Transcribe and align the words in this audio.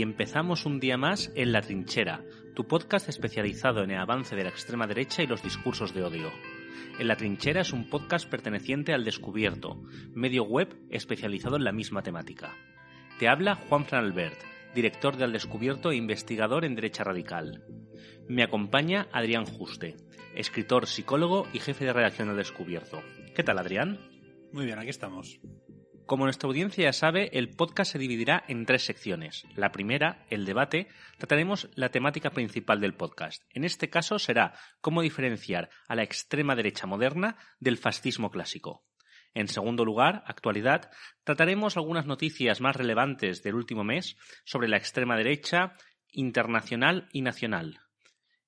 y 0.00 0.02
empezamos 0.02 0.64
un 0.64 0.80
día 0.80 0.96
más 0.96 1.30
en 1.34 1.52
La 1.52 1.60
Trinchera, 1.60 2.24
tu 2.54 2.66
podcast 2.66 3.10
especializado 3.10 3.82
en 3.82 3.90
el 3.90 3.98
avance 3.98 4.34
de 4.34 4.44
la 4.44 4.48
extrema 4.48 4.86
derecha 4.86 5.22
y 5.22 5.26
los 5.26 5.42
discursos 5.42 5.92
de 5.92 6.02
odio. 6.02 6.32
En 6.98 7.06
La 7.06 7.16
Trinchera 7.16 7.60
es 7.60 7.74
un 7.74 7.90
podcast 7.90 8.26
perteneciente 8.26 8.94
al 8.94 9.04
Descubierto, 9.04 9.82
medio 10.14 10.44
web 10.44 10.74
especializado 10.88 11.56
en 11.56 11.64
la 11.64 11.72
misma 11.72 12.02
temática. 12.02 12.56
Te 13.18 13.28
habla 13.28 13.56
Juan 13.56 13.84
Fran 13.84 14.06
Albert, 14.06 14.40
director 14.74 15.18
de 15.18 15.24
Al 15.24 15.34
Descubierto 15.34 15.90
e 15.90 15.96
investigador 15.96 16.64
en 16.64 16.76
Derecha 16.76 17.04
Radical. 17.04 17.62
Me 18.26 18.42
acompaña 18.42 19.06
Adrián 19.12 19.44
Juste, 19.44 19.96
escritor, 20.34 20.86
psicólogo 20.86 21.46
y 21.52 21.58
jefe 21.58 21.84
de 21.84 21.92
redacción 21.92 22.28
del 22.28 22.38
Descubierto. 22.38 23.02
¿Qué 23.34 23.42
tal, 23.42 23.58
Adrián? 23.58 23.98
Muy 24.50 24.64
bien, 24.64 24.78
aquí 24.78 24.88
estamos. 24.88 25.38
Como 26.10 26.24
nuestra 26.24 26.48
audiencia 26.48 26.82
ya 26.82 26.92
sabe, 26.92 27.30
el 27.34 27.50
podcast 27.50 27.92
se 27.92 27.98
dividirá 28.00 28.42
en 28.48 28.66
tres 28.66 28.82
secciones. 28.82 29.46
La 29.54 29.70
primera, 29.70 30.26
el 30.28 30.44
debate, 30.44 30.88
trataremos 31.18 31.70
la 31.76 31.90
temática 31.90 32.30
principal 32.30 32.80
del 32.80 32.94
podcast. 32.96 33.44
En 33.50 33.62
este 33.62 33.90
caso 33.90 34.18
será 34.18 34.54
cómo 34.80 35.02
diferenciar 35.02 35.70
a 35.86 35.94
la 35.94 36.02
extrema 36.02 36.56
derecha 36.56 36.88
moderna 36.88 37.36
del 37.60 37.76
fascismo 37.76 38.32
clásico. 38.32 38.82
En 39.34 39.46
segundo 39.46 39.84
lugar, 39.84 40.24
actualidad, 40.26 40.90
trataremos 41.22 41.76
algunas 41.76 42.06
noticias 42.06 42.60
más 42.60 42.74
relevantes 42.74 43.44
del 43.44 43.54
último 43.54 43.84
mes 43.84 44.16
sobre 44.44 44.66
la 44.66 44.78
extrema 44.78 45.16
derecha 45.16 45.76
internacional 46.10 47.08
y 47.12 47.22
nacional. 47.22 47.78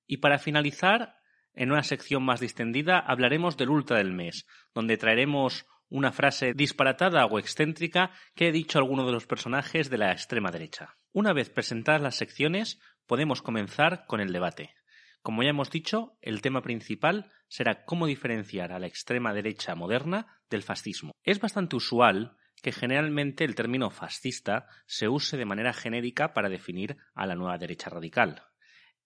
Y 0.05 0.17
para 0.17 0.37
finalizar, 0.37 1.15
en 1.53 1.71
una 1.71 1.83
sección 1.83 2.23
más 2.23 2.41
distendida, 2.41 2.99
hablaremos 2.99 3.55
del 3.55 3.69
ultra 3.69 3.99
del 3.99 4.11
mes, 4.11 4.47
donde 4.73 4.97
traeremos 4.97 5.65
una 5.93 6.11
frase 6.11 6.53
disparatada 6.55 7.27
o 7.27 7.37
excéntrica 7.37 8.09
que 8.33 8.47
he 8.47 8.51
dicho 8.51 8.79
alguno 8.79 9.05
de 9.05 9.11
los 9.11 9.27
personajes 9.27 9.91
de 9.91 9.99
la 9.99 10.11
extrema 10.11 10.49
derecha. 10.49 10.97
Una 11.11 11.33
vez 11.33 11.51
presentadas 11.51 12.01
las 12.01 12.15
secciones, 12.15 12.79
podemos 13.05 13.43
comenzar 13.43 14.05
con 14.07 14.19
el 14.19 14.33
debate. 14.33 14.73
Como 15.21 15.43
ya 15.43 15.51
hemos 15.51 15.69
dicho, 15.69 16.17
el 16.21 16.41
tema 16.41 16.63
principal 16.63 17.31
será 17.47 17.85
cómo 17.85 18.07
diferenciar 18.07 18.71
a 18.71 18.79
la 18.79 18.87
extrema 18.87 19.35
derecha 19.35 19.75
moderna 19.75 20.41
del 20.49 20.63
fascismo. 20.63 21.11
Es 21.21 21.39
bastante 21.39 21.75
usual 21.75 22.37
que 22.63 22.71
generalmente 22.71 23.43
el 23.43 23.53
término 23.53 23.91
fascista 23.91 24.65
se 24.87 25.07
use 25.07 25.37
de 25.37 25.45
manera 25.45 25.73
genérica 25.73 26.33
para 26.33 26.49
definir 26.49 26.97
a 27.13 27.27
la 27.27 27.35
nueva 27.35 27.59
derecha 27.59 27.91
radical. 27.91 28.41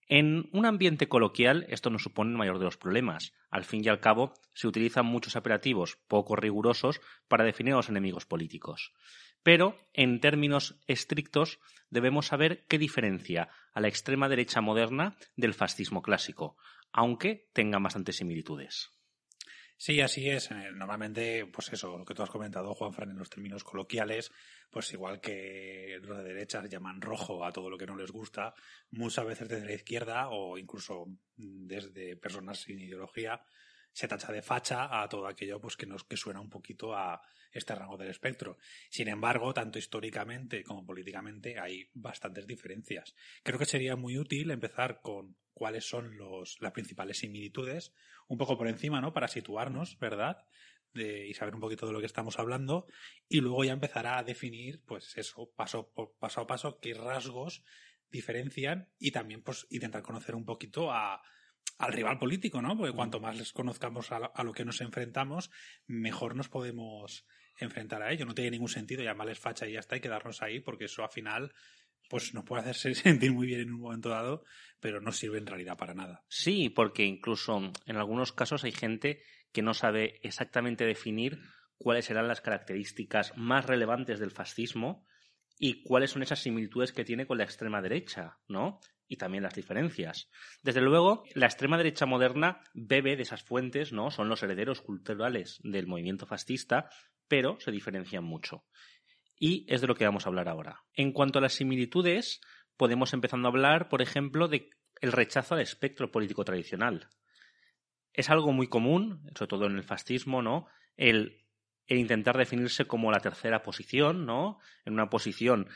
En 0.10 0.50
un 0.54 0.66
ambiente 0.66 1.10
coloquial 1.10 1.66
esto 1.70 1.90
no 1.90 2.00
supone 2.00 2.32
el 2.32 2.38
mayor 2.38 2.60
de 2.60 2.66
los 2.66 2.78
problemas. 2.78 3.34
Al 3.50 3.66
fin 3.66 3.84
y 3.84 3.90
al 3.90 4.00
cabo, 4.00 4.34
se 4.54 4.68
utilizan 4.68 5.06
muchos 5.06 5.36
operativos 5.36 5.98
poco 6.08 6.36
rigurosos 6.38 7.02
para 7.28 7.44
definir 7.44 7.74
a 7.74 7.78
los 7.78 7.90
enemigos 7.90 8.26
políticos. 8.26 8.94
Pero, 9.44 9.78
en 9.94 10.20
términos 10.22 10.80
estrictos, 10.88 11.60
debemos 11.90 12.28
saber 12.28 12.66
qué 12.68 12.78
diferencia 12.78 13.50
a 13.74 13.82
la 13.82 13.90
extrema 13.90 14.30
derecha 14.30 14.62
moderna 14.62 15.18
del 15.36 15.54
fascismo 15.54 16.02
clásico, 16.02 16.56
aunque 16.94 17.50
tengan 17.54 17.84
bastantes 17.84 18.18
similitudes. 18.18 18.97
Sí, 19.80 20.02
así 20.02 20.28
es. 20.28 20.50
Eh, 20.50 20.72
normalmente, 20.74 21.46
pues 21.46 21.72
eso, 21.72 21.98
lo 21.98 22.04
que 22.04 22.16
tú 22.16 22.24
has 22.24 22.30
comentado, 22.32 22.74
Juan 22.74 22.94
Fran, 22.94 23.12
en 23.12 23.18
los 23.18 23.30
términos 23.30 23.64
coloquiales, 23.64 24.32
pues 24.72 24.92
igual 24.94 25.22
que 25.22 26.00
los 26.02 26.18
de 26.18 26.24
derecha 26.24 26.66
llaman 26.66 27.00
rojo 27.00 27.46
a 27.46 27.52
todo 27.52 27.70
lo 27.70 27.78
que 27.78 27.86
no 27.86 27.96
les 27.96 28.12
gusta, 28.12 28.56
muchas 28.90 29.26
veces 29.26 29.48
desde 29.48 29.68
la 29.68 29.74
izquierda 29.74 30.30
o 30.30 30.58
incluso 30.58 31.06
desde 31.36 32.16
personas 32.16 32.60
sin 32.60 32.80
ideología 32.80 33.40
se 33.98 34.08
tacha 34.08 34.32
de 34.32 34.44
facha 34.44 35.02
a 35.02 35.10
todo 35.10 35.26
aquello 35.26 35.60
pues 35.60 35.76
que 35.76 35.88
nos 35.88 36.04
que 36.04 36.18
suena 36.18 36.40
un 36.40 36.52
poquito 36.52 36.96
a 36.96 37.20
este 37.52 37.74
rango 37.74 37.98
del 37.98 38.12
espectro. 38.12 38.60
Sin 38.92 39.08
embargo, 39.08 39.56
tanto 39.56 39.80
históricamente 39.80 40.64
como 40.64 40.86
políticamente 40.86 41.60
hay 41.60 41.90
bastantes 41.96 42.46
diferencias. 42.46 43.16
Creo 43.42 43.58
que 43.58 43.66
sería 43.66 43.96
muy 43.96 44.20
útil 44.20 44.52
empezar 44.52 45.02
con 45.02 45.36
cuáles 45.52 45.90
son 45.90 46.16
los, 46.16 46.62
las 46.62 46.74
principales 46.74 47.18
similitudes, 47.18 47.92
un 48.28 48.38
poco 48.38 48.56
por 48.56 48.68
encima, 48.68 49.02
¿no? 49.02 49.14
Para 49.14 49.28
situarnos, 49.28 49.98
¿verdad? 49.98 50.46
Y 50.94 51.34
saber 51.34 51.56
un 51.56 51.62
poquito 51.62 51.88
de 51.88 51.94
lo 51.94 52.00
que 52.00 52.06
estamos 52.06 52.38
hablando 52.38 52.86
y 53.28 53.42
luego 53.42 53.64
ya 53.64 53.74
empezar 53.74 54.06
a 54.06 54.22
definir, 54.22 54.84
pues 54.86 55.18
eso, 55.18 55.52
paso, 55.56 55.92
paso 56.20 56.42
a 56.42 56.46
paso, 56.46 56.80
qué 56.80 56.94
rasgos 56.94 57.64
diferencian 58.12 58.90
y 59.00 59.10
también 59.10 59.42
pues 59.42 59.66
intentar 59.72 60.04
conocer 60.04 60.36
un 60.36 60.46
poquito 60.46 60.92
a, 60.92 61.24
al 61.78 61.94
rival 61.94 62.18
político, 62.18 62.62
¿no? 62.62 62.76
Porque 62.78 62.94
cuanto 62.94 63.20
más 63.20 63.38
les 63.38 63.54
conozcamos 63.54 64.12
a 64.12 64.20
lo, 64.20 64.32
a 64.36 64.44
lo, 64.44 64.54
que 64.54 64.66
nos 64.66 64.82
enfrentamos, 64.82 65.52
mejor 65.86 66.36
nos 66.36 66.50
podemos 66.50 67.26
enfrentar 67.60 68.02
a 68.02 68.12
ello. 68.12 68.26
No 68.26 68.34
tiene 68.34 68.52
ningún 68.52 68.70
sentido 68.70 69.04
llamarles 69.04 69.40
facha 69.40 69.68
y 69.68 69.74
ya 69.74 69.80
está 69.80 69.98
y 69.98 70.02
quedarnos 70.02 70.42
ahí, 70.42 70.60
porque 70.60 70.86
eso 70.86 71.04
al 71.04 71.10
final 71.10 71.54
pues 72.10 72.34
nos 72.34 72.46
puede 72.46 72.62
hacerse 72.62 72.94
sentir 72.96 73.32
muy 73.32 73.48
bien 73.48 73.62
en 73.62 73.74
un 73.74 73.82
momento 73.82 74.10
dado, 74.10 74.44
pero 74.80 75.02
no 75.02 75.12
sirve 75.12 75.38
en 75.38 75.48
realidad 75.48 75.78
para 75.78 75.94
nada. 75.94 76.24
Sí, 76.28 76.70
porque 76.70 77.04
incluso 77.04 77.72
en 77.86 77.98
algunos 77.98 78.32
casos 78.32 78.64
hay 78.64 78.72
gente 78.72 79.22
que 79.52 79.62
no 79.62 79.74
sabe 79.74 80.20
exactamente 80.24 80.86
definir 80.86 81.40
cuáles 81.78 82.06
serán 82.06 82.28
las 82.28 82.42
características 82.42 83.34
más 83.38 83.66
relevantes 83.66 84.20
del 84.20 84.32
fascismo 84.32 85.06
y 85.58 85.84
cuáles 85.84 86.12
son 86.12 86.24
esas 86.24 86.40
similitudes 86.40 86.94
que 86.94 87.06
tiene 87.06 87.26
con 87.26 87.38
la 87.38 87.44
extrema 87.44 87.82
derecha, 87.82 88.38
¿no? 88.48 88.80
Y 89.08 89.18
también 89.18 89.44
las 89.44 89.56
diferencias. 89.56 90.30
Desde 90.62 90.82
luego, 90.82 91.24
la 91.34 91.46
extrema 91.46 91.78
derecha 91.78 92.06
moderna 92.06 92.62
bebe 92.74 93.16
de 93.16 93.24
esas 93.24 93.44
fuentes, 93.44 93.94
¿no? 93.94 94.12
Son 94.12 94.30
los 94.30 94.44
herederos 94.44 94.82
culturales 94.82 95.60
del 95.64 95.88
movimiento 95.88 96.26
fascista, 96.26 96.90
pero 97.28 97.60
se 97.60 97.72
diferencian 97.72 98.24
mucho 98.24 98.66
y 99.40 99.66
es 99.68 99.82
de 99.82 99.88
lo 99.88 99.96
que 99.96 100.06
vamos 100.06 100.26
a 100.26 100.30
hablar 100.30 100.50
ahora. 100.50 100.84
En 100.94 101.12
cuanto 101.12 101.40
a 101.40 101.42
las 101.42 101.54
similitudes, 101.54 102.42
podemos 102.76 103.14
empezar 103.14 103.40
a 103.44 103.48
hablar, 103.48 103.90
por 103.90 104.02
ejemplo, 104.02 104.48
de 104.48 104.70
el 105.00 105.12
rechazo 105.12 105.56
al 105.56 105.62
espectro 105.62 106.12
político 106.12 106.44
tradicional. 106.44 107.08
Es 108.14 108.30
algo 108.30 108.52
muy 108.52 108.68
común, 108.68 109.22
sobre 109.36 109.50
todo 109.50 109.66
en 109.68 109.76
el 109.76 109.84
fascismo, 109.84 110.42
¿no? 110.42 110.68
El, 110.96 111.46
el 111.88 111.98
intentar 111.98 112.38
definirse 112.38 112.86
como 112.86 113.12
la 113.12 113.20
tercera 113.20 113.64
posición, 113.64 114.26
¿no? 114.26 114.60
En 114.86 114.94
una 114.94 115.10
posición 115.10 115.68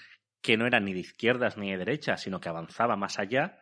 que 0.42 0.58
no 0.58 0.66
era 0.66 0.80
ni 0.80 0.94
de 0.94 1.00
izquierdas 1.00 1.58
ni 1.58 1.72
de 1.72 1.78
derechas, 1.78 2.22
sino 2.22 2.40
que 2.40 2.50
avanzaba 2.50 2.96
más 2.96 3.20
allá, 3.20 3.60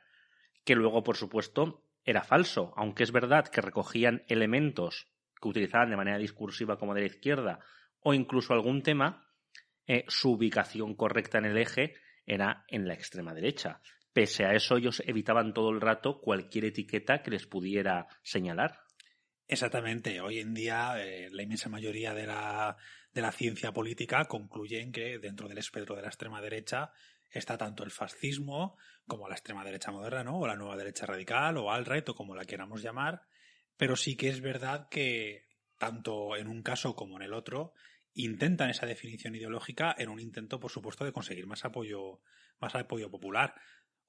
que 0.63 0.75
luego, 0.75 1.03
por 1.03 1.17
supuesto, 1.17 1.83
era 2.03 2.23
falso, 2.23 2.73
aunque 2.75 3.03
es 3.03 3.11
verdad 3.11 3.47
que 3.47 3.61
recogían 3.61 4.23
elementos 4.27 5.07
que 5.41 5.47
utilizaban 5.47 5.89
de 5.89 5.97
manera 5.97 6.17
discursiva 6.17 6.77
como 6.77 6.93
de 6.93 7.01
la 7.01 7.07
izquierda 7.07 7.59
o 8.01 8.13
incluso 8.13 8.53
algún 8.53 8.81
tema, 8.81 9.27
eh, 9.85 10.05
su 10.07 10.31
ubicación 10.31 10.95
correcta 10.95 11.37
en 11.37 11.45
el 11.45 11.57
eje 11.57 11.95
era 12.25 12.65
en 12.67 12.87
la 12.87 12.93
extrema 12.93 13.33
derecha. 13.33 13.81
Pese 14.13 14.45
a 14.45 14.53
eso, 14.53 14.77
ellos 14.77 15.03
evitaban 15.05 15.53
todo 15.53 15.69
el 15.69 15.81
rato 15.81 16.19
cualquier 16.19 16.65
etiqueta 16.65 17.21
que 17.21 17.31
les 17.31 17.45
pudiera 17.45 18.07
señalar. 18.23 18.79
Exactamente. 19.51 20.21
Hoy 20.21 20.37
en 20.37 20.53
día, 20.53 21.03
eh, 21.03 21.27
la 21.31 21.41
inmensa 21.41 21.69
mayoría 21.69 22.13
de 22.13 22.27
la, 22.27 22.77
de 23.11 23.21
la 23.21 23.31
ciencia 23.31 23.71
política 23.71 24.25
concluyen 24.25 24.91
que 24.91 25.17
dentro 25.17 25.47
del 25.47 25.57
espectro 25.57 25.95
de 25.95 26.03
la 26.03 26.09
extrema 26.09 26.39
derecha 26.39 26.91
está 27.31 27.57
tanto 27.57 27.83
el 27.83 27.89
fascismo 27.89 28.77
como 29.07 29.27
la 29.27 29.33
extrema 29.33 29.65
derecha 29.65 29.91
moderna, 29.91 30.23
¿no? 30.23 30.37
O 30.39 30.45
la 30.45 30.55
nueva 30.55 30.77
derecha 30.77 31.07
radical, 31.07 31.57
o 31.57 31.71
alt-right, 31.71 32.07
o 32.09 32.15
como 32.15 32.35
la 32.35 32.45
queramos 32.45 32.83
llamar. 32.83 33.23
Pero 33.75 33.95
sí 33.95 34.15
que 34.15 34.29
es 34.29 34.39
verdad 34.39 34.87
que 34.87 35.47
tanto 35.79 36.35
en 36.35 36.47
un 36.47 36.61
caso 36.61 36.95
como 36.95 37.17
en 37.17 37.23
el 37.23 37.33
otro 37.33 37.73
intentan 38.13 38.69
esa 38.69 38.85
definición 38.85 39.33
ideológica 39.33 39.95
en 39.97 40.09
un 40.09 40.19
intento, 40.19 40.59
por 40.59 40.69
supuesto, 40.69 41.05
de 41.05 41.11
conseguir 41.11 41.47
más 41.47 41.65
apoyo, 41.65 42.21
más 42.59 42.75
apoyo 42.75 43.09
popular. 43.09 43.55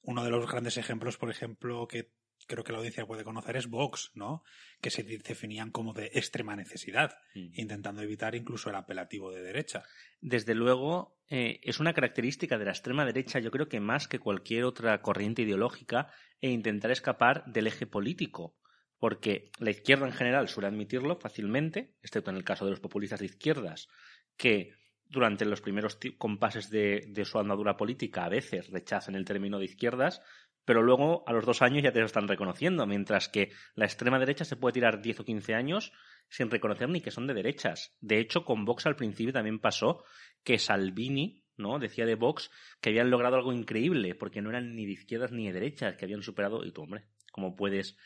Uno 0.03 0.23
de 0.23 0.31
los 0.31 0.51
grandes 0.51 0.77
ejemplos, 0.77 1.17
por 1.17 1.31
ejemplo, 1.31 1.89
que 1.89 2.13
creo 2.47 2.65
que 2.65 2.73
la 2.73 2.79
audiencia 2.79 3.07
puede 3.07 3.25
conocer 3.25 3.57
es 3.57 3.69
Vox, 3.69 4.11
¿no? 4.15 4.43
Que 4.81 4.91
se 4.91 5.03
definían 5.03 5.71
como 5.71 5.93
de 5.93 6.11
extrema 6.15 6.57
necesidad, 6.57 7.17
mm. 7.35 7.53
intentando 7.55 8.03
evitar 8.03 8.35
incluso 8.35 8.71
el 8.71 8.77
apelativo 8.77 9.31
de 9.31 9.43
derecha. 9.43 9.83
Desde 10.21 10.55
luego, 10.55 11.19
eh, 11.29 11.61
es 11.63 11.81
una 11.81 11.93
característica 11.93 12.59
de 12.59 12.65
la 12.65 12.73
extrema 12.73 13.05
derecha, 13.05 13.39
yo 13.39 13.51
creo 13.51 13.69
que 13.69 13.81
más 13.81 14.09
que 14.09 14.19
cualquier 14.19 14.65
otra 14.65 15.01
corriente 15.03 15.43
ideológica, 15.43 16.13
e 16.41 16.51
intentar 16.51 16.91
escapar 16.91 17.45
del 17.47 17.67
eje 17.67 17.87
político 17.87 18.57
porque 19.01 19.51
la 19.59 19.71
izquierda 19.71 20.07
en 20.07 20.13
general 20.13 20.49
suele 20.49 20.69
admitirlo 20.69 21.17
fácilmente, 21.17 21.95
excepto 22.03 22.31
en 22.31 22.37
el 22.37 22.45
caso 22.45 22.67
de 22.67 22.73
los 22.73 22.81
populistas 22.81 23.21
de 23.21 23.27
izquierdas, 23.27 23.89
que 24.37 24.75
durante 25.09 25.47
los 25.47 25.63
primeros 25.63 25.99
compases 26.19 26.71
de, 26.71 27.07
de, 27.09 27.25
su 27.25 27.39
andadura 27.39 27.77
política 27.77 28.25
a 28.25 28.29
veces 28.29 28.69
rechazan 28.69 29.17
el 29.17 29.25
término 29.25 29.59
de 29.59 29.65
izquierdas, 29.65 30.23
pero 30.65 30.83
luego 30.83 31.25
a 31.27 31.33
los 31.33 31.47
dos 31.47 31.63
años 31.63 31.83
ya 31.83 31.93
te 31.93 32.01
lo 32.01 32.07
están 32.07 32.29
reconociendo, 32.29 32.87
mientras 32.87 33.29
que 33.29 33.53
la 33.75 33.87
extrema 33.87 34.19
derecha 34.19 34.45
se 34.45 34.57
puede 34.57 34.75
tirar 34.75 35.01
10 35.01 35.21
o 35.21 35.25
15 35.25 35.55
años 35.55 35.93
sin 36.29 36.51
reconocer 36.51 36.89
ni 36.89 37.01
que 37.01 37.11
son 37.11 37.27
de 37.27 37.35
derechas. 37.35 37.97
De 38.01 38.19
hecho, 38.19 38.45
con 38.45 38.65
Vox 38.65 38.87
al 38.87 38.97
principio 38.97 39.33
también 39.33 39.59
pasó 39.59 40.05
que 40.45 40.59
Salvini, 40.59 41.45
¿no? 41.57 41.79
Decía 41.79 42.07
de 42.07 42.15
Vox 42.15 42.51
que 42.81 42.91
habían 42.91 43.11
logrado 43.11 43.37
algo 43.37 43.53
increíble, 43.53 44.15
porque 44.15 44.41
no 44.41 44.51
eran 44.51 44.75
ni 44.75 44.87
de 44.87 44.93
izquierdas 44.93 45.33
ni 45.33 45.47
de 45.47 45.53
derechas, 45.53 45.97
que 45.97 46.05
habían 46.05 46.23
superado, 46.23 46.65
y 46.65 46.73
tú, 46.73 46.83
hombre, 46.83 47.05
¿cómo 47.33 47.57
puedes 47.57 47.97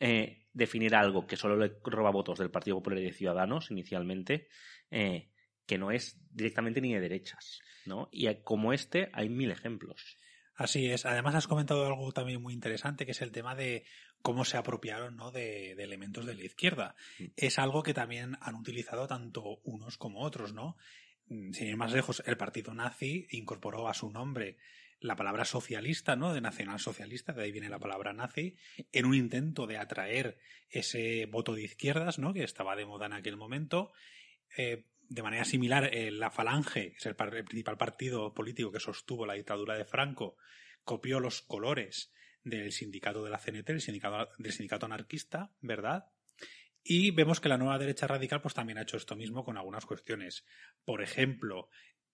eh, 0.00 0.46
definir 0.52 0.94
algo 0.94 1.26
que 1.26 1.36
solo 1.36 1.56
le 1.56 1.76
roba 1.84 2.10
votos 2.10 2.38
del 2.38 2.50
Partido 2.50 2.76
Popular 2.76 3.00
y 3.00 3.04
de 3.04 3.12
Ciudadanos 3.12 3.70
inicialmente, 3.70 4.48
eh, 4.90 5.30
que 5.66 5.78
no 5.78 5.90
es 5.90 6.20
directamente 6.30 6.80
ni 6.80 6.94
de 6.94 7.00
derechas, 7.00 7.60
¿no? 7.86 8.08
Y 8.12 8.32
como 8.42 8.72
este 8.72 9.10
hay 9.12 9.28
mil 9.28 9.50
ejemplos. 9.50 10.18
Así 10.54 10.90
es. 10.90 11.04
Además 11.04 11.34
has 11.34 11.48
comentado 11.48 11.86
algo 11.86 12.12
también 12.12 12.40
muy 12.40 12.54
interesante, 12.54 13.04
que 13.04 13.12
es 13.12 13.22
el 13.22 13.32
tema 13.32 13.54
de 13.54 13.84
cómo 14.22 14.44
se 14.44 14.56
apropiaron 14.56 15.16
¿no? 15.16 15.30
de, 15.30 15.74
de, 15.74 15.82
elementos 15.82 16.24
de 16.26 16.34
la 16.34 16.44
izquierda. 16.44 16.94
Mm. 17.18 17.24
Es 17.36 17.58
algo 17.58 17.82
que 17.82 17.94
también 17.94 18.38
han 18.40 18.54
utilizado 18.54 19.06
tanto 19.06 19.60
unos 19.64 19.98
como 19.98 20.20
otros, 20.20 20.52
¿no? 20.52 20.76
Mm, 21.26 21.52
sin 21.52 21.68
ir 21.68 21.76
más 21.76 21.92
lejos, 21.92 22.22
el 22.26 22.36
partido 22.36 22.74
nazi 22.74 23.26
incorporó 23.30 23.88
a 23.88 23.94
su 23.94 24.10
nombre 24.10 24.58
la 25.00 25.16
palabra 25.16 25.44
socialista, 25.44 26.16
¿no? 26.16 26.32
De 26.32 26.40
nacionalsocialista, 26.40 27.32
de 27.32 27.42
ahí 27.42 27.52
viene 27.52 27.68
la 27.68 27.78
palabra 27.78 28.12
nazi, 28.12 28.56
en 28.92 29.04
un 29.04 29.14
intento 29.14 29.66
de 29.66 29.76
atraer 29.76 30.38
ese 30.70 31.26
voto 31.26 31.54
de 31.54 31.64
izquierdas, 31.64 32.18
¿no? 32.18 32.32
Que 32.32 32.44
estaba 32.44 32.76
de 32.76 32.86
moda 32.86 33.06
en 33.06 33.12
aquel 33.12 33.36
momento. 33.36 33.92
Eh, 34.56 34.84
de 35.08 35.22
manera 35.22 35.44
similar, 35.44 35.94
eh, 35.94 36.10
la 36.10 36.30
Falange, 36.30 36.92
que 36.92 36.96
es 36.96 37.06
el, 37.06 37.14
principal 37.16 37.76
partido 37.76 38.34
político 38.34 38.72
que 38.72 38.80
sostuvo 38.80 39.26
la 39.26 39.34
dictadura 39.34 39.76
de 39.76 39.84
Franco, 39.84 40.36
copió 40.82 41.20
los 41.20 41.42
colores 41.42 42.12
del 42.42 42.72
sindicato 42.72 43.24
de 43.24 43.30
la 43.30 43.38
CNT, 43.38 43.66
del 43.68 43.80
sindicato, 43.80 44.30
del 44.38 44.52
sindicato 44.52 44.86
anarquista, 44.86 45.52
¿verdad? 45.60 46.06
Y 46.82 47.12
vemos 47.12 47.40
que 47.40 47.48
la 47.48 47.56
nueva 47.56 47.78
derecha 47.78 48.06
radical 48.06 48.42
pues 48.42 48.54
también 48.54 48.78
ha 48.78 48.82
hecho 48.82 48.98
esto 48.98 49.16
mismo 49.16 49.44
con 49.44 49.56
algunas 49.56 49.86
cuestiones. 49.86 50.44
Por 50.84 51.02
ejemplo, 51.02 51.70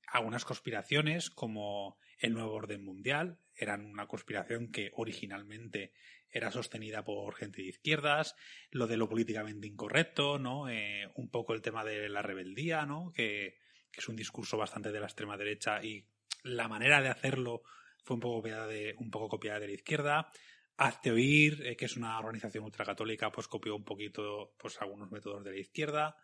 algunas 0.06 0.44
conspiraciones 0.44 1.30
como 1.30 1.98
el 2.18 2.34
nuevo 2.34 2.52
orden 2.52 2.84
mundial 2.84 3.38
eran 3.54 3.84
una 3.84 4.06
conspiración 4.06 4.70
que 4.70 4.92
originalmente 4.94 5.92
era 6.30 6.50
sostenida 6.50 7.04
por 7.04 7.34
gente 7.34 7.62
de 7.62 7.68
izquierdas, 7.68 8.36
lo 8.70 8.86
de 8.86 8.96
lo 8.96 9.08
políticamente 9.08 9.66
incorrecto, 9.66 10.38
¿no? 10.38 10.68
Eh, 10.68 11.10
un 11.14 11.30
poco 11.30 11.54
el 11.54 11.62
tema 11.62 11.84
de 11.84 12.08
la 12.08 12.22
rebeldía, 12.22 12.86
¿no? 12.86 13.12
Que, 13.12 13.58
es 13.92 14.08
un 14.08 14.16
discurso 14.16 14.56
bastante 14.56 14.92
de 14.92 15.00
la 15.00 15.06
extrema 15.06 15.36
derecha 15.36 15.82
y 15.82 16.06
la 16.44 16.68
manera 16.68 17.02
de 17.02 17.08
hacerlo 17.08 17.62
fue 18.02 18.14
un 18.14 18.20
poco 18.20 18.36
copiada 18.36 18.66
de, 18.66 18.94
un 18.98 19.10
poco 19.10 19.28
copiada 19.28 19.60
de 19.60 19.66
la 19.66 19.74
izquierda. 19.74 20.32
Hazte 20.76 21.10
oír, 21.10 21.66
eh, 21.66 21.76
que 21.76 21.84
es 21.84 21.96
una 21.96 22.18
organización 22.18 22.64
ultracatólica, 22.64 23.30
pues 23.30 23.48
copió 23.48 23.74
un 23.74 23.84
poquito 23.84 24.54
pues 24.58 24.80
algunos 24.80 25.10
métodos 25.10 25.44
de 25.44 25.50
la 25.50 25.58
izquierda. 25.58 26.16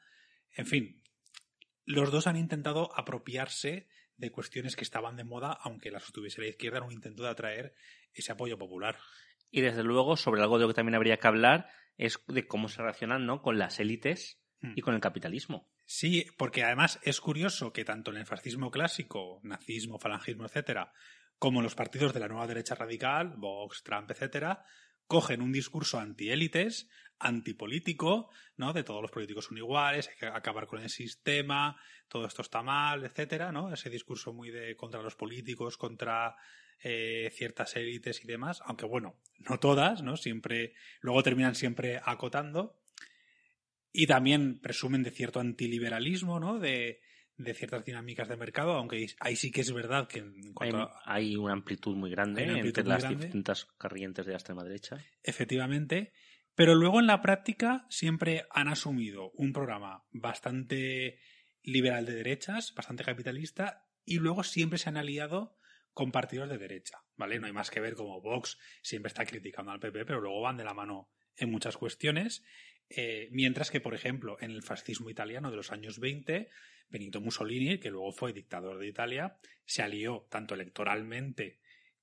En 0.57 0.65
fin, 0.65 1.03
los 1.85 2.11
dos 2.11 2.29
han 2.29 2.37
intentado 2.37 2.97
apropiarse 2.97 3.89
de 4.17 4.31
cuestiones 4.31 4.77
que 4.77 4.85
estaban 4.85 5.17
de 5.17 5.25
moda, 5.25 5.53
aunque 5.53 5.91
las 5.91 6.05
sostuviese 6.05 6.41
la 6.41 6.49
izquierda, 6.49 6.79
en 6.79 6.85
un 6.85 6.93
intento 6.93 7.23
de 7.23 7.31
atraer 7.31 7.75
ese 8.15 8.33
apoyo 8.33 8.59
popular. 8.59 8.99
Y 9.51 9.61
desde 9.61 9.83
luego, 9.83 10.17
sobre 10.17 10.43
algo 10.43 10.59
de 10.59 10.63
lo 10.63 10.69
que 10.69 10.75
también 10.75 10.97
habría 10.97 11.19
que 11.19 11.27
hablar, 11.27 11.69
es 11.97 12.21
de 12.29 12.47
cómo 12.47 12.69
se 12.69 12.83
relacionan 12.83 13.27
¿no? 13.27 13.43
con 13.43 13.59
las 13.59 13.81
élites 13.81 14.41
hmm. 14.61 14.73
y 14.77 14.83
con 14.83 14.95
el 14.95 15.01
capitalismo. 15.01 15.71
Sí, 15.85 16.27
porque 16.37 16.65
además 16.65 16.99
es 17.03 17.21
curioso 17.21 17.73
que 17.73 17.85
tanto 17.85 18.11
en 18.11 18.17
el 18.19 18.27
fascismo 18.27 18.71
clásico, 18.71 19.41
nazismo, 19.45 19.99
falangismo, 19.99 20.45
etcétera, 20.45 20.93
como 21.39 21.63
los 21.63 21.75
partidos 21.75 22.13
de 22.13 22.21
la 22.21 22.29
nueva 22.29 22.47
derecha 22.47 22.75
radical, 22.75 23.35
Vox, 23.37 23.83
Trump, 23.85 24.11
etcétera, 24.11 24.65
cogen 25.07 25.43
un 25.43 25.53
discurso 25.53 26.01
antiélites, 26.01 26.89
antipolítico, 27.19 28.31
¿no? 28.57 28.73
De 28.73 28.83
todos 28.83 29.01
los 29.01 29.11
políticos 29.11 29.47
son 29.47 29.59
iguales, 29.59 30.09
hay 30.09 30.17
que 30.17 30.27
acabar 30.27 30.67
con 30.67 30.81
el 30.81 30.91
sistema, 30.91 31.81
todo 32.09 32.27
esto 32.27 32.43
está 32.43 32.63
mal, 32.63 33.05
etcétera, 33.05 33.53
¿no? 33.53 33.73
Ese 33.73 33.89
discurso 33.89 34.33
muy 34.33 34.51
de 34.51 34.77
contra 34.77 35.03
los 35.03 35.15
políticos, 35.15 35.77
contra 35.77 36.37
eh, 36.83 37.31
ciertas 37.33 37.77
élites 37.77 38.23
y 38.23 38.27
demás, 38.27 38.63
aunque 38.65 38.87
bueno, 38.87 39.17
no 39.39 39.59
todas, 39.59 40.03
¿no? 40.03 40.17
Siempre, 40.17 40.75
luego 41.01 41.23
terminan 41.23 41.55
siempre 41.55 42.01
acotando. 42.05 42.79
Y 43.93 44.07
también 44.07 44.61
presumen 44.61 45.03
de 45.03 45.11
cierto 45.11 45.41
antiliberalismo, 45.41 46.39
¿no? 46.39 46.59
De, 46.59 47.01
de 47.39 47.55
ciertas 47.55 47.85
dinámicas 47.85 48.29
de 48.29 48.37
mercado, 48.37 48.73
aunque 48.73 49.07
ahí 49.21 49.37
sí 49.37 49.51
que 49.51 49.61
es 49.61 49.73
verdad 49.73 50.09
que 50.09 50.21
en 50.21 50.53
cuanto 50.53 50.91
hay, 51.05 51.35
a... 51.35 51.41
una 51.41 51.53
amplitud 51.53 51.97
muy 51.97 52.11
grande 52.11 52.45
entre 52.45 52.85
las 52.85 53.09
distintas 53.09 53.65
corrientes 53.65 54.27
de 54.27 54.33
la 54.33 54.39
extrema 54.39 54.65
derecha. 54.65 54.99
Efectivamente. 55.23 56.13
Pero 56.55 56.75
luego 56.75 57.01
en 57.01 57.07
la 57.07 57.21
práctica 57.21 57.87
siempre 57.91 58.47
han 58.51 58.69
asumido 58.69 59.31
un 59.33 59.53
programa 59.53 60.05
bastante 60.11 61.19
liberal 61.63 62.07
de 62.07 62.15
derechas, 62.15 62.75
bastante 62.75 63.05
capitalista, 63.05 63.87
y 64.07 64.19
luego 64.19 64.43
siempre 64.43 64.79
se 64.79 64.89
han 64.89 64.97
aliado 64.97 65.59
con 65.97 66.13
partidos 66.13 66.51
de 66.51 66.59
derecha, 66.59 66.99
¿vale? 67.17 67.39
No 67.39 67.47
hay 67.47 67.55
más 67.55 67.71
que 67.71 67.81
ver 67.81 67.95
como 67.95 68.21
Vox 68.21 68.59
siempre 68.83 69.09
está 69.09 69.25
criticando 69.25 69.73
al 69.73 69.81
PP, 69.81 70.05
pero 70.05 70.21
luego 70.21 70.43
van 70.43 70.59
de 70.59 70.65
la 70.65 70.75
mano 70.75 71.09
en 71.39 71.51
muchas 71.51 71.79
cuestiones, 71.79 72.45
eh, 72.91 73.29
mientras 73.31 73.71
que, 73.71 73.81
por 73.81 73.95
ejemplo, 73.95 74.37
en 74.43 74.51
el 74.51 74.63
fascismo 74.63 75.09
italiano 75.09 75.51
de 75.51 75.57
los 75.57 75.73
años 75.73 75.99
20, 75.99 76.51
Benito 76.91 77.23
Mussolini, 77.23 77.79
que 77.79 77.89
luego 77.89 78.13
fue 78.13 78.35
dictador 78.35 78.79
de 78.79 78.89
Italia, 78.89 79.39
se 79.65 79.83
alió 79.83 80.27
tanto 80.29 80.55
electoralmente 80.55 81.61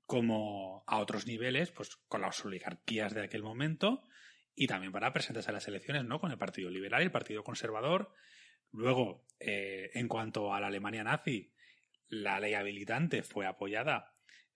como 0.07 0.84
a 0.88 0.98
otros 0.98 1.28
niveles, 1.28 1.69
pues 1.69 1.95
con 2.07 2.22
las 2.22 2.44
oligarquías 2.44 3.13
de 3.13 3.22
aquel 3.22 3.44
momento, 3.44 4.01
y 4.56 4.66
también 4.66 4.92
para 4.92 5.13
presentarse 5.13 5.51
a 5.51 5.54
las 5.54 5.68
elecciones, 5.68 6.04
¿no? 6.04 6.19
Con 6.19 6.31
el 6.31 6.40
Partido 6.40 6.72
Liberal 6.72 7.04
y 7.04 7.06
el 7.06 7.12
Partido 7.12 7.44
Conservador. 7.44 8.12
Luego, 8.72 9.28
eh, 9.40 9.92
en 9.94 10.07
cuanto 10.07 10.51
a 10.51 10.60
la 10.60 10.66
Alemania 10.66 11.04
nazi, 11.04 11.53
la 12.10 12.40
ley 12.40 12.54
habilitante 12.54 13.24
fue 13.24 13.46
apoyada 13.46 14.14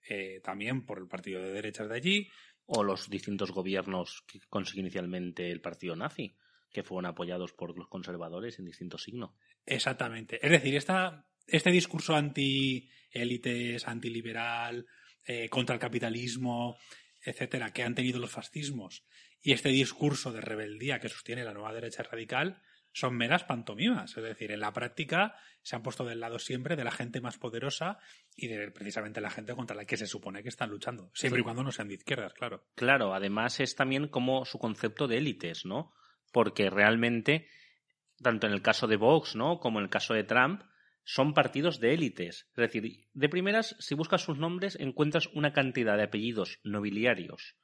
eh, 0.10 0.40
también 0.44 0.86
por 0.86 1.00
el 1.00 1.08
partido 1.08 1.42
de 1.42 1.52
derechas 1.52 1.90
de 1.90 1.96
allí. 1.96 2.30
O 2.66 2.84
los 2.84 3.10
distintos 3.10 3.52
gobiernos 3.52 4.26
que 4.28 4.40
consiguió 4.50 4.82
inicialmente 4.82 5.52
el 5.52 5.62
partido 5.62 5.96
nazi, 5.96 6.36
que 6.70 6.84
fueron 6.84 7.06
apoyados 7.06 7.54
por 7.54 7.78
los 7.78 7.88
conservadores 7.88 8.60
en 8.60 8.66
distintos 8.66 9.04
signos. 9.04 9.32
Exactamente. 9.66 10.38
Es 10.46 10.52
decir, 10.52 10.76
esta, 10.76 11.26
este 11.46 11.72
discurso 11.72 12.14
anti-élites, 12.14 13.88
antiliberal, 13.88 14.86
eh, 15.26 15.48
contra 15.48 15.76
el 15.76 15.80
capitalismo, 15.80 16.78
etcétera, 17.22 17.72
que 17.72 17.84
han 17.84 17.96
tenido 17.96 18.20
los 18.20 18.32
fascismos, 18.32 19.06
y 19.42 19.54
este 19.54 19.70
discurso 19.70 20.34
de 20.34 20.42
rebeldía 20.42 21.00
que 21.00 21.10
sostiene 21.10 21.44
la 21.44 21.54
nueva 21.54 21.74
derecha 21.74 22.04
radical, 22.04 22.62
son 22.98 23.16
meras 23.16 23.44
pantomimas. 23.44 24.18
Es 24.18 24.24
decir, 24.24 24.52
en 24.52 24.60
la 24.60 24.74
práctica 24.74 25.36
se 25.62 25.76
han 25.76 25.84
puesto 25.84 26.04
del 26.04 26.20
lado 26.20 26.40
siempre 26.40 26.76
de 26.76 26.84
la 26.84 26.90
gente 26.90 27.22
más 27.22 27.38
poderosa 27.38 28.00
y 28.36 28.48
de 28.48 28.72
precisamente 28.72 29.22
la 29.22 29.30
gente 29.30 29.54
contra 29.54 29.75
la 29.75 29.86
que 29.86 29.98
se 29.98 30.08
supone 30.08 30.42
que 30.42 30.50
están 30.50 30.72
luchando. 30.72 31.12
Siempre 31.13 31.42
y 31.42 31.44
cuando 31.44 31.62
no 31.62 31.72
sean 31.72 31.89
de 31.89 31.94
izquierdas, 31.94 32.34
claro. 32.34 32.66
Claro, 32.74 33.13
además 33.13 33.60
es 33.60 33.75
también 33.75 34.08
como 34.08 34.46
su 34.46 34.58
concepto 34.58 35.08
de 35.08 35.18
élites, 35.18 35.63
¿no? 35.63 35.94
Porque 36.32 36.72
realmente, 36.72 37.48
tanto 38.20 38.48
en 38.48 38.54
el 38.54 38.63
caso 38.63 38.88
de 38.88 38.98
Vox, 38.98 39.36
¿no? 39.36 39.60
Como 39.60 39.77
en 39.77 39.84
el 39.84 39.92
caso 39.92 40.16
de 40.16 40.24
Trump, 40.24 40.63
son 41.04 41.36
partidos 41.36 41.80
de 41.80 41.94
élites. 41.94 42.48
Es 42.50 42.56
decir, 42.56 43.06
de 43.13 43.30
primeras, 43.30 43.75
si 43.77 43.94
buscas 43.94 44.24
sus 44.24 44.39
nombres, 44.39 44.75
encuentras 44.80 45.27
una 45.27 45.54
cantidad 45.54 45.98
de 45.98 46.04
apellidos 46.04 46.60
nobiliarios 46.63 47.58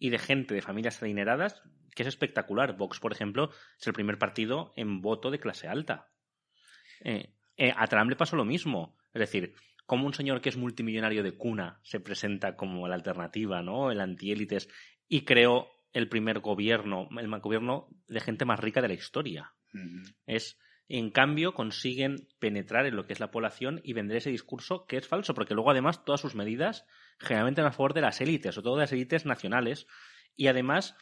y 0.00 0.10
de 0.10 0.18
gente 0.18 0.54
de 0.54 0.62
familias 0.62 1.00
adineradas 1.00 1.62
que 1.94 2.02
es 2.02 2.08
espectacular. 2.08 2.76
Vox, 2.76 2.98
por 2.98 3.12
ejemplo, 3.12 3.50
es 3.78 3.86
el 3.86 3.92
primer 3.92 4.18
partido 4.18 4.72
en 4.74 5.00
voto 5.00 5.30
de 5.30 5.38
clase 5.38 5.68
alta. 5.68 6.08
Eh, 7.04 7.34
eh, 7.56 7.72
a 7.76 7.86
Trump 7.86 8.10
le 8.10 8.16
pasó 8.16 8.34
lo 8.34 8.44
mismo. 8.44 8.96
Es 9.12 9.20
decir, 9.20 9.54
como 9.86 10.06
un 10.06 10.14
señor 10.14 10.40
que 10.40 10.48
es 10.48 10.56
multimillonario 10.56 11.22
de 11.22 11.36
cuna 11.36 11.78
se 11.82 12.00
presenta 12.00 12.56
como 12.56 12.88
la 12.88 12.94
alternativa, 12.94 13.62
¿no? 13.62 13.92
El 13.92 14.00
antiélites 14.00 14.68
y 15.06 15.24
creó 15.24 15.68
el 15.92 16.08
primer 16.08 16.40
gobierno, 16.40 17.08
el 17.18 17.28
gobierno 17.40 17.88
de 18.08 18.20
gente 18.20 18.44
más 18.44 18.58
rica 18.58 18.80
de 18.80 18.88
la 18.88 18.94
historia. 18.94 19.52
Es 20.26 20.58
en 20.92 21.10
cambio, 21.10 21.54
consiguen 21.54 22.26
penetrar 22.40 22.84
en 22.84 22.96
lo 22.96 23.06
que 23.06 23.12
es 23.12 23.20
la 23.20 23.30
población 23.30 23.80
y 23.84 23.92
vender 23.92 24.16
ese 24.16 24.30
discurso 24.30 24.86
que 24.86 24.96
es 24.96 25.06
falso, 25.06 25.34
porque 25.34 25.54
luego 25.54 25.70
además 25.70 26.04
todas 26.04 26.20
sus 26.20 26.34
medidas 26.34 26.84
generalmente 27.20 27.60
a 27.60 27.70
favor 27.70 27.94
de 27.94 28.00
las 28.00 28.20
élites, 28.20 28.56
o 28.58 28.62
todo 28.62 28.76
de 28.76 28.82
las 28.82 28.92
élites 28.92 29.26
nacionales, 29.26 29.86
y 30.36 30.48
además 30.48 30.96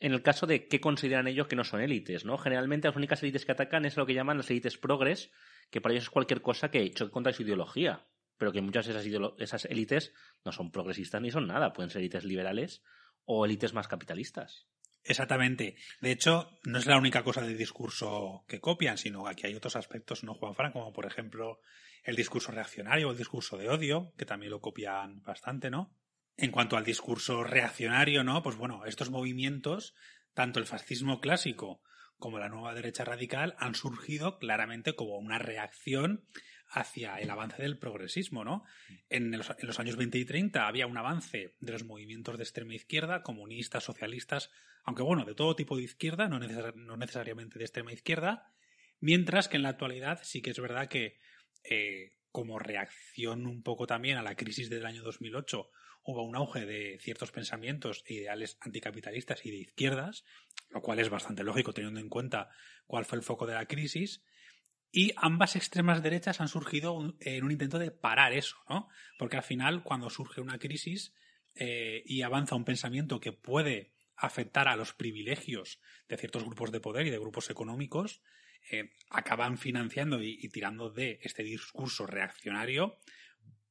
en 0.00 0.12
el 0.12 0.22
caso 0.22 0.46
de 0.46 0.66
qué 0.66 0.80
consideran 0.80 1.28
ellos 1.28 1.46
que 1.46 1.56
no 1.56 1.64
son 1.64 1.82
élites, 1.82 2.24
¿no? 2.24 2.38
Generalmente 2.38 2.88
las 2.88 2.96
únicas 2.96 3.22
élites 3.22 3.44
que 3.44 3.52
atacan 3.52 3.84
es 3.84 3.98
lo 3.98 4.06
que 4.06 4.14
llaman 4.14 4.38
las 4.38 4.50
élites 4.50 4.78
progres, 4.78 5.30
que 5.70 5.82
para 5.82 5.92
ellos 5.92 6.04
es 6.04 6.10
cualquier 6.10 6.40
cosa 6.40 6.70
que 6.70 6.90
choque 6.90 7.12
contra 7.12 7.34
su 7.34 7.42
ideología, 7.42 8.06
pero 8.38 8.50
que 8.50 8.62
muchas 8.62 8.86
de 8.86 8.92
esas, 8.92 9.06
esas 9.38 9.64
élites 9.66 10.14
no 10.42 10.52
son 10.52 10.72
progresistas 10.72 11.20
ni 11.20 11.30
son 11.30 11.46
nada, 11.46 11.74
pueden 11.74 11.90
ser 11.90 12.00
élites 12.00 12.24
liberales 12.24 12.82
o 13.26 13.44
élites 13.44 13.74
más 13.74 13.88
capitalistas. 13.88 14.69
Exactamente. 15.04 15.76
De 16.00 16.10
hecho, 16.10 16.58
no 16.64 16.78
es 16.78 16.86
la 16.86 16.98
única 16.98 17.22
cosa 17.22 17.40
del 17.40 17.56
discurso 17.56 18.44
que 18.46 18.60
copian, 18.60 18.98
sino 18.98 19.24
que 19.24 19.30
aquí 19.30 19.46
hay 19.46 19.54
otros 19.54 19.76
aspectos, 19.76 20.24
¿no, 20.24 20.34
Juan 20.34 20.54
Fran? 20.54 20.72
Como 20.72 20.92
por 20.92 21.06
ejemplo 21.06 21.60
el 22.04 22.16
discurso 22.16 22.52
reaccionario 22.52 23.08
o 23.08 23.12
el 23.12 23.18
discurso 23.18 23.56
de 23.56 23.68
odio, 23.68 24.12
que 24.16 24.26
también 24.26 24.50
lo 24.50 24.60
copian 24.60 25.22
bastante, 25.22 25.70
¿no? 25.70 25.94
En 26.36 26.50
cuanto 26.50 26.76
al 26.76 26.84
discurso 26.84 27.44
reaccionario, 27.44 28.24
¿no? 28.24 28.42
Pues 28.42 28.56
bueno, 28.56 28.84
estos 28.86 29.10
movimientos, 29.10 29.94
tanto 30.34 30.58
el 30.58 30.66
fascismo 30.66 31.20
clásico 31.20 31.82
como 32.16 32.38
la 32.38 32.48
nueva 32.48 32.74
derecha 32.74 33.04
radical, 33.04 33.56
han 33.58 33.74
surgido 33.74 34.38
claramente 34.38 34.94
como 34.94 35.16
una 35.16 35.38
reacción 35.38 36.26
hacia 36.70 37.16
el 37.16 37.30
avance 37.30 37.60
del 37.60 37.78
progresismo, 37.78 38.44
¿no? 38.44 38.64
En 39.08 39.36
los, 39.36 39.80
años 39.80 39.96
20 39.96 40.18
y 40.18 40.24
30 40.24 40.66
había 40.66 40.86
un 40.86 40.96
avance 40.96 41.56
de 41.60 41.72
los 41.72 41.84
movimientos 41.84 42.36
de 42.38 42.44
extrema 42.44 42.74
izquierda, 42.74 43.22
comunistas, 43.22 43.84
socialistas, 43.84 44.50
aunque 44.84 45.02
bueno, 45.02 45.24
de 45.24 45.34
todo 45.34 45.56
tipo 45.56 45.76
de 45.76 45.82
izquierda, 45.82 46.28
no, 46.28 46.38
no 46.38 46.96
necesariamente 46.96 47.58
de 47.58 47.64
extrema 47.64 47.92
izquierda, 47.92 48.52
mientras 49.00 49.48
que 49.48 49.56
en 49.56 49.64
la 49.64 49.70
actualidad 49.70 50.20
sí 50.22 50.42
que 50.42 50.50
es 50.50 50.60
verdad 50.60 50.88
que 50.88 51.18
eh, 51.64 52.16
como 52.30 52.58
reacción 52.58 53.46
un 53.46 53.62
poco 53.62 53.86
también 53.86 54.16
a 54.16 54.22
la 54.22 54.36
crisis 54.36 54.70
del 54.70 54.86
año 54.86 55.02
2008, 55.02 55.70
hubo 56.04 56.22
un 56.22 56.36
auge 56.36 56.66
de 56.66 56.98
ciertos 57.00 57.32
pensamientos 57.32 58.04
e 58.06 58.14
ideales 58.14 58.58
anticapitalistas 58.60 59.44
y 59.44 59.50
de 59.50 59.58
izquierdas, 59.58 60.24
lo 60.70 60.82
cual 60.82 61.00
es 61.00 61.10
bastante 61.10 61.44
lógico 61.44 61.72
teniendo 61.72 62.00
en 62.00 62.08
cuenta 62.08 62.50
cuál 62.86 63.04
fue 63.04 63.18
el 63.18 63.24
foco 63.24 63.46
de 63.46 63.54
la 63.54 63.66
crisis. 63.66 64.22
Y 64.92 65.12
ambas 65.16 65.56
extremas 65.56 66.02
derechas 66.02 66.40
han 66.40 66.48
surgido 66.48 67.16
en 67.20 67.44
un 67.44 67.52
intento 67.52 67.78
de 67.78 67.90
parar 67.90 68.32
eso, 68.32 68.56
¿no? 68.68 68.88
Porque 69.18 69.36
al 69.36 69.42
final, 69.42 69.82
cuando 69.84 70.10
surge 70.10 70.40
una 70.40 70.58
crisis 70.58 71.14
eh, 71.54 72.02
y 72.06 72.22
avanza 72.22 72.56
un 72.56 72.64
pensamiento 72.64 73.20
que 73.20 73.32
puede 73.32 73.92
afectar 74.16 74.68
a 74.68 74.76
los 74.76 74.92
privilegios 74.92 75.80
de 76.08 76.16
ciertos 76.16 76.44
grupos 76.44 76.72
de 76.72 76.80
poder 76.80 77.06
y 77.06 77.10
de 77.10 77.18
grupos 77.18 77.50
económicos, 77.50 78.20
eh, 78.70 78.90
acaban 79.10 79.58
financiando 79.58 80.22
y, 80.22 80.48
tirando 80.48 80.90
de 80.90 81.18
este 81.22 81.42
discurso 81.42 82.06
reaccionario 82.06 82.98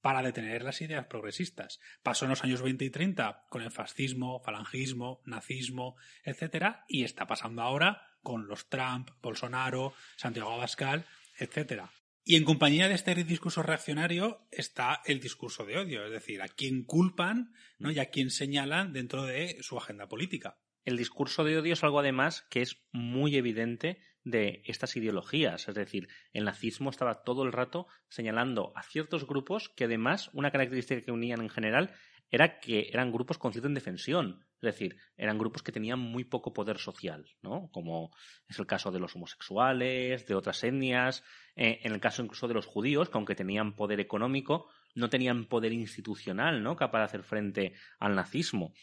para 0.02 0.24
detener 0.24 0.64
las 0.64 0.82
ideas 0.82 1.06
progresistas. 1.06 1.80
Pasó 2.02 2.26
en 2.26 2.30
los 2.30 2.44
años 2.44 2.62
20 2.62 2.86
y 2.86 2.90
30 2.90 3.46
con 3.50 3.62
el 3.62 3.72
fascismo, 3.72 4.40
falangismo, 4.40 5.22
nazismo, 5.26 5.98
etcétera, 6.24 6.86
y 6.88 7.04
está 7.04 7.28
pasando 7.28 7.62
ahora 7.62 8.09
con 8.22 8.48
los 8.48 8.70
Trump, 8.70 9.10
Bolsonaro, 9.22 9.94
Santiago 10.16 10.52
Abascal, 10.52 11.06
etcétera. 11.38 11.92
Y 12.24 12.36
en 12.36 12.44
compañía 12.44 12.88
de 12.88 12.94
este 12.94 13.16
discurso 13.24 13.64
reaccionario 13.64 14.46
está 14.52 15.02
el 15.06 15.20
discurso 15.20 15.66
de 15.66 15.80
odio, 15.80 16.06
es 16.06 16.12
decir, 16.12 16.42
a 16.42 16.48
quién 16.48 16.84
culpan 16.84 17.54
¿no? 17.80 17.92
y 17.92 18.00
a 18.00 18.12
quién 18.12 18.30
señalan 18.30 18.94
dentro 18.94 19.24
de 19.24 19.58
su 19.62 19.78
agenda 19.78 20.08
política. 20.08 20.60
El 20.86 20.98
discurso 20.98 21.44
de 21.44 21.58
odio 21.58 21.74
es 21.74 21.84
algo 21.84 22.00
además 22.00 22.46
que 22.50 22.62
es 22.62 22.84
muy 22.92 23.36
evidente 23.36 24.00
de 24.24 24.62
estas 24.66 24.96
ideologías. 24.96 25.68
Es 25.68 25.76
decir, 25.76 26.08
el 26.34 26.46
nazismo 26.46 26.90
estaba 26.90 27.24
todo 27.24 27.44
el 27.44 27.52
rato 27.52 27.88
señalando 28.10 28.74
a 28.76 28.84
ciertos 28.84 29.26
grupos 29.26 29.70
que 29.70 29.86
además 29.86 30.30
una 30.34 30.52
característica 30.52 31.02
que 31.02 31.12
unían 31.12 31.42
en 31.42 31.50
general 31.50 31.96
era 32.30 32.60
que 32.60 32.90
eran 32.90 33.12
grupos 33.12 33.38
con 33.38 33.52
cierta 33.52 33.68
indefensión. 33.68 34.46
Es 34.62 34.74
decir, 34.74 34.98
eran 35.16 35.38
grupos 35.38 35.64
que 35.64 35.72
tenían 35.72 36.00
muy 36.00 36.26
poco 36.26 36.54
poder 36.54 36.80
social, 36.80 37.26
¿no? 37.42 37.70
Como 37.72 38.12
es 38.48 38.60
el 38.60 38.68
caso 38.68 38.92
de 38.92 39.00
los 39.00 39.16
homosexuales, 39.16 40.28
de 40.28 40.36
otras 40.36 40.64
etnias, 40.64 41.24
eh, 41.56 41.80
en 41.84 41.94
el 41.94 42.02
caso 42.02 42.22
incluso 42.22 42.48
de 42.48 42.54
los 42.54 42.66
judíos, 42.66 43.10
que 43.10 43.18
aunque 43.18 43.36
tenían 43.36 43.76
poder 43.76 44.02
económico, 44.02 44.68
no 44.96 45.10
tenían 45.10 45.46
poder 45.46 45.72
institucional, 45.72 46.62
¿no? 46.62 46.76
Capaz 46.76 47.00
de 47.00 47.06
hacer 47.06 47.24
frente 47.24 47.74
al 48.00 48.16
nazismo. 48.16 48.74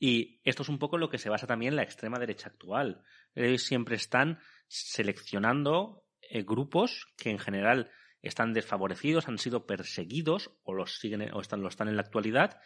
Y 0.00 0.40
esto 0.44 0.62
es 0.62 0.68
un 0.68 0.78
poco 0.78 0.98
lo 0.98 1.10
que 1.10 1.18
se 1.18 1.28
basa 1.28 1.46
también 1.46 1.74
en 1.74 1.76
la 1.76 1.82
extrema 1.82 2.18
derecha 2.18 2.48
actual. 2.48 3.02
Ellos 3.34 3.62
siempre 3.62 3.96
están 3.96 4.40
seleccionando 4.66 6.04
eh, 6.22 6.42
grupos 6.42 7.06
que 7.16 7.30
en 7.30 7.38
general 7.38 7.90
están 8.22 8.52
desfavorecidos, 8.52 9.28
han 9.28 9.38
sido 9.38 9.66
perseguidos 9.66 10.50
o 10.64 10.74
los 10.74 10.98
siguen 10.98 11.32
o 11.32 11.40
están, 11.40 11.62
lo 11.62 11.68
están 11.68 11.88
en 11.88 11.96
la 11.96 12.02
actualidad 12.02 12.60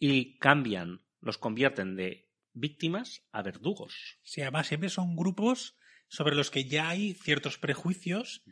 y 0.00 0.38
cambian, 0.38 1.02
los 1.20 1.38
convierten 1.38 1.94
de 1.94 2.28
víctimas 2.52 3.22
a 3.30 3.42
verdugos. 3.42 4.18
Sí, 4.24 4.40
además 4.40 4.66
siempre 4.66 4.88
son 4.88 5.14
grupos 5.14 5.76
sobre 6.08 6.34
los 6.34 6.50
que 6.50 6.64
ya 6.64 6.88
hay 6.88 7.14
ciertos 7.14 7.58
prejuicios 7.58 8.42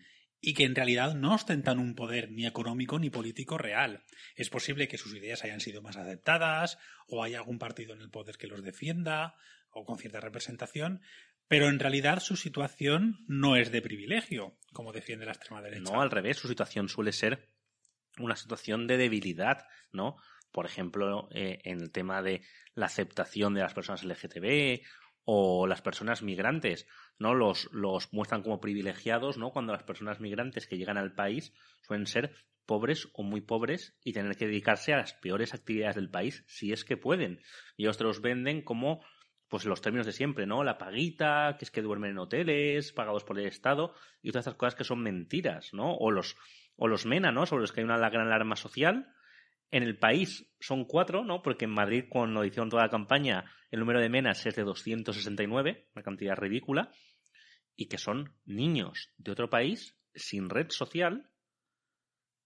y 0.41 0.55
que 0.55 0.65
en 0.65 0.77
realidad 0.77 1.15
no 1.15 1.35
ostentan 1.35 1.81
un 1.81 1.97
poder 1.97 2.31
ni 2.31 2.47
económico 2.47 2.99
ni 2.99 3.11
político 3.11 3.59
real. 3.59 4.05
Es 4.37 4.51
posible 4.51 4.87
que 4.87 4.99
sus 4.99 5.15
ideas 5.15 5.43
hayan 5.43 5.61
sido 5.61 5.83
más 5.83 5.97
aceptadas 5.97 6.79
o 7.09 7.25
haya 7.25 7.39
algún 7.39 7.59
partido 7.59 7.95
en 7.95 8.03
el 8.03 8.11
poder 8.11 8.37
que 8.37 8.47
los 8.47 8.63
defienda 8.63 9.35
o 9.71 9.85
con 9.85 9.99
cierta 9.99 10.21
representación, 10.21 11.01
pero 11.49 11.69
en 11.69 11.81
realidad 11.81 12.21
su 12.21 12.37
situación 12.37 13.25
no 13.27 13.57
es 13.57 13.73
de 13.73 13.83
privilegio, 13.83 14.59
como 14.73 14.93
defiende 14.93 15.25
la 15.25 15.33
extrema 15.33 15.63
derecha. 15.63 15.91
No, 15.91 16.03
al 16.03 16.11
revés, 16.11 16.37
su 16.37 16.47
situación 16.47 16.89
suele 16.89 17.13
ser 17.13 17.49
una 18.19 18.37
situación 18.37 18.87
de 18.87 18.99
debilidad, 18.99 19.67
¿no? 19.93 20.17
Por 20.53 20.67
ejemplo, 20.67 21.29
eh, 21.33 21.61
en 21.65 21.81
el 21.81 21.91
tema 21.91 22.23
de 22.23 22.43
la 22.75 22.87
aceptación 22.87 23.55
de 23.55 23.61
las 23.61 23.75
personas 23.75 24.05
LGTB 24.05 24.83
o 25.25 25.67
las 25.67 25.83
personas 25.83 26.23
migrantes, 26.23 26.87
¿no? 27.19 27.35
Los, 27.35 27.69
los 27.73 28.13
muestran 28.13 28.43
como 28.43 28.61
privilegiados, 28.61 29.37
¿no? 29.37 29.51
Cuando 29.51 29.73
las 29.73 29.83
personas 29.83 30.21
migrantes 30.21 30.67
que 30.67 30.79
llegan 30.79 30.97
al 30.97 31.15
país 31.15 31.53
suelen 31.83 32.07
ser 32.07 32.35
pobres 32.65 33.09
o 33.15 33.23
muy 33.23 33.41
pobres 33.41 33.97
y 34.05 34.13
tener 34.13 34.37
que 34.37 34.47
dedicarse 34.47 34.93
a 34.93 34.99
las 34.99 35.15
peores 35.15 35.55
actividades 35.55 35.97
del 35.97 36.11
país, 36.11 36.45
si 36.47 36.73
es 36.73 36.85
que 36.85 36.97
pueden. 36.97 37.41
Y 37.77 37.85
ellos 37.85 37.99
te 37.99 38.05
los 38.05 38.21
venden 38.21 38.63
como 38.63 39.03
pues 39.49 39.65
los 39.65 39.81
términos 39.81 40.07
de 40.07 40.13
siempre, 40.13 40.47
¿no? 40.47 40.63
La 40.63 40.79
paguita, 40.79 41.57
que 41.59 41.65
es 41.65 41.71
que 41.71 41.83
duermen 41.83 42.11
en 42.13 42.19
hoteles, 42.19 42.93
pagados 42.93 43.25
por 43.25 43.39
el 43.39 43.47
Estado, 43.47 43.95
y 44.23 44.31
todas 44.31 44.47
estas 44.47 44.59
cosas 44.59 44.75
que 44.75 44.85
son 44.85 45.03
mentiras, 45.03 45.73
¿no? 45.73 45.95
O 45.95 46.11
los, 46.11 46.37
o 46.77 46.87
los 46.87 47.07
MENA, 47.07 47.33
¿no? 47.33 47.47
Sobre 47.47 47.63
los 47.63 47.73
que 47.73 47.81
hay 47.81 47.85
una 47.85 47.97
gran 48.11 48.27
alarma 48.27 48.57
social. 48.57 49.13
En 49.71 49.83
el 49.83 49.99
país 49.99 50.51
son 50.61 50.85
cuatro, 50.85 51.25
¿no? 51.25 51.43
Porque 51.43 51.67
en 51.67 51.73
Madrid, 51.73 52.05
cuando 52.09 52.45
hicieron 52.45 52.71
toda 52.71 52.85
la 52.85 52.91
campaña, 52.91 53.45
el 53.71 53.81
número 53.81 54.01
de 54.01 54.09
MENAS 54.09 54.47
es 54.47 54.57
de 54.57 54.65
269, 54.65 55.89
una 55.95 56.03
cantidad 56.03 56.37
ridícula, 56.37 56.91
y 57.77 57.87
que 57.87 57.99
son 57.99 58.35
niños 58.45 59.11
de 59.19 59.33
otro 59.33 59.51
país 59.51 59.97
sin 60.15 60.49
red 60.51 60.71
social 60.71 61.31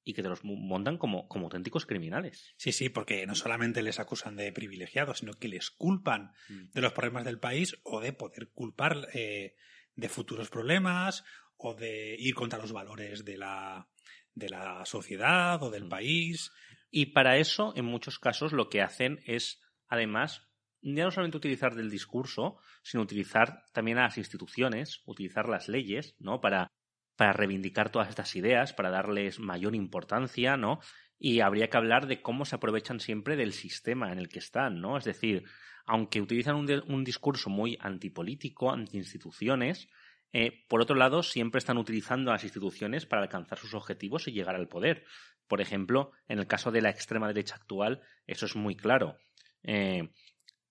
y 0.05 0.15
que 0.15 0.23
te 0.23 0.29
los 0.29 0.45
montan 0.45 0.99
como, 0.99 1.29
como 1.29 1.47
auténticos 1.47 1.87
criminales. 1.87 2.55
Sí, 2.57 2.73
sí, 2.73 2.89
porque 2.89 3.27
no 3.27 3.35
solamente 3.35 3.83
les 3.83 4.01
acusan 4.01 4.37
de 4.37 4.53
privilegiados, 4.53 5.19
sino 5.19 5.35
que 5.35 5.49
les 5.49 5.71
culpan 5.71 6.33
mm. 6.49 6.73
de 6.73 6.81
los 6.81 6.93
problemas 6.93 7.25
del 7.25 7.39
país 7.39 7.79
o 7.85 8.01
de 8.01 8.13
poder 8.13 8.51
culpar 8.53 9.09
eh, 9.15 9.55
de 9.95 10.09
futuros 10.09 10.51
problemas 10.51 11.25
o 11.57 11.75
de 11.75 12.17
ir 12.19 12.35
contra 12.35 12.59
los 12.59 12.73
valores 12.73 13.25
de 13.25 13.37
la, 13.37 13.89
de 14.35 14.49
la 14.49 14.85
sociedad 14.85 15.63
o 15.63 15.71
del 15.71 15.85
mm. 15.85 15.89
país. 15.89 16.51
Y 16.93 17.07
para 17.07 17.39
eso, 17.39 17.73
en 17.75 17.87
muchos 17.87 18.21
casos, 18.21 18.53
lo 18.53 18.69
que 18.69 18.83
hacen 18.83 19.19
es, 19.27 19.61
además, 19.89 20.47
ya 20.81 21.03
no 21.03 21.11
solamente 21.11 21.39
utilizar 21.39 21.75
del 21.75 21.91
discurso, 21.91 22.59
sino 22.85 23.03
utilizar 23.03 23.65
también 23.73 23.99
a 23.99 24.03
las 24.03 24.19
instituciones, 24.19 25.03
utilizar 25.07 25.49
las 25.49 25.69
leyes, 25.69 26.15
¿no? 26.21 26.41
Para 26.41 26.71
para 27.17 27.33
reivindicar 27.33 27.91
todas 27.91 28.09
estas 28.09 28.35
ideas, 28.37 28.73
para 28.73 28.91
darles 28.91 29.39
mayor 29.39 29.75
importancia, 29.75 30.57
¿no? 30.57 30.81
Y 31.19 31.41
habría 31.41 31.69
que 31.69 31.77
hablar 31.77 32.07
de 32.07 32.21
cómo 32.21 32.45
se 32.45 32.57
aprovechan 32.57 33.01
siempre 33.01 33.37
del 33.37 33.53
sistema 33.53 34.13
en 34.13 34.19
el 34.19 34.29
que 34.29 34.39
están, 34.39 34.81
¿no? 34.81 34.97
Es 34.97 35.05
decir, 35.05 35.45
aunque 35.87 36.21
utilizan 36.21 36.57
un, 36.57 37.05
discurso 37.05 37.51
muy 37.51 37.79
antipolítico, 37.81 38.73
anti-instituciones, 38.73 39.89
eh, 40.33 40.65
por 40.69 40.81
otro 40.81 40.97
lado, 40.97 41.23
siempre 41.23 41.59
están 41.59 41.77
utilizando 41.77 42.31
a 42.31 42.35
las 42.35 42.45
instituciones 42.45 43.07
para 43.07 43.23
alcanzar 43.23 43.59
sus 43.59 43.75
objetivos 43.75 44.27
y 44.27 44.33
llegar 44.33 44.57
al 44.57 44.69
poder. 44.69 45.05
Por 45.49 45.61
ejemplo, 45.61 46.13
en 46.29 46.39
el 46.39 46.47
caso 46.47 46.71
de 46.71 46.83
la 46.83 46.91
extrema 46.91 47.29
derecha 47.29 47.57
actual, 47.57 48.01
eso 48.27 48.47
es 48.47 48.57
muy 48.57 48.77
claro. 48.77 49.19
Eh, 49.63 50.11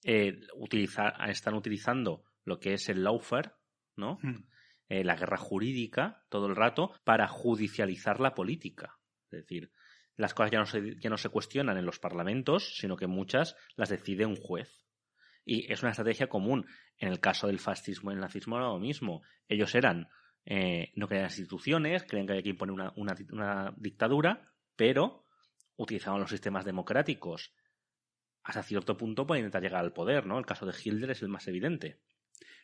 eh, 0.03 0.39
están 1.27 1.53
utilizando 1.53 2.23
lo 2.43 2.59
que 2.59 2.73
es 2.73 2.89
el 2.89 3.03
lawfare, 3.03 3.51
¿no? 3.95 4.17
Hmm. 4.21 4.45
Eh, 4.89 5.03
la 5.03 5.15
guerra 5.15 5.37
jurídica 5.37 6.25
todo 6.29 6.47
el 6.47 6.55
rato 6.55 6.91
para 7.05 7.27
judicializar 7.27 8.19
la 8.19 8.33
política. 8.33 8.97
Es 9.25 9.39
decir, 9.39 9.71
las 10.17 10.33
cosas 10.33 10.51
ya 10.51 10.59
no, 10.59 10.65
se, 10.65 10.99
ya 10.99 11.09
no 11.09 11.17
se 11.17 11.29
cuestionan 11.29 11.77
en 11.77 11.85
los 11.85 11.99
parlamentos, 11.99 12.75
sino 12.75 12.97
que 12.97 13.07
muchas 13.07 13.55
las 13.77 13.89
decide 13.89 14.25
un 14.25 14.35
juez. 14.35 14.85
Y 15.45 15.71
es 15.71 15.81
una 15.81 15.91
estrategia 15.91 16.27
común. 16.27 16.65
En 16.97 17.07
el 17.07 17.19
caso 17.19 17.47
del 17.47 17.59
fascismo 17.59 18.11
y 18.11 18.15
el 18.15 18.19
nazismo 18.19 18.57
era 18.57 18.67
lo 18.67 18.79
mismo. 18.79 19.21
Ellos 19.47 19.73
eran, 19.75 20.09
eh, 20.45 20.91
no 20.95 21.07
creían 21.07 21.27
instituciones, 21.27 22.03
creen 22.03 22.27
que 22.27 22.33
hay 22.33 22.43
que 22.43 22.49
imponer 22.49 22.73
una, 22.73 22.93
una 22.95 23.73
dictadura, 23.77 24.50
pero 24.81 25.27
utilizaban 25.75 26.21
los 26.21 26.31
sistemas 26.31 26.65
democráticos 26.65 27.53
hasta 28.41 28.63
cierto 28.63 28.97
punto 28.97 29.27
para 29.27 29.38
intentar 29.38 29.61
llegar 29.61 29.81
al 29.81 29.93
poder, 29.93 30.25
¿no? 30.25 30.39
El 30.39 30.45
caso 30.47 30.65
de 30.65 30.73
Hitler 30.73 31.11
es 31.11 31.21
el 31.21 31.27
más 31.27 31.47
evidente. 31.47 32.00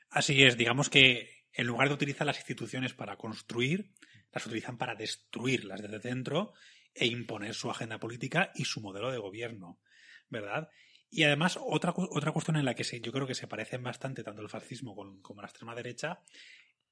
Así 0.10 0.44
es, 0.44 0.58
digamos 0.58 0.90
que 0.90 1.46
en 1.54 1.68
lugar 1.68 1.90
de 1.90 1.94
utilizar 1.94 2.26
las 2.26 2.38
instituciones 2.38 2.96
para 2.96 3.18
construir, 3.18 3.92
las 4.32 4.48
utilizan 4.48 4.80
para 4.80 4.96
destruirlas 4.96 5.80
desde 5.80 6.00
dentro 6.00 6.54
e 6.92 7.06
imponer 7.06 7.54
su 7.54 7.70
agenda 7.70 8.00
política 8.00 8.52
y 8.56 8.66
su 8.66 8.82
modelo 8.82 9.12
de 9.12 9.20
gobierno, 9.20 9.80
¿verdad? 10.28 10.70
Y 11.12 11.22
además, 11.22 11.60
otra, 11.62 11.94
otra 11.96 12.32
cuestión 12.32 12.58
en 12.58 12.66
la 12.66 12.74
que 12.74 13.00
yo 13.00 13.12
creo 13.12 13.28
que 13.28 13.36
se 13.36 13.48
parecen 13.48 13.84
bastante 13.84 14.24
tanto 14.24 14.42
el 14.42 14.50
fascismo 14.50 14.96
como 15.22 15.42
la 15.44 15.48
extrema 15.48 15.76
derecha, 15.76 16.24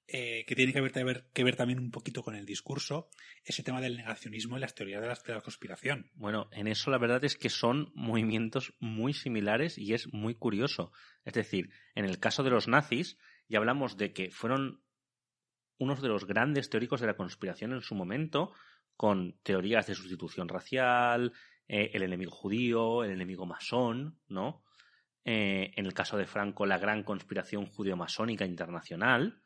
eh, 0.08 0.46
que 0.46 0.56
tiene 0.56 0.72
que 0.72 0.82
ver, 0.82 1.56
también 1.56 1.80
un 1.80 1.92
poquito 1.92 2.22
con 2.22 2.36
el 2.36 2.46
discurso, 2.46 3.10
es 3.44 3.58
el 3.58 3.66
tema 3.66 3.82
del 3.82 3.98
negacionismo 3.98 4.58
y 4.58 4.60
las 4.60 4.76
teorías 4.76 5.02
de 5.02 5.34
la, 5.34 5.42
conspiración. 5.42 6.12
Bueno, 6.14 6.48
en 6.52 6.68
eso 6.68 6.92
la 6.92 7.00
verdad 7.00 7.24
es 7.24 7.38
que 7.38 7.50
son 7.50 7.92
movimientos 7.96 8.74
muy 8.80 9.14
similares 9.14 9.78
y 9.78 9.94
es 9.94 10.14
muy 10.14 10.36
curioso. 10.36 10.92
Es 11.24 11.34
decir, 11.34 11.72
en 11.96 12.06
el 12.06 12.20
caso 12.20 12.44
de 12.44 12.52
los 12.52 12.68
nazis, 12.68 13.18
y 13.48 13.56
hablamos 13.56 13.98
de 13.98 14.14
que 14.14 14.30
fueron 14.30 14.84
unos 15.78 16.02
de 16.02 16.08
los 16.08 16.26
grandes 16.26 16.70
teóricos 16.70 17.02
de 17.02 17.08
la 17.08 17.18
conspiración 17.18 17.74
en 17.74 17.82
su 17.82 17.96
momento, 17.96 18.54
con 18.96 19.40
teorías 19.44 19.88
de 19.88 19.96
sustitución 19.96 20.48
racial, 20.48 21.34
eh, 21.68 21.92
el 21.94 22.04
enemigo 22.04 22.32
judío, 22.32 23.04
el 23.04 23.12
enemigo 23.12 23.46
masón, 23.46 24.20
¿no? 24.28 24.64
Eh, 25.24 25.72
en 25.76 25.88
el 25.88 25.94
caso 25.94 26.16
de 26.18 26.28
Franco, 26.28 26.68
la 26.68 26.78
gran 26.78 27.04
conspiración 27.04 27.66
judeo-masónica 27.66 28.46
internacional. 28.46 29.42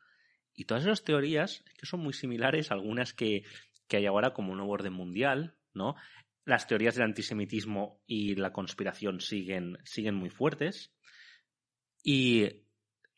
Y 0.54 0.64
todas 0.64 0.84
esas 0.84 1.04
teorías, 1.04 1.64
que 1.78 1.86
son 1.86 2.00
muy 2.00 2.12
similares, 2.12 2.70
algunas 2.70 3.12
que, 3.14 3.44
que 3.88 3.96
hay 3.96 4.06
ahora 4.06 4.32
como 4.32 4.52
un 4.52 4.58
nuevo 4.58 4.72
orden 4.72 4.92
mundial, 4.92 5.56
¿no? 5.72 5.96
Las 6.44 6.66
teorías 6.66 6.94
del 6.94 7.04
antisemitismo 7.04 8.00
y 8.06 8.34
la 8.34 8.52
conspiración 8.52 9.20
siguen, 9.20 9.78
siguen 9.84 10.14
muy 10.14 10.30
fuertes. 10.30 10.92
Y 12.02 12.64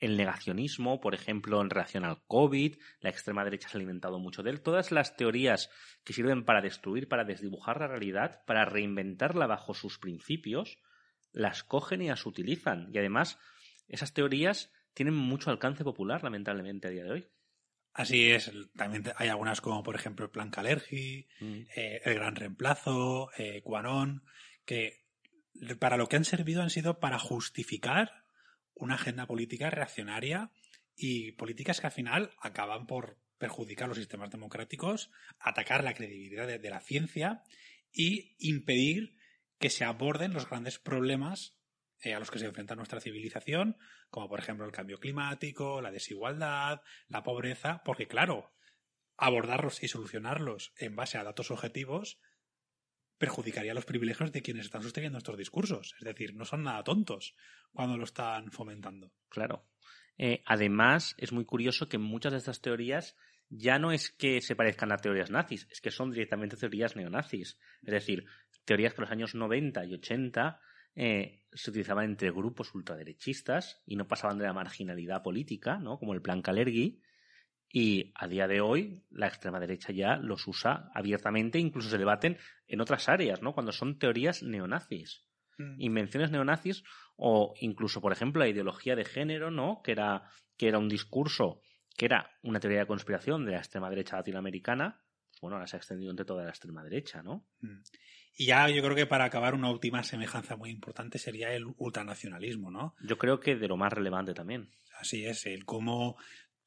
el 0.03 0.17
negacionismo, 0.17 1.01
por 1.01 1.15
ejemplo, 1.15 1.63
en 1.63 1.71
relación 1.71 2.05
al 2.05 2.25
COVID, 2.27 2.77
la 3.01 3.11
extrema 3.11 3.45
derecha 3.45 3.69
se 3.69 3.77
ha 3.77 3.79
alimentado 3.79 4.19
mucho 4.19 4.43
de 4.43 4.51
él. 4.51 4.61
Todas 4.61 4.91
las 4.91 5.17
teorías 5.17 5.71
que 6.03 6.13
sirven 6.13 6.45
para 6.45 6.61
destruir, 6.61 7.07
para 7.07 7.25
desdibujar 7.25 7.79
la 7.79 7.87
realidad, 7.87 8.43
para 8.45 8.65
reinventarla 8.65 9.47
bajo 9.47 9.75
sus 9.75 10.01
principios, 10.01 10.79
las 11.31 11.63
cogen 11.63 12.03
y 12.03 12.09
las 12.09 12.27
utilizan. 12.27 12.91
Y 12.93 12.99
además, 12.99 13.39
esas 13.87 14.13
teorías 14.13 14.73
tienen 14.95 15.15
mucho 15.15 15.51
alcance 15.51 15.85
popular, 15.85 16.23
lamentablemente, 16.23 16.89
a 16.89 16.91
día 16.91 17.05
de 17.05 17.11
hoy. 17.11 17.29
Así 17.95 18.31
es, 18.31 18.51
también 18.75 19.05
hay 19.17 19.29
algunas 19.29 19.61
como 19.61 19.83
por 19.83 19.95
ejemplo 19.95 20.25
el 20.25 20.31
Plan 20.31 20.51
Calergi, 20.51 21.29
mm. 21.41 21.61
eh, 21.77 22.01
el 22.05 22.15
Gran 22.15 22.37
Reemplazo, 22.37 23.31
eh, 23.37 23.63
que 24.65 25.03
para 25.79 25.99
lo 25.99 26.09
que 26.09 26.17
han 26.17 26.25
servido 26.25 26.63
han 26.63 26.71
sido 26.71 27.01
para 27.01 27.19
justificar 27.19 28.25
una 28.75 28.95
agenda 28.95 29.27
política 29.27 29.69
reaccionaria 29.69 30.51
y 30.97 31.33
políticas 31.33 31.81
que 31.81 31.87
al 31.87 31.93
final 31.93 32.31
acaban 32.41 32.87
por 32.87 33.19
perjudicar 33.37 33.89
los 33.89 33.99
sistemas 33.99 34.31
democráticos, 34.31 35.11
atacar 35.39 35.85
la 35.85 35.95
credibilidad 35.95 36.47
de, 36.47 36.71
la 36.71 36.81
ciencia 36.81 37.43
y 37.93 38.37
impedir 38.39 39.17
que 39.59 39.69
se 39.69 39.85
aborden 39.85 40.33
los 40.33 40.49
grandes 40.49 40.79
problemas 40.79 41.59
a 42.05 42.19
los 42.19 42.31
que 42.31 42.39
se 42.39 42.47
enfrenta 42.47 42.75
nuestra 42.75 43.01
civilización, 43.01 43.77
como 44.11 44.29
por 44.29 44.41
ejemplo 44.41 44.67
el 44.67 44.73
cambio 44.73 44.99
climático, 44.99 45.81
la 45.81 45.91
desigualdad, 45.91 46.81
la 47.09 47.23
pobreza, 47.23 47.83
porque 47.85 48.09
claro, 48.09 48.53
abordarlos 49.17 49.83
y 49.83 49.89
solucionarlos 49.89 50.73
en 50.77 50.97
base 50.97 51.19
a 51.19 51.25
datos 51.25 51.51
objetivos 51.51 52.19
perjudicaría 53.19 53.73
los 53.73 53.85
privilegios 53.85 54.33
de 54.33 54.43
quienes 54.43 54.65
están 54.65 54.83
sosteniendo 54.83 55.19
estos 55.19 55.39
discursos. 55.39 55.95
Es 56.01 56.05
decir, 56.05 56.35
no 56.35 56.45
son 56.45 56.65
nada 56.65 56.83
tontos 56.83 57.37
cuando 57.73 57.97
lo 57.97 58.03
están 58.03 58.51
fomentando. 58.51 59.13
Claro. 59.29 59.69
Eh, 60.19 60.43
además, 60.45 61.15
es 61.19 61.33
muy 61.33 61.45
curioso 61.45 61.89
que 61.89 61.99
muchas 61.99 62.33
de 62.33 62.39
estas 62.39 62.61
teorías 62.61 63.17
ya 63.49 63.79
no 63.79 63.93
es 63.93 64.11
que 64.11 64.41
se 64.41 64.57
parezcan 64.57 64.91
a 64.93 64.97
teorías 64.97 65.31
nazis, 65.31 65.69
es 65.71 65.81
que 65.81 65.91
son 65.91 66.11
directamente 66.11 66.57
teorías 66.57 66.97
neonazis. 66.97 67.59
Es 67.83 67.93
decir, 67.93 68.25
teorías 68.65 68.93
que 68.95 69.03
en 69.03 69.03
los 69.03 69.13
años 69.13 69.35
90 69.37 69.85
y 69.85 69.95
80 69.95 70.61
eh, 70.95 71.45
se 71.53 71.71
utilizaban 71.71 72.05
entre 72.05 72.31
grupos 72.31 72.75
ultraderechistas 72.75 73.83
y 73.87 73.97
no 73.97 74.09
pasaban 74.09 74.39
de 74.39 74.45
la 74.45 74.53
marginalidad 74.53 75.23
política, 75.23 75.79
¿no? 75.79 75.99
como 75.99 76.15
el 76.15 76.23
plan 76.23 76.43
Kalergi, 76.43 77.03
y 77.73 78.13
a 78.17 78.29
día 78.29 78.47
de 78.47 78.61
hoy 78.61 79.03
la 79.11 79.27
extrema 79.27 79.59
derecha 79.59 79.93
ya 79.93 80.17
los 80.17 80.47
usa 80.47 80.91
abiertamente, 80.95 81.59
incluso 81.59 81.89
se 81.89 81.97
debaten 81.97 82.37
en 82.67 82.81
otras 82.83 83.09
áreas, 83.09 83.41
¿no? 83.41 83.55
Cuando 83.55 83.73
son 83.73 83.99
teorías 83.99 84.43
neonazis, 84.43 85.27
mm. 85.57 85.81
invenciones 85.81 86.31
neonazis 86.31 86.85
o 87.17 87.55
incluso, 87.61 88.03
por 88.03 88.13
ejemplo, 88.13 88.41
la 88.41 88.49
ideología 88.49 88.95
de 88.95 89.07
género, 89.07 89.51
¿no? 89.51 89.81
Que 89.83 89.93
era, 89.93 90.29
que 90.59 90.69
era 90.69 90.79
un 90.79 90.89
discurso, 90.91 91.63
que 91.97 92.05
era 92.05 92.31
una 92.43 92.61
teoría 92.61 92.81
de 92.81 92.87
conspiración 92.87 93.47
de 93.47 93.53
la 93.53 93.59
extrema 93.59 93.89
derecha 93.89 94.17
latinoamericana, 94.17 95.03
pues 95.31 95.41
bueno, 95.41 95.57
ahora 95.57 95.67
se 95.67 95.77
ha 95.77 95.79
extendido 95.79 96.11
entre 96.11 96.27
toda 96.27 96.45
la 96.45 96.51
extrema 96.51 96.85
derecha, 96.85 97.23
¿no? 97.23 97.47
Mm. 97.63 97.81
Y 98.37 98.47
ya 98.47 98.69
yo 98.69 98.83
creo 98.83 98.97
que 98.97 99.07
para 99.07 99.25
acabar 99.25 99.55
una 99.55 99.71
última 99.71 100.03
semejanza 100.03 100.57
muy 100.57 100.71
importante 100.71 101.19
sería 101.19 101.53
el 101.53 101.67
ultranacionalismo, 101.77 102.71
¿no? 102.71 102.95
Yo 103.03 103.19
creo 103.19 103.41
que 103.41 103.57
de 103.57 103.69
lo 103.69 103.77
más 103.77 103.93
relevante 103.93 104.35
también. 104.35 104.71
Así 104.99 105.27
es, 105.27 105.47
el 105.47 105.65
cómo 105.65 106.17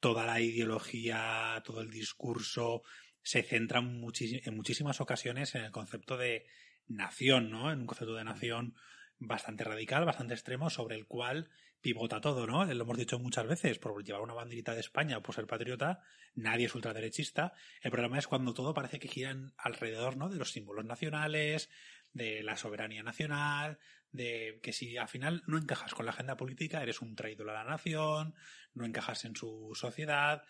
toda 0.00 0.24
la 0.26 0.40
ideología, 0.40 1.60
todo 1.64 1.80
el 1.80 1.90
discurso 1.90 2.82
se 3.22 3.42
centra 3.42 3.80
en, 3.80 4.00
muchísimas 4.00 5.00
ocasiones 5.00 5.54
en 5.54 5.64
el 5.64 5.72
concepto 5.72 6.16
de 6.16 6.46
nación, 6.86 7.50
¿no? 7.50 7.72
En 7.72 7.80
un 7.80 7.86
concepto 7.86 8.14
de 8.14 8.24
nación 8.24 8.76
bastante 9.18 9.64
radical, 9.64 10.04
bastante 10.04 10.34
extremo, 10.34 10.70
sobre 10.70 10.94
el 10.94 11.06
cual 11.06 11.48
pivota 11.80 12.20
todo, 12.20 12.46
¿no? 12.46 12.64
Lo 12.64 12.84
hemos 12.84 12.98
dicho 12.98 13.18
muchas 13.18 13.46
veces, 13.46 13.78
por 13.78 14.02
llevar 14.02 14.22
una 14.22 14.34
banderita 14.34 14.74
de 14.74 14.80
España 14.80 15.20
por 15.20 15.34
ser 15.34 15.46
patriota, 15.46 16.00
nadie 16.34 16.66
es 16.66 16.74
ultraderechista. 16.74 17.52
El 17.80 17.90
problema 17.90 18.18
es 18.18 18.26
cuando 18.26 18.54
todo 18.54 18.74
parece 18.74 18.98
que 18.98 19.08
gira 19.08 19.34
alrededor, 19.56 20.16
¿no? 20.16 20.28
De 20.28 20.36
los 20.36 20.52
símbolos 20.52 20.84
nacionales, 20.84 21.70
de 22.12 22.42
la 22.42 22.56
soberanía 22.56 23.02
nacional, 23.02 23.78
de 24.10 24.58
que 24.62 24.72
si 24.72 24.96
al 24.96 25.08
final 25.08 25.42
no 25.46 25.58
encajas 25.58 25.94
con 25.94 26.06
la 26.06 26.12
agenda 26.12 26.36
política, 26.36 26.82
eres 26.82 27.02
un 27.02 27.14
traidor 27.14 27.50
a 27.50 27.64
la 27.64 27.70
nación, 27.70 28.34
no 28.74 28.84
encajas 28.86 29.24
en 29.24 29.36
su 29.36 29.72
sociedad, 29.74 30.42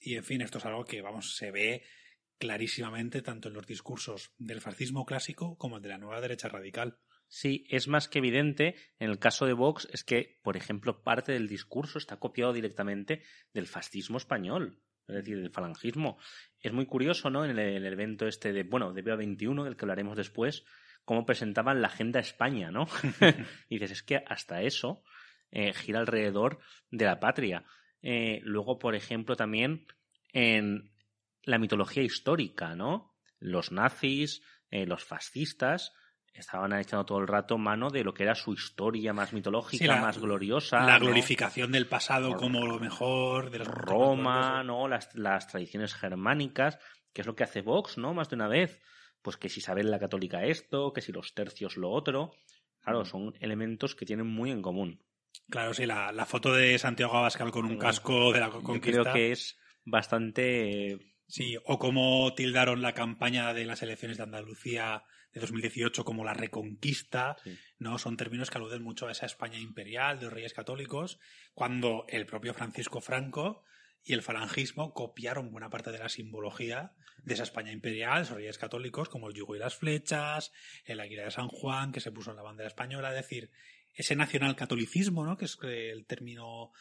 y 0.00 0.16
en 0.16 0.24
fin, 0.24 0.40
esto 0.40 0.58
es 0.58 0.64
algo 0.64 0.84
que, 0.84 1.02
vamos, 1.02 1.36
se 1.36 1.50
ve 1.50 1.84
clarísimamente 2.38 3.20
tanto 3.20 3.48
en 3.48 3.54
los 3.54 3.66
discursos 3.66 4.32
del 4.38 4.62
fascismo 4.62 5.04
clásico 5.04 5.58
como 5.58 5.76
el 5.76 5.82
de 5.82 5.90
la 5.90 5.98
nueva 5.98 6.20
derecha 6.22 6.48
radical. 6.48 6.98
Sí, 7.32 7.64
es 7.70 7.86
más 7.86 8.08
que 8.08 8.18
evidente 8.18 8.74
en 8.98 9.08
el 9.08 9.20
caso 9.20 9.46
de 9.46 9.52
Vox 9.52 9.88
es 9.92 10.02
que, 10.02 10.40
por 10.42 10.56
ejemplo, 10.56 11.04
parte 11.04 11.30
del 11.30 11.46
discurso 11.46 11.96
está 11.96 12.18
copiado 12.18 12.52
directamente 12.52 13.22
del 13.54 13.68
fascismo 13.68 14.18
español, 14.18 14.82
es 15.06 15.14
decir, 15.14 15.40
del 15.40 15.52
falangismo. 15.52 16.18
Es 16.58 16.72
muy 16.72 16.86
curioso, 16.86 17.30
¿no? 17.30 17.44
En 17.44 17.56
el, 17.56 17.86
evento 17.86 18.26
este 18.26 18.52
de, 18.52 18.64
bueno, 18.64 18.92
de 18.92 19.04
BA21, 19.04 19.62
del 19.62 19.76
que 19.76 19.84
hablaremos 19.84 20.16
después, 20.16 20.64
cómo 21.04 21.24
presentaban 21.24 21.80
la 21.80 21.86
agenda 21.86 22.18
España, 22.18 22.72
¿no? 22.72 22.88
y 23.68 23.78
dices, 23.78 23.92
es 23.92 24.02
que 24.02 24.24
hasta 24.26 24.62
eso 24.62 25.04
eh, 25.52 25.72
gira 25.72 26.00
alrededor 26.00 26.58
de 26.90 27.04
la 27.04 27.20
patria. 27.20 27.64
Eh, 28.02 28.40
luego, 28.42 28.80
por 28.80 28.96
ejemplo, 28.96 29.36
también 29.36 29.86
en 30.32 30.90
la 31.44 31.58
mitología 31.58 32.02
histórica, 32.02 32.74
¿no? 32.74 33.14
Los 33.38 33.70
nazis, 33.70 34.42
eh, 34.72 34.84
los 34.84 35.04
fascistas, 35.04 35.92
estaban 36.32 36.72
echando 36.72 37.04
todo 37.04 37.18
el 37.18 37.28
rato 37.28 37.58
mano 37.58 37.90
de 37.90 38.04
lo 38.04 38.14
que 38.14 38.22
era 38.22 38.34
su 38.34 38.52
historia 38.52 39.12
más 39.12 39.32
mitológica, 39.32 39.96
más 39.96 40.18
gloriosa. 40.18 40.84
La 40.84 40.98
glorificación 40.98 41.72
del 41.72 41.86
pasado 41.86 42.36
como 42.36 42.66
lo 42.66 42.78
mejor, 42.78 43.50
de 43.50 43.58
Roma, 43.58 44.62
¿no? 44.64 44.88
Las, 44.88 45.14
las 45.14 45.48
tradiciones 45.48 45.94
germánicas, 45.94 46.78
que 47.12 47.22
es 47.22 47.26
lo 47.26 47.34
que 47.34 47.44
hace 47.44 47.62
Vox, 47.62 47.98
¿no? 47.98 48.14
Más 48.14 48.28
de 48.30 48.36
una 48.36 48.48
vez 48.48 48.80
pues 49.22 49.36
que 49.36 49.48
si 49.48 49.60
Isabel 49.60 49.90
la 49.90 49.98
Católica 49.98 50.44
esto, 50.44 50.92
que 50.92 51.00
si 51.00 51.12
los 51.12 51.34
tercios 51.34 51.76
lo 51.76 51.90
otro. 51.90 52.32
Claro, 52.80 53.02
mm. 53.02 53.06
son 53.06 53.34
elementos 53.40 53.94
que 53.94 54.06
tienen 54.06 54.26
muy 54.26 54.50
en 54.50 54.62
común. 54.62 55.02
Claro, 55.48 55.74
sí, 55.74 55.86
la, 55.86 56.26
foto 56.26 56.52
de 56.54 56.78
Santiago 56.78 57.16
Abascal 57.16 57.50
con 57.50 57.66
un 57.66 57.78
casco 57.78 58.32
de 58.32 58.40
la 58.40 58.50
conquista. 58.50 59.02
creo 59.02 59.12
que 59.12 59.32
es 59.32 59.58
bastante. 59.84 60.98
Sí, 61.26 61.56
o 61.64 61.78
como 61.78 62.34
tildaron 62.34 62.82
la 62.82 62.94
campaña 62.94 63.52
de 63.54 63.64
las 63.64 63.82
elecciones 63.82 64.16
de 64.16 64.24
Andalucía 64.24 65.04
de 65.32 65.40
2018 65.40 66.04
como 66.04 66.24
la 66.24 66.34
reconquista, 66.34 67.36
¿no? 67.78 67.98
Son 67.98 68.16
términos 68.16 68.50
que 68.50 68.58
aluden 68.58 68.82
mucho 68.82 69.06
a 69.06 69.12
esa 69.12 69.26
España 69.26 69.58
imperial 69.58 70.18
de 70.18 70.24
los 70.24 70.34
reyes 70.34 70.54
católicos, 70.54 71.18
cuando 71.54 72.04
el 72.08 72.26
propio 72.26 72.54
Francisco 72.54 73.00
Franco 73.00 73.64
y 74.02 74.14
el 74.14 74.22
falangismo 74.22 74.92
copiaron 74.94 75.50
buena 75.50 75.70
parte 75.70 75.92
de 75.92 75.98
la 75.98 76.08
simbología 76.08 76.92
de 77.22 77.34
esa 77.34 77.42
España 77.42 77.72
imperial, 77.72 78.22
esos 78.22 78.36
reyes 78.36 78.58
católicos, 78.58 79.08
como 79.08 79.28
el 79.28 79.34
yugo 79.34 79.54
y 79.54 79.58
las 79.58 79.76
flechas, 79.76 80.52
el 80.84 81.00
águila 81.00 81.24
de 81.24 81.30
San 81.30 81.48
Juan, 81.48 81.92
que 81.92 82.00
se 82.00 82.12
puso 82.12 82.30
en 82.30 82.36
la 82.36 82.42
bandera 82.42 82.68
española, 82.68 83.10
es 83.10 83.16
decir, 83.16 83.50
ese 83.94 84.16
nacionalcatolicismo, 84.16 85.24
¿no? 85.24 85.36
que 85.36 85.44
es 85.44 85.58
el 85.62 86.06
término 86.06 86.72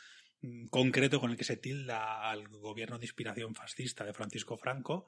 mm, 0.41 0.67
concreto 0.67 1.19
con 1.19 1.31
el 1.31 1.37
que 1.37 1.43
se 1.43 1.57
tilda 1.57 2.29
al 2.29 2.47
gobierno 2.47 2.97
de 2.97 3.05
inspiración 3.05 3.55
fascista 3.55 4.05
de 4.05 4.13
Francisco 4.13 4.57
Franco, 4.57 5.07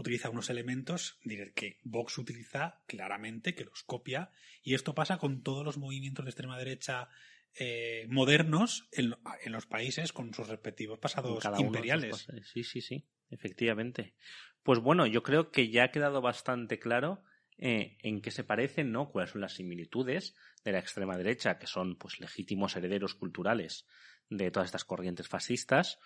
utiliza 0.00 0.30
unos 0.30 0.50
elementos 0.50 1.18
que 1.54 1.78
Vox 1.84 2.18
utiliza 2.18 2.82
claramente, 2.86 3.54
que 3.54 3.64
los 3.64 3.82
copia, 3.82 4.30
y 4.62 4.74
esto 4.74 4.94
pasa 4.94 5.18
con 5.18 5.42
todos 5.42 5.64
los 5.64 5.78
movimientos 5.78 6.24
de 6.24 6.30
extrema 6.30 6.58
derecha 6.58 7.08
eh, 7.54 8.06
modernos 8.08 8.88
en, 8.92 9.14
los 9.46 9.66
países 9.66 10.12
con 10.12 10.32
sus 10.32 10.48
respectivos 10.48 10.98
pasados 10.98 11.44
imperiales. 11.58 12.26
Sí, 12.52 12.64
sí, 12.64 12.80
sí, 12.80 13.04
efectivamente. 13.30 14.14
Pues 14.62 14.78
bueno, 14.78 15.06
yo 15.06 15.22
creo 15.22 15.50
que 15.50 15.70
ya 15.70 15.84
ha 15.84 15.90
quedado 15.90 16.20
bastante 16.20 16.78
claro 16.78 17.22
eh, 17.58 17.98
en 18.02 18.22
qué 18.22 18.30
se 18.30 18.44
parecen, 18.44 18.92
¿no? 18.92 19.10
Cuáles 19.10 19.32
son 19.32 19.40
las 19.40 19.54
similitudes 19.54 20.34
de 20.64 20.72
la 20.72 20.78
extrema 20.78 21.16
derecha, 21.16 21.58
que 21.58 21.66
son 21.66 21.96
pues 21.96 22.20
legítimos 22.20 22.76
herederos 22.76 23.14
culturales 23.14 23.86
de 24.30 24.50
todas 24.50 24.68
estas 24.68 24.84
corrientes 24.84 25.28
fascistas, 25.28 25.98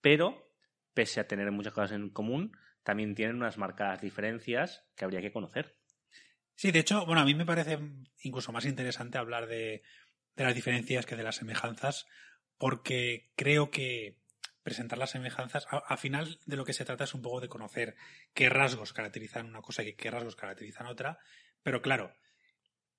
pero 0.00 0.50
pese 0.94 1.20
a 1.20 1.28
tener 1.28 1.52
muchas 1.52 1.74
cosas 1.74 1.92
en 1.92 2.08
común, 2.08 2.56
también 2.86 3.16
tienen 3.16 3.34
unas 3.34 3.58
marcadas 3.58 4.00
diferencias 4.00 4.84
que 4.94 5.04
habría 5.04 5.20
que 5.20 5.32
conocer. 5.32 5.74
Sí, 6.54 6.70
de 6.70 6.78
hecho, 6.78 7.04
bueno, 7.04 7.20
a 7.20 7.24
mí 7.24 7.34
me 7.34 7.44
parece 7.44 7.80
incluso 8.22 8.52
más 8.52 8.64
interesante 8.64 9.18
hablar 9.18 9.48
de 9.48 9.82
las 10.36 10.54
diferencias 10.54 11.04
que 11.04 11.16
de 11.16 11.24
las 11.24 11.34
semejanzas, 11.34 12.06
porque 12.58 13.32
creo 13.34 13.72
que 13.72 14.20
presentar 14.62 14.98
las 14.98 15.10
semejanzas, 15.10 15.66
al 15.68 15.98
final 15.98 16.38
de 16.46 16.56
lo 16.56 16.64
que 16.64 16.72
se 16.72 16.84
trata 16.84 17.02
es 17.02 17.14
un 17.14 17.22
poco 17.22 17.40
de 17.40 17.48
conocer 17.48 17.96
qué 18.34 18.48
rasgos 18.48 18.92
caracterizan 18.92 19.46
una 19.46 19.62
cosa 19.62 19.82
y 19.82 19.94
qué 19.94 20.08
rasgos 20.12 20.36
caracterizan 20.36 20.86
otra, 20.86 21.18
pero 21.64 21.82
claro, 21.82 22.14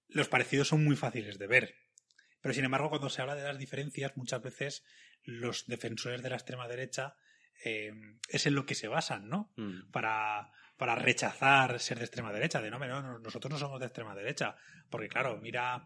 los 0.10 0.28
parecidos 0.28 0.68
son 0.68 0.84
muy 0.84 0.98
fáciles 0.98 1.40
de 1.40 1.48
ver. 1.48 1.76
Pero 2.42 2.54
sin 2.54 2.66
embargo, 2.66 2.90
cuando 2.90 3.10
se 3.10 3.22
habla 3.22 3.36
de 3.36 3.44
las 3.44 3.58
diferencias, 3.58 4.18
muchas 4.18 4.42
veces 4.42 4.84
los 5.24 5.66
defensores 5.66 6.22
de 6.22 6.30
la 6.30 6.36
extrema 6.36 6.68
derecha 6.68 7.16
eh, 7.64 7.92
es 8.30 8.46
en 8.46 8.56
lo 8.56 8.66
que 8.66 8.76
se 8.76 8.88
basan, 8.88 9.30
¿no? 9.30 9.52
Mm. 9.56 9.92
Para, 9.92 10.52
para 10.78 10.96
rechazar 10.96 11.80
ser 11.80 11.98
de 11.98 12.06
extrema 12.06 12.32
derecha, 12.32 12.62
de 12.62 12.70
no, 12.70 12.80
no, 12.80 13.20
nosotros 13.20 13.52
no 13.52 13.58
somos 13.58 13.80
de 13.80 13.88
extrema 13.88 14.16
derecha, 14.16 14.56
porque 14.90 15.08
claro, 15.08 15.40
mira 15.42 15.86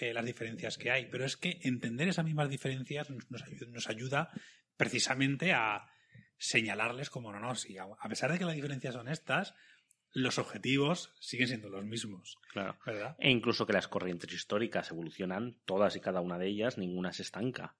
eh, 0.00 0.12
las 0.12 0.24
diferencias 0.24 0.76
que 0.76 0.90
hay, 0.90 1.06
pero 1.06 1.24
es 1.24 1.36
que 1.36 1.60
entender 1.62 2.08
esas 2.08 2.24
mismas 2.24 2.48
diferencias 2.48 3.08
nos, 3.10 3.88
ayuda, 3.88 4.30
precisamente 4.76 5.52
a 5.52 5.86
señalarles 6.36 7.10
como 7.10 7.32
no, 7.32 7.38
no, 7.38 7.54
si 7.54 7.78
a, 7.78 7.86
pesar 8.08 8.32
de 8.32 8.38
que 8.38 8.44
las 8.44 8.56
diferencias 8.56 8.94
son 8.94 9.08
estas, 9.08 9.54
los 10.10 10.38
objetivos 10.38 11.12
siguen 11.20 11.48
siendo 11.48 11.68
los 11.68 11.84
mismos. 11.84 12.38
Claro. 12.52 12.76
¿verdad? 12.84 13.16
E 13.18 13.30
incluso 13.30 13.66
que 13.66 13.72
las 13.72 13.88
corrientes 13.88 14.32
históricas 14.32 14.90
evolucionan, 14.90 15.56
todas 15.64 15.94
y 15.96 16.00
cada 16.00 16.20
una 16.20 16.38
de 16.38 16.48
ellas, 16.48 16.76
ninguna 16.76 17.12
se 17.12 17.22
estanca. 17.22 17.76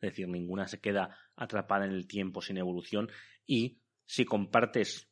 Es 0.00 0.10
decir, 0.10 0.28
ninguna 0.28 0.66
se 0.66 0.80
queda 0.80 1.16
atrapada 1.36 1.84
en 1.84 1.92
el 1.92 2.06
tiempo 2.06 2.40
sin 2.40 2.56
evolución 2.56 3.10
y 3.46 3.80
si 4.06 4.24
compartes 4.24 5.10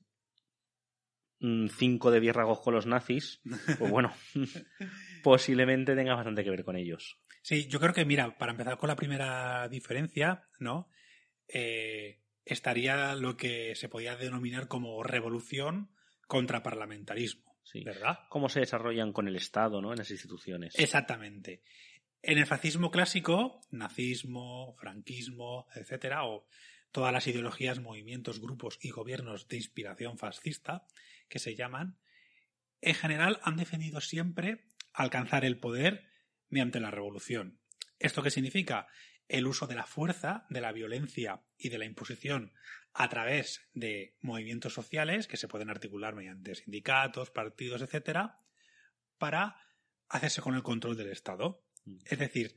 cinco 1.40 2.10
de 2.10 2.20
biérragos 2.20 2.60
con 2.60 2.74
los 2.74 2.86
nazis, 2.86 3.40
pues 3.78 3.90
bueno, 3.90 4.12
posiblemente 5.22 5.94
tenga 5.94 6.14
bastante 6.14 6.42
que 6.42 6.50
ver 6.50 6.64
con 6.64 6.76
ellos. 6.76 7.20
Sí, 7.42 7.68
yo 7.68 7.78
creo 7.78 7.94
que, 7.94 8.04
mira, 8.04 8.36
para 8.36 8.52
empezar 8.52 8.76
con 8.78 8.88
la 8.88 8.96
primera 8.96 9.68
diferencia, 9.68 10.48
¿no? 10.58 10.90
Eh, 11.46 12.20
estaría 12.44 13.14
lo 13.14 13.36
que 13.36 13.74
se 13.74 13.88
podía 13.88 14.16
denominar 14.16 14.68
como 14.68 15.02
revolución 15.02 15.92
contra 16.26 16.62
parlamentarismo. 16.62 17.56
Sí. 17.62 17.84
¿Verdad? 17.84 18.20
Cómo 18.30 18.48
se 18.48 18.60
desarrollan 18.60 19.12
con 19.12 19.28
el 19.28 19.36
Estado, 19.36 19.80
¿no? 19.80 19.92
En 19.92 19.98
las 19.98 20.10
instituciones. 20.10 20.74
Exactamente. 20.78 21.62
En 22.22 22.38
el 22.38 22.46
fascismo 22.46 22.90
clásico, 22.90 23.60
nazismo, 23.70 24.74
franquismo, 24.78 25.66
etcétera, 25.74 26.24
o 26.24 26.46
todas 26.90 27.12
las 27.12 27.26
ideologías, 27.26 27.80
movimientos, 27.80 28.40
grupos 28.40 28.78
y 28.82 28.90
gobiernos 28.90 29.48
de 29.48 29.56
inspiración 29.56 30.18
fascista, 30.18 30.86
que 31.28 31.38
se 31.38 31.54
llaman, 31.54 31.98
en 32.80 32.94
general 32.94 33.40
han 33.42 33.56
defendido 33.56 34.00
siempre 34.00 34.66
alcanzar 34.92 35.44
el 35.44 35.58
poder 35.58 36.08
mediante 36.48 36.80
la 36.80 36.90
revolución. 36.90 37.60
¿Esto 37.98 38.22
qué 38.22 38.30
significa? 38.30 38.88
El 39.28 39.46
uso 39.46 39.66
de 39.66 39.74
la 39.74 39.86
fuerza, 39.86 40.46
de 40.48 40.60
la 40.60 40.72
violencia 40.72 41.42
y 41.56 41.68
de 41.68 41.78
la 41.78 41.84
imposición 41.84 42.52
a 42.94 43.08
través 43.08 43.68
de 43.74 44.16
movimientos 44.20 44.72
sociales 44.72 45.26
que 45.26 45.36
se 45.36 45.48
pueden 45.48 45.70
articular 45.70 46.14
mediante 46.14 46.54
sindicatos, 46.54 47.30
partidos, 47.30 47.82
etcétera, 47.82 48.40
para 49.18 49.56
hacerse 50.08 50.40
con 50.40 50.54
el 50.54 50.62
control 50.62 50.96
del 50.96 51.10
Estado. 51.10 51.67
Mm. 51.88 51.98
Es 52.04 52.18
decir, 52.18 52.56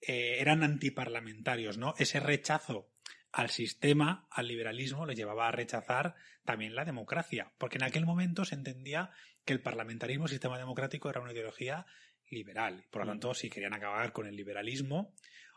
eh, 0.00 0.36
eran 0.40 0.62
antiparlamentarios, 0.62 1.78
¿no? 1.78 1.94
Ese 1.98 2.20
rechazo 2.20 2.90
al 3.32 3.50
sistema, 3.50 4.26
al 4.30 4.48
liberalismo, 4.48 5.06
le 5.06 5.14
llevaba 5.14 5.48
a 5.48 5.52
rechazar 5.52 6.14
también 6.44 6.74
la 6.74 6.84
democracia, 6.84 7.52
porque 7.58 7.76
en 7.78 7.84
aquel 7.84 8.06
momento 8.06 8.44
se 8.44 8.54
entendía 8.54 9.10
que 9.44 9.52
el 9.52 9.62
parlamentarismo, 9.62 10.24
el 10.24 10.30
sistema 10.30 10.58
democrático, 10.58 11.10
era 11.10 11.20
una 11.20 11.32
ideología 11.32 11.86
liberal. 12.28 12.86
Por 12.90 13.02
lo 13.02 13.06
mm. 13.06 13.08
tanto, 13.10 13.34
si 13.34 13.50
querían 13.50 13.74
acabar 13.74 14.12
con 14.12 14.26
el 14.26 14.36
liberalismo 14.36 15.14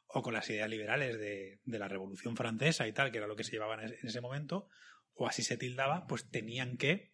o 0.08 0.22
con 0.22 0.34
las 0.34 0.50
ideas 0.50 0.70
liberales 0.70 1.18
de, 1.18 1.60
la 1.66 1.88
Revolución 1.88 2.36
Francesa 2.36 2.88
y 2.88 2.94
tal, 2.94 3.12
que 3.12 3.18
era 3.18 3.28
lo 3.28 3.36
que 3.36 3.44
se 3.44 3.52
llevaba 3.52 3.82
en 3.84 3.96
ese 4.04 4.22
momento, 4.22 4.70
o 5.16 5.28
así 5.28 5.44
se 5.44 5.58
tildaba, 5.58 6.06
pues 6.08 6.30
tenían 6.30 6.78
que 6.78 7.14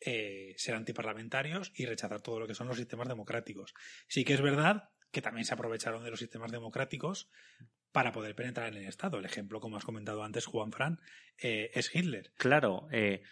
eh, 0.00 0.54
ser 0.58 0.74
antiparlamentarios 0.74 1.72
y 1.74 1.86
rechazar 1.86 2.20
todo 2.20 2.40
lo 2.40 2.46
que 2.46 2.54
son 2.54 2.68
los 2.68 2.76
sistemas 2.76 3.08
democráticos. 3.08 3.74
Sí 4.08 4.24
que 4.24 4.34
es 4.34 4.42
verdad 4.42 4.90
que 5.14 5.22
también 5.22 5.46
se 5.46 5.54
aprovecharon 5.54 6.04
de 6.04 6.10
los 6.10 6.18
sistemas 6.18 6.52
democráticos 6.52 7.30
para 7.92 8.12
poder 8.12 8.34
penetrar 8.34 8.68
en 8.68 8.82
el 8.82 8.88
Estado. 8.88 9.18
El 9.18 9.24
ejemplo, 9.24 9.60
como 9.60 9.76
has 9.76 9.84
comentado 9.84 10.24
antes, 10.24 10.44
Juan 10.44 10.72
Fran, 10.72 11.00
eh, 11.38 11.70
es 11.72 11.94
Hitler. 11.94 12.32
Claro, 12.36 12.88
eh, 12.90 13.22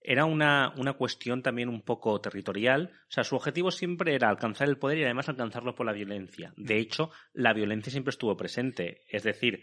era 0.00 0.24
una, 0.24 0.72
una, 0.78 0.94
cuestión 0.94 1.42
también 1.42 1.68
un 1.68 1.82
poco 1.82 2.20
territorial. 2.20 2.90
O 3.02 3.10
sea, 3.10 3.24
su 3.24 3.36
objetivo 3.36 3.70
siempre 3.70 4.14
era 4.14 4.30
alcanzar 4.30 4.68
el 4.68 4.78
poder 4.78 4.98
y 4.98 5.04
además 5.04 5.28
alcanzarlo 5.28 5.74
por 5.74 5.84
la 5.84 5.92
violencia. 5.92 6.54
De 6.56 6.76
mm. 6.76 6.78
hecho, 6.78 7.10
la 7.34 7.52
violencia 7.52 7.92
siempre 7.92 8.10
estuvo 8.10 8.36
presente. 8.36 9.02
Es 9.08 9.22
decir, 9.22 9.62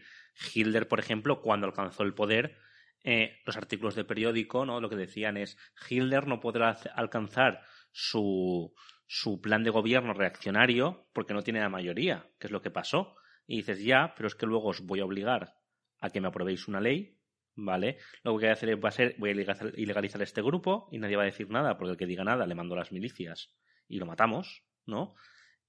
Hitler, 0.53 0.87
por 0.87 0.99
ejemplo, 0.99 1.41
cuando 1.41 1.65
alcanzó 1.65 2.03
el 2.03 2.13
poder, 2.13 2.55
eh, 3.03 3.39
los 3.45 3.57
artículos 3.57 3.95
de 3.95 4.05
periódico, 4.05 4.65
¿no? 4.65 4.79
Lo 4.79 4.89
que 4.89 4.95
decían 4.95 5.37
es 5.37 5.57
Hitler 5.89 6.27
no 6.27 6.39
podrá 6.39 6.77
alcanzar 6.95 7.61
su, 7.91 8.73
su 9.15 9.39
plan 9.39 9.63
de 9.63 9.69
gobierno 9.69 10.15
reaccionario 10.15 11.05
porque 11.13 11.35
no 11.35 11.43
tiene 11.43 11.59
la 11.59 11.69
mayoría, 11.69 12.31
que 12.39 12.47
es 12.47 12.51
lo 12.51 12.63
que 12.63 12.71
pasó 12.71 13.15
y 13.45 13.57
dices, 13.57 13.83
ya, 13.83 14.15
pero 14.17 14.25
es 14.25 14.33
que 14.33 14.47
luego 14.47 14.69
os 14.69 14.81
voy 14.81 15.01
a 15.01 15.05
obligar 15.05 15.53
a 15.99 16.09
que 16.09 16.19
me 16.19 16.29
aprobéis 16.29 16.67
una 16.67 16.81
ley, 16.81 17.19
¿vale? 17.53 17.99
Lo 18.23 18.31
que 18.31 18.45
voy 18.45 18.47
a 18.47 18.53
hacer 18.53 18.83
va 18.83 18.89
a 18.89 18.91
ser, 18.91 19.15
voy 19.19 19.29
a 19.29 19.71
ilegalizar 19.75 20.19
este 20.23 20.41
grupo 20.41 20.89
y 20.91 20.97
nadie 20.97 21.15
va 21.15 21.21
a 21.21 21.27
decir 21.27 21.47
nada, 21.51 21.77
porque 21.77 21.91
el 21.91 21.97
que 21.97 22.07
diga 22.07 22.23
nada 22.23 22.47
le 22.47 22.55
mando 22.55 22.73
a 22.73 22.79
las 22.79 22.91
milicias 22.91 23.53
y 23.87 23.99
lo 23.99 24.07
matamos, 24.07 24.63
¿no? 24.87 25.13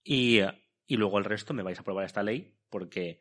Y, 0.02 0.40
y 0.87 0.96
luego 0.96 1.18
el 1.18 1.26
resto 1.26 1.52
me 1.52 1.62
vais 1.62 1.76
a 1.76 1.83
aprobar 1.83 2.07
esta 2.07 2.22
ley 2.22 2.57
porque 2.70 3.20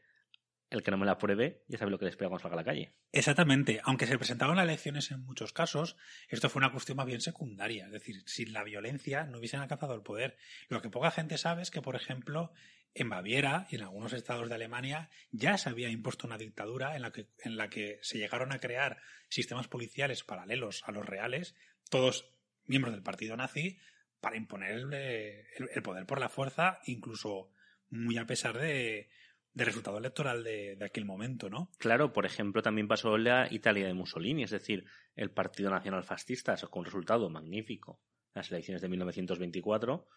el 0.73 0.83
que 0.83 0.91
no 0.91 0.97
me 0.97 1.05
la 1.05 1.13
apruebe 1.13 1.63
ya 1.67 1.77
sabe 1.77 1.91
lo 1.91 1.99
que 1.99 2.05
le 2.05 2.11
espera 2.11 2.29
cuando 2.29 2.41
salga 2.41 2.55
a 2.55 2.61
la 2.61 2.63
calle. 2.63 2.93
Exactamente. 3.11 3.79
Aunque 3.83 4.07
se 4.07 4.17
presentaban 4.17 4.55
las 4.55 4.65
elecciones 4.65 5.11
en 5.11 5.23
muchos 5.23 5.53
casos, 5.53 5.95
esto 6.27 6.49
fue 6.49 6.59
una 6.59 6.71
cuestión 6.71 6.97
más 6.97 7.05
bien 7.05 7.21
secundaria. 7.21 7.85
Es 7.85 7.91
decir, 7.91 8.23
sin 8.25 8.53
la 8.53 8.63
violencia 8.63 9.25
no 9.25 9.37
hubiesen 9.37 9.61
alcanzado 9.61 9.95
el 9.95 10.01
poder. 10.01 10.37
Lo 10.69 10.81
que 10.81 10.89
poca 10.89 11.11
gente 11.11 11.37
sabe 11.37 11.61
es 11.61 11.71
que, 11.71 11.81
por 11.81 11.95
ejemplo, 11.95 12.51
en 12.95 13.09
Baviera 13.09 13.67
y 13.69 13.75
en 13.75 13.83
algunos 13.83 14.13
estados 14.13 14.49
de 14.49 14.55
Alemania 14.55 15.09
ya 15.31 15.57
se 15.57 15.69
había 15.69 15.89
impuesto 15.89 16.27
una 16.27 16.37
dictadura 16.37 16.95
en 16.95 17.01
la 17.01 17.11
que, 17.11 17.27
en 17.39 17.57
la 17.57 17.69
que 17.69 17.99
se 18.01 18.17
llegaron 18.17 18.51
a 18.51 18.59
crear 18.59 19.01
sistemas 19.29 19.67
policiales 19.67 20.23
paralelos 20.23 20.83
a 20.85 20.91
los 20.91 21.05
reales, 21.05 21.55
todos 21.89 22.29
miembros 22.65 22.93
del 22.93 23.03
partido 23.03 23.35
nazi, 23.35 23.79
para 24.21 24.37
imponer 24.37 24.71
el 24.71 25.83
poder 25.83 26.05
por 26.05 26.19
la 26.19 26.29
fuerza, 26.29 26.79
incluso 26.85 27.51
muy 27.89 28.17
a 28.17 28.25
pesar 28.25 28.57
de, 28.57 29.09
de 29.53 29.65
resultado 29.65 29.97
electoral 29.97 30.43
de, 30.43 30.77
aquel 30.83 31.05
momento, 31.05 31.49
¿no? 31.49 31.69
Claro, 31.77 32.11
por 32.11 32.25
ejemplo, 32.25 32.61
también 32.61 32.87
pasó 32.87 33.15
en 33.15 33.25
la 33.25 33.47
Italia 33.51 33.85
de 33.85 33.93
Mussolini, 33.93 34.43
es 34.43 34.51
decir, 34.51 34.85
el 35.15 35.31
Partido 35.31 35.69
Nacional 35.69 36.03
Fascista 36.03 36.57
sacó 36.57 36.79
un 36.79 36.85
resultado 36.85 37.29
magnífico 37.29 38.01
en 38.33 38.39
las 38.39 38.51
elecciones 38.51 38.81
de 38.81 38.89
1924, 38.89 40.07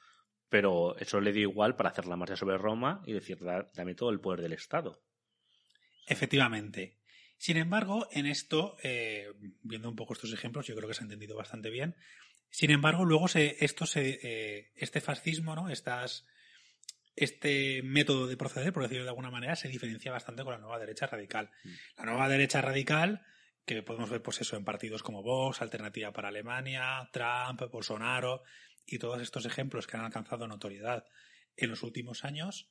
pero 0.48 0.96
eso 0.98 1.20
le 1.20 1.32
dio 1.32 1.42
igual 1.42 1.76
para 1.76 1.90
hacer 1.90 2.06
la 2.06 2.16
marcha 2.16 2.36
sobre 2.36 2.56
Roma 2.56 3.02
y 3.04 3.12
decir, 3.12 3.38
dame 3.74 3.94
todo 3.94 4.10
el 4.10 4.20
poder 4.20 4.40
del 4.40 4.54
Estado. 4.54 5.02
Efectivamente. 6.06 6.98
Sin 7.36 7.58
embargo, 7.58 8.08
en 8.12 8.24
esto, 8.24 8.76
eh, 8.82 9.32
viendo 9.62 9.90
un 9.90 9.96
poco 9.96 10.14
estos 10.14 10.32
ejemplos, 10.32 10.66
yo 10.66 10.74
creo 10.74 10.88
que 10.88 10.94
se 10.94 11.02
ha 11.02 11.04
entendido 11.04 11.36
bastante 11.36 11.68
bien. 11.68 11.96
Sin 12.48 12.70
embargo, 12.70 13.04
luego 13.04 13.28
se, 13.28 13.62
esto 13.62 13.84
se, 13.84 14.18
eh, 14.22 14.72
este 14.76 15.02
fascismo, 15.02 15.54
¿no? 15.54 15.68
Estas 15.68 16.26
este 17.16 17.82
método 17.82 18.26
de 18.26 18.36
proceder, 18.36 18.72
por 18.72 18.82
decirlo 18.82 19.04
de 19.04 19.10
alguna 19.10 19.30
manera, 19.30 19.56
se 19.56 19.68
diferencia 19.68 20.12
bastante 20.12 20.44
con 20.44 20.52
la 20.52 20.58
nueva 20.58 20.78
derecha 20.78 21.06
radical. 21.06 21.50
Mm. 21.64 21.70
La 21.96 22.04
nueva 22.04 22.28
derecha 22.28 22.60
radical, 22.60 23.26
que 23.64 23.82
podemos 23.82 24.10
ver 24.10 24.22
pues 24.22 24.40
eso 24.42 24.56
en 24.56 24.64
partidos 24.64 25.02
como 25.02 25.22
Vox, 25.22 25.62
Alternativa 25.62 26.12
para 26.12 26.28
Alemania, 26.28 27.08
Trump, 27.12 27.62
Bolsonaro 27.72 28.42
y 28.84 28.98
todos 28.98 29.20
estos 29.22 29.46
ejemplos 29.46 29.86
que 29.86 29.96
han 29.96 30.04
alcanzado 30.04 30.46
notoriedad 30.46 31.04
en 31.56 31.70
los 31.70 31.82
últimos 31.82 32.24
años, 32.24 32.70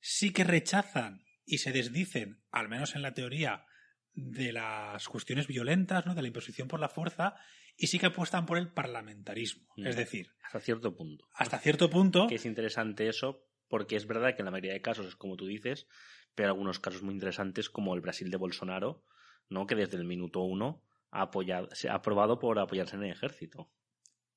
sí 0.00 0.32
que 0.32 0.44
rechazan 0.44 1.24
y 1.46 1.58
se 1.58 1.72
desdicen, 1.72 2.42
al 2.50 2.68
menos 2.68 2.96
en 2.96 3.02
la 3.02 3.14
teoría, 3.14 3.64
de 4.12 4.52
las 4.52 5.08
cuestiones 5.08 5.46
violentas, 5.46 6.04
¿no? 6.04 6.14
de 6.14 6.22
la 6.22 6.28
imposición 6.28 6.68
por 6.68 6.80
la 6.80 6.88
fuerza, 6.88 7.36
y 7.76 7.86
sí 7.86 7.98
que 7.98 8.06
apuestan 8.06 8.44
por 8.44 8.58
el 8.58 8.72
parlamentarismo. 8.72 9.68
Mm. 9.76 9.86
Es 9.86 9.96
decir, 9.96 10.32
hasta 10.42 10.60
cierto 10.60 10.96
punto. 10.96 11.28
Hasta 11.32 11.58
cierto 11.58 11.90
punto. 11.90 12.26
Que 12.26 12.36
es 12.36 12.44
interesante 12.44 13.08
eso 13.08 13.44
porque 13.68 13.96
es 13.96 14.06
verdad 14.06 14.34
que 14.34 14.42
en 14.42 14.46
la 14.46 14.50
mayoría 14.50 14.72
de 14.72 14.82
casos 14.82 15.06
es 15.06 15.16
como 15.16 15.36
tú 15.36 15.46
dices, 15.46 15.86
pero 16.34 16.48
algunos 16.48 16.80
casos 16.80 17.02
muy 17.02 17.14
interesantes 17.14 17.70
como 17.70 17.94
el 17.94 18.00
Brasil 18.00 18.30
de 18.30 18.36
Bolsonaro, 18.36 19.04
¿no? 19.48 19.66
que 19.66 19.74
desde 19.74 19.96
el 19.96 20.04
minuto 20.04 20.40
uno 20.40 20.82
ha, 21.10 21.22
apoyado, 21.22 21.68
se 21.72 21.88
ha 21.88 21.94
aprobado 21.94 22.38
por 22.38 22.58
apoyarse 22.58 22.96
en 22.96 23.04
el 23.04 23.10
ejército. 23.10 23.70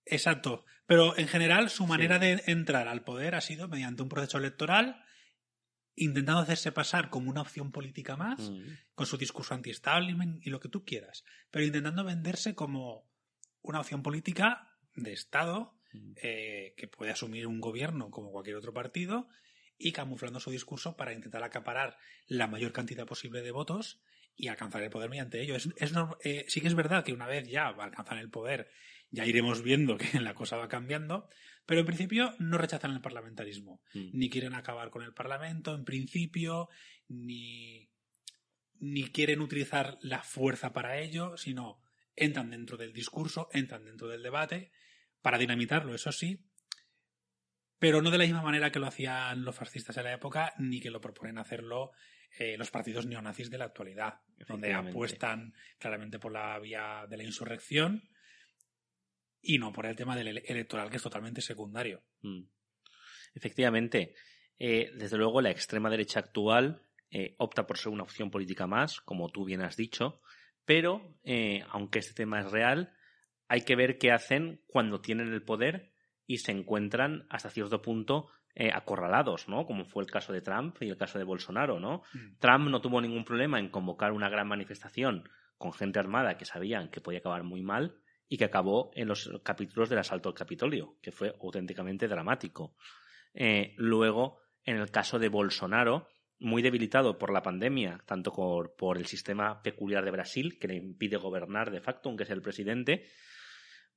Exacto, 0.05 0.63
pero 0.85 1.17
en 1.17 1.27
general 1.27 1.69
su 1.69 1.85
manera 1.85 2.17
de 2.17 2.43
entrar 2.47 2.87
al 2.87 3.03
poder 3.03 3.35
ha 3.35 3.41
sido 3.41 3.67
mediante 3.67 4.03
un 4.03 4.09
proceso 4.09 4.37
electoral 4.37 5.03
intentando 5.95 6.41
hacerse 6.41 6.71
pasar 6.71 7.09
como 7.09 7.29
una 7.29 7.41
opción 7.41 7.71
política 7.71 8.15
más, 8.15 8.51
mm. 8.51 8.61
con 8.93 9.07
su 9.07 9.17
discurso 9.17 9.55
anti-establishment 9.55 10.45
y 10.45 10.51
lo 10.51 10.59
que 10.59 10.69
tú 10.69 10.85
quieras, 10.85 11.25
pero 11.49 11.65
intentando 11.65 12.03
venderse 12.03 12.53
como 12.53 13.09
una 13.61 13.81
opción 13.81 14.03
política 14.03 14.77
de 14.95 15.11
Estado 15.11 15.76
eh, 16.21 16.73
que 16.77 16.87
puede 16.87 17.11
asumir 17.11 17.47
un 17.47 17.59
gobierno 17.59 18.09
como 18.09 18.31
cualquier 18.31 18.55
otro 18.55 18.73
partido 18.73 19.27
y 19.77 19.91
camuflando 19.91 20.39
su 20.39 20.51
discurso 20.51 20.97
para 20.97 21.13
intentar 21.13 21.43
acaparar 21.43 21.97
la 22.27 22.47
mayor 22.47 22.71
cantidad 22.71 23.05
posible 23.05 23.41
de 23.41 23.51
votos 23.51 24.01
y 24.35 24.47
alcanzar 24.47 24.83
el 24.83 24.89
poder 24.89 25.09
mediante 25.09 25.41
ello. 25.41 25.55
Es, 25.55 25.69
eh, 26.23 26.45
sí 26.47 26.61
que 26.61 26.67
es 26.67 26.75
verdad 26.75 27.03
que 27.03 27.13
una 27.13 27.27
vez 27.27 27.47
ya 27.47 27.67
alcanzan 27.67 28.19
el 28.19 28.29
poder, 28.29 28.69
ya 29.09 29.25
iremos 29.25 29.63
viendo 29.63 29.97
que 29.97 30.19
la 30.21 30.35
cosa 30.35 30.57
va 30.57 30.67
cambiando, 30.67 31.29
pero 31.65 31.81
en 31.81 31.87
principio 31.87 32.33
no 32.39 32.57
rechazan 32.57 32.91
el 32.91 33.01
parlamentarismo, 33.01 33.81
mm. 33.93 34.09
ni 34.13 34.29
quieren 34.29 34.53
acabar 34.53 34.89
con 34.89 35.03
el 35.03 35.13
parlamento, 35.13 35.75
en 35.75 35.85
principio, 35.85 36.69
ni, 37.07 37.89
ni 38.79 39.05
quieren 39.11 39.41
utilizar 39.41 39.97
la 40.01 40.23
fuerza 40.23 40.71
para 40.71 40.99
ello, 40.99 41.35
sino 41.37 41.81
entran 42.15 42.51
dentro 42.51 42.77
del 42.77 42.93
discurso, 42.93 43.49
entran 43.51 43.85
dentro 43.85 44.07
del 44.07 44.23
debate, 44.23 44.71
para 45.21 45.37
dinamitarlo, 45.37 45.93
eso 45.93 46.11
sí, 46.11 46.47
pero 47.79 48.01
no 48.01 48.09
de 48.09 48.17
la 48.17 48.23
misma 48.23 48.41
manera 48.41 48.71
que 48.71 48.79
lo 48.79 48.87
hacían 48.87 49.43
los 49.43 49.55
fascistas 49.55 49.97
en 49.97 50.05
la 50.05 50.13
época, 50.13 50.53
ni 50.57 50.79
que 50.79 50.89
lo 50.89 51.01
proponen 51.01 51.37
hacerlo 51.37 51.91
eh, 52.39 52.57
los 52.57 52.71
partidos 52.71 53.05
neonazis 53.05 53.49
de 53.49 53.57
la 53.57 53.65
actualidad, 53.65 54.21
donde 54.47 54.73
apuestan 54.73 55.53
claramente 55.79 56.19
por 56.19 56.31
la 56.31 56.59
vía 56.59 57.05
de 57.09 57.17
la 57.17 57.23
insurrección 57.23 58.09
y 59.41 59.59
no 59.59 59.71
por 59.71 59.85
el 59.85 59.95
tema 59.95 60.15
del 60.15 60.39
electoral, 60.39 60.89
que 60.89 60.97
es 60.97 61.03
totalmente 61.03 61.41
secundario. 61.41 62.03
Mm. 62.21 62.43
Efectivamente, 63.33 64.15
eh, 64.59 64.91
desde 64.95 65.17
luego 65.17 65.41
la 65.41 65.51
extrema 65.51 65.89
derecha 65.89 66.19
actual 66.19 66.81
eh, 67.11 67.35
opta 67.37 67.65
por 67.65 67.77
ser 67.77 67.91
una 67.91 68.03
opción 68.03 68.29
política 68.29 68.67
más, 68.67 69.01
como 69.01 69.29
tú 69.29 69.45
bien 69.45 69.61
has 69.61 69.77
dicho, 69.77 70.21
pero 70.65 71.15
aunque 71.69 71.99
este 71.99 72.13
tema 72.13 72.41
es 72.41 72.51
real, 72.51 72.93
hay 73.47 73.61
que 73.61 73.75
ver 73.75 73.97
qué 73.97 74.11
hacen 74.11 74.61
cuando 74.67 75.01
tienen 75.01 75.33
el 75.33 75.43
poder 75.43 75.91
y 76.25 76.39
se 76.39 76.51
encuentran 76.51 77.25
hasta 77.29 77.49
cierto 77.49 77.81
punto 77.81 78.27
eh, 78.55 78.71
acorralados, 78.73 79.47
¿no? 79.47 79.65
Como 79.65 79.85
fue 79.85 80.03
el 80.03 80.09
caso 80.09 80.33
de 80.33 80.41
Trump 80.41 80.77
y 80.81 80.89
el 80.89 80.97
caso 80.97 81.17
de 81.17 81.23
Bolsonaro, 81.23 81.79
¿no? 81.79 82.01
Mm. 82.13 82.39
Trump 82.39 82.69
no 82.69 82.81
tuvo 82.81 82.99
ningún 83.01 83.23
problema 83.23 83.59
en 83.59 83.69
convocar 83.69 84.11
una 84.11 84.29
gran 84.29 84.47
manifestación 84.47 85.29
con 85.57 85.73
gente 85.73 85.99
armada 85.99 86.37
que 86.37 86.45
sabían 86.45 86.89
que 86.89 87.01
podía 87.01 87.19
acabar 87.19 87.43
muy 87.43 87.61
mal 87.61 87.97
y 88.27 88.37
que 88.37 88.45
acabó 88.45 88.91
en 88.93 89.07
los 89.07 89.29
capítulos 89.43 89.89
del 89.89 89.99
asalto 89.99 90.29
al 90.29 90.35
Capitolio, 90.35 90.97
que 91.01 91.11
fue 91.11 91.35
auténticamente 91.41 92.07
dramático. 92.07 92.75
Eh, 93.33 93.73
luego, 93.77 94.39
en 94.63 94.77
el 94.77 94.91
caso 94.91 95.17
de 95.19 95.29
Bolsonaro, 95.29 96.07
muy 96.39 96.61
debilitado 96.61 97.17
por 97.17 97.31
la 97.31 97.41
pandemia, 97.41 98.01
tanto 98.05 98.33
por, 98.33 98.75
por, 98.75 98.97
el 98.97 99.05
sistema 99.05 99.61
peculiar 99.61 100.03
de 100.03 100.11
Brasil, 100.11 100.57
que 100.59 100.67
le 100.67 100.75
impide 100.75 101.17
gobernar 101.17 101.71
de 101.71 101.81
facto, 101.81 102.09
aunque 102.09 102.25
sea 102.25 102.35
el 102.35 102.41
presidente, 102.41 103.05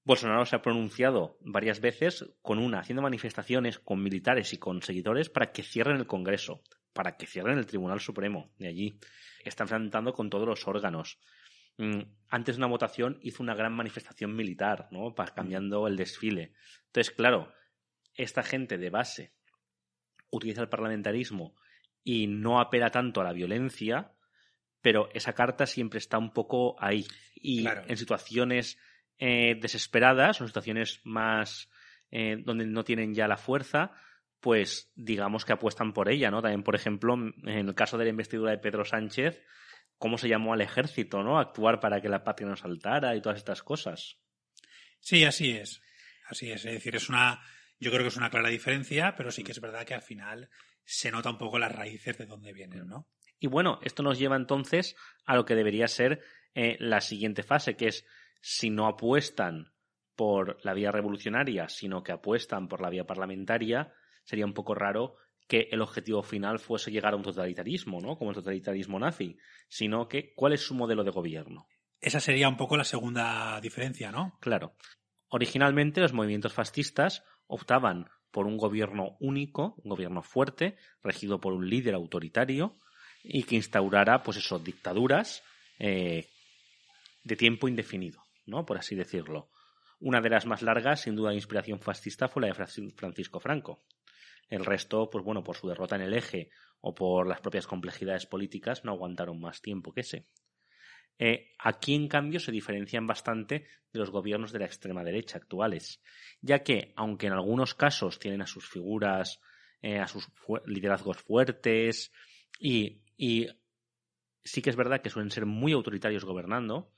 Bolsonaro 0.05 0.47
se 0.47 0.57
ha 0.57 0.63
pronunciado 0.63 1.39
varias 1.41 1.81
veces 1.81 2.25
con 2.43 2.59
una, 2.59 2.81
haciendo 2.81 3.03
manifestaciones 3.03 3.79
con 3.79 4.03
militares 4.03 4.53
y 4.53 4.59
con 4.59 4.83
seguidores 4.83 5.29
para 5.29 5.53
que 5.53 5.63
cierren 5.63 5.97
el 5.97 6.07
Congreso, 6.07 6.63
para 6.93 7.17
que 7.17 7.27
cierren 7.27 7.59
el 7.59 7.67
Tribunal 7.67 8.01
Supremo 8.01 8.51
de 8.59 8.69
allí. 8.69 8.99
Está 9.45 9.65
enfrentando 9.65 10.13
con 10.13 10.31
todos 10.31 10.47
los 10.47 10.67
órganos. 10.67 11.19
Mm, 11.77 12.01
antes 12.29 12.57
de 12.57 12.61
una 12.61 12.67
votación 12.67 13.19
hizo 13.23 13.43
una 13.43 13.55
gran 13.55 13.75
manifestación 13.75 14.35
militar, 14.35 14.89
¿no? 14.91 15.15
Para, 15.15 15.35
cambiando 15.35 15.87
el 15.87 15.97
desfile. 15.97 16.55
Entonces, 16.87 17.15
claro, 17.15 17.53
esta 18.15 18.43
gente 18.43 18.79
de 18.79 18.91
base 18.91 19.35
utiliza 20.31 20.63
el 20.63 20.69
parlamentarismo 20.69 21.55
y 22.03 22.27
no 22.27 22.61
apela 22.61 22.91
tanto 22.91 23.21
a 23.21 23.25
la 23.25 23.33
violencia, 23.33 24.13
pero 24.81 25.11
esa 25.13 25.35
carta 25.35 25.67
siempre 25.67 25.99
está 25.99 26.19
un 26.19 26.33
poco 26.33 26.77
ahí. 26.83 27.07
Y 27.35 27.67
en 27.67 27.97
situaciones 27.97 28.79
eh, 29.23 29.55
desesperadas 29.61 30.41
o 30.41 30.47
situaciones 30.47 31.01
más 31.05 31.71
eh, 32.11 32.39
donde 32.43 32.65
no 32.65 32.85
tienen 32.85 33.15
ya 33.15 33.29
la 33.29 33.37
fuerza, 33.37 33.93
pues 34.41 34.91
digamos 34.95 35.45
que 35.45 35.53
apuestan 35.53 35.93
por 35.93 36.11
ella, 36.11 36.31
¿no? 36.31 36.41
También, 36.41 36.63
por 36.63 36.75
ejemplo, 36.75 37.15
en 37.15 37.69
el 37.69 37.75
caso 37.75 37.99
de 37.99 38.05
la 38.05 38.11
investidura 38.11 38.51
de 38.51 38.59
Pedro 38.59 38.87
Sánchez, 38.87 39.43
cómo 39.99 40.17
se 40.17 40.29
llamó 40.29 40.55
al 40.55 40.63
ejército, 40.63 41.23
¿no? 41.23 41.39
Actuar 41.39 41.81
para 41.81 42.01
que 42.01 42.09
la 42.09 42.25
patria 42.25 42.49
no 42.49 42.57
saltara 42.57 43.15
y 43.15 43.21
todas 43.21 43.37
estas 43.37 43.63
cosas. 43.63 44.17
Sí, 45.01 45.25
así 45.25 45.51
es. 45.51 45.83
Así 46.27 46.51
es. 46.51 46.65
Es 46.65 46.73
decir, 46.73 46.97
es 46.97 47.11
una. 47.11 47.43
Yo 47.79 47.91
creo 47.91 48.03
que 48.03 48.09
es 48.09 48.17
una 48.17 48.31
clara 48.31 48.49
diferencia, 48.49 49.15
pero 49.17 49.31
sí 49.31 49.45
que 49.45 49.53
es 49.53 49.61
verdad 49.61 49.85
que 49.85 49.95
al 49.95 50.03
final 50.03 50.49
se 50.83 51.11
nota 51.11 51.29
un 51.29 51.37
poco 51.37 51.59
las 51.59 51.73
raíces 51.73 52.17
de 52.17 52.25
dónde 52.25 52.55
vienen, 52.55 52.87
¿no? 52.87 53.07
Y 53.39 53.49
bueno, 53.49 53.79
esto 53.83 54.03
nos 54.03 54.19
lleva 54.19 54.37
entonces 54.37 54.97
a 55.27 55.35
lo 55.35 55.45
que 55.45 55.55
debería 55.55 55.89
ser 55.89 56.23
eh, 56.55 56.77
la 56.81 57.01
siguiente 57.01 57.43
fase, 57.43 57.77
que 57.77 57.89
es 57.89 58.07
si 58.41 58.71
no 58.71 58.87
apuestan 58.87 59.73
por 60.17 60.65
la 60.65 60.75
vía 60.75 60.93
revolucionaria, 60.93 61.69
sino 61.69 62.03
que 62.03 62.13
apuestan 62.13 62.69
por 62.69 62.81
la 62.81 62.91
vía 62.91 63.07
parlamentaria, 63.07 63.93
sería 64.25 64.47
un 64.47 64.55
poco 64.55 64.75
raro 64.75 65.17
que 65.47 65.69
el 65.71 65.81
objetivo 65.83 66.23
final 66.23 66.59
fuese 66.59 66.91
llegar 66.91 67.13
a 67.13 67.17
un 67.17 67.23
totalitarismo, 67.23 68.01
¿no? 68.01 68.17
Como 68.17 68.31
el 68.31 68.37
totalitarismo 68.37 68.99
nazi, 68.99 69.37
sino 69.69 70.09
que 70.09 70.33
¿cuál 70.35 70.53
es 70.53 70.61
su 70.61 70.75
modelo 70.75 71.03
de 71.03 71.11
gobierno? 71.11 71.67
Esa 72.01 72.21
sería 72.21 72.49
un 72.49 72.57
poco 72.57 72.77
la 72.77 72.85
segunda 72.85 73.61
diferencia, 73.61 74.13
¿no? 74.13 74.39
Claro. 74.41 74.75
Originalmente 75.29 76.01
los 76.01 76.13
movimientos 76.13 76.53
fascistas 76.53 77.25
optaban 77.47 78.09
por 78.31 78.47
un 78.47 78.57
gobierno 78.57 79.17
único, 79.21 79.75
un 79.83 79.91
gobierno 79.91 80.23
fuerte, 80.23 80.77
regido 81.03 81.41
por 81.41 81.53
un 81.53 81.69
líder 81.69 81.95
autoritario 81.95 82.77
y 83.23 83.43
que 83.43 83.57
instaurara, 83.57 84.23
pues 84.23 84.37
eso, 84.39 84.59
dictaduras 84.59 85.43
eh, 85.79 86.29
de 87.23 87.37
tiempo 87.37 87.69
indefinido. 87.69 88.23
¿no? 88.51 88.67
Por 88.67 88.77
así 88.77 88.95
decirlo. 88.95 89.51
Una 90.01 90.21
de 90.21 90.31
las 90.31 90.47
más 90.47 90.63
largas, 90.63 91.03
sin 91.03 91.15
duda 91.15 91.31
de 91.31 91.37
inspiración 91.37 91.81
fascista, 91.81 92.29
fue 92.29 92.43
la 92.43 92.49
de 92.49 92.91
Francisco 92.95 93.41
Franco. 93.41 93.85
El 94.49 94.65
resto, 94.65 95.09
pues 95.11 95.25
bueno, 95.25 95.45
por 95.45 95.57
su 95.57 95.69
derrota 95.69 95.97
en 95.97 96.03
el 96.03 96.15
eje 96.15 96.51
o 96.81 96.95
por 96.95 97.27
las 97.27 97.41
propias 97.41 97.67
complejidades 97.67 98.27
políticas, 98.27 98.85
no 98.85 98.93
aguantaron 98.93 99.39
más 99.41 99.61
tiempo 99.61 99.93
que 99.93 100.01
ese. 100.01 100.27
Eh, 101.19 101.53
aquí, 101.59 101.95
en 101.95 102.09
cambio, 102.09 102.41
se 102.41 102.51
diferencian 102.51 103.07
bastante 103.07 103.67
de 103.93 103.99
los 103.99 104.11
gobiernos 104.11 104.53
de 104.53 104.61
la 104.61 104.65
extrema 104.65 105.05
derecha 105.05 105.37
actuales, 105.37 106.03
ya 106.41 106.63
que, 106.63 106.95
aunque 106.97 107.27
en 107.27 107.35
algunos 107.35 107.75
casos 107.75 108.19
tienen 108.19 108.41
a 108.41 108.47
sus 108.47 108.67
figuras, 108.67 109.39
eh, 109.83 109.99
a 109.99 110.07
sus 110.07 110.29
liderazgos 110.65 111.19
fuertes, 111.19 112.11
y, 112.59 113.03
y 113.19 113.49
sí 114.43 114.63
que 114.63 114.71
es 114.71 114.77
verdad 114.77 115.03
que 115.03 115.11
suelen 115.11 115.31
ser 115.31 115.45
muy 115.45 115.73
autoritarios 115.73 116.25
gobernando, 116.25 116.91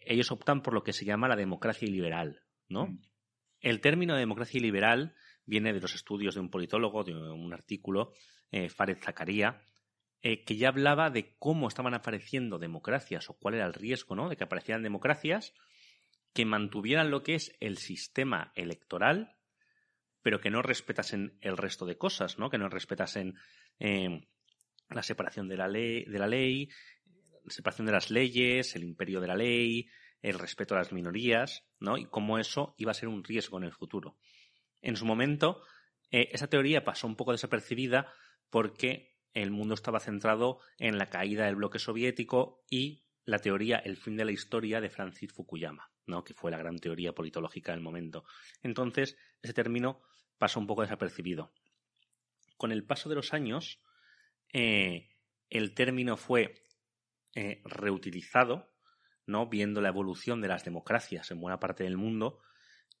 ellos 0.00 0.30
optan 0.30 0.62
por 0.62 0.74
lo 0.74 0.82
que 0.82 0.92
se 0.92 1.04
llama 1.04 1.28
la 1.28 1.36
democracia 1.36 1.88
liberal, 1.88 2.42
¿no? 2.68 2.86
Mm. 2.86 3.02
El 3.60 3.80
término 3.80 4.16
democracia 4.16 4.60
liberal 4.60 5.14
viene 5.44 5.72
de 5.72 5.80
los 5.80 5.94
estudios 5.94 6.34
de 6.34 6.40
un 6.40 6.50
politólogo, 6.50 7.04
de 7.04 7.14
un 7.14 7.52
artículo, 7.52 8.12
eh, 8.50 8.68
Fared 8.68 8.98
Zakaria, 8.98 9.62
eh, 10.22 10.44
que 10.44 10.56
ya 10.56 10.68
hablaba 10.68 11.10
de 11.10 11.34
cómo 11.38 11.68
estaban 11.68 11.94
apareciendo 11.94 12.58
democracias 12.58 13.28
o 13.30 13.34
cuál 13.34 13.54
era 13.54 13.66
el 13.66 13.74
riesgo, 13.74 14.14
¿no? 14.14 14.28
De 14.28 14.36
que 14.36 14.44
aparecieran 14.44 14.82
democracias 14.82 15.54
que 16.32 16.44
mantuvieran 16.44 17.10
lo 17.10 17.22
que 17.22 17.34
es 17.34 17.56
el 17.60 17.78
sistema 17.78 18.52
electoral, 18.54 19.36
pero 20.22 20.40
que 20.40 20.50
no 20.50 20.62
respetasen 20.62 21.38
el 21.40 21.56
resto 21.56 21.86
de 21.86 21.96
cosas, 21.96 22.38
¿no? 22.38 22.50
Que 22.50 22.58
no 22.58 22.68
respetasen 22.68 23.34
eh, 23.78 24.28
la 24.90 25.02
separación 25.02 25.48
de 25.48 25.56
la 25.56 25.68
ley, 25.68 26.04
de 26.04 26.18
la 26.18 26.26
ley 26.26 26.68
separación 27.48 27.86
de 27.86 27.92
las 27.92 28.10
leyes, 28.10 28.74
el 28.76 28.84
imperio 28.84 29.20
de 29.20 29.26
la 29.26 29.36
ley, 29.36 29.88
el 30.22 30.38
respeto 30.38 30.74
a 30.74 30.78
las 30.78 30.92
minorías, 30.92 31.64
¿no? 31.78 31.96
Y 31.96 32.06
cómo 32.06 32.38
eso 32.38 32.74
iba 32.78 32.90
a 32.90 32.94
ser 32.94 33.08
un 33.08 33.24
riesgo 33.24 33.58
en 33.58 33.64
el 33.64 33.72
futuro. 33.72 34.16
En 34.82 34.96
su 34.96 35.06
momento, 35.06 35.62
eh, 36.10 36.28
esa 36.32 36.48
teoría 36.48 36.84
pasó 36.84 37.06
un 37.06 37.16
poco 37.16 37.32
desapercibida 37.32 38.12
porque 38.50 39.18
el 39.34 39.50
mundo 39.50 39.74
estaba 39.74 40.00
centrado 40.00 40.60
en 40.78 40.98
la 40.98 41.06
caída 41.06 41.46
del 41.46 41.56
bloque 41.56 41.78
soviético 41.78 42.64
y 42.68 43.04
la 43.24 43.38
teoría 43.38 43.76
El 43.76 43.96
fin 43.96 44.16
de 44.16 44.24
la 44.24 44.32
historia 44.32 44.80
de 44.80 44.90
Francis 44.90 45.32
Fukuyama, 45.32 45.92
¿no? 46.06 46.24
que 46.24 46.34
fue 46.34 46.50
la 46.50 46.58
gran 46.58 46.78
teoría 46.78 47.14
politológica 47.14 47.72
del 47.72 47.80
momento. 47.80 48.24
Entonces, 48.62 49.16
ese 49.40 49.54
término 49.54 50.02
pasó 50.38 50.58
un 50.58 50.66
poco 50.66 50.82
desapercibido. 50.82 51.52
Con 52.56 52.72
el 52.72 52.84
paso 52.84 53.08
de 53.08 53.14
los 53.14 53.32
años, 53.32 53.80
eh, 54.52 55.10
el 55.48 55.74
término 55.74 56.16
fue 56.16 56.64
eh, 57.34 57.62
reutilizado, 57.64 58.72
¿no? 59.26 59.48
Viendo 59.48 59.80
la 59.80 59.88
evolución 59.88 60.40
de 60.40 60.48
las 60.48 60.64
democracias 60.64 61.30
en 61.30 61.40
buena 61.40 61.60
parte 61.60 61.84
del 61.84 61.96
mundo 61.96 62.40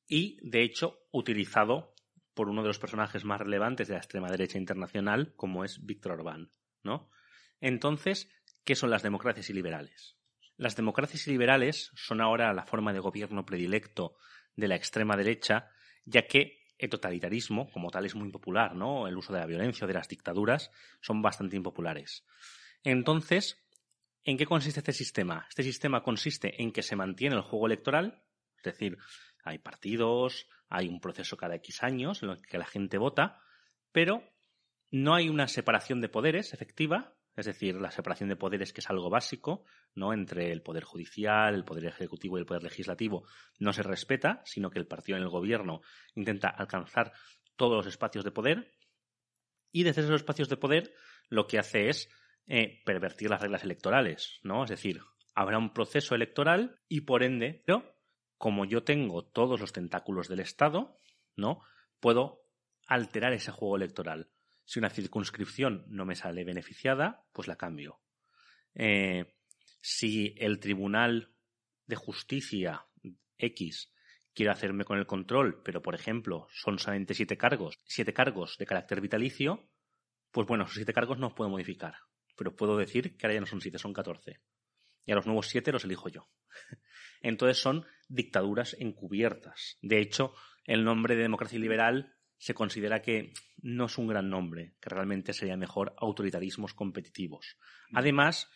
y, 0.06 0.38
de 0.42 0.62
hecho, 0.62 1.00
utilizado 1.12 1.94
por 2.34 2.48
uno 2.48 2.62
de 2.62 2.68
los 2.68 2.78
personajes 2.78 3.24
más 3.24 3.40
relevantes 3.40 3.88
de 3.88 3.94
la 3.94 3.98
extrema 3.98 4.28
derecha 4.28 4.58
internacional, 4.58 5.34
como 5.36 5.64
es 5.64 5.84
Víctor 5.84 6.12
Orbán, 6.12 6.50
¿no? 6.82 7.10
Entonces, 7.60 8.30
¿qué 8.64 8.74
son 8.74 8.90
las 8.90 9.02
democracias 9.02 9.50
liberales? 9.50 10.16
Las 10.56 10.76
democracias 10.76 11.26
liberales 11.26 11.90
son 11.94 12.20
ahora 12.20 12.52
la 12.52 12.66
forma 12.66 12.92
de 12.92 13.00
gobierno 13.00 13.44
predilecto 13.46 14.16
de 14.56 14.68
la 14.68 14.76
extrema 14.76 15.16
derecha, 15.16 15.70
ya 16.04 16.26
que 16.26 16.60
el 16.78 16.88
totalitarismo, 16.88 17.70
como 17.70 17.90
tal, 17.90 18.06
es 18.06 18.14
muy 18.14 18.30
popular, 18.30 18.74
¿no? 18.74 19.06
El 19.06 19.16
uso 19.16 19.32
de 19.32 19.40
la 19.40 19.46
violencia 19.46 19.84
o 19.84 19.88
de 19.88 19.94
las 19.94 20.08
dictaduras 20.08 20.70
son 21.00 21.20
bastante 21.20 21.56
impopulares. 21.56 22.24
Entonces, 22.82 23.62
¿En 24.24 24.36
qué 24.36 24.46
consiste 24.46 24.80
este 24.80 24.92
sistema? 24.92 25.46
Este 25.48 25.62
sistema 25.62 26.02
consiste 26.02 26.62
en 26.62 26.72
que 26.72 26.82
se 26.82 26.96
mantiene 26.96 27.36
el 27.36 27.42
juego 27.42 27.66
electoral, 27.66 28.22
es 28.58 28.64
decir, 28.64 28.98
hay 29.44 29.58
partidos, 29.58 30.46
hay 30.68 30.88
un 30.88 31.00
proceso 31.00 31.36
cada 31.36 31.56
X 31.56 31.82
años 31.82 32.22
en 32.22 32.30
el 32.30 32.42
que 32.42 32.58
la 32.58 32.66
gente 32.66 32.98
vota, 32.98 33.40
pero 33.92 34.22
no 34.90 35.14
hay 35.14 35.28
una 35.28 35.48
separación 35.48 36.00
de 36.00 36.08
poderes 36.08 36.52
efectiva, 36.52 37.14
es 37.36 37.46
decir, 37.46 37.76
la 37.76 37.90
separación 37.90 38.28
de 38.28 38.36
poderes 38.36 38.72
que 38.72 38.80
es 38.80 38.90
algo 38.90 39.08
básico, 39.08 39.64
¿no? 39.94 40.12
Entre 40.12 40.52
el 40.52 40.62
poder 40.62 40.84
judicial, 40.84 41.54
el 41.54 41.64
poder 41.64 41.86
ejecutivo 41.86 42.36
y 42.36 42.40
el 42.40 42.46
poder 42.46 42.64
legislativo 42.64 43.26
no 43.58 43.72
se 43.72 43.82
respeta, 43.82 44.42
sino 44.44 44.68
que 44.68 44.78
el 44.78 44.86
partido 44.86 45.16
en 45.16 45.22
el 45.22 45.30
gobierno 45.30 45.80
intenta 46.14 46.48
alcanzar 46.48 47.12
todos 47.56 47.76
los 47.76 47.86
espacios 47.86 48.24
de 48.24 48.32
poder 48.32 48.72
y 49.72 49.84
desde 49.84 50.02
esos 50.02 50.16
espacios 50.16 50.48
de 50.48 50.56
poder 50.56 50.92
lo 51.28 51.46
que 51.46 51.58
hace 51.58 51.88
es 51.88 52.10
eh, 52.46 52.82
pervertir 52.84 53.30
las 53.30 53.40
reglas 53.40 53.64
electorales, 53.64 54.40
¿no? 54.42 54.64
Es 54.64 54.70
decir, 54.70 55.00
habrá 55.34 55.58
un 55.58 55.72
proceso 55.72 56.14
electoral 56.14 56.80
y 56.88 57.02
por 57.02 57.22
ende, 57.22 57.62
pero 57.66 57.96
como 58.38 58.64
yo 58.64 58.82
tengo 58.82 59.24
todos 59.24 59.60
los 59.60 59.72
tentáculos 59.72 60.28
del 60.28 60.40
Estado, 60.40 60.98
¿no? 61.36 61.62
Puedo 62.00 62.46
alterar 62.86 63.32
ese 63.32 63.52
juego 63.52 63.76
electoral. 63.76 64.30
Si 64.64 64.78
una 64.78 64.90
circunscripción 64.90 65.84
no 65.88 66.04
me 66.04 66.16
sale 66.16 66.44
beneficiada, 66.44 67.24
pues 67.32 67.48
la 67.48 67.56
cambio. 67.56 68.00
Eh, 68.74 69.34
si 69.80 70.34
el 70.38 70.60
Tribunal 70.60 71.32
de 71.86 71.96
Justicia 71.96 72.86
X 73.36 73.92
quiere 74.32 74.52
hacerme 74.52 74.84
con 74.84 74.98
el 74.98 75.06
control, 75.06 75.62
pero 75.62 75.82
por 75.82 75.94
ejemplo 75.94 76.46
son 76.52 76.78
solamente 76.78 77.14
siete 77.14 77.36
cargos, 77.36 77.78
siete 77.84 78.12
cargos 78.12 78.56
de 78.58 78.66
carácter 78.66 79.00
vitalicio, 79.00 79.68
pues 80.30 80.46
bueno, 80.46 80.64
esos 80.64 80.76
siete 80.76 80.92
cargos 80.92 81.18
no 81.18 81.26
los 81.26 81.34
puedo 81.34 81.50
modificar. 81.50 81.96
Pero 82.40 82.56
puedo 82.56 82.78
decir 82.78 83.18
que 83.18 83.26
ahora 83.26 83.34
ya 83.34 83.40
no 83.40 83.46
son 83.46 83.60
siete, 83.60 83.76
son 83.76 83.92
catorce. 83.92 84.40
Y 85.04 85.12
a 85.12 85.14
los 85.14 85.26
nuevos 85.26 85.48
siete 85.48 85.72
los 85.72 85.84
elijo 85.84 86.08
yo. 86.08 86.30
Entonces 87.20 87.58
son 87.58 87.84
dictaduras 88.08 88.74
encubiertas. 88.80 89.76
De 89.82 90.00
hecho, 90.00 90.32
el 90.64 90.82
nombre 90.82 91.16
de 91.16 91.22
democracia 91.24 91.58
liberal 91.58 92.16
se 92.38 92.54
considera 92.54 93.02
que 93.02 93.34
no 93.60 93.84
es 93.84 93.98
un 93.98 94.06
gran 94.06 94.30
nombre, 94.30 94.74
que 94.80 94.88
realmente 94.88 95.34
sería 95.34 95.58
mejor 95.58 95.94
autoritarismos 95.98 96.72
competitivos. 96.72 97.58
Mm. 97.90 97.98
Además, 97.98 98.50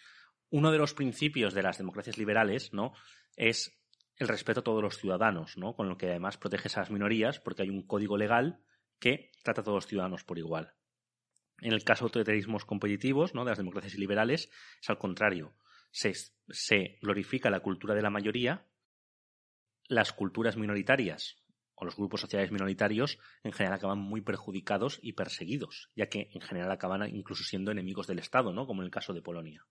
uno 0.48 0.72
de 0.72 0.78
los 0.78 0.94
principios 0.94 1.52
de 1.52 1.62
las 1.62 1.76
democracias 1.76 2.16
liberales, 2.16 2.72
¿no? 2.72 2.94
es 3.36 3.78
el 4.16 4.28
respeto 4.28 4.60
a 4.60 4.64
todos 4.64 4.82
los 4.82 4.96
ciudadanos, 4.96 5.58
¿no? 5.58 5.74
Con 5.74 5.90
lo 5.90 5.98
que 5.98 6.08
además 6.08 6.38
protege 6.38 6.70
a 6.74 6.80
las 6.80 6.90
minorías 6.90 7.38
porque 7.38 7.64
hay 7.64 7.68
un 7.68 7.86
código 7.86 8.16
legal 8.16 8.60
que 8.98 9.30
trata 9.42 9.60
a 9.60 9.64
todos 9.64 9.76
los 9.76 9.86
ciudadanos 9.86 10.24
por 10.24 10.38
igual. 10.38 10.72
En 11.60 11.72
el 11.72 11.84
caso 11.84 12.04
de 12.04 12.08
autoritarismos 12.08 12.64
competitivos, 12.64 13.34
¿no? 13.34 13.44
de 13.44 13.52
las 13.52 13.58
democracias 13.58 13.94
liberales, 13.94 14.50
es 14.80 14.90
al 14.90 14.98
contrario. 14.98 15.54
Se, 15.90 16.98
glorifica 17.00 17.50
la 17.50 17.60
cultura 17.60 17.94
de 17.94 18.02
la 18.02 18.10
mayoría, 18.10 18.66
las 19.86 20.12
culturas 20.12 20.56
minoritarias 20.56 21.36
o 21.76 21.84
los 21.84 21.96
grupos 21.96 22.20
sociales 22.20 22.50
minoritarios 22.50 23.18
en 23.42 23.52
general 23.52 23.78
acaban 23.78 23.98
muy 23.98 24.20
perjudicados 24.20 24.98
y 25.02 25.12
perseguidos, 25.12 25.90
ya 25.94 26.08
que 26.08 26.30
en 26.32 26.40
general 26.40 26.70
acaban 26.70 27.08
incluso 27.14 27.44
siendo 27.44 27.70
enemigos 27.70 28.06
del 28.06 28.18
Estado, 28.18 28.52
¿no? 28.52 28.66
Como 28.66 28.82
en 28.82 28.86
el 28.86 28.92
caso 28.92 29.12
de 29.12 29.22
Polonia. 29.22 29.66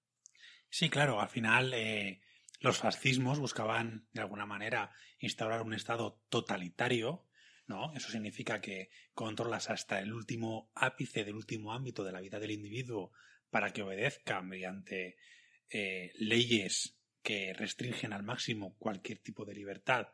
Sí, 0.70 0.90
claro, 0.90 1.22
al 1.22 1.30
final 1.30 1.74
eh, 1.74 2.22
los 2.60 2.78
fascismos 2.78 3.40
buscaban 3.40 4.08
de 4.14 4.22
alguna 4.22 4.46
manera 4.46 4.92
instaurar 5.20 5.62
un 5.62 5.74
Estado 5.74 6.22
totalitario, 6.30 7.26
¿no? 7.68 7.94
Eso 7.94 8.10
significa 8.10 8.62
que 8.62 8.90
controlas 9.14 9.70
hasta 9.70 10.00
el 10.00 10.14
último 10.14 10.72
ápice 10.76 11.24
del 11.24 11.36
último 11.36 11.74
ámbito 11.74 12.04
de 12.04 12.12
la 12.12 12.22
vida 12.22 12.40
del 12.40 12.52
individuo 12.52 13.12
para 13.50 13.72
que 13.72 13.84
obedezca 13.84 14.42
mediante 14.42 15.18
eh, 15.70 16.12
leyes 16.16 16.98
que 17.22 17.54
restringen 17.54 18.14
al 18.14 18.24
máximo 18.24 18.76
cualquier 18.78 19.20
tipo 19.20 19.46
de 19.46 19.54
libertad, 19.54 20.10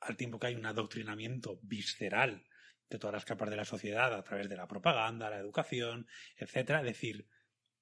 al 0.00 0.16
tiempo 0.16 0.38
que 0.38 0.48
hay 0.48 0.54
un 0.54 0.66
adoctrinamiento 0.66 1.58
visceral 1.62 2.46
de 2.88 2.98
todas 2.98 3.14
las 3.14 3.24
capas 3.24 3.50
de 3.50 3.56
la 3.56 3.64
sociedad 3.64 4.14
a 4.14 4.22
través 4.22 4.48
de 4.48 4.56
la 4.56 4.66
propaganda, 4.66 5.30
la 5.30 5.38
educación, 5.38 6.06
etcétera, 6.36 6.80
es 6.80 6.86
decir, 6.86 7.26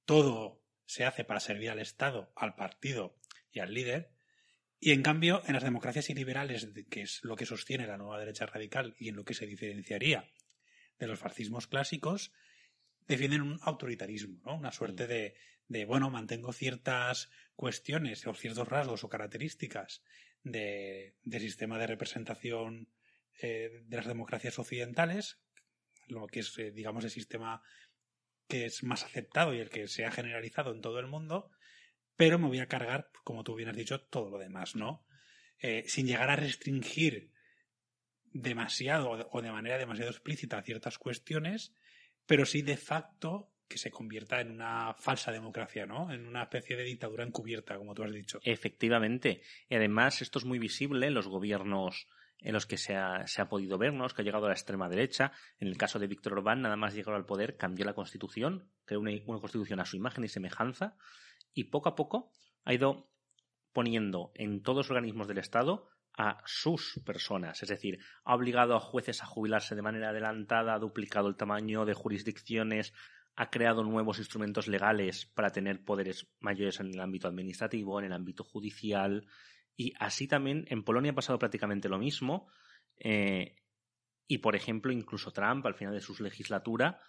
todo 0.04 0.62
se 0.84 1.04
hace 1.04 1.24
para 1.24 1.40
servir 1.40 1.70
al 1.70 1.78
Estado, 1.78 2.32
al 2.36 2.54
partido 2.54 3.16
y 3.50 3.60
al 3.60 3.72
líder, 3.72 4.10
y 4.84 4.90
en 4.90 5.04
cambio, 5.04 5.44
en 5.46 5.54
las 5.54 5.62
democracias 5.62 6.10
iliberales, 6.10 6.68
que 6.90 7.02
es 7.02 7.20
lo 7.22 7.36
que 7.36 7.46
sostiene 7.46 7.86
la 7.86 7.98
nueva 7.98 8.18
derecha 8.18 8.46
radical 8.46 8.96
y 8.98 9.10
en 9.10 9.14
lo 9.14 9.24
que 9.24 9.32
se 9.32 9.46
diferenciaría 9.46 10.28
de 10.98 11.06
los 11.06 11.20
fascismos 11.20 11.68
clásicos, 11.68 12.32
defienden 13.06 13.42
un 13.42 13.60
autoritarismo, 13.62 14.40
¿no? 14.44 14.56
Una 14.56 14.72
suerte 14.72 15.06
de, 15.06 15.36
de, 15.68 15.84
bueno, 15.84 16.10
mantengo 16.10 16.52
ciertas 16.52 17.30
cuestiones 17.54 18.26
o 18.26 18.34
ciertos 18.34 18.66
rasgos 18.66 19.04
o 19.04 19.08
características 19.08 20.02
de, 20.42 21.14
sistema 21.38 21.78
de 21.78 21.86
representación 21.86 22.88
eh, 23.40 23.84
de 23.84 23.96
las 23.96 24.06
democracias 24.06 24.58
occidentales, 24.58 25.38
lo 26.08 26.26
que 26.26 26.40
es, 26.40 26.58
eh, 26.58 26.72
digamos, 26.72 27.04
el 27.04 27.10
sistema 27.10 27.62
que 28.48 28.64
es 28.64 28.82
más 28.82 29.04
aceptado 29.04 29.54
y 29.54 29.60
el 29.60 29.70
que 29.70 29.86
se 29.86 30.04
ha 30.04 30.10
generalizado 30.10 30.74
en 30.74 30.80
todo 30.80 30.98
el 30.98 31.06
mundo, 31.06 31.52
pero 32.16 32.38
me 32.38 32.48
voy 32.48 32.60
a 32.60 32.68
cargar, 32.68 33.10
como 33.24 33.44
tú 33.44 33.54
bien 33.54 33.68
has 33.68 33.76
dicho, 33.76 34.00
todo 34.00 34.30
lo 34.30 34.38
demás, 34.38 34.76
¿no? 34.76 35.06
Eh, 35.58 35.84
sin 35.86 36.06
llegar 36.06 36.30
a 36.30 36.36
restringir 36.36 37.30
demasiado 38.32 39.28
o 39.30 39.42
de 39.42 39.52
manera 39.52 39.78
demasiado 39.78 40.10
explícita 40.10 40.62
ciertas 40.62 40.98
cuestiones, 40.98 41.74
pero 42.26 42.46
sí 42.46 42.62
de 42.62 42.76
facto 42.76 43.52
que 43.68 43.78
se 43.78 43.90
convierta 43.90 44.40
en 44.40 44.50
una 44.50 44.94
falsa 44.94 45.32
democracia, 45.32 45.86
¿no? 45.86 46.12
En 46.12 46.26
una 46.26 46.42
especie 46.42 46.76
de 46.76 46.84
dictadura 46.84 47.24
encubierta, 47.24 47.76
como 47.76 47.94
tú 47.94 48.02
has 48.04 48.12
dicho. 48.12 48.38
Efectivamente. 48.42 49.42
Y 49.68 49.74
además 49.74 50.20
esto 50.20 50.38
es 50.38 50.44
muy 50.44 50.58
visible 50.58 51.06
en 51.06 51.14
los 51.14 51.26
gobiernos 51.26 52.06
en 52.42 52.52
los 52.52 52.66
que 52.66 52.76
se 52.76 52.96
ha, 52.96 53.26
se 53.26 53.40
ha 53.40 53.48
podido 53.48 53.78
vernos, 53.78 54.14
que 54.14 54.22
ha 54.22 54.24
llegado 54.24 54.46
a 54.46 54.48
la 54.48 54.54
extrema 54.54 54.88
derecha. 54.88 55.32
En 55.58 55.68
el 55.68 55.76
caso 55.76 55.98
de 55.98 56.08
Víctor 56.08 56.34
Orbán, 56.34 56.60
nada 56.60 56.76
más 56.76 56.94
llegar 56.94 57.14
al 57.14 57.24
poder, 57.24 57.56
cambió 57.56 57.84
la 57.84 57.94
constitución, 57.94 58.68
creó 58.84 59.00
una, 59.00 59.12
una 59.26 59.40
constitución 59.40 59.80
a 59.80 59.84
su 59.84 59.96
imagen 59.96 60.24
y 60.24 60.28
semejanza, 60.28 60.96
y 61.54 61.64
poco 61.64 61.88
a 61.88 61.94
poco 61.94 62.30
ha 62.64 62.74
ido 62.74 63.10
poniendo 63.72 64.32
en 64.34 64.62
todos 64.62 64.78
los 64.78 64.90
organismos 64.90 65.28
del 65.28 65.38
Estado 65.38 65.88
a 66.16 66.42
sus 66.44 67.00
personas. 67.04 67.62
Es 67.62 67.68
decir, 67.68 67.98
ha 68.24 68.34
obligado 68.34 68.76
a 68.76 68.80
jueces 68.80 69.22
a 69.22 69.26
jubilarse 69.26 69.74
de 69.74 69.82
manera 69.82 70.10
adelantada, 70.10 70.74
ha 70.74 70.78
duplicado 70.78 71.28
el 71.28 71.36
tamaño 71.36 71.84
de 71.84 71.94
jurisdicciones, 71.94 72.92
ha 73.34 73.50
creado 73.50 73.82
nuevos 73.82 74.18
instrumentos 74.18 74.68
legales 74.68 75.26
para 75.26 75.50
tener 75.50 75.84
poderes 75.84 76.28
mayores 76.40 76.80
en 76.80 76.88
el 76.92 77.00
ámbito 77.00 77.28
administrativo, 77.28 77.98
en 77.98 78.06
el 78.06 78.12
ámbito 78.12 78.44
judicial, 78.44 79.26
y 79.76 79.94
así 79.98 80.28
también 80.28 80.66
en 80.68 80.84
Polonia 80.84 81.12
ha 81.12 81.14
pasado 81.14 81.38
prácticamente 81.38 81.88
lo 81.88 81.98
mismo. 81.98 82.48
Eh, 82.98 83.56
y, 84.26 84.38
por 84.38 84.54
ejemplo, 84.54 84.92
incluso 84.92 85.32
Trump, 85.32 85.64
al 85.66 85.74
final 85.74 85.94
de 85.94 86.00
su 86.00 86.14
legislatura, 86.22 87.00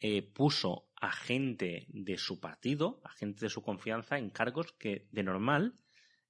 eh, 0.00 0.22
puso 0.22 0.88
a 1.00 1.12
gente 1.12 1.86
de 1.88 2.18
su 2.18 2.40
partido, 2.40 3.00
a 3.04 3.10
gente 3.10 3.46
de 3.46 3.50
su 3.50 3.62
confianza, 3.62 4.18
en 4.18 4.30
cargos 4.30 4.72
que 4.72 5.08
de 5.10 5.22
normal 5.22 5.74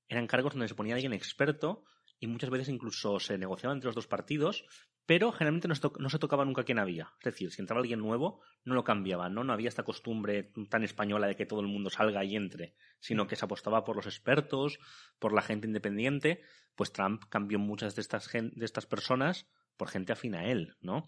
eran 0.09 0.26
cargos 0.26 0.54
donde 0.54 0.68
se 0.68 0.74
ponía 0.74 0.94
alguien 0.94 1.12
experto 1.12 1.85
y 2.18 2.26
muchas 2.26 2.50
veces 2.50 2.68
incluso 2.68 3.20
se 3.20 3.38
negociaba 3.38 3.74
entre 3.74 3.88
los 3.88 3.94
dos 3.94 4.07
partidos, 4.07 4.64
pero 5.07 5.33
generalmente 5.33 5.68
no 5.68 5.74
se, 6.11 6.18
tocaba 6.18 6.44
nunca 6.44 6.64
quién 6.64 6.78
había. 6.78 7.12
Es 7.20 7.24
decir, 7.24 7.50
si 7.50 7.62
entraba 7.62 7.81
alguien 7.81 8.00
nuevo, 8.00 8.42
no 8.64 8.74
lo 8.74 8.85
cambiaban, 8.85 9.33
¿no? 9.33 9.44
No 9.44 9.52
había 9.52 9.68
esta 9.68 9.83
costumbre 9.83 10.52
tan 10.68 10.83
española 10.83 11.26
de 11.26 11.37
que 11.37 11.46
todo 11.46 11.61
el 11.61 11.66
mundo 11.66 11.88
salga 11.88 12.24
y 12.24 12.37
entre, 12.37 12.74
sino 12.98 13.26
que 13.26 13.37
se 13.37 13.44
apostaba 13.44 13.85
por 13.85 13.96
los 13.96 14.07
expertos, 14.07 14.78
por 15.18 15.33
la 15.33 15.40
gente 15.40 15.66
independiente. 15.66 16.42
Pues 16.74 16.92
Trump 16.92 17.24
cambió 17.31 17.59
muchas 17.59 17.94
de 17.94 18.02
estas, 18.02 18.31
de 18.33 18.64
estas 18.64 18.85
personas 18.85 19.48
por 19.78 19.88
gente 19.88 20.12
afín 20.12 20.35
a 20.35 20.44
él, 20.44 20.76
¿no? 20.81 21.07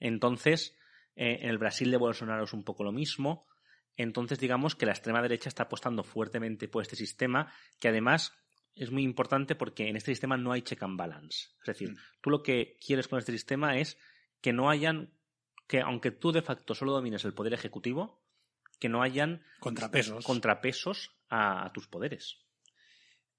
Entonces, 0.00 0.74
eh, 1.16 1.38
en 1.42 1.50
el 1.50 1.58
Brasil 1.58 1.90
de 1.90 1.96
Bolsonaro 1.96 2.44
es 2.44 2.52
un 2.52 2.64
poco 2.64 2.84
lo 2.84 2.92
mismo. 2.92 3.46
Entonces, 3.96 4.38
digamos 4.38 4.74
que 4.74 4.86
la 4.86 4.92
extrema 4.92 5.22
derecha 5.22 5.48
está 5.48 5.64
apostando 5.64 6.02
fuertemente 6.02 6.68
por 6.68 6.82
este 6.82 6.96
sistema, 6.96 7.52
que 7.78 7.88
además 7.88 8.32
es 8.74 8.90
muy 8.90 9.04
importante 9.04 9.54
porque 9.54 9.88
en 9.88 9.96
este 9.96 10.12
sistema 10.12 10.36
no 10.36 10.52
hay 10.52 10.62
check 10.62 10.82
and 10.82 10.98
balance. 10.98 11.50
Es 11.60 11.66
decir, 11.66 11.92
mm. 11.92 11.96
tú 12.20 12.30
lo 12.30 12.42
que 12.42 12.76
quieres 12.84 13.08
con 13.08 13.18
este 13.18 13.32
sistema 13.32 13.78
es 13.78 13.96
que 14.40 14.52
no 14.52 14.68
hayan, 14.68 15.14
que 15.68 15.80
aunque 15.80 16.10
tú 16.10 16.32
de 16.32 16.42
facto 16.42 16.74
solo 16.74 16.92
domines 16.92 17.24
el 17.24 17.34
poder 17.34 17.54
ejecutivo, 17.54 18.24
que 18.80 18.88
no 18.88 19.02
hayan 19.02 19.42
contrapesos, 19.60 20.24
contrapesos 20.24 21.16
a, 21.30 21.70
tus 21.72 21.86
poderes. 21.86 22.38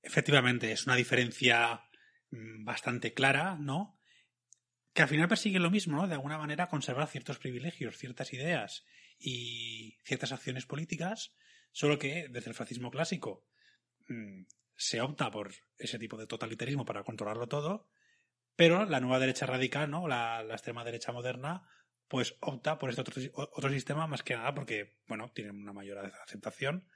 Efectivamente, 0.02 0.72
es 0.72 0.86
una 0.86 0.96
diferencia 0.96 1.84
mm, 2.32 2.64
bastante 2.64 3.14
clara, 3.14 3.58
¿no? 3.60 3.95
Que 4.96 5.02
al 5.02 5.10
final 5.10 5.28
persigue 5.28 5.60
lo 5.60 5.70
mismo, 5.70 5.98
¿no? 5.98 6.08
De 6.08 6.14
alguna 6.14 6.38
manera 6.38 6.70
conservar 6.70 7.10
ciertos 7.10 7.38
privilegios, 7.38 7.98
ciertas 7.98 8.32
ideas 8.32 8.86
y 9.20 10.00
ciertas 10.06 10.32
acciones 10.32 10.66
políticas, 10.66 11.36
solo 11.74 12.00
que 12.00 12.30
desde 12.30 12.50
el 12.50 12.56
fascismo 12.56 12.92
clásico 12.92 13.46
mm, 14.08 14.44
se 14.74 15.02
opta 15.02 15.30
por 15.32 15.52
ese 15.78 16.00
tipo 16.00 16.16
de 16.16 16.28
totalitarismo 16.28 16.86
para 16.86 17.04
controlarlo 17.04 17.50
todo, 17.50 17.90
pero 18.56 18.86
la 18.86 19.02
nueva 19.02 19.20
derecha 19.20 19.46
radical, 19.46 19.92
¿no? 19.92 20.08
La, 20.08 20.46
extrema 20.50 20.86
derecha 20.86 21.12
moderna, 21.12 21.68
pues 22.08 22.38
opta 22.40 22.80
por 22.80 22.90
este 22.90 23.02
otro, 23.02 23.22
otro, 23.34 23.70
sistema 23.70 24.08
más 24.08 24.24
que 24.24 24.38
nada 24.38 24.56
porque, 24.56 25.02
bueno, 25.08 25.30
tiene 25.34 25.52
una 25.52 25.74
mayor 25.74 25.98
aceptación 26.24 26.88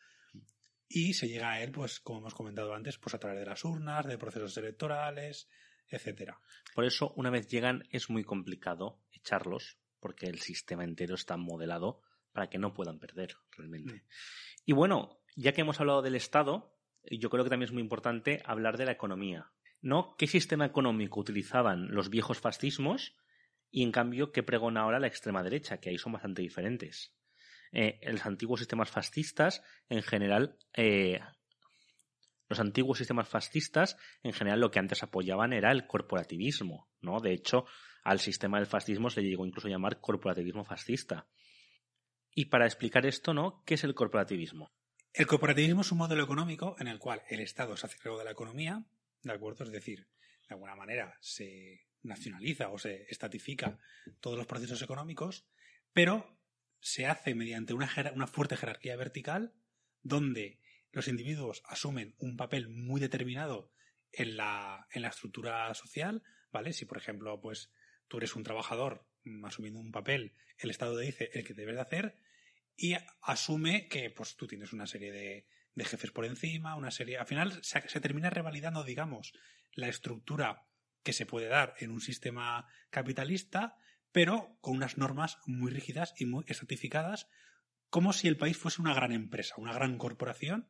y 0.87 1.15
se 1.15 1.27
llega 1.27 1.51
a 1.51 1.61
él, 1.61 1.73
pues, 1.73 1.99
como 1.99 2.19
hemos 2.19 2.33
comentado 2.33 2.73
antes, 2.73 2.97
pues 2.97 3.13
a 3.13 3.19
través 3.19 3.41
de 3.41 3.45
las 3.45 3.65
urnas, 3.65 4.05
de 4.07 4.17
procesos 4.17 4.55
electorales, 4.55 5.49
etcétera. 5.89 6.39
Por 6.73 6.85
eso, 6.85 7.13
una 7.15 7.29
vez 7.29 7.47
llegan, 7.47 7.87
es 7.91 8.09
muy 8.09 8.23
complicado 8.23 9.01
echarlos, 9.11 9.77
porque 9.99 10.27
el 10.27 10.39
sistema 10.39 10.83
entero 10.83 11.15
está 11.15 11.37
modelado 11.37 12.01
para 12.31 12.49
que 12.49 12.59
no 12.59 12.73
puedan 12.73 12.99
perder 12.99 13.35
realmente. 13.51 13.93
Mm. 13.93 14.01
Y 14.65 14.73
bueno, 14.73 15.19
ya 15.35 15.53
que 15.53 15.61
hemos 15.61 15.79
hablado 15.79 16.01
del 16.01 16.15
Estado, 16.15 16.75
yo 17.03 17.29
creo 17.29 17.43
que 17.43 17.49
también 17.49 17.67
es 17.67 17.73
muy 17.73 17.81
importante 17.81 18.41
hablar 18.45 18.77
de 18.77 18.85
la 18.85 18.91
economía. 18.91 19.51
¿No? 19.81 20.15
¿Qué 20.17 20.27
sistema 20.27 20.65
económico 20.65 21.21
utilizaban 21.21 21.95
los 21.95 22.09
viejos 22.09 22.39
fascismos 22.39 23.15
y 23.71 23.83
en 23.83 23.93
cambio 23.93 24.33
qué 24.33 24.43
pregona 24.43 24.81
ahora 24.81 24.99
la 24.99 25.07
extrema 25.07 25.41
derecha? 25.41 25.79
Que 25.79 25.89
ahí 25.89 25.97
son 25.97 26.11
bastante 26.11 26.41
diferentes. 26.41 27.15
Eh, 27.71 27.99
los 28.03 28.25
antiguos 28.25 28.59
sistemas 28.59 28.89
fascistas, 28.89 29.63
en 29.87 30.01
general, 30.01 30.57
eh, 30.75 31.21
Los 32.49 32.59
antiguos 32.59 32.97
sistemas 32.97 33.29
fascistas, 33.29 33.95
en 34.23 34.33
general, 34.33 34.59
lo 34.59 34.71
que 34.71 34.79
antes 34.79 35.03
apoyaban 35.03 35.53
era 35.53 35.71
el 35.71 35.85
corporativismo, 35.85 36.89
¿no? 36.99 37.19
De 37.19 37.31
hecho, 37.31 37.65
al 38.03 38.19
sistema 38.19 38.57
del 38.57 38.65
fascismo 38.65 39.09
se 39.09 39.21
le 39.21 39.29
llegó 39.29 39.45
incluso 39.45 39.67
a 39.67 39.71
llamar 39.71 40.01
corporativismo 40.01 40.65
fascista. 40.65 41.27
Y 42.33 42.45
para 42.45 42.65
explicar 42.65 43.05
esto, 43.05 43.33
¿no? 43.33 43.63
¿Qué 43.65 43.75
es 43.75 43.83
el 43.83 43.93
corporativismo? 43.93 44.71
El 45.13 45.27
corporativismo 45.27 45.81
es 45.81 45.91
un 45.91 45.99
modelo 45.99 46.23
económico 46.23 46.75
en 46.79 46.87
el 46.87 46.97
cual 46.97 47.21
el 47.29 47.39
Estado 47.39 47.77
se 47.77 47.85
hace 47.85 47.97
cargo 47.97 48.17
de 48.17 48.25
la 48.25 48.31
economía, 48.31 48.83
¿de 49.21 49.31
acuerdo? 49.31 49.63
Es 49.63 49.71
decir, 49.71 50.07
de 50.47 50.55
alguna 50.55 50.75
manera 50.75 51.17
se 51.21 51.85
nacionaliza 52.01 52.69
o 52.69 52.79
se 52.79 53.05
estatifica 53.09 53.77
todos 54.21 54.37
los 54.37 54.47
procesos 54.47 54.81
económicos, 54.81 55.45
pero 55.93 56.39
se 56.79 57.05
hace 57.05 57.35
mediante 57.35 57.73
una, 57.73 57.89
una 58.15 58.27
fuerte 58.27 58.57
jerarquía 58.57 58.95
vertical 58.95 59.53
donde 60.01 60.59
los 60.91 61.07
individuos 61.07 61.61
asumen 61.65 62.15
un 62.17 62.37
papel 62.37 62.69
muy 62.69 62.99
determinado 62.99 63.71
en 64.11 64.37
la, 64.37 64.87
en 64.91 65.03
la 65.03 65.09
estructura 65.09 65.73
social, 65.73 66.23
¿vale? 66.51 66.73
Si, 66.73 66.85
por 66.85 66.97
ejemplo, 66.97 67.39
pues 67.41 67.71
tú 68.07 68.17
eres 68.17 68.35
un 68.35 68.43
trabajador 68.43 69.07
asumiendo 69.43 69.79
un 69.79 69.91
papel, 69.91 70.35
el 70.57 70.69
Estado 70.69 70.97
te 70.97 71.05
dice 71.05 71.29
el 71.33 71.45
que 71.45 71.53
debes 71.53 71.75
de 71.75 71.81
hacer 71.81 72.15
y 72.75 72.95
asume 73.21 73.87
que 73.87 74.09
pues 74.09 74.35
tú 74.35 74.47
tienes 74.47 74.73
una 74.73 74.87
serie 74.87 75.11
de, 75.11 75.45
de 75.75 75.85
jefes 75.85 76.11
por 76.11 76.25
encima, 76.25 76.75
una 76.75 76.91
serie... 76.91 77.17
Al 77.17 77.27
final 77.27 77.59
se, 77.63 77.87
se 77.87 78.01
termina 78.01 78.29
revalidando, 78.29 78.83
digamos, 78.83 79.33
la 79.73 79.87
estructura 79.87 80.65
que 81.03 81.13
se 81.13 81.25
puede 81.25 81.47
dar 81.47 81.75
en 81.79 81.91
un 81.91 82.01
sistema 82.01 82.67
capitalista, 82.89 83.77
pero 84.11 84.57
con 84.61 84.75
unas 84.75 84.97
normas 84.97 85.37
muy 85.45 85.71
rígidas 85.71 86.13
y 86.17 86.25
muy 86.25 86.45
estratificadas, 86.47 87.27
como 87.89 88.13
si 88.13 88.27
el 88.27 88.37
país 88.37 88.57
fuese 88.57 88.81
una 88.81 88.93
gran 88.93 89.11
empresa, 89.11 89.55
una 89.57 89.73
gran 89.73 89.97
corporación, 89.97 90.69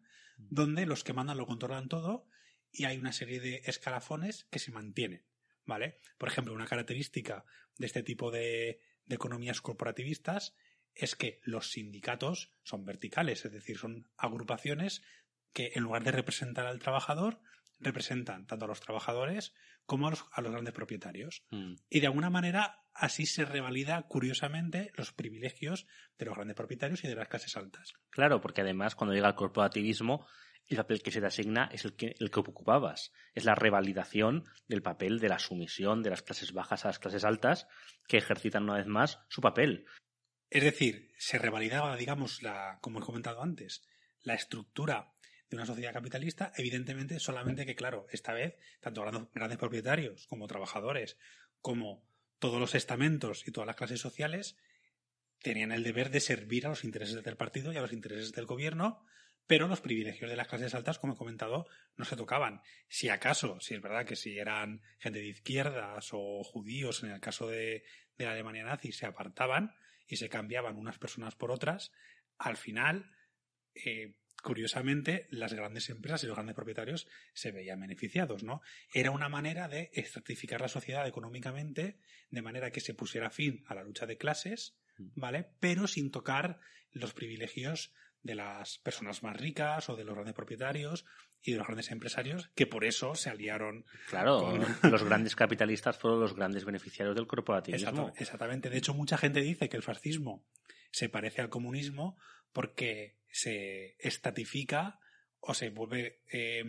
donde 0.49 0.85
los 0.85 1.03
que 1.03 1.13
mandan 1.13 1.37
lo 1.37 1.45
controlan 1.45 1.89
todo 1.89 2.27
y 2.71 2.85
hay 2.85 2.97
una 2.97 3.11
serie 3.11 3.39
de 3.39 3.61
escalafones 3.65 4.45
que 4.45 4.59
se 4.59 4.71
mantienen. 4.71 5.25
¿Vale? 5.65 5.99
Por 6.17 6.29
ejemplo, 6.29 6.53
una 6.53 6.65
característica 6.65 7.45
de 7.77 7.85
este 7.85 8.01
tipo 8.01 8.31
de, 8.31 8.81
de 9.05 9.15
economías 9.15 9.61
corporativistas 9.61 10.55
es 10.95 11.15
que 11.15 11.39
los 11.43 11.71
sindicatos 11.71 12.51
son 12.63 12.85
verticales, 12.85 13.45
es 13.45 13.51
decir, 13.51 13.77
son 13.77 14.09
agrupaciones 14.17 15.03
que 15.53 15.73
en 15.75 15.83
lugar 15.83 16.03
de 16.03 16.11
representar 16.11 16.65
al 16.65 16.79
trabajador, 16.79 17.39
representan 17.79 18.45
tanto 18.45 18.65
a 18.65 18.67
los 18.67 18.81
trabajadores 18.81 19.53
como 19.89 20.07
a 20.07 20.11
los, 20.11 20.51
grandes 20.51 20.73
propietarios. 20.73 21.43
Mm. 21.49 21.73
Y 21.89 21.99
de 21.99 22.07
alguna 22.07 22.29
manera 22.29 22.83
así 22.93 23.25
se 23.25 23.43
revalida 23.43 24.03
curiosamente 24.03 24.91
los 24.93 25.11
privilegios 25.11 25.87
de 26.19 26.25
los 26.25 26.35
grandes 26.35 26.55
propietarios 26.55 27.03
y 27.03 27.07
de 27.07 27.15
las 27.15 27.27
clases 27.27 27.57
altas. 27.57 27.93
Claro, 28.11 28.39
porque 28.39 28.61
además 28.61 28.93
cuando 28.93 29.15
llega 29.15 29.27
el 29.27 29.35
corporativismo, 29.35 30.27
el 30.67 30.77
papel 30.77 31.01
que 31.01 31.09
se 31.09 31.21
te 31.21 31.25
asigna 31.25 31.69
es 31.73 31.85
el 31.85 31.95
que, 31.95 32.15
el 32.19 32.29
que 32.29 32.39
ocupabas. 32.39 33.11
Es 33.33 33.45
la 33.45 33.55
revalidación 33.55 34.43
del 34.67 34.83
papel 34.83 35.19
de 35.19 35.29
la 35.29 35.39
sumisión 35.39 36.03
de 36.03 36.11
las 36.11 36.21
clases 36.21 36.53
bajas 36.53 36.85
a 36.85 36.89
las 36.89 36.99
clases 36.99 37.25
altas 37.25 37.67
que 38.07 38.17
ejercitan 38.17 38.63
una 38.63 38.75
vez 38.75 38.85
más 38.85 39.19
su 39.27 39.41
papel. 39.41 39.85
Es 40.51 40.63
decir, 40.63 41.11
se 41.17 41.39
revalidaba, 41.39 41.97
digamos, 41.97 42.43
la, 42.43 42.77
como 42.81 42.99
he 42.99 43.03
comentado 43.03 43.41
antes, 43.41 43.87
la 44.21 44.35
estructura 44.35 45.13
de 45.49 45.57
una 45.57 45.65
sociedad 45.65 45.93
capitalista, 45.93 46.51
evidentemente 46.55 47.19
solamente 47.19 47.65
que, 47.65 47.75
claro, 47.75 48.07
esta 48.11 48.33
vez, 48.33 48.55
tanto 48.79 49.03
grandes, 49.33 49.57
propietarios 49.57 50.27
como 50.27 50.47
trabajadores, 50.47 51.17
como 51.61 52.03
todos 52.37 52.59
los 52.59 52.75
estamentos 52.75 53.47
y 53.47 53.51
todas 53.51 53.67
las 53.67 53.75
clases 53.75 53.99
sociales, 53.99 54.57
tenían 55.41 55.71
el 55.71 55.83
deber 55.83 56.11
de 56.11 56.19
servir 56.19 56.65
a 56.65 56.69
los 56.69 56.83
intereses 56.83 57.23
del 57.23 57.37
partido 57.37 57.73
y 57.73 57.77
a 57.77 57.81
los 57.81 57.93
intereses 57.93 58.31
del 58.31 58.45
gobierno, 58.45 59.03
pero 59.47 59.67
los 59.67 59.81
privilegios 59.81 60.29
de 60.29 60.37
las 60.37 60.47
clases 60.47 60.75
altas, 60.75 60.99
como 60.99 61.13
he 61.13 61.17
comentado, 61.17 61.65
no 61.97 62.05
se 62.05 62.15
tocaban. 62.15 62.61
Si 62.87 63.09
acaso, 63.09 63.59
si 63.59 63.73
es 63.73 63.81
verdad 63.81 64.05
que 64.05 64.15
si 64.15 64.37
eran 64.37 64.81
gente 64.99 65.19
de 65.19 65.29
izquierdas 65.29 66.09
o 66.11 66.43
judíos, 66.43 67.03
en 67.03 67.09
el 67.09 67.19
caso 67.19 67.47
de, 67.47 67.83
de 68.17 68.25
la 68.25 68.33
Alemania 68.33 68.63
nazi, 68.63 68.91
se 68.91 69.07
apartaban 69.07 69.73
y 70.05 70.17
se 70.17 70.29
cambiaban 70.29 70.77
unas 70.77 70.99
personas 70.99 71.35
por 71.35 71.51
otras, 71.51 71.91
al 72.37 72.57
final 72.57 73.11
eh, 73.73 74.13
curiosamente, 74.41 75.27
las 75.29 75.53
grandes 75.53 75.89
empresas 75.89 76.23
y 76.23 76.27
los 76.27 76.35
grandes 76.35 76.55
propietarios 76.55 77.07
se 77.33 77.51
veían 77.51 77.79
beneficiados, 77.79 78.43
¿no? 78.43 78.61
Era 78.93 79.11
una 79.11 79.29
manera 79.29 79.67
de 79.67 79.89
estratificar 79.93 80.61
la 80.61 80.67
sociedad 80.67 81.07
económicamente 81.07 81.99
de 82.29 82.41
manera 82.41 82.71
que 82.71 82.81
se 82.81 82.93
pusiera 82.93 83.29
fin 83.29 83.63
a 83.67 83.75
la 83.75 83.83
lucha 83.83 84.05
de 84.05 84.17
clases, 84.17 84.77
mm. 84.97 85.07
¿vale? 85.15 85.49
Pero 85.59 85.87
sin 85.87 86.11
tocar 86.11 86.59
los 86.91 87.13
privilegios 87.13 87.93
de 88.21 88.35
las 88.35 88.77
personas 88.79 89.23
más 89.23 89.37
ricas 89.37 89.89
o 89.89 89.95
de 89.95 90.03
los 90.03 90.13
grandes 90.13 90.35
propietarios 90.35 91.05
y 91.41 91.53
de 91.53 91.57
los 91.57 91.67
grandes 91.67 91.91
empresarios 91.91 92.49
que 92.55 92.67
por 92.67 92.83
eso 92.83 93.15
se 93.15 93.29
aliaron. 93.29 93.85
Claro, 94.09 94.57
los 94.83 95.03
grandes 95.03 95.35
capitalistas 95.37 95.97
fueron 95.97 96.19
los 96.19 96.35
grandes 96.35 96.65
beneficiarios 96.65 97.15
del 97.15 97.27
corporativismo. 97.27 98.11
exactamente. 98.17 98.69
De 98.69 98.77
hecho, 98.77 98.93
mucha 98.93 99.17
gente 99.17 99.41
dice 99.41 99.69
que 99.69 99.77
el 99.77 99.83
fascismo 99.83 100.45
se 100.91 101.09
parece 101.09 101.41
al 101.41 101.49
comunismo 101.49 102.17
porque 102.51 103.17
se 103.31 103.95
estatifica 103.99 104.99
o 105.41 105.53
se 105.53 105.69
vuelve 105.69 106.21
eh, 106.31 106.63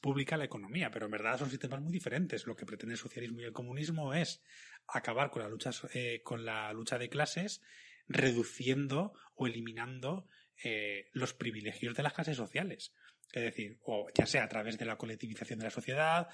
pública 0.00 0.36
la 0.36 0.44
economía, 0.44 0.90
pero 0.90 1.06
en 1.06 1.12
verdad 1.12 1.38
son 1.38 1.50
sistemas 1.50 1.80
muy 1.80 1.92
diferentes. 1.92 2.46
Lo 2.46 2.54
que 2.54 2.66
pretende 2.66 2.94
el 2.94 2.98
socialismo 2.98 3.40
y 3.40 3.44
el 3.44 3.52
comunismo 3.52 4.14
es 4.14 4.42
acabar 4.86 5.30
con 5.30 5.42
la 5.42 5.48
lucha, 5.48 5.70
eh, 5.92 6.22
con 6.22 6.44
la 6.44 6.72
lucha 6.72 6.98
de 6.98 7.08
clases, 7.08 7.62
reduciendo 8.06 9.14
o 9.34 9.46
eliminando 9.46 10.28
eh, 10.62 11.10
los 11.12 11.34
privilegios 11.34 11.94
de 11.96 12.02
las 12.02 12.12
clases 12.12 12.36
sociales. 12.36 12.94
Es 13.32 13.42
decir, 13.42 13.78
o 13.82 14.08
ya 14.14 14.26
sea 14.26 14.44
a 14.44 14.48
través 14.48 14.78
de 14.78 14.84
la 14.84 14.96
colectivización 14.96 15.58
de 15.58 15.64
la 15.64 15.70
sociedad 15.70 16.28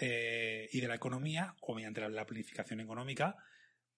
y 0.00 0.80
de 0.80 0.86
la 0.86 0.94
economía, 0.94 1.56
o 1.60 1.74
mediante 1.74 2.08
la 2.08 2.24
planificación 2.24 2.78
económica, 2.78 3.36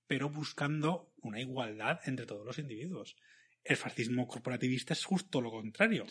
pero 0.07 0.31
buscando 0.31 1.13
una 1.19 1.41
igualdad 1.41 2.01
entre 2.07 2.25
todos 2.25 2.47
los 2.47 2.59
individuos. 2.59 3.17
El 3.63 3.77
fascismo 3.77 4.27
corporativista 4.27 4.95
es 4.95 5.05
justo 5.05 5.41
lo 5.41 5.51
contrario. 5.51 6.07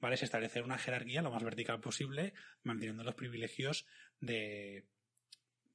¿Vale? 0.00 0.14
Es 0.14 0.22
establecer 0.22 0.62
una 0.62 0.78
jerarquía 0.78 1.22
lo 1.22 1.30
más 1.30 1.42
vertical 1.42 1.80
posible, 1.80 2.32
manteniendo 2.62 3.02
los 3.02 3.14
privilegios 3.14 3.86
de, 4.20 4.86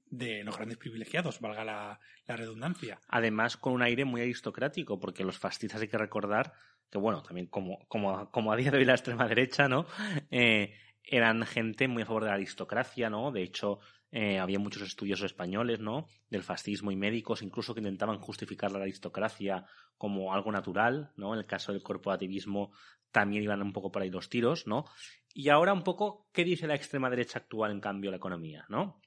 de 0.09 0.43
los 0.43 0.55
grandes 0.55 0.77
privilegiados, 0.77 1.39
valga 1.39 1.63
la, 1.63 1.99
redundancia. 2.27 2.99
Además, 3.07 3.57
con 3.57 3.73
un 3.73 3.81
aire 3.81 4.05
muy 4.05 4.21
aristocrático, 4.21 4.99
porque 4.99 5.23
los 5.23 5.37
fascistas 5.37 5.81
hay 5.81 5.87
que 5.87 5.97
recordar 5.97 6.53
que, 6.89 6.97
bueno, 6.97 7.21
también 7.23 7.47
como, 7.47 7.85
como, 7.87 8.29
como 8.31 8.51
a 8.51 8.57
día 8.57 8.71
de 8.71 8.77
hoy 8.77 8.85
la 8.85 8.93
extrema 8.95 9.27
derecha, 9.27 9.67
¿no? 9.67 9.85
Eh, 10.29 10.73
eran 11.03 11.45
gente 11.45 11.87
muy 11.87 12.03
a 12.03 12.05
favor 12.05 12.23
de 12.23 12.29
la 12.29 12.35
aristocracia, 12.35 13.09
¿no? 13.09 13.31
De 13.31 13.43
hecho, 13.43 13.79
eh, 14.11 14.39
había 14.39 14.59
muchos 14.59 14.83
estudios 14.83 15.21
españoles, 15.21 15.79
¿no? 15.79 16.07
Del 16.29 16.43
fascismo 16.43 16.91
y 16.91 16.95
médicos, 16.95 17.41
incluso 17.41 17.73
que 17.73 17.81
intentaban 17.81 18.19
justificar 18.19 18.71
la 18.71 18.79
aristocracia 18.79 19.65
como 19.97 20.33
algo 20.33 20.51
natural, 20.51 21.11
¿no? 21.17 21.33
En 21.33 21.39
el 21.39 21.45
caso 21.45 21.73
del 21.73 21.83
corporativismo 21.83 22.71
también 23.11 23.43
iban 23.43 23.61
un 23.61 23.73
poco 23.73 23.91
por 23.91 24.01
ahí 24.01 24.09
los 24.09 24.29
tiros, 24.29 24.67
¿no? 24.67 24.85
Y 25.33 25.49
ahora 25.49 25.73
un 25.73 25.83
poco, 25.83 26.27
¿qué 26.31 26.43
dice 26.43 26.67
la 26.67 26.75
extrema 26.75 27.09
derecha 27.09 27.39
actual 27.39 27.71
en 27.71 27.81
cambio 27.81 28.11
la 28.11 28.17
economía, 28.17 28.65
¿no? 28.69 29.01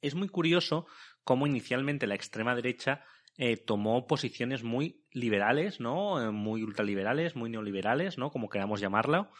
Es 0.00 0.14
muy 0.14 0.28
curioso 0.28 0.86
cómo 1.24 1.46
inicialmente 1.46 2.06
la 2.06 2.14
extrema 2.14 2.54
derecha 2.54 3.04
eh, 3.38 3.56
tomó 3.56 4.06
posiciones 4.06 4.62
muy 4.62 5.04
liberales, 5.10 5.80
¿no? 5.80 6.22
Eh, 6.22 6.30
muy 6.30 6.62
ultraliberales, 6.62 7.34
muy 7.34 7.50
neoliberales, 7.50 8.18
¿no? 8.18 8.30
Como 8.30 8.48
queramos 8.48 8.80
llamarlo, 8.80 9.30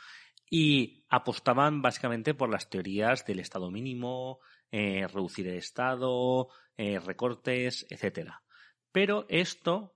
y 0.50 1.04
apostaban 1.08 1.82
básicamente 1.82 2.34
por 2.34 2.50
las 2.50 2.68
teorías 2.68 3.24
del 3.26 3.40
Estado 3.40 3.70
mínimo, 3.70 4.40
eh, 4.72 5.06
reducir 5.06 5.46
el 5.46 5.56
Estado, 5.56 6.48
eh, 6.76 6.98
recortes, 6.98 7.86
etcétera. 7.90 8.42
Pero 8.90 9.26
esto, 9.28 9.94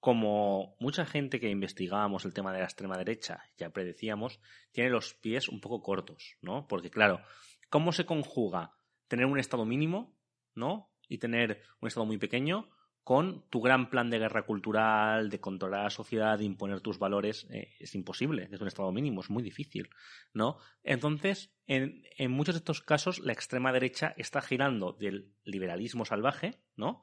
como 0.00 0.76
mucha 0.80 1.06
gente 1.06 1.40
que 1.40 1.48
investigábamos 1.48 2.24
el 2.24 2.34
tema 2.34 2.52
de 2.52 2.58
la 2.58 2.64
extrema 2.64 2.98
derecha 2.98 3.42
ya 3.56 3.70
predecíamos, 3.70 4.40
tiene 4.72 4.90
los 4.90 5.14
pies 5.14 5.48
un 5.48 5.60
poco 5.60 5.80
cortos, 5.80 6.36
¿no? 6.42 6.66
Porque 6.66 6.90
claro, 6.90 7.20
¿cómo 7.70 7.92
se 7.92 8.04
conjuga 8.04 8.76
tener 9.06 9.26
un 9.26 9.38
Estado 9.38 9.64
mínimo, 9.64 10.14
¿no? 10.54 10.92
Y 11.08 11.18
tener 11.18 11.62
un 11.80 11.88
Estado 11.88 12.04
muy 12.04 12.18
pequeño 12.18 12.68
con 13.08 13.48
tu 13.48 13.62
gran 13.62 13.88
plan 13.88 14.10
de 14.10 14.18
guerra 14.18 14.44
cultural, 14.44 15.30
de 15.30 15.40
controlar 15.40 15.84
la 15.84 15.88
sociedad, 15.88 16.36
de 16.36 16.44
imponer 16.44 16.82
tus 16.82 16.98
valores, 16.98 17.46
eh, 17.48 17.74
es 17.80 17.94
imposible, 17.94 18.50
es 18.52 18.60
un 18.60 18.68
estado 18.68 18.92
mínimo, 18.92 19.22
es 19.22 19.30
muy 19.30 19.42
difícil, 19.42 19.88
¿no? 20.34 20.58
Entonces, 20.82 21.50
en, 21.66 22.02
en, 22.18 22.30
muchos 22.30 22.54
de 22.54 22.58
estos 22.58 22.82
casos, 22.82 23.20
la 23.20 23.32
extrema 23.32 23.72
derecha 23.72 24.12
está 24.18 24.42
girando 24.42 24.92
del 24.92 25.32
liberalismo 25.44 26.04
salvaje, 26.04 26.60
¿no? 26.76 27.02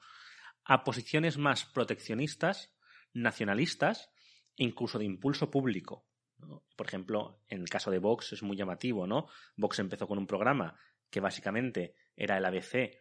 A 0.63 0.83
posiciones 0.83 1.39
más 1.39 1.65
proteccionistas, 1.65 2.71
nacionalistas, 3.11 4.11
incluso 4.57 4.99
de 4.99 5.05
impulso 5.05 5.49
público. 5.49 6.05
Por 6.75 6.85
ejemplo, 6.85 7.41
en 7.47 7.61
el 7.61 7.69
caso 7.69 7.89
de 7.89 7.97
Vox 7.97 8.31
es 8.31 8.43
muy 8.43 8.55
llamativo, 8.55 9.07
¿no? 9.07 9.25
Vox 9.55 9.79
empezó 9.79 10.07
con 10.07 10.19
un 10.19 10.27
programa 10.27 10.77
que 11.09 11.19
básicamente 11.19 11.95
era 12.15 12.37
el 12.37 12.45
ABC 12.45 12.91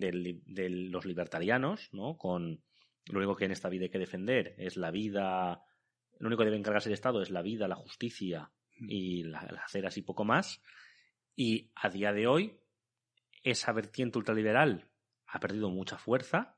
de 0.00 0.68
los 0.70 1.04
libertarianos, 1.04 1.88
¿no? 1.92 2.16
Con 2.16 2.62
lo 3.06 3.18
único 3.18 3.36
que 3.36 3.44
en 3.44 3.52
esta 3.52 3.68
vida 3.68 3.84
hay 3.84 3.90
que 3.90 3.98
defender 3.98 4.54
es 4.58 4.76
la 4.76 4.90
vida, 4.90 5.62
lo 6.18 6.28
único 6.28 6.40
que 6.40 6.46
debe 6.46 6.56
encargarse 6.56 6.88
el 6.88 6.94
Estado 6.94 7.22
es 7.22 7.30
la 7.30 7.42
vida, 7.42 7.68
la 7.68 7.76
justicia 7.76 8.50
y 8.76 9.24
las 9.24 9.44
aceras 9.44 9.96
y 9.96 10.02
poco 10.02 10.24
más. 10.24 10.62
Y 11.36 11.70
a 11.74 11.88
día 11.90 12.12
de 12.12 12.26
hoy, 12.26 12.58
esa 13.42 13.72
vertiente 13.72 14.18
ultraliberal 14.18 14.88
ha 15.26 15.40
perdido 15.40 15.68
mucha 15.68 15.98
fuerza 15.98 16.56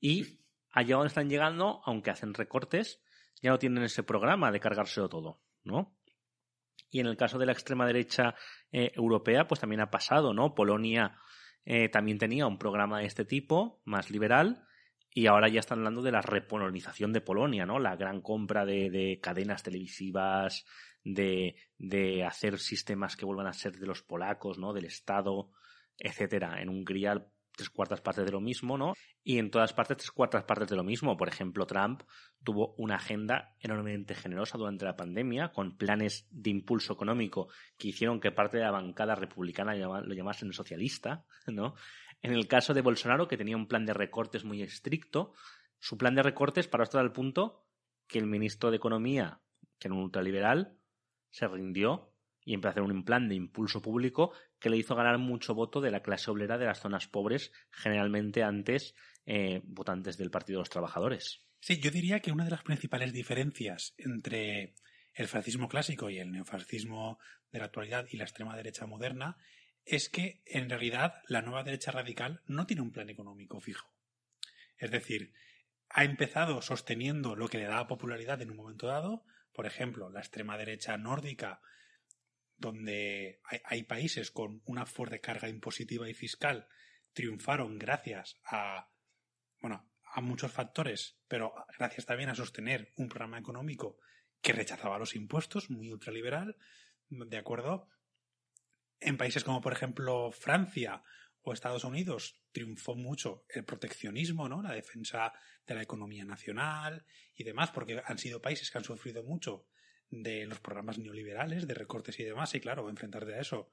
y 0.00 0.40
allá 0.70 0.96
donde 0.96 1.08
están 1.08 1.28
llegando, 1.28 1.82
aunque 1.84 2.10
hacen 2.10 2.34
recortes, 2.34 3.02
ya 3.42 3.50
no 3.50 3.58
tienen 3.58 3.84
ese 3.84 4.02
programa 4.02 4.50
de 4.50 4.60
cargárselo 4.60 5.08
todo, 5.08 5.42
¿no? 5.64 5.96
Y 6.90 7.00
en 7.00 7.06
el 7.06 7.16
caso 7.16 7.38
de 7.38 7.46
la 7.46 7.52
extrema 7.52 7.86
derecha 7.86 8.34
eh, 8.72 8.92
europea, 8.94 9.46
pues 9.46 9.60
también 9.60 9.80
ha 9.80 9.90
pasado, 9.90 10.32
¿no? 10.32 10.54
Polonia 10.54 11.18
eh, 11.66 11.88
también 11.88 12.18
tenía 12.18 12.46
un 12.46 12.58
programa 12.58 13.00
de 13.00 13.06
este 13.06 13.24
tipo, 13.24 13.82
más 13.84 14.10
liberal, 14.10 14.66
y 15.10 15.26
ahora 15.26 15.48
ya 15.48 15.60
están 15.60 15.78
hablando 15.78 16.00
de 16.00 16.12
la 16.12 16.22
repolonización 16.22 17.12
de 17.12 17.20
Polonia, 17.20 17.66
¿no? 17.66 17.78
La 17.78 17.96
gran 17.96 18.20
compra 18.20 18.64
de, 18.64 19.18
cadenas 19.20 19.62
televisivas, 19.62 20.64
de, 21.02 21.56
de, 21.76 22.24
hacer 22.24 22.58
sistemas 22.58 23.16
que 23.16 23.24
vuelvan 23.24 23.48
a 23.48 23.52
ser 23.52 23.78
de 23.78 23.86
los 23.86 24.02
polacos, 24.02 24.58
¿no? 24.58 24.72
Del 24.72 24.84
Estado, 24.84 25.50
etcétera. 25.98 26.62
En 26.62 26.68
Hungría 26.68 27.26
tres 27.56 27.70
cuartas 27.70 28.00
partes 28.00 28.24
de 28.24 28.30
lo 28.30 28.40
mismo, 28.40 28.78
¿no? 28.78 28.92
Y 29.24 29.38
en 29.38 29.50
todas 29.50 29.72
partes 29.72 29.96
tres 29.96 30.10
cuartas 30.12 30.44
partes 30.44 30.68
de 30.68 30.76
lo 30.76 30.84
mismo. 30.84 31.16
Por 31.16 31.28
ejemplo, 31.28 31.66
Trump 31.66 32.02
tuvo 32.44 32.74
una 32.76 32.96
agenda 32.96 33.56
enormemente 33.58 34.14
generosa 34.14 34.58
durante 34.58 34.84
la 34.84 34.96
pandemia, 34.96 35.50
con 35.52 35.76
planes 35.76 36.28
de 36.30 36.50
impulso 36.50 36.92
económico 36.92 37.48
que 37.76 37.88
hicieron 37.88 38.20
que 38.20 38.30
parte 38.30 38.58
de 38.58 38.62
la 38.62 38.70
bancada 38.70 39.14
republicana 39.14 39.74
lo 39.74 40.14
llamasen 40.14 40.52
socialista, 40.52 41.24
¿no? 41.48 41.74
En 42.22 42.32
el 42.32 42.46
caso 42.46 42.74
de 42.74 42.82
Bolsonaro, 42.82 43.26
que 43.26 43.36
tenía 43.36 43.56
un 43.56 43.68
plan 43.68 43.86
de 43.86 43.94
recortes 43.94 44.44
muy 44.44 44.62
estricto, 44.62 45.32
su 45.78 45.98
plan 45.98 46.14
de 46.14 46.22
recortes 46.22 46.68
paró 46.68 46.84
hasta 46.84 47.00
el 47.00 47.12
punto 47.12 47.66
que 48.06 48.18
el 48.18 48.26
ministro 48.26 48.70
de 48.70 48.76
Economía, 48.76 49.40
que 49.78 49.88
era 49.88 49.94
un 49.94 50.02
ultraliberal, 50.02 50.78
se 51.30 51.48
rindió 51.48 52.12
y 52.44 52.54
empezó 52.54 52.68
a 52.68 52.70
hacer 52.70 52.82
un 52.82 53.04
plan 53.04 53.28
de 53.28 53.34
impulso 53.34 53.82
público 53.82 54.32
que 54.66 54.70
le 54.70 54.78
hizo 54.78 54.96
ganar 54.96 55.18
mucho 55.18 55.54
voto 55.54 55.80
de 55.80 55.92
la 55.92 56.02
clase 56.02 56.28
obrera 56.28 56.58
de 56.58 56.66
las 56.66 56.80
zonas 56.80 57.06
pobres, 57.06 57.52
generalmente 57.70 58.42
antes 58.42 58.96
eh, 59.24 59.60
votantes 59.62 60.16
del 60.16 60.32
Partido 60.32 60.58
de 60.58 60.62
los 60.62 60.70
Trabajadores. 60.70 61.44
Sí, 61.60 61.78
yo 61.78 61.92
diría 61.92 62.18
que 62.18 62.32
una 62.32 62.44
de 62.44 62.50
las 62.50 62.64
principales 62.64 63.12
diferencias 63.12 63.94
entre 63.96 64.74
el 65.14 65.28
fascismo 65.28 65.68
clásico 65.68 66.10
y 66.10 66.18
el 66.18 66.32
neofascismo 66.32 67.20
de 67.52 67.60
la 67.60 67.66
actualidad 67.66 68.06
y 68.10 68.16
la 68.16 68.24
extrema 68.24 68.56
derecha 68.56 68.86
moderna 68.86 69.36
es 69.84 70.08
que 70.08 70.42
en 70.46 70.68
realidad 70.68 71.14
la 71.28 71.42
nueva 71.42 71.62
derecha 71.62 71.92
radical 71.92 72.42
no 72.46 72.66
tiene 72.66 72.82
un 72.82 72.90
plan 72.90 73.08
económico 73.08 73.60
fijo. 73.60 73.88
Es 74.78 74.90
decir, 74.90 75.32
ha 75.90 76.02
empezado 76.02 76.60
sosteniendo 76.60 77.36
lo 77.36 77.46
que 77.46 77.58
le 77.58 77.66
daba 77.66 77.86
popularidad 77.86 78.42
en 78.42 78.50
un 78.50 78.56
momento 78.56 78.88
dado, 78.88 79.22
por 79.52 79.64
ejemplo, 79.64 80.10
la 80.10 80.18
extrema 80.18 80.58
derecha 80.58 80.96
nórdica 80.96 81.60
donde 82.58 83.40
hay, 83.64 83.82
países 83.84 84.30
con 84.30 84.62
una 84.64 84.86
fuerte 84.86 85.20
carga 85.20 85.48
impositiva 85.48 86.08
y 86.08 86.14
fiscal 86.14 86.68
triunfaron 87.12 87.78
gracias 87.78 88.36
a, 88.44 88.90
bueno, 89.60 89.90
a 90.02 90.20
muchos 90.20 90.52
factores, 90.52 91.18
pero 91.28 91.54
gracias 91.78 92.06
también 92.06 92.30
a 92.30 92.34
sostener 92.34 92.92
un 92.96 93.08
programa 93.08 93.38
económico 93.38 93.98
que 94.40 94.52
rechazaba 94.52 94.98
los 94.98 95.16
impuestos, 95.16 95.70
muy 95.70 95.90
ultraliberal, 95.90 96.56
¿de 97.08 97.36
acuerdo? 97.36 97.88
En 99.00 99.16
países 99.16 99.44
como 99.44 99.60
por 99.60 99.72
ejemplo 99.72 100.32
Francia 100.32 101.02
o 101.42 101.52
Estados 101.52 101.84
Unidos 101.84 102.42
triunfó 102.52 102.96
mucho 102.96 103.44
el 103.48 103.64
proteccionismo, 103.64 104.48
¿no? 104.48 104.62
La 104.62 104.72
defensa 104.72 105.32
de 105.66 105.74
la 105.74 105.82
economía 105.82 106.24
nacional 106.24 107.04
y 107.34 107.44
demás, 107.44 107.70
porque 107.70 108.02
han 108.04 108.18
sido 108.18 108.40
países 108.40 108.70
que 108.70 108.78
han 108.78 108.84
sufrido 108.84 109.22
mucho 109.22 109.66
de 110.10 110.46
los 110.46 110.60
programas 110.60 110.98
neoliberales, 110.98 111.66
de 111.66 111.74
recortes 111.74 112.18
y 112.20 112.24
demás, 112.24 112.54
y 112.54 112.60
claro, 112.60 112.88
enfrentarte 112.88 113.34
a 113.34 113.40
eso 113.40 113.70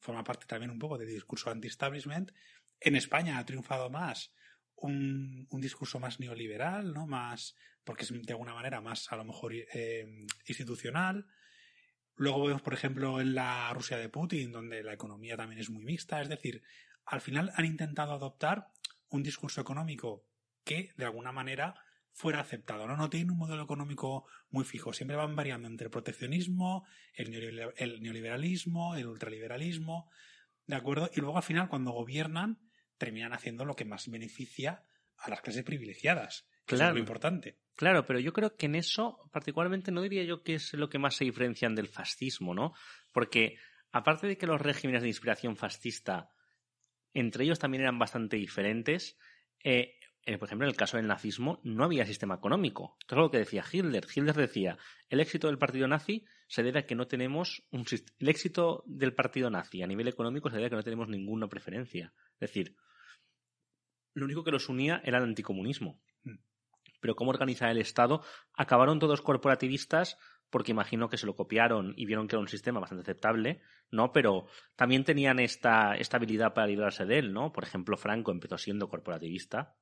forma 0.00 0.24
parte 0.24 0.46
también 0.46 0.70
un 0.70 0.78
poco 0.78 0.98
del 0.98 1.08
discurso 1.08 1.50
anti-establishment. 1.50 2.32
En 2.80 2.96
España 2.96 3.38
ha 3.38 3.44
triunfado 3.44 3.90
más 3.90 4.32
un, 4.76 5.46
un, 5.50 5.60
discurso 5.60 6.00
más 6.00 6.18
neoliberal, 6.18 6.94
¿no? 6.94 7.06
Más, 7.06 7.54
porque 7.84 8.04
es 8.04 8.10
de 8.10 8.32
alguna 8.32 8.54
manera 8.54 8.80
más 8.80 9.12
a 9.12 9.16
lo 9.16 9.24
mejor 9.24 9.52
eh, 9.54 10.26
institucional. 10.46 11.26
Luego 12.16 12.46
vemos, 12.46 12.62
por 12.62 12.74
ejemplo, 12.74 13.20
en 13.20 13.34
la 13.34 13.72
Rusia 13.74 13.98
de 13.98 14.08
Putin, 14.08 14.52
donde 14.52 14.82
la 14.82 14.94
economía 14.94 15.36
también 15.36 15.60
es 15.60 15.70
muy 15.70 15.84
mixta. 15.84 16.20
Es 16.22 16.28
decir, 16.28 16.62
al 17.04 17.20
final 17.20 17.52
han 17.54 17.66
intentado 17.66 18.12
adoptar 18.12 18.68
un 19.10 19.22
discurso 19.22 19.60
económico 19.60 20.24
que, 20.64 20.92
de 20.96 21.04
alguna 21.04 21.32
manera, 21.32 21.74
fuera 22.12 22.40
aceptado. 22.40 22.86
¿no? 22.86 22.96
no 22.96 23.10
tienen 23.10 23.30
un 23.30 23.38
modelo 23.38 23.62
económico 23.62 24.26
muy 24.50 24.64
fijo, 24.64 24.92
siempre 24.92 25.16
van 25.16 25.36
variando 25.36 25.68
entre 25.68 25.86
el 25.86 25.90
proteccionismo, 25.90 26.86
el 27.14 27.30
neoliberalismo, 27.30 28.96
el 28.96 29.06
ultraliberalismo, 29.06 30.10
¿de 30.66 30.76
acuerdo? 30.76 31.10
Y 31.14 31.20
luego 31.20 31.36
al 31.36 31.42
final 31.42 31.68
cuando 31.68 31.92
gobiernan 31.92 32.58
terminan 32.98 33.32
haciendo 33.32 33.64
lo 33.64 33.74
que 33.74 33.84
más 33.84 34.08
beneficia 34.08 34.84
a 35.16 35.30
las 35.30 35.40
clases 35.40 35.64
privilegiadas, 35.64 36.48
que 36.66 36.74
es 36.74 36.80
lo 36.80 36.98
importante. 36.98 37.58
Claro, 37.76 38.04
pero 38.04 38.18
yo 38.18 38.32
creo 38.32 38.56
que 38.56 38.66
en 38.66 38.74
eso 38.74 39.28
particularmente 39.32 39.90
no 39.90 40.02
diría 40.02 40.24
yo 40.24 40.42
que 40.42 40.54
es 40.54 40.74
lo 40.74 40.88
que 40.90 40.98
más 40.98 41.16
se 41.16 41.24
diferencian 41.24 41.74
del 41.74 41.88
fascismo, 41.88 42.54
¿no? 42.54 42.74
Porque 43.12 43.56
aparte 43.90 44.26
de 44.26 44.36
que 44.36 44.46
los 44.46 44.60
regímenes 44.60 45.02
de 45.02 45.08
inspiración 45.08 45.56
fascista 45.56 46.30
entre 47.14 47.44
ellos 47.44 47.58
también 47.58 47.82
eran 47.82 47.98
bastante 47.98 48.36
diferentes, 48.36 49.18
eh, 49.64 49.98
eh, 50.24 50.36
por 50.38 50.48
ejemplo, 50.48 50.66
en 50.66 50.70
el 50.70 50.76
caso 50.76 50.96
del 50.96 51.06
nazismo 51.06 51.60
no 51.64 51.84
había 51.84 52.04
sistema 52.04 52.34
económico. 52.34 52.96
Esto 53.00 53.14
es 53.14 53.20
lo 53.20 53.30
que 53.30 53.38
decía 53.38 53.64
Hitler. 53.70 54.06
Hitler 54.14 54.36
decía, 54.36 54.78
el 55.08 55.20
éxito 55.20 55.46
del 55.46 55.58
partido 55.58 55.88
nazi 55.88 56.24
se 56.46 56.62
debe 56.62 56.80
a 56.80 56.86
que 56.86 56.94
no 56.94 57.06
tenemos 57.06 57.62
un 57.70 57.86
el 58.18 58.28
éxito 58.28 58.82
del 58.86 59.14
partido 59.14 59.50
nazi 59.50 59.82
a 59.82 59.86
nivel 59.86 60.08
económico 60.08 60.50
se 60.50 60.56
debe 60.56 60.66
a 60.66 60.70
que 60.70 60.76
no 60.76 60.82
tenemos 60.82 61.08
ninguna 61.08 61.48
preferencia. 61.48 62.12
Es 62.34 62.40
decir, 62.50 62.76
lo 64.14 64.26
único 64.26 64.44
que 64.44 64.50
los 64.50 64.68
unía 64.68 65.00
era 65.04 65.18
el 65.18 65.24
anticomunismo. 65.24 66.00
Mm. 66.24 66.36
Pero 67.00 67.16
cómo 67.16 67.30
organizar 67.30 67.70
el 67.70 67.78
Estado, 67.78 68.22
acabaron 68.52 68.98
todos 68.98 69.22
corporativistas 69.22 70.18
porque 70.50 70.72
imagino 70.72 71.08
que 71.08 71.16
se 71.16 71.26
lo 71.26 71.36
copiaron 71.36 71.94
y 71.96 72.04
vieron 72.06 72.26
que 72.26 72.34
era 72.34 72.40
un 72.40 72.48
sistema 72.48 72.80
bastante 72.80 73.02
aceptable, 73.02 73.62
¿no? 73.90 74.12
Pero 74.12 74.46
también 74.74 75.04
tenían 75.04 75.38
esta, 75.38 75.94
esta 75.94 76.16
habilidad 76.16 76.52
para 76.52 76.66
librarse 76.66 77.06
de 77.06 77.20
él, 77.20 77.32
¿no? 77.32 77.52
Por 77.52 77.64
ejemplo, 77.64 77.96
Franco 77.96 78.32
empezó 78.32 78.58
siendo 78.58 78.88
corporativista, 78.88 79.76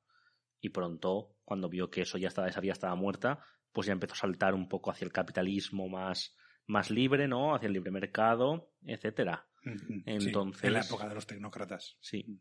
y 0.61 0.71
pronto, 0.71 1.37
cuando 1.45 1.69
vio 1.69 1.91
que 1.91 2.03
eso 2.03 2.19
ya 2.19 2.29
estaba, 2.29 2.49
esa 2.49 2.61
vía 2.61 2.73
estaba 2.73 2.95
muerta, 2.95 3.45
pues 3.73 3.87
ya 3.87 3.93
empezó 3.93 4.15
a 4.15 4.19
saltar 4.19 4.55
un 4.55 4.69
poco 4.69 4.91
hacia 4.91 5.05
el 5.05 5.13
capitalismo 5.13 5.89
más, 5.89 6.37
más 6.67 6.91
libre, 6.91 7.29
¿no? 7.29 7.55
Hacia 7.55 7.67
el 7.67 7.73
libre 7.73 7.91
mercado, 7.91 8.73
etcétera. 8.85 9.47
Entonces. 10.07 10.65
en 10.65 10.73
la 10.73 10.81
época 10.81 11.09
de 11.09 11.15
los 11.15 11.27
tecnócratas. 11.27 11.97
Sí. 12.01 12.41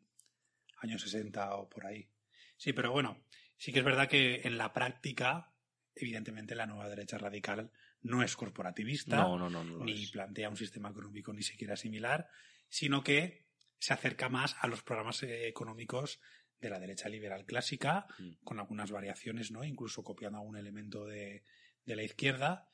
Años 0.77 1.01
60 1.01 1.55
o 1.55 1.69
por 1.69 1.85
ahí. 1.85 2.09
Sí, 2.55 2.73
pero 2.73 2.91
bueno, 2.91 3.23
sí 3.57 3.71
que 3.71 3.79
es 3.79 3.85
verdad 3.85 4.07
que 4.07 4.41
en 4.43 4.57
la 4.57 4.73
práctica, 4.73 5.53
evidentemente, 5.95 6.55
la 6.55 6.65
nueva 6.65 6.89
derecha 6.89 7.17
radical 7.17 7.71
no 8.01 8.23
es 8.23 8.35
corporativista, 8.35 9.17
no, 9.17 9.37
no, 9.37 9.49
no, 9.49 9.63
ni 9.83 10.07
plantea 10.07 10.49
un 10.49 10.57
sistema 10.57 10.89
económico 10.89 11.33
ni 11.33 11.41
siquiera 11.41 11.75
similar, 11.75 12.29
sino 12.69 13.03
que 13.03 13.47
se 13.79 13.93
acerca 13.93 14.29
más 14.29 14.55
a 14.59 14.67
los 14.67 14.83
programas 14.83 15.23
eh, 15.23 15.47
económicos 15.47 16.19
de 16.59 16.69
la 16.69 16.79
derecha 16.79 17.09
liberal 17.09 17.45
clásica, 17.45 18.07
mm. 18.17 18.43
con 18.43 18.59
algunas 18.59 18.91
variaciones, 18.91 19.51
¿no? 19.51 19.63
Incluso 19.63 20.03
copiando 20.03 20.39
algún 20.39 20.57
elemento 20.57 21.05
de, 21.05 21.43
de 21.85 21.95
la 21.95 22.03
izquierda. 22.03 22.67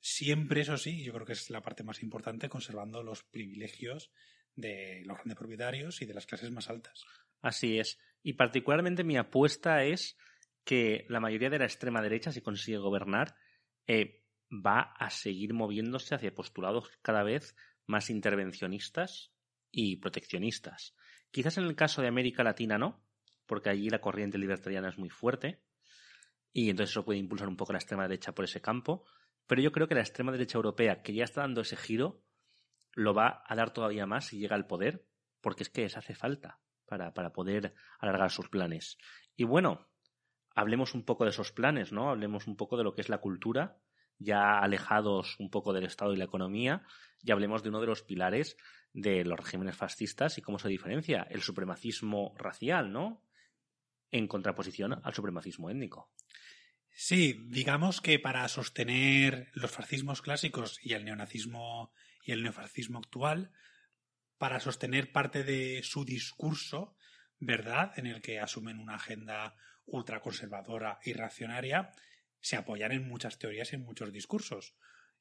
Siempre, 0.00 0.60
eso 0.60 0.76
sí, 0.76 1.02
yo 1.02 1.12
creo 1.12 1.26
que 1.26 1.32
es 1.32 1.50
la 1.50 1.62
parte 1.62 1.84
más 1.84 2.02
importante, 2.02 2.48
conservando 2.48 3.02
los 3.02 3.24
privilegios 3.24 4.10
de 4.54 5.02
los 5.04 5.16
grandes 5.16 5.36
propietarios 5.36 6.00
y 6.02 6.06
de 6.06 6.14
las 6.14 6.26
clases 6.26 6.50
más 6.50 6.70
altas. 6.70 7.04
Así 7.42 7.78
es. 7.78 7.98
Y 8.22 8.34
particularmente 8.34 9.04
mi 9.04 9.16
apuesta 9.16 9.84
es 9.84 10.16
que 10.64 11.06
la 11.08 11.20
mayoría 11.20 11.50
de 11.50 11.58
la 11.58 11.64
extrema 11.64 12.02
derecha, 12.02 12.32
si 12.32 12.40
consigue 12.40 12.78
gobernar, 12.78 13.36
eh, 13.86 14.24
va 14.50 14.80
a 14.98 15.10
seguir 15.10 15.54
moviéndose 15.54 16.14
hacia 16.14 16.34
postulados 16.34 16.90
cada 17.02 17.22
vez 17.22 17.54
más 17.86 18.10
intervencionistas 18.10 19.32
y 19.70 19.96
proteccionistas. 19.96 20.94
Quizás 21.36 21.58
en 21.58 21.64
el 21.64 21.76
caso 21.76 22.00
de 22.00 22.08
América 22.08 22.42
Latina 22.42 22.78
no, 22.78 23.04
porque 23.44 23.68
allí 23.68 23.90
la 23.90 24.00
corriente 24.00 24.38
libertariana 24.38 24.88
es 24.88 24.96
muy 24.96 25.10
fuerte 25.10 25.62
y 26.50 26.70
entonces 26.70 26.92
eso 26.92 27.04
puede 27.04 27.18
impulsar 27.18 27.46
un 27.46 27.58
poco 27.58 27.74
la 27.74 27.78
extrema 27.78 28.04
derecha 28.04 28.32
por 28.32 28.46
ese 28.46 28.62
campo, 28.62 29.04
pero 29.46 29.60
yo 29.60 29.70
creo 29.70 29.86
que 29.86 29.94
la 29.94 30.00
extrema 30.00 30.32
derecha 30.32 30.56
europea, 30.56 31.02
que 31.02 31.12
ya 31.12 31.24
está 31.24 31.42
dando 31.42 31.60
ese 31.60 31.76
giro, 31.76 32.22
lo 32.94 33.12
va 33.12 33.42
a 33.44 33.54
dar 33.54 33.74
todavía 33.74 34.06
más 34.06 34.28
si 34.28 34.38
llega 34.38 34.56
al 34.56 34.66
poder, 34.66 35.04
porque 35.42 35.64
es 35.64 35.68
que 35.68 35.82
les 35.82 35.98
hace 35.98 36.14
falta 36.14 36.58
para, 36.86 37.12
para 37.12 37.34
poder 37.34 37.74
alargar 37.98 38.30
sus 38.30 38.48
planes. 38.48 38.96
Y 39.36 39.44
bueno, 39.44 39.90
hablemos 40.54 40.94
un 40.94 41.04
poco 41.04 41.24
de 41.24 41.30
esos 41.32 41.52
planes, 41.52 41.92
¿no? 41.92 42.08
Hablemos 42.08 42.46
un 42.46 42.56
poco 42.56 42.78
de 42.78 42.84
lo 42.84 42.94
que 42.94 43.02
es 43.02 43.10
la 43.10 43.18
cultura, 43.18 43.76
ya 44.18 44.58
alejados 44.58 45.36
un 45.38 45.50
poco 45.50 45.72
del 45.72 45.84
Estado 45.84 46.12
y 46.14 46.16
la 46.16 46.24
economía, 46.24 46.82
y 47.22 47.32
hablemos 47.32 47.62
de 47.62 47.70
uno 47.70 47.80
de 47.80 47.86
los 47.86 48.02
pilares 48.02 48.56
de 48.92 49.24
los 49.24 49.38
regímenes 49.38 49.76
fascistas 49.76 50.38
y 50.38 50.42
cómo 50.42 50.58
se 50.58 50.68
diferencia 50.68 51.26
el 51.30 51.42
supremacismo 51.42 52.34
racial, 52.38 52.92
¿no? 52.92 53.22
En 54.10 54.26
contraposición 54.26 55.00
al 55.02 55.14
supremacismo 55.14 55.68
étnico. 55.68 56.10
Sí, 56.90 57.44
digamos 57.48 58.00
que 58.00 58.18
para 58.18 58.48
sostener 58.48 59.50
los 59.52 59.70
fascismos 59.70 60.22
clásicos 60.22 60.78
y 60.82 60.94
el 60.94 61.04
neonazismo 61.04 61.92
y 62.24 62.32
el 62.32 62.42
neofascismo 62.42 62.98
actual, 62.98 63.52
para 64.38 64.60
sostener 64.60 65.12
parte 65.12 65.44
de 65.44 65.82
su 65.82 66.06
discurso, 66.06 66.96
¿verdad?, 67.38 67.92
en 67.96 68.06
el 68.06 68.22
que 68.22 68.40
asumen 68.40 68.78
una 68.78 68.94
agenda 68.94 69.56
ultraconservadora 69.84 70.98
y 71.04 71.12
reaccionaria, 71.12 71.92
se 72.46 72.54
apoyan 72.54 72.92
en 72.92 73.08
muchas 73.08 73.40
teorías 73.40 73.72
y 73.72 73.74
en 73.74 73.82
muchos 73.82 74.12
discursos. 74.12 74.76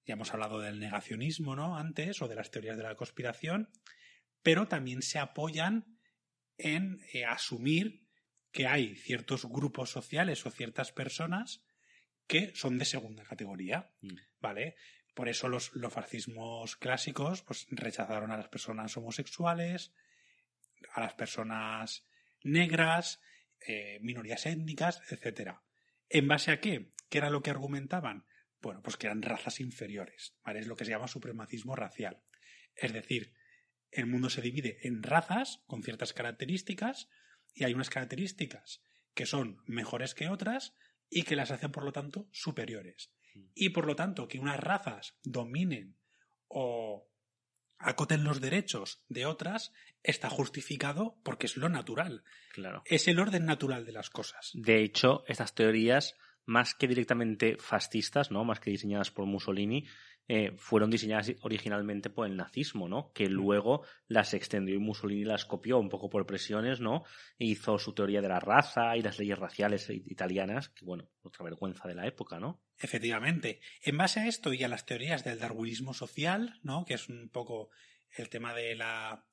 Ya 0.06 0.14
hemos 0.14 0.32
hablado 0.32 0.60
del 0.60 0.80
negacionismo, 0.80 1.56
¿no? 1.56 1.76
Antes, 1.76 2.22
o 2.22 2.28
de 2.28 2.36
las 2.36 2.52
teorías 2.52 2.78
de 2.78 2.84
la 2.84 2.94
conspiración, 2.94 3.72
pero 4.44 4.68
también 4.68 5.02
se 5.02 5.18
apoyan 5.18 5.98
en 6.60 7.02
eh, 7.14 7.26
asumir 7.26 8.06
que 8.52 8.68
hay 8.68 8.96
ciertos 8.96 9.46
grupos 9.46 9.90
sociales 9.90 10.46
o 10.46 10.52
ciertas 10.52 10.92
personas 10.92 11.66
que 12.28 12.54
son 12.54 12.78
de 12.78 12.86
segunda 12.86 13.24
categoría, 13.24 13.92
mm. 14.02 14.16
¿vale? 14.40 14.76
Por 15.16 15.28
eso 15.28 15.50
los, 15.50 15.74
los 15.74 15.92
fascismos 15.92 16.76
clásicos 16.76 17.42
pues, 17.42 17.66
rechazaron 17.72 18.30
a 18.30 18.38
las 18.38 18.50
personas 18.50 18.96
homosexuales, 18.98 19.96
a 20.94 21.02
las 21.02 21.16
personas 21.16 22.06
negras, 22.44 23.20
eh, 23.68 23.98
minorías 24.04 24.46
étnicas, 24.46 25.02
etc. 25.10 25.54
¿En 26.08 26.28
base 26.28 26.52
a 26.52 26.60
qué? 26.60 26.94
¿Qué 27.10 27.20
era 27.20 27.30
lo 27.30 27.42
que 27.42 27.50
argumentaban? 27.50 28.26
Bueno, 28.62 28.82
pues 28.82 28.98
que 28.98 29.08
eran 29.08 29.22
razas 29.22 29.60
inferiores, 29.60 30.36
¿vale? 30.44 30.60
Es 30.60 30.68
lo 30.68 30.76
que 30.76 30.86
se 30.86 30.92
llama 30.92 31.08
supremacismo 31.08 31.76
racial. 31.76 32.24
Es 32.76 32.94
decir, 32.94 33.34
el 33.92 34.08
mundo 34.08 34.30
se 34.30 34.42
divide 34.42 34.80
en 34.82 35.04
razas 35.04 35.64
con 35.68 35.84
ciertas 35.84 36.14
características 36.14 37.10
y 37.54 37.64
hay 37.64 37.74
unas 37.74 37.90
características 37.90 38.82
que 39.14 39.26
son 39.26 39.62
mejores 39.66 40.14
que 40.14 40.30
otras 40.30 40.76
y 41.10 41.24
que 41.24 41.36
las 41.36 41.52
hacen, 41.52 41.72
por 41.72 41.84
lo 41.84 41.92
tanto, 41.92 42.28
superiores. 42.32 43.12
Mm. 43.34 43.46
Y 43.54 43.70
por 43.70 43.86
lo 43.86 43.96
tanto, 43.96 44.28
que 44.28 44.40
unas 44.40 44.60
razas 44.60 45.18
dominen 45.24 45.98
o 46.48 47.10
acoten 47.78 48.24
los 48.24 48.42
derechos 48.42 49.04
de 49.08 49.26
otras 49.26 49.72
está 50.04 50.30
justificado 50.30 51.20
porque 51.24 51.46
es 51.46 51.58
lo 51.58 51.70
natural. 51.70 52.24
Claro. 52.54 52.84
Es 52.86 53.08
el 53.08 53.20
orden 53.20 53.46
natural 53.46 53.86
de 53.86 53.92
las 53.92 54.10
cosas. 54.10 54.52
De 54.54 54.82
hecho, 54.82 55.24
estas 55.28 55.54
teorías, 55.56 56.16
más 56.46 56.76
que 56.76 56.88
directamente 56.88 57.58
fascistas, 57.58 58.32
¿no? 58.32 58.44
Más 58.44 58.60
que 58.60 58.72
diseñadas 58.72 59.12
por 59.12 59.26
Mussolini, 59.26 59.86
eh, 60.28 60.54
fueron 60.58 60.90
diseñadas 60.90 61.32
originalmente 61.42 62.10
por 62.10 62.26
el 62.26 62.36
nazismo, 62.36 62.90
¿no? 62.90 63.12
Que 63.14 63.28
luego 63.28 63.86
las 64.08 64.34
extendió 64.34 64.74
y 64.74 64.80
Mussolini 64.80 65.24
las 65.24 65.46
copió 65.46 65.78
un 65.78 65.90
poco 65.90 66.10
por 66.10 66.26
presiones, 66.26 66.80
¿no? 66.80 67.04
E 67.38 67.46
hizo 67.46 67.78
su 67.78 67.94
teoría 67.94 68.22
de 68.22 68.30
la 68.30 68.40
raza 68.40 68.98
y 68.98 69.04
las 69.04 69.20
leyes 69.20 69.38
raciales 69.38 69.88
italianas, 69.90 70.70
que 70.70 70.84
bueno, 70.84 71.08
otra 71.22 71.46
vergüenza 71.46 71.88
de 71.88 71.94
la 71.94 72.08
época, 72.08 72.40
¿no? 72.40 72.64
Efectivamente. 72.80 73.62
En 73.84 73.98
base 73.98 74.20
a 74.20 74.28
esto 74.28 74.52
y 74.52 74.64
a 74.64 74.68
las 74.68 74.88
teorías 74.88 75.24
del 75.24 75.40
darwinismo 75.40 75.94
social, 75.94 76.60
¿no? 76.64 76.86
Que 76.86 76.96
es 76.96 77.08
un 77.08 77.30
poco 77.30 77.70
el 78.18 78.30
tema 78.30 78.56
de 78.56 78.76
la 78.76 79.28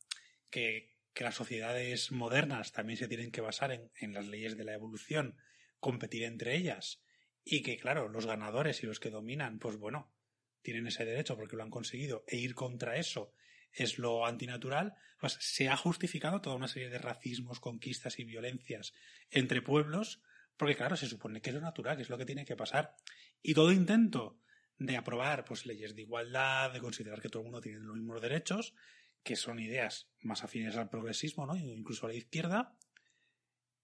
que, 0.50 0.94
que 1.14 1.24
las 1.24 1.34
sociedades 1.34 2.12
modernas 2.12 2.72
también 2.72 2.98
se 2.98 3.08
tienen 3.08 3.30
que 3.30 3.40
basar 3.40 3.72
en, 3.72 3.90
en 3.96 4.12
las 4.12 4.26
leyes 4.26 4.58
de 4.58 4.64
la 4.64 4.74
evolución, 4.74 5.38
competir 5.82 6.22
entre 6.22 6.54
ellas 6.56 7.02
y 7.44 7.62
que, 7.62 7.76
claro, 7.76 8.08
los 8.08 8.24
ganadores 8.24 8.84
y 8.84 8.86
los 8.86 9.00
que 9.00 9.10
dominan, 9.10 9.58
pues 9.58 9.76
bueno, 9.76 10.14
tienen 10.62 10.86
ese 10.86 11.04
derecho 11.04 11.36
porque 11.36 11.56
lo 11.56 11.64
han 11.64 11.70
conseguido 11.70 12.24
e 12.28 12.36
ir 12.36 12.54
contra 12.54 12.96
eso 12.96 13.34
es 13.72 13.98
lo 13.98 14.26
antinatural, 14.26 14.94
pues 15.18 15.38
se 15.40 15.68
ha 15.68 15.76
justificado 15.76 16.40
toda 16.40 16.56
una 16.56 16.68
serie 16.68 16.88
de 16.88 16.98
racismos, 16.98 17.58
conquistas 17.58 18.18
y 18.18 18.24
violencias 18.24 18.92
entre 19.30 19.62
pueblos, 19.62 20.22
porque 20.56 20.76
claro, 20.76 20.94
se 20.96 21.08
supone 21.08 21.40
que 21.40 21.50
es 21.50 21.54
lo 21.54 21.62
natural, 21.62 21.96
que 21.96 22.02
es 22.02 22.10
lo 22.10 22.18
que 22.18 22.26
tiene 22.26 22.44
que 22.44 22.54
pasar. 22.54 22.94
Y 23.40 23.54
todo 23.54 23.72
intento 23.72 24.38
de 24.78 24.96
aprobar 24.96 25.44
pues 25.44 25.66
leyes 25.66 25.96
de 25.96 26.02
igualdad, 26.02 26.72
de 26.72 26.80
considerar 26.80 27.20
que 27.20 27.28
todo 27.28 27.40
el 27.40 27.46
mundo 27.46 27.60
tiene 27.60 27.78
los 27.80 27.96
mismos 27.96 28.20
derechos, 28.20 28.74
que 29.22 29.36
son 29.36 29.58
ideas 29.58 30.10
más 30.20 30.44
afines 30.44 30.76
al 30.76 30.90
progresismo, 30.90 31.46
¿no? 31.46 31.56
incluso 31.56 32.06
a 32.06 32.10
la 32.10 32.14
izquierda, 32.14 32.76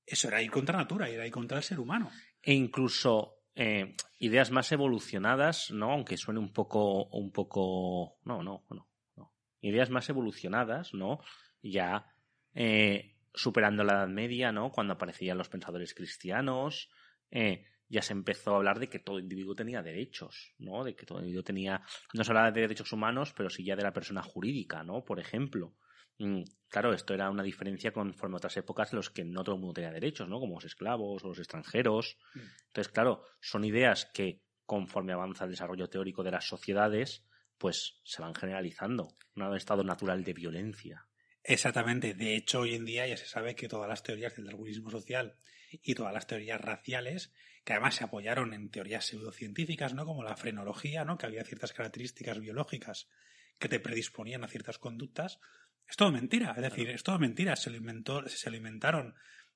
eso 0.09 0.29
era 0.29 0.43
ir 0.43 0.51
contra 0.51 0.77
natura, 0.77 1.09
era 1.09 1.27
ir 1.27 1.33
contra 1.33 1.59
el 1.59 1.65
ser 1.65 1.81
humano. 1.81 2.11
E 2.43 2.55
incluso 2.55 3.39
eh, 3.55 3.95
ideas 4.19 4.51
más 4.51 4.71
evolucionadas, 4.73 5.71
¿no? 5.71 5.93
Aunque 5.93 6.17
suene 6.17 6.41
un 6.41 6.53
poco, 6.53 7.07
un 7.09 7.33
poco, 7.33 8.19
no, 8.25 8.43
no, 8.43 8.65
no, 8.71 8.89
no. 9.17 9.33
Ideas 9.61 9.91
más 9.91 10.09
evolucionadas, 10.09 10.95
¿no? 10.95 11.21
Ya 11.63 12.07
eh, 12.55 13.17
superando 13.35 13.85
la 13.85 13.95
Edad 13.95 14.09
Media, 14.09 14.53
¿no? 14.53 14.71
Cuando 14.71 14.95
aparecían 14.95 15.39
los 15.39 15.49
pensadores 15.49 15.95
cristianos, 15.95 16.89
eh, 17.31 17.65
ya 17.89 18.03
se 18.03 18.13
empezó 18.13 18.53
a 18.53 18.57
hablar 18.57 18.79
de 18.79 18.89
que 18.89 18.99
todo 18.99 19.19
individuo 19.19 19.55
tenía 19.55 19.83
derechos, 19.83 20.55
¿no? 20.59 20.85
De 20.85 20.95
que 20.95 21.07
todo 21.07 21.19
individuo 21.19 21.43
tenía, 21.43 21.83
no 22.15 22.25
se 22.25 22.31
hablaba 22.31 22.51
de 22.51 22.61
derechos 22.61 22.93
humanos, 22.93 23.33
pero 23.37 23.51
sí 23.51 23.65
ya 23.65 23.77
de 23.77 23.83
la 23.83 23.93
persona 23.93 24.23
jurídica, 24.23 24.85
¿no? 24.85 25.05
Por 25.05 25.19
ejemplo. 25.21 25.75
Mm, 26.19 26.43
claro, 26.69 26.93
esto 26.93 27.15
era 27.15 27.31
una 27.31 27.43
diferencia 27.43 27.93
conforme 27.93 28.37
a 28.37 28.39
otras 28.39 28.57
épocas 28.57 28.93
en 28.93 28.97
los 28.97 29.11
que 29.11 29.25
no 29.25 29.45
todo 29.45 29.55
el 29.55 29.61
mundo 29.61 29.75
tenía 29.75 29.93
derechos, 29.93 30.29
¿no? 30.29 30.41
Como 30.41 30.57
los 30.57 30.65
esclavos 30.65 31.25
o 31.25 31.29
los 31.29 31.39
extranjeros. 31.39 32.19
Mm. 32.35 32.41
Entonces, 32.67 32.93
claro, 32.93 33.25
son 33.41 33.65
ideas 33.65 34.11
que 34.13 34.43
conforme 34.67 35.13
avanza 35.13 35.45
el 35.45 35.51
desarrollo 35.51 35.89
teórico 35.89 36.23
de 36.23 36.33
las 36.33 36.47
sociedades, 36.47 37.25
pues 37.57 38.01
se 38.05 38.23
van 38.23 38.35
generalizando. 38.35 39.17
Un 39.35 39.57
estado 39.57 39.83
natural 39.85 40.25
de 40.25 40.33
violencia. 40.35 41.07
Exactamente. 41.43 42.15
De 42.15 42.37
hecho, 42.37 42.61
hoy 42.61 42.75
en 42.75 42.85
día 42.85 43.07
ya 43.07 43.17
se 43.17 43.27
sabe 43.27 43.55
que 43.55 43.69
todas 43.69 43.89
las 43.89 44.03
teorías 44.03 44.37
del 44.37 44.47
darwinismo 44.47 44.91
social 44.91 45.37
y 45.71 45.95
todas 45.95 46.13
las 46.13 46.27
teorías 46.27 46.61
raciales, 46.61 47.33
que 47.65 47.73
además 47.73 47.95
se 47.95 48.05
apoyaron 48.05 48.53
en 48.53 48.71
teorías 48.71 49.07
pseudocientíficas, 49.07 49.95
¿no? 49.95 50.05
Como 50.05 50.23
la 50.23 50.37
frenología, 50.37 51.05
¿no? 51.05 51.17
Que 51.17 51.27
había 51.27 51.45
ciertas 51.45 51.73
características 51.73 52.39
biológicas 52.41 53.09
que 53.59 53.69
te 53.69 53.81
predisponían 53.81 54.45
a 54.45 54.49
ciertas 54.49 54.79
conductas, 54.79 55.41
es 55.89 55.97
todo 55.97 56.13
mentira, 56.13 56.53
es 56.57 56.63
decir, 56.63 56.91
es 56.91 57.03
todo 57.03 57.19
mentira. 57.19 57.57
Se 57.57 57.71
lo 57.71 57.77
inventó, 57.77 58.29
se 58.29 58.49
alimentaron 58.49 59.15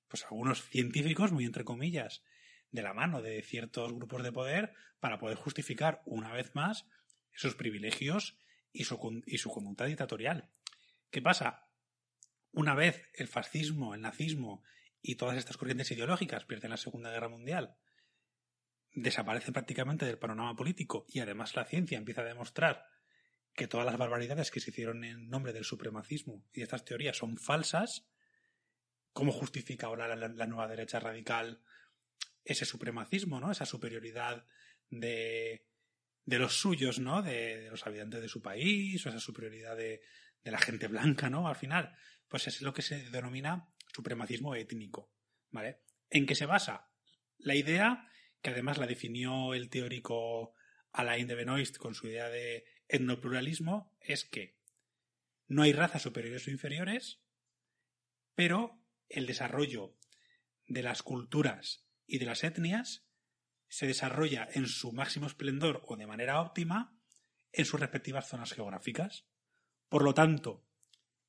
pues 0.08 0.24
algunos 0.24 0.62
científicos, 0.62 1.32
muy 1.32 1.44
entre 1.44 1.64
comillas, 1.64 2.22
de 2.70 2.82
la 2.82 2.94
mano 2.94 3.20
de 3.20 3.42
ciertos 3.42 3.92
grupos 3.92 4.22
de 4.22 4.32
poder 4.32 4.74
para 4.98 5.18
poder 5.18 5.36
justificar 5.36 6.02
una 6.06 6.32
vez 6.32 6.54
más 6.54 6.86
esos 7.34 7.54
privilegios 7.54 8.38
y 8.72 8.84
su, 8.84 9.22
y 9.26 9.38
su 9.38 9.50
conducta 9.50 9.84
dictatorial. 9.84 10.48
¿Qué 11.10 11.20
pasa? 11.20 11.68
Una 12.52 12.74
vez 12.74 13.08
el 13.14 13.28
fascismo, 13.28 13.94
el 13.94 14.00
nazismo 14.00 14.62
y 15.02 15.16
todas 15.16 15.36
estas 15.36 15.56
corrientes 15.56 15.90
ideológicas 15.90 16.44
pierden 16.44 16.70
la 16.70 16.76
Segunda 16.76 17.10
Guerra 17.10 17.28
Mundial, 17.28 17.76
desaparece 18.94 19.52
prácticamente 19.52 20.06
del 20.06 20.18
panorama 20.18 20.54
político 20.56 21.04
y 21.08 21.20
además 21.20 21.56
la 21.56 21.64
ciencia 21.64 21.98
empieza 21.98 22.22
a 22.22 22.26
demostrar 22.26 22.86
que 23.55 23.68
todas 23.68 23.86
las 23.86 23.98
barbaridades 23.98 24.50
que 24.50 24.61
se 24.61 24.70
hicieron 24.70 25.05
en 25.05 25.28
nombre 25.28 25.53
del 25.53 25.64
supremacismo 25.64 26.44
y 26.53 26.62
estas 26.62 26.84
teorías 26.84 27.16
son 27.16 27.36
falsas, 27.36 28.07
¿cómo 29.12 29.32
justifica 29.32 29.86
ahora 29.86 30.16
la, 30.16 30.46
nueva 30.46 30.68
derecha 30.68 31.00
radical 31.00 31.62
ese 32.44 32.64
supremacismo, 32.64 33.40
¿no? 33.40 33.50
Esa 33.50 33.66
superioridad 33.66 34.46
de, 34.88 35.66
de 36.24 36.38
los 36.38 36.59
suyos, 36.59 36.98
¿no? 36.98 37.22
De, 37.22 37.68
los 37.70 37.86
habitantes 37.86 38.22
de 38.22 38.28
su 38.28 38.40
país, 38.40 39.05
o 39.05 39.11
esa 39.11 39.20
superioridad 39.20 39.76
de, 39.76 40.00
de 40.42 40.50
la 40.50 40.59
gente 40.59 40.88
blanca, 40.88 41.28
¿no? 41.28 41.46
Al 41.46 41.57
final, 41.57 41.94
pues 42.28 42.48
es 42.48 42.62
lo 42.62 42.72
que 42.72 42.82
se 42.82 43.11
denomina 43.11 43.68
supremacismo 43.94 44.55
étnico, 44.55 45.12
¿vale? 45.50 45.82
¿En 46.09 46.26
qué 46.26 46.34
se 46.34 46.46
basa? 46.46 46.88
La 47.38 47.55
idea, 47.55 48.09
que 48.40 48.50
además 48.50 48.78
la 48.78 48.86
definió 48.86 49.55
el 49.55 49.68
teórico 49.68 50.55
Alain 50.92 51.26
de 51.26 51.34
Benoist 51.34 51.76
con 51.76 51.94
su 51.94 52.09
idea 52.09 52.28
de 52.28 52.64
etnopluralismo 52.93 53.93
es 54.01 54.24
que 54.24 54.57
no 55.49 55.62
hay 55.62 55.72
razas 55.72 56.03
superiores 56.03 56.47
o 56.47 56.51
inferiores, 56.51 57.20
pero 58.34 58.80
el 59.09 59.26
desarrollo 59.26 59.97
de 60.66 60.82
las 60.82 61.03
culturas 61.03 61.84
y 62.07 62.18
de 62.18 62.26
las 62.26 62.45
etnias 62.45 63.05
se 63.68 63.86
desarrolla 63.86 64.49
en 64.53 64.66
su 64.66 64.93
máximo 64.93 65.26
esplendor 65.26 65.82
o 65.86 65.97
de 65.97 66.07
manera 66.07 66.40
óptima 66.40 66.95
en 67.53 67.64
sus 67.64 67.80
respectivas 67.80 68.28
zonas 68.28 68.53
geográficas. 68.53 69.26
Por 69.88 70.05
lo 70.05 70.14
tanto, 70.14 70.64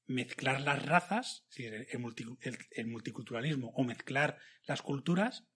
mezclar 0.06 0.62
las 0.62 0.86
razas, 0.86 1.48
el, 1.56 2.88
multiculturalismo 2.88 3.70
o 3.76 3.84
mezclar 3.84 4.38
las 4.66 4.82
culturas, 4.82 5.48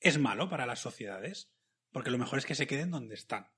es 0.00 0.18
malo 0.18 0.48
para 0.48 0.66
las 0.66 0.80
sociedades, 0.80 1.52
porque 1.92 2.10
lo 2.10 2.18
mejor 2.18 2.38
es 2.38 2.46
que 2.46 2.54
se 2.54 2.66
queden 2.66 2.90
donde 2.90 3.14
están. 3.14 3.53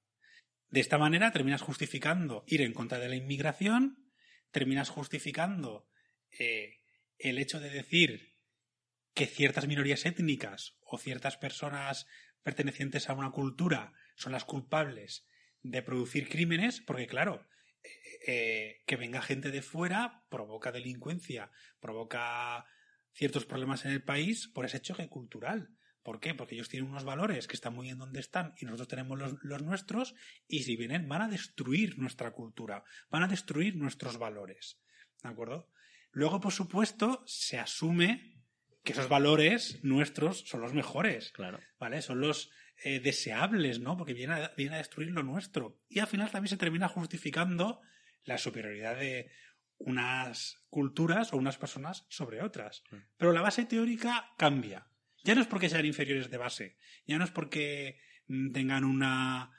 De 0.69 0.81
esta 0.81 0.99
manera 0.99 1.33
terminas 1.33 1.62
justificando 1.62 2.45
ir 2.47 2.62
en 2.62 2.73
contra 2.73 2.99
de 2.99 3.09
la 3.09 3.17
inmigración, 3.17 4.11
terminas 4.51 4.89
justificando 4.89 5.89
eh, 6.39 6.81
el 7.19 7.39
hecho 7.39 7.61
de 7.61 7.71
decir 7.71 8.37
que 9.14 9.27
ciertas 9.27 9.67
minorías 9.67 10.05
étnicas 10.05 10.77
o 10.81 10.99
ciertas 10.99 11.37
personas 11.37 12.07
pertenecientes 12.43 13.09
a 13.09 13.14
una 13.14 13.31
cultura 13.31 13.93
son 14.17 14.33
las 14.33 14.45
culpables 14.45 15.27
de 15.62 15.83
producir 15.83 16.29
crímenes, 16.29 16.81
porque 16.81 17.07
claro, 17.07 17.47
eh, 17.83 17.91
eh, 18.27 18.83
que 18.87 18.97
venga 18.97 19.23
gente 19.23 19.51
de 19.51 19.62
fuera 19.62 20.25
provoca 20.29 20.73
delincuencia, 20.73 21.51
provoca 21.81 22.67
ciertos 23.12 23.47
problemas 23.47 23.85
en 23.85 23.93
el 23.93 24.03
país 24.03 24.49
por 24.49 24.64
ese 24.64 24.81
choque 24.81 25.09
cultural, 25.09 25.71
¿Por 26.07 26.20
qué? 26.20 26.34
Porque 26.34 26.54
ellos 26.54 26.68
tienen 26.68 26.88
unos 26.88 27.02
valores 27.02 27.48
que 27.48 27.57
están 27.57 27.74
muy 27.74 27.88
bien 27.88 27.98
donde 27.98 28.20
están 28.20 28.54
y 28.59 28.64
nosotros 28.64 28.86
tenemos 28.86 29.18
los, 29.18 29.34
los, 29.42 29.62
nuestros 29.64 30.14
y 30.46 30.62
si 30.62 30.76
vienen 30.76 31.09
van 31.09 31.22
a 31.22 31.26
destruir 31.26 31.98
nuestra 31.98 32.30
cultura, 32.30 32.84
van 33.11 33.24
a 33.24 33.26
destruir 33.26 33.74
nuestros 33.74 34.16
valores. 34.16 34.78
¿De 35.20 35.30
acuerdo? 35.30 35.68
Luego, 36.12 36.40
por 36.40 36.52
supuesto, 36.52 37.24
se 37.26 37.59
asume 37.59 38.36
que 38.84 38.92
esos 38.92 39.09
valores 39.09 39.80
nuestros 39.82 40.44
son 40.46 40.61
los 40.61 40.74
mejores. 40.74 41.32
Claro. 41.32 41.59
¿Vale? 41.80 42.00
Son 42.02 42.20
los 42.20 42.52
eh, 42.84 43.00
deseables, 43.00 43.80
¿no? 43.80 43.96
Porque 43.96 44.14
vienen 44.14 44.44
a, 44.44 44.52
vienen 44.57 44.74
a 44.74 44.78
destruir 44.78 45.11
lo 45.11 45.24
nuestro. 45.24 45.82
Y 45.88 45.98
al 45.98 46.07
final 46.07 46.30
también 46.30 46.50
se 46.50 46.57
termina 46.57 46.86
justificando 46.86 47.80
la 48.22 48.38
superioridad 48.38 48.96
de 48.96 49.32
unas 49.78 50.64
culturas 50.70 51.32
o 51.32 51.36
unas 51.36 51.59
personas 51.59 52.07
sobre 52.11 52.44
otras. 52.44 52.84
Pero 53.16 53.32
la 53.32 53.42
base 53.42 53.64
teórica 53.64 54.34
cambia. 54.38 54.86
Ya 55.27 55.35
no 55.35 55.41
es 55.41 55.49
porque 55.49 55.68
sean 55.68 55.85
inferiores 55.85 56.31
de 56.31 56.39
base, 56.39 56.77
ya 57.05 57.18
no 57.18 57.24
es 57.24 57.33
porque 57.33 57.99
mm, 58.29 58.53
tengan 58.53 58.85
una, 58.85 59.51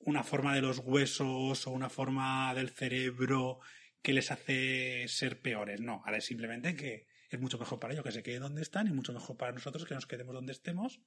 una 0.00 0.22
forma 0.22 0.54
de 0.54 0.60
los 0.60 0.80
huesos 0.80 1.66
o 1.66 1.70
una 1.70 1.88
forma 1.88 2.52
del 2.54 2.68
cerebro 2.68 3.60
que 4.02 4.12
les 4.12 4.30
hace 4.30 5.08
ser 5.08 5.40
peores. 5.40 5.80
No, 5.80 6.02
ahora 6.04 6.18
es 6.18 6.26
simplemente 6.26 6.76
que 6.76 7.06
es 7.30 7.40
mucho 7.40 7.58
mejor 7.58 7.80
para 7.80 7.94
ellos 7.94 8.04
que 8.04 8.12
se 8.12 8.22
queden 8.22 8.42
donde 8.42 8.60
están 8.60 8.86
y 8.86 8.92
mucho 8.92 9.14
mejor 9.14 9.38
para 9.38 9.52
nosotros 9.52 9.86
que 9.86 9.94
nos 9.94 10.06
quedemos 10.06 10.34
donde 10.34 10.52
estemos 10.52 11.00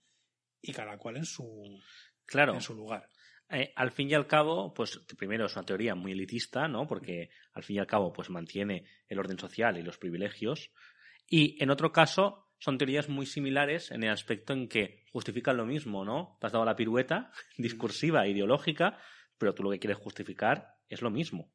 y 0.60 0.74
cada 0.74 0.97
cual 0.97 1.18
en 1.18 1.26
su, 1.26 1.80
claro. 2.26 2.56
en 2.56 2.62
su 2.62 2.74
lugar. 2.74 3.08
Eh, 3.52 3.72
al 3.76 3.91
fin 3.91 4.10
y 4.10 4.16
al 4.16 4.26
cabo, 4.26 4.74
pues 4.74 4.97
primero 5.16 5.45
es 5.45 5.56
una 5.56 5.66
teoría 5.66 5.93
muy 5.93 6.14
elitista, 6.14 6.68
¿no? 6.68 6.88
Porque 6.88 7.30
al 7.54 7.64
fin 7.64 7.76
y 7.76 7.80
al 7.80 7.88
cabo, 7.88 8.12
pues 8.12 8.32
mantiene 8.32 8.86
el 9.08 9.20
orden 9.20 9.38
social 9.38 9.78
y 9.78 9.84
los 9.84 9.99
privilegios. 9.99 10.72
Y 11.28 11.62
en 11.62 11.70
otro 11.70 11.91
caso, 11.91 12.51
son 12.62 12.78
teorías 12.78 13.09
muy 13.09 13.26
similares 13.26 13.89
en 13.89 14.03
el 14.03 14.12
aspecto 14.12 14.53
en 14.53 14.68
que 14.68 15.03
justifican 15.12 15.57
lo 15.57 15.66
mismo, 15.66 16.05
¿no? 16.05 16.38
Te 16.39 16.45
has 16.45 16.53
dado 16.53 16.64
la 16.64 16.76
pirueta 16.76 17.32
discursiva, 17.57 18.28
ideológica, 18.28 18.99
pero 19.39 19.55
tú 19.55 19.64
lo 19.64 19.72
que 19.72 19.80
quieres 19.80 19.97
justificar 19.97 20.76
es 20.88 21.01
lo 21.01 21.09
mismo. 21.09 21.51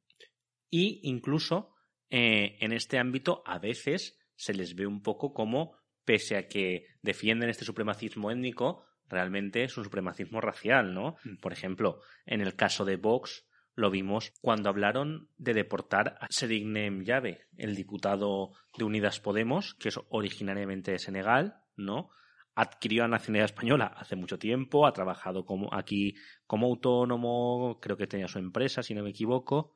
Y 0.68 1.00
incluso 1.04 1.74
eh, 2.10 2.56
en 2.58 2.72
este 2.72 2.98
ámbito 2.98 3.44
a 3.46 3.60
veces 3.60 4.18
se 4.34 4.52
les 4.52 4.74
ve 4.74 4.88
un 4.88 5.00
poco 5.00 5.32
como, 5.32 5.76
pese 6.04 6.36
a 6.36 6.48
que 6.48 6.86
defienden 7.02 7.50
este 7.50 7.64
supremacismo 7.64 8.32
étnico, 8.32 8.84
realmente 9.08 9.62
es 9.62 9.76
un 9.76 9.84
supremacismo 9.84 10.40
racial, 10.40 10.92
¿no? 10.92 11.18
Mm. 11.22 11.36
Por 11.36 11.52
ejemplo, 11.52 12.00
en 12.26 12.40
el 12.40 12.56
caso 12.56 12.84
de 12.84 12.96
Vox, 12.96 13.45
lo 13.76 13.90
vimos 13.90 14.32
cuando 14.40 14.70
hablaron 14.70 15.28
de 15.36 15.52
deportar 15.52 16.16
a 16.20 16.26
Serignem 16.30 17.04
Yave, 17.04 17.46
el 17.58 17.76
diputado 17.76 18.52
de 18.76 18.84
Unidas 18.84 19.20
Podemos, 19.20 19.74
que 19.74 19.90
es 19.90 20.00
originariamente 20.08 20.92
de 20.92 20.98
Senegal, 20.98 21.60
¿no? 21.76 22.08
Adquirió 22.54 23.02
la 23.02 23.08
nacionalidad 23.08 23.50
española 23.50 23.92
hace 23.94 24.16
mucho 24.16 24.38
tiempo, 24.38 24.86
ha 24.86 24.92
trabajado 24.94 25.44
como 25.44 25.72
aquí 25.74 26.14
como 26.46 26.68
autónomo, 26.68 27.78
creo 27.80 27.98
que 27.98 28.06
tenía 28.06 28.28
su 28.28 28.38
empresa, 28.38 28.82
si 28.82 28.94
no 28.94 29.02
me 29.02 29.10
equivoco, 29.10 29.74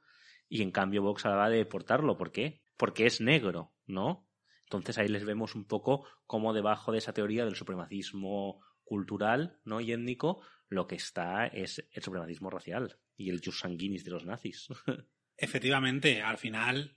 y 0.49 0.63
en 0.63 0.73
cambio 0.73 1.03
Vox 1.03 1.27
hablaba 1.27 1.51
de 1.51 1.59
deportarlo. 1.59 2.17
¿Por 2.17 2.33
qué? 2.33 2.63
Porque 2.79 3.05
es 3.05 3.21
negro, 3.21 3.75
¿no? 3.87 4.27
Entonces 4.65 4.97
ahí 4.97 5.09
les 5.09 5.27
vemos 5.27 5.55
un 5.55 5.67
poco 5.67 6.07
como 6.27 6.55
debajo 6.55 6.91
de 6.91 6.99
esa 6.99 7.13
teoría 7.13 7.45
del 7.45 7.55
supremacismo 7.55 8.61
cultural, 8.83 9.61
¿no? 9.65 9.81
y 9.81 9.93
étnico, 9.93 10.41
lo 10.71 10.87
que 10.87 10.95
está 10.95 11.49
es 11.49 11.85
el 11.91 12.03
supremacismo 12.03 12.49
racial 12.49 12.99
y 13.17 13.29
el 13.29 13.43
jus 13.45 13.59
sanguinis 13.59 14.05
de 14.05 14.13
los 14.13 14.25
nazis. 14.25 14.69
Efectivamente, 15.37 16.23
al 16.23 16.39
final, 16.39 16.97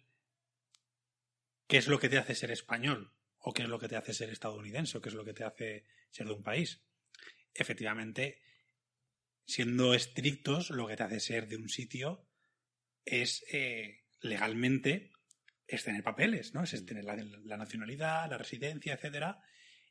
¿qué 1.67 1.77
es 1.77 1.87
lo 1.87 1.99
que 1.99 2.07
te 2.07 2.19
hace 2.19 2.35
ser 2.35 2.51
español? 2.51 3.13
¿O 3.39 3.51
qué 3.51 3.63
es 3.63 3.69
lo 3.69 3.79
que 3.79 3.89
te 3.89 3.95
hace 3.95 4.13
ser 4.13 4.29
estadounidense? 4.29 4.97
¿O 4.97 5.01
qué 5.01 5.09
es 5.09 5.15
lo 5.15 5.25
que 5.25 5.33
te 5.33 5.43
hace 5.43 5.85
ser 6.11 6.27
de 6.27 6.33
un 6.33 6.43
país? 6.43 6.83
Efectivamente, 7.53 8.41
siendo 9.45 9.95
estrictos, 9.95 10.69
lo 10.69 10.87
que 10.87 10.95
te 10.95 11.03
hace 11.03 11.19
ser 11.19 11.47
de 11.47 11.57
un 11.57 11.67
sitio 11.67 12.29
es 13.05 13.43
eh, 13.51 14.05
legalmente 14.21 15.11
es 15.65 15.83
tener 15.83 16.03
papeles, 16.03 16.53
¿no? 16.53 16.63
Es 16.63 16.85
tener 16.85 17.05
la, 17.05 17.15
la 17.15 17.57
nacionalidad, 17.57 18.29
la 18.29 18.37
residencia, 18.37 18.93
etcétera. 18.93 19.41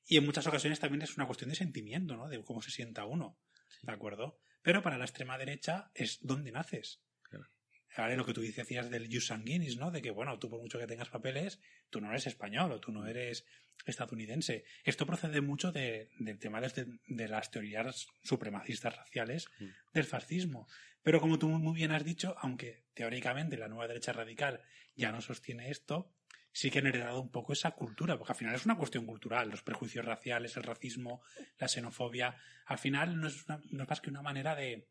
Y 0.07 0.19
en 0.19 0.25
muchas 0.25 0.47
ocasiones 0.47 0.79
también 0.79 1.03
es 1.03 1.17
una 1.17 1.27
cuestión 1.27 1.51
de 1.51 1.57
sentimiento, 1.57 2.17
¿no? 2.17 2.29
De 2.29 2.43
cómo 2.45 2.63
se 2.63 2.71
sienta 2.71 3.07
uno. 3.07 3.41
¿De 3.83 3.93
acuerdo? 3.93 4.39
Pero 4.63 4.83
para 4.83 4.99
la 4.99 5.05
extrema 5.05 5.39
derecha 5.39 5.91
es 5.95 6.19
donde 6.23 6.53
naces. 6.53 7.03
Claro. 7.23 8.17
Lo 8.17 8.25
que 8.25 8.33
tú 8.33 8.41
decías 8.41 8.91
del 8.91 9.09
jus 9.13 9.27
sanguinis, 9.27 9.77
¿no? 9.77 9.91
De 9.91 10.01
que, 10.03 10.11
bueno, 10.11 10.39
tú 10.39 10.49
por 10.49 10.61
mucho 10.61 10.79
que 10.79 10.87
tengas 10.87 11.09
papeles, 11.11 11.61
tú 11.91 12.01
no 12.01 12.11
eres 12.11 12.27
español 12.27 12.73
o 12.73 12.81
tú 12.81 12.91
no 12.93 13.07
eres 13.07 13.45
estadounidense. 13.87 14.65
Esto 14.85 15.07
procede 15.07 15.41
mucho 15.41 15.73
de, 15.73 16.11
del 16.19 16.39
tema 16.39 16.61
de, 16.61 16.87
de, 17.07 17.29
las 17.29 17.51
teorías 17.51 18.07
supremacistas 18.23 18.97
raciales 18.97 19.49
Mm. 19.59 19.67
del 19.93 20.05
fascismo. 20.05 20.69
Pero 21.03 21.21
como 21.21 21.39
tú 21.39 21.49
muy 21.49 21.75
bien 21.75 21.91
has 21.91 22.05
dicho, 22.05 22.37
aunque 22.39 22.85
teóricamente 22.95 23.57
la 23.57 23.69
nueva 23.69 23.89
derecha 23.89 24.13
radical 24.13 24.63
ya 24.95 25.11
no 25.11 25.21
sostiene 25.21 25.71
esto, 25.71 26.15
sí 26.53 26.71
que 26.71 26.81
han 26.81 26.87
heredado 26.87 27.21
un 27.21 27.31
poco 27.31 27.53
esa 27.53 27.73
cultura, 27.73 28.17
porque 28.19 28.33
al 28.33 28.39
final 28.39 28.55
es 28.55 28.67
una 28.67 28.77
cuestión 28.77 29.07
cultural, 29.07 29.49
los 29.49 29.63
prejuicios 29.63 30.05
raciales, 30.05 30.57
el 30.57 30.63
racismo, 30.63 31.23
la 31.59 31.69
xenofobia, 31.69 32.37
al 32.67 32.79
final 32.79 33.21
no 33.21 33.27
es, 33.27 33.45
una, 33.49 33.61
no 33.71 33.83
es 33.83 33.89
más 33.89 34.01
que 34.01 34.11
una 34.11 34.23
manera 34.23 34.55
de 34.55 34.89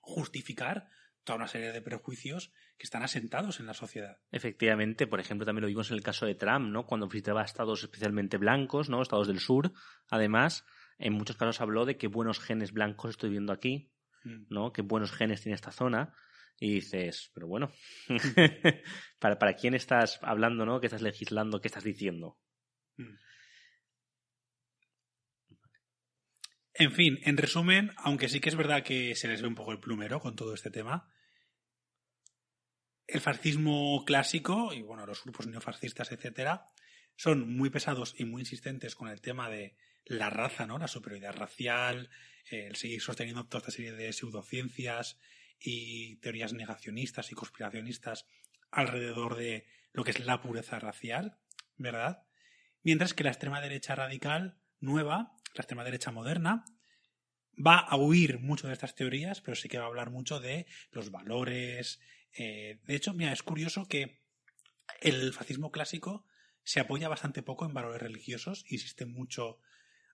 justificar 0.00 0.88
toda 1.24 1.36
una 1.36 1.48
serie 1.48 1.72
de 1.72 1.82
prejuicios 1.82 2.52
que 2.78 2.84
están 2.84 3.02
asentados 3.02 3.60
en 3.60 3.66
la 3.66 3.74
sociedad. 3.74 4.18
Efectivamente, 4.30 5.06
por 5.06 5.20
ejemplo, 5.20 5.44
también 5.44 5.62
lo 5.62 5.68
vimos 5.68 5.90
en 5.90 5.96
el 5.96 6.02
caso 6.02 6.26
de 6.26 6.34
Trump, 6.34 6.70
¿no? 6.70 6.86
Cuando 6.86 7.06
visitaba 7.06 7.42
estados 7.42 7.82
especialmente 7.82 8.38
blancos, 8.38 8.88
¿no? 8.88 9.02
Estados 9.02 9.28
del 9.28 9.40
sur, 9.40 9.72
además, 10.08 10.64
en 10.98 11.12
muchos 11.12 11.36
casos 11.36 11.60
habló 11.60 11.84
de 11.84 11.98
qué 11.98 12.06
buenos 12.06 12.40
genes 12.40 12.72
blancos 12.72 13.10
estoy 13.10 13.30
viendo 13.30 13.52
aquí, 13.52 13.92
Mm. 14.24 14.46
¿no? 14.50 14.72
Qué 14.72 14.82
buenos 14.82 15.12
genes 15.12 15.42
tiene 15.42 15.54
esta 15.54 15.72
zona. 15.72 16.12
Y 16.60 16.74
dices, 16.74 17.30
pero 17.34 17.46
bueno, 17.46 17.72
¿para, 19.18 19.38
¿para 19.38 19.54
quién 19.54 19.74
estás 19.74 20.18
hablando, 20.22 20.66
no? 20.66 20.80
¿Qué 20.80 20.86
estás 20.86 21.02
legislando? 21.02 21.60
¿Qué 21.60 21.68
estás 21.68 21.84
diciendo? 21.84 22.38
Mm. 22.96 23.16
En 26.80 26.92
fin, 26.92 27.18
en 27.24 27.36
resumen, 27.36 27.90
aunque 27.96 28.28
sí 28.28 28.38
que 28.38 28.48
es 28.48 28.54
verdad 28.54 28.84
que 28.84 29.16
se 29.16 29.26
les 29.26 29.42
ve 29.42 29.48
un 29.48 29.56
poco 29.56 29.72
el 29.72 29.80
plumero 29.80 30.20
con 30.20 30.36
todo 30.36 30.54
este 30.54 30.70
tema, 30.70 31.12
el 33.08 33.20
fascismo 33.20 34.04
clásico 34.04 34.72
y 34.72 34.82
bueno, 34.82 35.04
los 35.04 35.24
grupos 35.24 35.48
neofascistas, 35.48 36.12
etcétera, 36.12 36.66
son 37.16 37.52
muy 37.52 37.70
pesados 37.70 38.14
y 38.16 38.26
muy 38.26 38.42
insistentes 38.42 38.94
con 38.94 39.08
el 39.08 39.20
tema 39.20 39.50
de 39.50 39.76
la 40.04 40.30
raza, 40.30 40.68
¿no? 40.68 40.78
La 40.78 40.86
superioridad 40.86 41.34
racial, 41.34 42.10
el 42.48 42.76
seguir 42.76 43.00
sosteniendo 43.00 43.46
toda 43.46 43.58
esta 43.58 43.72
serie 43.72 43.92
de 43.92 44.12
pseudociencias 44.12 45.18
y 45.60 46.16
teorías 46.16 46.52
negacionistas 46.52 47.32
y 47.32 47.34
conspiracionistas 47.34 48.26
alrededor 48.70 49.36
de 49.36 49.66
lo 49.92 50.04
que 50.04 50.10
es 50.10 50.24
la 50.24 50.40
pureza 50.40 50.78
racial, 50.78 51.38
¿verdad? 51.76 52.22
Mientras 52.82 53.14
que 53.14 53.24
la 53.24 53.30
extrema 53.30 53.60
derecha 53.60 53.94
radical 53.94 54.58
nueva, 54.80 55.36
la 55.54 55.62
extrema 55.62 55.84
derecha 55.84 56.12
moderna, 56.12 56.64
va 57.54 57.78
a 57.78 57.96
huir 57.96 58.38
mucho 58.38 58.68
de 58.68 58.72
estas 58.72 58.94
teorías, 58.94 59.40
pero 59.40 59.56
sí 59.56 59.68
que 59.68 59.78
va 59.78 59.84
a 59.84 59.88
hablar 59.88 60.10
mucho 60.10 60.40
de 60.40 60.66
los 60.92 61.10
valores. 61.10 62.00
Eh, 62.32 62.80
de 62.84 62.94
hecho, 62.94 63.14
mira, 63.14 63.32
es 63.32 63.42
curioso 63.42 63.88
que 63.88 64.22
el 65.00 65.32
fascismo 65.32 65.70
clásico 65.70 66.24
se 66.62 66.80
apoya 66.80 67.08
bastante 67.08 67.42
poco 67.42 67.64
en 67.64 67.74
valores 67.74 68.02
religiosos, 68.02 68.64
insiste 68.68 69.06
mucho 69.06 69.58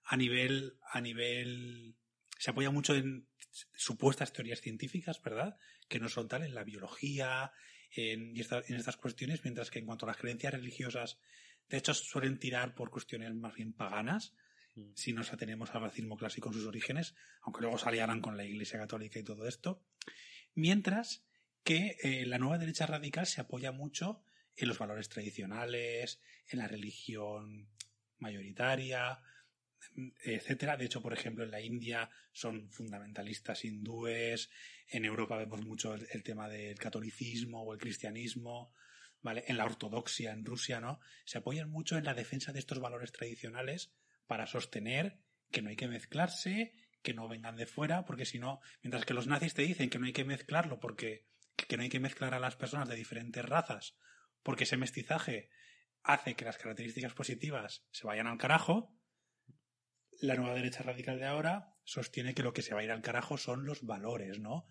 a 0.05 0.17
nivel, 0.17 0.79
a 0.91 1.01
nivel, 1.01 1.97
se 2.39 2.51
apoya 2.51 2.71
mucho 2.71 2.95
en 2.95 3.29
supuestas 3.75 4.33
teorías 4.33 4.61
científicas, 4.61 5.23
¿verdad? 5.23 5.57
Que 5.89 6.01
no 6.01 6.09
son 6.09 6.29
tal 6.29 6.43
en 6.43 6.55
la 6.55 6.65
biología, 6.65 7.53
en, 7.91 8.35
en 8.37 8.77
estas 8.77 8.97
cuestiones, 8.97 9.45
mientras 9.45 9.71
que 9.71 9.79
en 9.79 9.87
cuanto 9.87 10.07
a 10.07 10.09
las 10.09 10.17
creencias 10.17 10.53
religiosas, 10.53 11.19
de 11.69 11.79
hecho, 11.79 11.95
suelen 11.95 12.39
tirar 12.39 12.75
por 12.75 12.91
cuestiones 12.91 13.35
más 13.35 13.55
bien 13.55 13.73
paganas, 13.73 14.35
si 14.95 15.13
nos 15.13 15.33
atenemos 15.33 15.75
al 15.75 15.83
racismo 15.83 16.17
clásico 16.17 16.49
en 16.49 16.55
sus 16.55 16.67
orígenes, 16.67 17.15
aunque 17.43 17.61
luego 17.61 17.79
salieran 17.79 18.21
con 18.21 18.37
la 18.37 18.45
Iglesia 18.45 18.79
Católica 18.79 19.19
y 19.19 19.23
todo 19.25 19.47
esto. 19.47 19.85
Mientras 20.55 21.25
que 21.63 21.97
eh, 22.03 22.27
la 22.27 22.39
nueva 22.39 22.59
derecha 22.59 22.87
radical 22.87 23.27
se 23.27 23.41
apoya 23.41 23.73
mucho 23.73 24.25
en 24.57 24.69
los 24.69 24.79
valores 24.79 25.09
tradicionales, 25.09 26.21
en 26.49 26.59
la 26.59 26.69
religión 26.69 27.69
mayoritaria, 28.19 29.21
etcétera. 30.23 30.77
De 30.77 30.87
hecho, 30.87 31.03
por 31.03 31.13
ejemplo, 31.13 31.45
en 31.45 31.51
la 31.51 31.61
India 31.61 32.11
son 32.33 32.71
fundamentalistas 32.71 33.65
hindúes, 33.65 34.51
en 34.89 35.05
Europa 35.05 35.37
vemos 35.37 35.65
mucho 35.65 35.95
el, 35.95 36.23
tema 36.23 36.49
del 36.49 36.79
catolicismo 36.79 37.63
o 37.63 37.73
el 37.73 37.81
cristianismo, 37.81 38.73
¿vale? 39.23 39.45
En 39.49 39.57
la 39.57 39.65
ortodoxia 39.65 40.33
en 40.33 40.45
Rusia, 40.45 40.81
¿no? 40.81 41.01
Se 41.25 41.39
apoyan 41.39 41.71
mucho 41.71 41.97
en 41.97 42.05
la 42.05 42.15
defensa 42.15 42.53
de 42.53 42.59
estos 42.59 42.81
valores 42.81 43.13
tradicionales 43.13 43.93
para 44.27 44.47
sostener 44.47 45.19
que 45.51 45.63
no 45.63 45.71
hay 45.71 45.77
que 45.77 45.89
mezclarse, 45.89 46.73
que 47.03 47.15
no 47.15 47.29
vengan 47.29 47.57
de 47.57 47.67
fuera, 47.67 48.05
porque 48.05 48.25
si 48.25 48.39
no, 48.39 48.61
mientras 48.83 49.05
que 49.05 49.15
los 49.15 49.27
nazis 49.27 49.55
te 49.55 49.63
dicen 49.63 49.91
que 49.91 49.99
no 49.99 50.07
hay 50.07 50.13
que 50.13 50.25
mezclarlo 50.25 50.81
porque 50.81 51.27
que 51.57 51.77
no 51.77 51.83
hay 51.83 51.89
que 51.89 52.01
mezclar 52.01 52.35
a 52.35 52.41
las 52.41 52.57
personas 52.57 52.89
de 52.89 52.97
diferentes 52.97 53.45
razas, 53.45 53.97
porque 54.43 54.65
ese 54.65 54.77
mestizaje 54.77 55.51
hace 56.03 56.35
que 56.35 56.45
las 56.45 56.59
características 56.59 57.15
positivas 57.15 57.87
se 57.91 58.07
vayan 58.07 58.27
al 58.27 58.39
carajo, 58.39 58.95
la 60.21 60.35
nueva 60.37 60.55
derecha 60.55 60.83
radical 60.83 61.19
de 61.19 61.27
ahora 61.27 61.75
sostiene 61.85 62.35
que 62.35 62.43
lo 62.43 62.53
que 62.53 62.63
se 62.63 62.75
va 62.75 62.81
a 62.81 62.85
ir 62.85 62.91
al 62.91 63.03
carajo 63.03 63.37
son 63.37 63.67
los 63.67 63.83
valores, 63.83 64.39
¿no? 64.39 64.67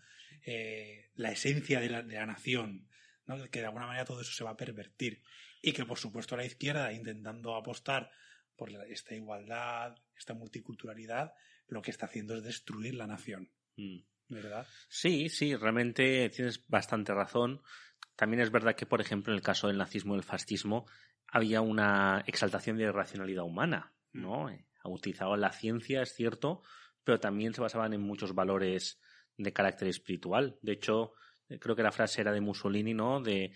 Eh, 0.46 1.12
la 1.16 1.32
esencia 1.32 1.80
de 1.80 1.90
la, 1.90 2.02
de 2.02 2.16
la 2.16 2.26
nación, 2.26 2.88
¿no? 3.26 3.38
Que 3.50 3.60
de 3.60 3.66
alguna 3.66 3.88
manera 3.88 4.06
todo 4.06 4.22
eso 4.22 4.32
se 4.32 4.44
va 4.44 4.52
a 4.52 4.58
pervertir. 4.58 5.22
Y 5.62 5.72
que, 5.72 5.86
por 5.86 5.98
supuesto, 5.98 6.36
la 6.36 6.46
izquierda, 6.46 6.92
intentando 6.92 7.56
apostar 7.56 8.12
por 8.56 8.70
esta 8.90 9.16
igualdad, 9.16 9.96
esta 10.18 10.34
multiculturalidad, 10.34 11.34
lo 11.68 11.82
que 11.82 11.92
está 11.92 12.06
haciendo 12.06 12.36
es 12.36 12.44
destruir 12.44 12.96
la 12.96 13.08
nación, 13.08 13.52
Mm. 13.76 14.00
¿verdad? 14.30 14.68
Sí, 14.88 15.30
sí, 15.30 15.56
realmente 15.56 16.30
tienes 16.30 16.68
bastante 16.68 17.14
razón. 17.14 17.62
También 18.16 18.42
es 18.42 18.52
verdad 18.52 18.76
que, 18.76 18.86
por 18.86 19.02
ejemplo, 19.02 19.34
en 19.34 19.38
el 19.38 19.44
caso 19.44 19.68
del 19.68 19.78
nazismo 19.78 20.14
y 20.14 20.18
el 20.18 20.24
fascismo, 20.24 20.86
había 21.28 21.62
una 21.62 22.24
exaltación 22.28 22.78
de 22.78 22.92
racionalidad 22.92 23.44
humana, 23.44 23.94
¿no? 24.12 24.50
Eh, 24.50 24.66
Utilizaban 24.86 25.42
la 25.42 25.52
ciencia, 25.52 26.02
es 26.02 26.14
cierto, 26.14 26.62
pero 27.04 27.20
también 27.20 27.54
se 27.54 27.62
basaban 27.62 27.94
en 27.94 28.02
muchos 28.02 28.34
valores 28.36 29.00
de 29.38 29.54
carácter 29.54 29.88
espiritual. 29.88 30.58
De 30.62 30.74
hecho, 30.74 31.14
eh, 31.50 31.60
creo 31.60 31.76
que 31.76 31.84
la 31.84 31.92
frase 31.92 32.22
era 32.22 32.32
de 32.32 32.42
Mussolini, 32.42 32.94
¿no? 32.94 33.22
De 33.22 33.54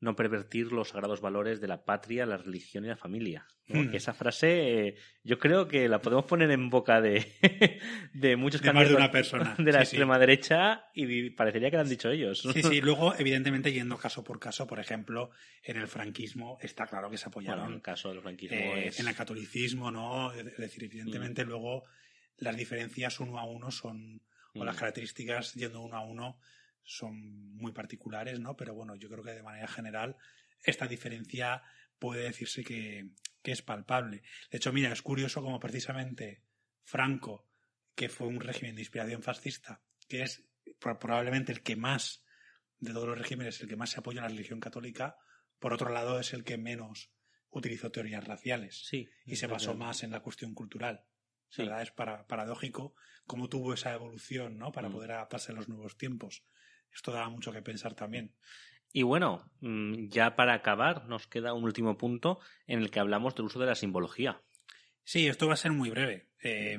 no 0.00 0.16
pervertir 0.16 0.72
los 0.72 0.88
sagrados 0.88 1.20
valores 1.20 1.60
de 1.60 1.68
la 1.68 1.84
patria, 1.84 2.24
la 2.26 2.38
religión 2.38 2.84
y 2.84 2.88
la 2.88 2.96
familia. 2.96 3.46
¿no? 3.68 3.82
Hmm. 3.82 3.94
Esa 3.94 4.14
frase 4.14 4.88
eh, 4.88 4.94
yo 5.22 5.38
creo 5.38 5.68
que 5.68 5.88
la 5.88 6.00
podemos 6.00 6.24
poner 6.24 6.50
en 6.50 6.70
boca 6.70 7.00
de, 7.02 7.30
de 8.14 8.36
muchos 8.36 8.62
De 8.62 8.72
más 8.72 8.88
de 8.88 8.94
candidatos 8.94 8.96
una 8.96 9.10
persona. 9.12 9.54
de 9.58 9.72
la 9.72 9.80
Sí, 9.80 9.90
sí. 9.90 9.96
extrema 9.96 10.18
derecha 10.18 10.86
y 10.94 11.30
parecería 11.30 11.70
que 11.70 11.76
lo 11.76 11.82
han 11.82 11.88
dicho 11.88 12.10
ellos. 12.10 12.40
Sí, 12.54 12.62
sí, 12.62 12.80
luego, 12.80 13.14
evidentemente, 13.18 13.72
yendo 13.72 13.98
caso 13.98 14.24
por 14.24 14.40
caso, 14.40 14.66
por 14.66 14.80
ejemplo, 14.80 15.30
en 15.62 15.76
el 15.76 15.86
franquismo 15.86 16.56
está 16.62 16.86
claro 16.86 17.10
que 17.10 17.18
se 17.18 17.28
Bueno, 17.28 17.50
apoyaron 17.50 17.68
en 17.68 17.74
el 17.76 17.82
caso 17.82 18.08
del 18.10 18.22
franquismo 18.22 18.56
eh, 18.56 18.88
es... 18.88 19.00
en 19.00 19.08
el 19.08 19.14
catolicismo, 19.14 19.90
¿no? 19.90 20.32
Es 20.32 20.56
decir, 20.56 20.84
evidentemente 20.84 21.44
luego 21.44 21.82
las 22.38 22.56
diferencias 22.56 23.20
uno 23.20 23.38
a 23.38 23.44
uno 23.44 23.70
son, 23.70 24.22
o 24.54 24.60
Mm. 24.60 24.62
las 24.64 24.76
características 24.76 25.52
yendo 25.54 25.80
uno 25.82 25.96
a 25.96 26.00
uno 26.04 26.38
son 26.90 27.54
muy 27.56 27.72
particulares, 27.72 28.40
¿no? 28.40 28.56
Pero 28.56 28.74
bueno, 28.74 28.96
yo 28.96 29.08
creo 29.08 29.22
que 29.22 29.32
de 29.32 29.42
manera 29.42 29.68
general 29.68 30.16
esta 30.64 30.86
diferencia 30.88 31.62
puede 31.98 32.24
decirse 32.24 32.64
que, 32.64 33.10
que 33.42 33.52
es 33.52 33.62
palpable. 33.62 34.22
De 34.50 34.56
hecho, 34.58 34.72
mira, 34.72 34.92
es 34.92 35.02
curioso 35.02 35.40
como 35.42 35.60
precisamente 35.60 36.42
Franco, 36.82 37.46
que 37.94 38.08
fue 38.08 38.26
un 38.26 38.40
régimen 38.40 38.74
de 38.74 38.82
inspiración 38.82 39.22
fascista, 39.22 39.82
que 40.08 40.22
es 40.22 40.44
pro- 40.78 40.98
probablemente 40.98 41.52
el 41.52 41.62
que 41.62 41.76
más, 41.76 42.24
de 42.78 42.92
todos 42.92 43.06
los 43.08 43.18
regímenes, 43.18 43.60
el 43.60 43.68
que 43.68 43.76
más 43.76 43.90
se 43.90 44.00
apoya 44.00 44.20
a 44.20 44.24
la 44.24 44.28
religión 44.30 44.58
católica, 44.60 45.16
por 45.58 45.72
otro 45.72 45.90
lado 45.90 46.18
es 46.18 46.32
el 46.32 46.42
que 46.44 46.56
menos 46.58 47.12
utilizó 47.50 47.90
teorías 47.92 48.26
raciales 48.26 48.84
Sí. 48.86 49.08
y 49.24 49.36
se 49.36 49.46
basó 49.46 49.74
más 49.74 50.02
en 50.02 50.10
la 50.10 50.20
cuestión 50.20 50.54
cultural. 50.54 51.04
Sí. 51.48 51.62
¿verdad? 51.62 51.82
Es 51.82 51.90
para, 51.90 52.26
paradójico 52.26 52.94
cómo 53.26 53.48
tuvo 53.48 53.74
esa 53.74 53.92
evolución 53.92 54.56
¿no? 54.56 54.72
para 54.72 54.88
Mm. 54.88 54.92
poder 54.92 55.12
adaptarse 55.12 55.52
a 55.52 55.54
los 55.56 55.68
nuevos 55.68 55.96
tiempos. 55.98 56.44
Esto 56.94 57.12
da 57.12 57.28
mucho 57.28 57.52
que 57.52 57.62
pensar 57.62 57.94
también. 57.94 58.34
Y 58.92 59.02
bueno, 59.02 59.50
mm, 59.60 60.08
ya 60.08 60.34
para 60.36 60.54
acabar, 60.54 61.06
nos 61.06 61.26
queda 61.28 61.54
un 61.54 61.64
último 61.64 61.96
punto 61.96 62.40
en 62.66 62.80
el 62.80 62.90
que 62.90 62.98
hablamos 63.00 63.34
del 63.34 63.46
uso 63.46 63.60
de 63.60 63.66
la 63.66 63.74
simbología. 63.76 64.42
Sí, 65.04 65.26
esto 65.28 65.46
va 65.46 65.54
a 65.54 65.56
ser 65.56 65.72
muy 65.72 65.90
breve. 65.90 66.28
Eh, 66.42 66.76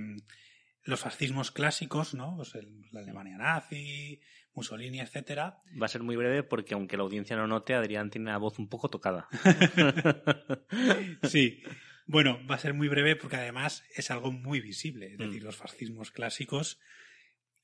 los 0.84 1.00
fascismos 1.00 1.52
clásicos, 1.52 2.14
¿no? 2.14 2.36
Pues 2.36 2.56
el- 2.56 2.82
la 2.92 3.02
Alemania 3.02 3.38
nazi, 3.38 4.20
Mussolini, 4.54 5.00
etcétera, 5.00 5.62
Va 5.82 5.86
a 5.86 5.90
ser 5.90 6.04
muy 6.04 6.16
breve 6.18 6.44
porque 6.44 6.74
aunque 6.74 6.98
la 6.98 7.04
audiencia 7.04 7.36
no 7.38 7.48
note, 7.48 7.74
Adrián 7.76 8.10
tiene 8.10 8.32
la 8.32 8.38
voz 8.38 8.60
un 8.60 8.68
poco 8.68 8.90
tocada. 8.90 9.28
Sí. 11.24 11.62
Bueno, 12.08 12.40
va 12.50 12.56
a 12.56 12.60
ser 12.60 12.74
muy 12.74 12.88
breve 12.90 13.16
porque 13.16 13.38
además 13.38 13.86
es 13.96 14.12
algo 14.12 14.32
muy 14.32 14.60
visible. 14.60 15.14
Es 15.14 15.20
Mm. 15.20 15.24
decir, 15.24 15.44
los 15.44 15.56
fascismos 15.56 16.12
clásicos 16.12 16.80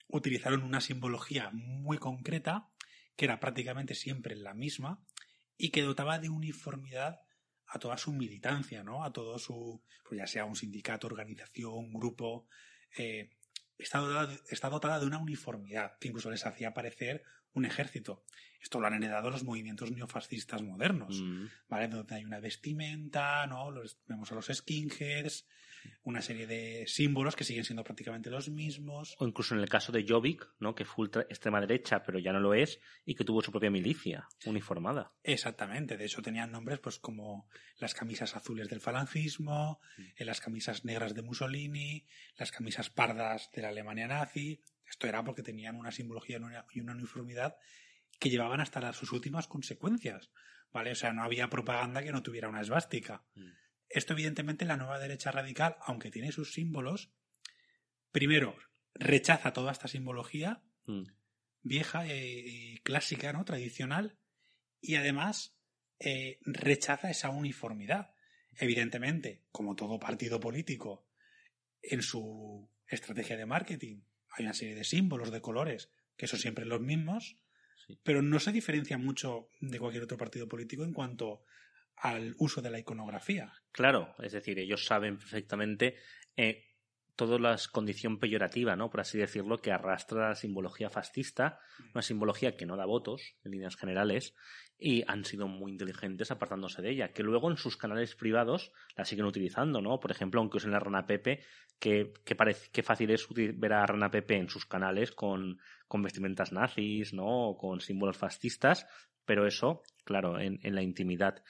utilizaron 0.07 0.63
una 0.63 0.81
simbología 0.81 1.49
muy 1.51 1.97
concreta, 1.97 2.69
que 3.15 3.25
era 3.25 3.39
prácticamente 3.39 3.95
siempre 3.95 4.35
la 4.35 4.53
misma, 4.53 5.03
y 5.57 5.69
que 5.69 5.81
dotaba 5.81 6.19
de 6.19 6.29
uniformidad 6.29 7.19
a 7.65 7.79
toda 7.79 7.97
su 7.97 8.13
militancia, 8.13 8.83
¿no? 8.83 9.03
A 9.03 9.11
todo 9.11 9.39
su, 9.39 9.83
pues 10.07 10.19
ya 10.19 10.27
sea 10.27 10.45
un 10.45 10.55
sindicato, 10.55 11.07
organización, 11.07 11.91
grupo, 11.91 12.47
eh, 12.97 13.29
está, 13.77 13.99
dotada, 13.99 14.39
está 14.49 14.69
dotada 14.69 14.99
de 14.99 15.05
una 15.07 15.17
uniformidad 15.17 15.97
que 15.99 16.07
incluso 16.07 16.29
les 16.31 16.45
hacía 16.45 16.73
parecer 16.73 17.23
un 17.53 17.65
ejército. 17.65 18.23
Esto 18.61 18.79
lo 18.79 18.87
han 18.87 18.93
heredado 18.93 19.29
los 19.31 19.43
movimientos 19.43 19.91
neofascistas 19.91 20.61
modernos. 20.61 21.19
Mm, 21.21 21.45
¿vale? 21.67 21.87
Donde 21.87 22.15
hay 22.15 22.23
una 22.23 22.39
vestimenta, 22.39 23.45
¿no? 23.47 23.71
Los- 23.71 23.99
vemos 24.07 24.31
a 24.31 24.35
los 24.35 24.45
skinheads, 24.47 25.47
una 26.03 26.21
serie 26.21 26.47
de 26.47 26.85
símbolos 26.87 27.35
que 27.35 27.43
siguen 27.43 27.63
siendo 27.63 27.83
prácticamente 27.83 28.29
los 28.29 28.49
mismos. 28.49 29.15
O 29.19 29.27
incluso 29.27 29.55
en 29.55 29.61
el 29.61 29.69
caso 29.69 29.91
de 29.91 30.05
Jobbik, 30.07 30.47
¿no? 30.59 30.73
que 30.75 30.85
fue 30.85 31.03
ultra- 31.05 31.23
extrema 31.29 31.59
derecha, 31.61 32.03
pero 32.03 32.19
ya 32.19 32.31
no 32.33 32.39
lo 32.39 32.53
es, 32.53 32.79
y 33.05 33.15
que 33.15 33.23
tuvo 33.23 33.41
su 33.41 33.51
propia 33.51 33.69
milicia 33.69 34.27
uniformada. 34.45 35.13
Exactamente, 35.23 35.97
de 35.97 36.05
hecho 36.05 36.21
tenían 36.21 36.51
nombres 36.51 36.79
pues 36.79 36.97
como 36.99 37.49
las 37.77 37.93
camisas 37.93 38.35
azules 38.35 38.69
del 38.69 38.79
falangismo, 38.81 39.79
eh, 40.15 40.25
las 40.25 40.39
camisas 40.41 40.85
negras 40.85 41.13
de 41.13 41.21
Mussolini, 41.21 42.05
las 42.37 42.51
camisas 42.51 42.89
pardas 42.89 43.49
de 43.53 43.61
la 43.61 43.69
Alemania 43.69 44.07
nazi. 44.07 44.63
Esto 44.89 45.07
era 45.07 45.23
porque 45.23 45.43
tenían 45.43 45.75
una 45.75 45.91
simbología 45.91 46.37
y 46.37 46.41
una- 46.41 46.65
y 46.71 46.79
una 46.79 46.93
uniformidad 46.93 47.57
que 48.19 48.29
llevaban 48.29 48.61
hasta 48.61 48.79
las, 48.79 48.95
sus 48.95 49.11
últimas 49.11 49.47
consecuencias, 49.47 50.31
¿vale? 50.71 50.91
O 50.91 50.95
sea, 50.95 51.11
no 51.13 51.23
había 51.23 51.49
propaganda 51.49 52.01
que 52.01 52.11
no 52.11 52.23
tuviera 52.23 52.49
una 52.49 52.61
esvástica. 52.61 53.23
Mm. 53.35 53.49
Esto, 53.89 54.13
evidentemente, 54.13 54.65
la 54.65 54.77
nueva 54.77 54.99
derecha 54.99 55.31
radical, 55.31 55.77
aunque 55.81 56.11
tiene 56.11 56.31
sus 56.31 56.53
símbolos, 56.53 57.11
primero 58.11 58.55
rechaza 58.93 59.53
toda 59.53 59.71
esta 59.71 59.87
simbología 59.87 60.61
Mm. 60.85 61.03
vieja 61.63 62.07
y 62.07 62.77
clásica, 62.83 63.33
¿no? 63.33 63.43
Tradicional, 63.43 64.17
y 64.79 64.95
además 64.95 65.53
eh, 65.99 66.39
rechaza 66.45 67.09
esa 67.09 67.29
uniformidad. 67.29 68.13
Evidentemente, 68.59 69.43
como 69.51 69.75
todo 69.75 69.99
partido 69.99 70.39
político, 70.39 71.05
en 71.81 72.01
su 72.03 72.69
estrategia 72.87 73.35
de 73.35 73.45
marketing 73.45 74.01
hay 74.29 74.45
una 74.45 74.53
serie 74.53 74.75
de 74.75 74.83
símbolos, 74.83 75.31
de 75.31 75.41
colores, 75.41 75.89
que 76.15 76.27
son 76.27 76.39
siempre 76.39 76.65
los 76.65 76.81
mismos, 76.81 77.35
Sí. 77.85 77.99
pero 78.03 78.21
no 78.21 78.39
se 78.39 78.51
diferencia 78.51 78.97
mucho 78.97 79.49
de 79.59 79.79
cualquier 79.79 80.03
otro 80.03 80.17
partido 80.17 80.47
político 80.47 80.83
en 80.83 80.93
cuanto 80.93 81.43
al 81.97 82.35
uso 82.37 82.61
de 82.61 82.69
la 82.69 82.79
iconografía. 82.79 83.51
Claro, 83.71 84.15
es 84.19 84.31
decir, 84.31 84.59
ellos 84.59 84.85
saben 84.85 85.17
perfectamente 85.17 85.95
eh, 86.35 86.63
toda 87.15 87.39
la 87.39 87.57
condición 87.71 88.19
peyorativa, 88.19 88.75
¿no? 88.75 88.89
Por 88.89 89.01
así 89.01 89.17
decirlo, 89.17 89.57
que 89.57 89.71
arrastra 89.71 90.29
la 90.29 90.35
simbología 90.35 90.89
fascista, 90.89 91.59
una 91.93 92.03
simbología 92.03 92.55
que 92.55 92.67
no 92.67 92.77
da 92.77 92.85
votos 92.85 93.35
en 93.43 93.51
líneas 93.51 93.75
generales, 93.75 94.35
y 94.77 95.03
han 95.07 95.25
sido 95.25 95.47
muy 95.47 95.71
inteligentes 95.71 96.29
apartándose 96.29 96.83
de 96.83 96.91
ella, 96.91 97.11
que 97.13 97.23
luego 97.23 97.49
en 97.49 97.57
sus 97.57 97.75
canales 97.75 98.15
privados 98.15 98.71
la 98.95 99.05
siguen 99.05 99.25
utilizando, 99.25 99.81
¿no? 99.81 99.99
Por 99.99 100.11
ejemplo, 100.11 100.39
aunque 100.39 100.57
usen 100.57 100.71
la 100.71 100.79
Rana 100.79 101.07
Pepe, 101.07 101.43
que, 101.79 102.13
que 102.23 102.35
parece 102.35 102.69
que 102.71 102.83
fácil 102.83 103.09
es 103.09 103.27
ver 103.33 103.73
a 103.73 103.85
Rana 103.87 104.11
Pepe 104.11 104.35
en 104.35 104.49
sus 104.49 104.67
canales 104.67 105.11
con, 105.11 105.59
con 105.87 106.03
vestimentas 106.03 106.51
nazis, 106.51 107.13
¿no? 107.13 107.49
O 107.49 107.57
con 107.57 107.81
símbolos 107.81 108.17
fascistas, 108.17 108.85
pero 109.25 109.47
eso, 109.47 109.81
claro, 110.03 110.39
en, 110.39 110.59
en 110.61 110.75
la 110.75 110.83
intimidad. 110.83 111.43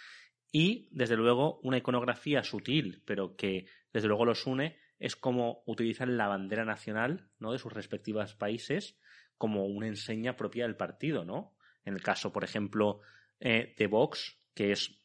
Y, 0.60 0.88
desde 0.90 1.16
luego, 1.16 1.60
una 1.62 1.78
iconografía 1.78 2.42
sutil, 2.44 3.04
pero 3.06 3.36
que 3.36 3.68
desde 3.94 4.08
luego 4.08 4.26
los 4.26 4.48
une, 4.48 4.80
es 4.98 5.16
como 5.16 5.62
utilizan 5.68 6.18
la 6.18 6.28
bandera 6.28 6.66
nacional 6.66 7.30
¿no? 7.38 7.52
de 7.52 7.60
sus 7.60 7.72
respectivos 7.72 8.34
países 8.34 8.98
como 9.38 9.68
una 9.68 9.86
enseña 9.86 10.36
propia 10.36 10.64
del 10.64 10.76
partido, 10.76 11.24
¿no? 11.26 11.56
En 11.86 11.94
el 11.94 12.02
caso, 12.02 12.34
por 12.34 12.44
ejemplo, 12.44 13.02
eh, 13.40 13.76
de 13.78 13.86
Vox, 13.86 14.42
que 14.56 14.72
es 14.72 14.98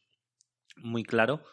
muy 0.75 1.03
claro 1.03 1.43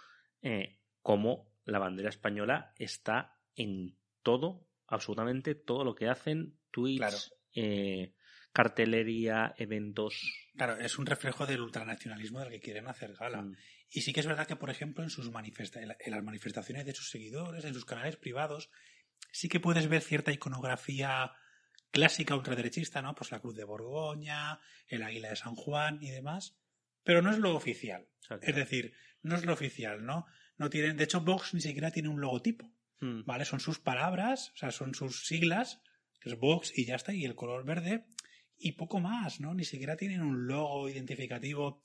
eh, 0.40 0.78
cómo 1.03 1.53
la 1.66 1.78
bandera 1.78 2.09
española 2.09 2.72
está 2.78 3.36
en 3.55 3.98
todo, 4.22 4.66
absolutamente 4.86 5.55
todo 5.55 5.84
lo 5.84 5.94
que 5.94 6.09
hacen, 6.09 6.59
tweets, 6.70 7.01
Claro. 7.01 7.16
eh, 7.55 8.14
cartelería, 8.53 9.55
eventos. 9.59 10.20
Claro, 10.57 10.76
es 10.76 10.98
un 10.98 11.07
reflejo 11.07 11.46
del 11.46 11.61
ultranacionalismo 11.61 12.40
del 12.40 12.51
que 12.51 12.61
quieren 12.61 12.88
hacer 12.88 13.14
gala. 13.14 13.42
Mm, 13.42 13.57
Y 13.92 14.03
sí 14.03 14.12
que 14.12 14.20
es 14.20 14.26
verdad 14.26 14.46
que, 14.46 14.55
por 14.55 14.70
ejemplo, 14.70 15.03
en 15.03 15.11
sus 15.11 15.32
manifesta 15.32 15.80
en 15.82 15.88
la- 15.88 15.96
en 15.98 16.12
las 16.12 16.22
manifestaciones 16.22 16.84
de 16.86 16.94
sus 16.94 17.11
seguidores, 17.11 17.64
en 17.64 17.74
sus 17.74 17.84
canales 17.84 18.16
privados, 18.16 18.70
sí 19.32 19.48
que 19.48 19.59
puedes 19.59 19.88
ver 19.88 20.03
cierta 20.03 20.30
iconografía 20.32 21.32
clásica 21.90 22.36
ultraderechista, 22.36 23.03
¿no? 23.03 23.16
Pues 23.16 23.32
la 23.32 23.40
Cruz 23.40 23.57
de 23.57 23.64
Borgoña, 23.64 24.61
el 24.86 25.03
Águila 25.03 25.30
de 25.30 25.34
San 25.36 25.57
Juan 25.57 25.98
y 26.03 26.11
demás, 26.11 26.57
pero 27.03 27.20
no 27.20 27.32
es 27.32 27.38
lo 27.38 27.57
oficial. 27.57 28.07
exacto. 28.22 28.46
Es 28.46 28.55
decir, 28.55 28.94
no 29.22 29.34
es 29.34 29.44
lo 29.44 29.53
oficial, 29.55 30.05
¿no? 30.05 30.24
No 30.57 30.70
tienen, 30.70 30.96
de 30.96 31.03
hecho, 31.05 31.20
Vox 31.22 31.53
ni 31.55 31.61
siquiera 31.61 31.90
tiene 31.90 32.09
un 32.11 32.20
logotipo, 32.20 32.72
Mm, 33.01 33.24
¿vale? 33.24 33.44
Son 33.44 33.59
sus 33.61 33.80
palabras, 33.80 34.51
o 34.55 34.57
sea, 34.57 34.70
son 34.70 34.94
sus 34.94 35.26
siglas, 35.26 35.80
que 36.20 36.28
es 36.28 36.38
Vox 36.38 36.70
y 36.78 36.84
ya 36.86 36.94
está, 36.96 37.12
y 37.14 37.24
el 37.24 37.34
color 37.34 37.64
verde, 37.64 38.05
y 38.61 38.72
poco 38.72 39.00
más, 39.00 39.40
¿no? 39.40 39.54
Ni 39.54 39.64
siquiera 39.64 39.96
tienen 39.96 40.22
un 40.22 40.46
logo 40.46 40.88
identificativo. 40.88 41.82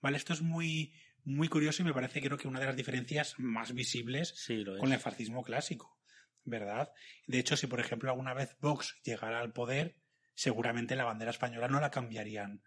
Vale, 0.00 0.16
esto 0.16 0.32
es 0.32 0.42
muy, 0.42 0.92
muy 1.24 1.48
curioso 1.48 1.82
y 1.82 1.86
me 1.86 1.94
parece 1.94 2.20
creo 2.20 2.38
que 2.38 2.46
una 2.46 2.60
de 2.60 2.66
las 2.66 2.76
diferencias 2.76 3.34
más 3.38 3.72
visibles 3.72 4.34
sí, 4.36 4.64
con 4.78 4.92
el 4.92 5.00
fascismo 5.00 5.42
clásico. 5.42 6.00
¿verdad? 6.44 6.92
De 7.26 7.38
hecho, 7.38 7.56
si 7.56 7.66
por 7.66 7.80
ejemplo 7.80 8.10
alguna 8.10 8.34
vez 8.34 8.56
Vox 8.60 8.98
llegara 9.04 9.40
al 9.40 9.52
poder, 9.52 9.96
seguramente 10.34 10.96
la 10.96 11.04
bandera 11.04 11.30
española 11.30 11.68
no 11.68 11.80
la 11.80 11.90
cambiarían 11.90 12.62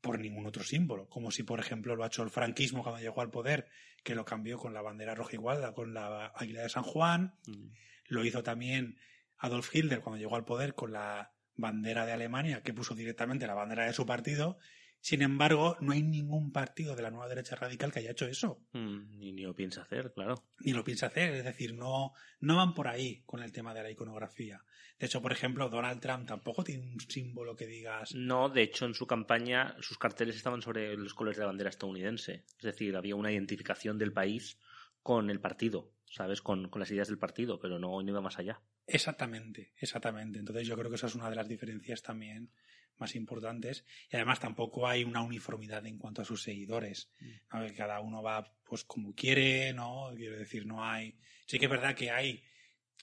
por 0.00 0.18
ningún 0.18 0.46
otro 0.46 0.62
símbolo, 0.62 1.08
como 1.08 1.30
si 1.30 1.42
por 1.42 1.58
ejemplo 1.58 1.96
lo 1.96 2.04
ha 2.04 2.08
hecho 2.08 2.22
el 2.22 2.30
franquismo 2.30 2.82
cuando 2.82 3.00
llegó 3.00 3.20
al 3.22 3.30
poder, 3.30 3.68
que 4.04 4.14
lo 4.14 4.24
cambió 4.24 4.58
con 4.58 4.74
la 4.74 4.82
bandera 4.82 5.14
roja 5.14 5.34
igual, 5.34 5.74
con 5.74 5.94
la 5.94 6.26
águila 6.34 6.62
de 6.62 6.68
San 6.68 6.84
Juan, 6.84 7.34
mm. 7.46 7.68
lo 8.08 8.24
hizo 8.24 8.42
también 8.42 8.98
Adolf 9.38 9.74
Hitler 9.74 10.00
cuando 10.00 10.18
llegó 10.18 10.36
al 10.36 10.44
poder 10.44 10.74
con 10.74 10.92
la 10.92 11.32
bandera 11.56 12.06
de 12.06 12.12
Alemania, 12.12 12.62
que 12.62 12.74
puso 12.74 12.94
directamente 12.94 13.46
la 13.46 13.54
bandera 13.54 13.86
de 13.86 13.92
su 13.92 14.06
partido, 14.06 14.58
sin 15.00 15.22
embargo, 15.22 15.76
no 15.80 15.92
hay 15.92 16.02
ningún 16.02 16.50
partido 16.50 16.96
de 16.96 17.02
la 17.02 17.10
nueva 17.10 17.28
derecha 17.28 17.54
radical 17.54 17.92
que 17.92 18.00
haya 18.00 18.10
hecho 18.10 18.26
eso. 18.26 18.60
Mm, 18.72 19.18
ni, 19.18 19.42
lo 19.42 19.54
piensa 19.54 19.82
hacer, 19.82 20.12
claro. 20.12 20.42
Ni 20.58 20.72
lo 20.72 20.82
piensa 20.82 21.06
hacer, 21.06 21.32
es 21.34 21.44
decir, 21.44 21.74
no, 21.74 22.12
no 22.40 22.56
van 22.56 22.74
por 22.74 22.88
ahí 22.88 23.22
con 23.24 23.42
el 23.42 23.52
tema 23.52 23.72
de 23.72 23.84
la 23.84 23.90
iconografía. 23.90 24.64
De 24.98 25.06
hecho, 25.06 25.22
por 25.22 25.30
ejemplo, 25.30 25.68
Donald 25.68 26.00
Trump 26.00 26.26
tampoco 26.26 26.64
tiene 26.64 26.82
un 26.82 26.98
símbolo 26.98 27.54
que 27.54 27.68
digas. 27.68 28.14
No, 28.16 28.48
de 28.48 28.62
hecho, 28.62 28.86
en 28.86 28.94
su 28.94 29.06
campaña 29.06 29.76
sus 29.80 29.96
carteles 29.96 30.34
estaban 30.34 30.60
sobre 30.60 30.96
los 30.96 31.14
colores 31.14 31.36
de 31.36 31.42
la 31.42 31.48
bandera 31.48 31.70
estadounidense. 31.70 32.44
Es 32.58 32.64
decir, 32.64 32.96
había 32.96 33.14
una 33.14 33.30
identificación 33.30 33.98
del 33.98 34.12
país 34.12 34.58
con 35.02 35.30
el 35.30 35.38
partido, 35.38 35.92
¿sabes? 36.10 36.40
Con, 36.40 36.68
con 36.68 36.80
las 36.80 36.90
ideas 36.90 37.08
del 37.08 37.18
partido, 37.18 37.58
pero 37.58 37.78
no, 37.78 38.02
no 38.02 38.08
iba 38.08 38.20
más 38.20 38.38
allá. 38.38 38.60
Exactamente, 38.86 39.72
exactamente. 39.78 40.38
Entonces 40.38 40.66
yo 40.66 40.76
creo 40.76 40.90
que 40.90 40.96
esa 40.96 41.06
es 41.06 41.14
una 41.14 41.30
de 41.30 41.36
las 41.36 41.48
diferencias 41.48 42.02
también 42.02 42.50
más 42.98 43.14
importantes 43.14 43.84
y 44.10 44.16
además 44.16 44.40
tampoco 44.40 44.86
hay 44.86 45.04
una 45.04 45.22
uniformidad 45.22 45.84
en 45.86 45.98
cuanto 45.98 46.22
a 46.22 46.24
sus 46.24 46.42
seguidores 46.42 47.10
mm. 47.20 47.74
cada 47.76 48.00
uno 48.00 48.22
va 48.22 48.54
pues 48.64 48.84
como 48.84 49.14
quiere 49.14 49.72
no 49.72 50.12
quiero 50.16 50.38
decir 50.38 50.66
no 50.66 50.84
hay 50.84 51.18
sí 51.46 51.58
que 51.58 51.66
es 51.66 51.70
verdad 51.70 51.94
que 51.94 52.10
hay 52.10 52.42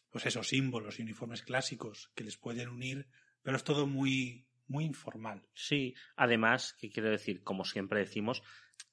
pues 0.10 0.26
esos 0.26 0.48
símbolos 0.48 1.00
y 1.00 1.04
uniformes 1.04 1.44
clásicos 1.44 2.12
que 2.16 2.24
les 2.24 2.38
pueden 2.38 2.70
unir 2.70 3.08
pero 3.42 3.58
es 3.58 3.64
todo 3.64 3.88
muy 3.88 4.48
muy 4.68 4.86
informal 4.86 5.44
sí 5.54 5.96
además 6.16 6.74
que 6.74 6.90
quiero 6.90 7.10
decir 7.10 7.44
como 7.44 7.66
siempre 7.66 8.00
decimos 8.00 8.44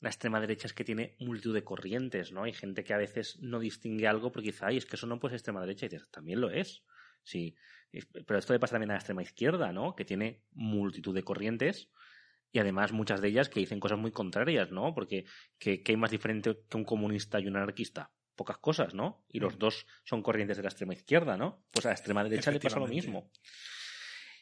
la 0.01 0.09
extrema 0.09 0.41
derecha 0.41 0.67
es 0.67 0.73
que 0.73 0.85
tiene 0.85 1.17
multitud 1.19 1.55
de 1.55 1.65
corrientes 1.65 2.33
no 2.33 2.45
hay 2.45 2.53
gente 2.53 2.85
que 2.85 2.95
a 2.95 2.99
veces 2.99 3.39
no 3.41 3.59
distingue 3.59 4.07
algo 4.07 4.33
porque 4.33 4.51
dice 4.51 4.65
ay 4.67 4.77
es 4.77 4.87
que 4.87 4.97
eso 4.97 5.07
no 5.07 5.21
puede 5.21 5.33
ser 5.33 5.39
extrema 5.39 5.61
derecha 5.61 5.87
y 5.87 5.89
dices 5.89 6.11
también 6.11 6.41
lo 6.41 6.51
es 6.51 6.85
sí 7.23 7.57
pero 8.27 8.39
esto 8.39 8.53
le 8.53 8.61
pasa 8.61 8.73
también 8.73 8.91
a 8.91 8.95
la 8.95 8.99
extrema 8.99 9.23
izquierda, 9.23 9.73
¿no? 9.73 9.95
Que 9.95 10.05
tiene 10.05 10.43
multitud 10.53 11.15
de 11.15 11.23
corrientes 11.23 11.91
y 12.53 12.59
además 12.59 12.93
muchas 12.93 13.21
de 13.21 13.29
ellas 13.29 13.49
que 13.49 13.61
dicen 13.61 13.81
cosas 13.81 13.99
muy 13.99 14.13
contrarias, 14.13 14.71
¿no? 14.71 14.95
Porque 14.95 15.25
¿qué, 15.59 15.83
hay 15.87 15.97
más 15.97 16.11
diferente 16.11 16.59
que 16.69 16.77
un 16.77 16.85
comunista 16.85 17.41
y 17.41 17.47
un 17.47 17.57
anarquista? 17.57 18.11
Pocas 18.37 18.59
cosas, 18.59 18.95
¿no? 18.95 19.25
Y 19.29 19.41
los 19.41 19.57
mm. 19.57 19.59
dos 19.59 19.87
son 20.05 20.23
corrientes 20.23 20.57
de 20.57 20.63
la 20.63 20.69
extrema 20.69 20.95
izquierda, 20.95 21.37
¿no? 21.37 21.65
Pues 21.71 21.87
a 21.87 21.91
la 21.91 21.95
extrema 21.95 22.25
derecha 22.25 22.51
le 22.51 22.61
pasa 22.61 22.79
lo 22.79 22.87
mismo. 22.87 23.31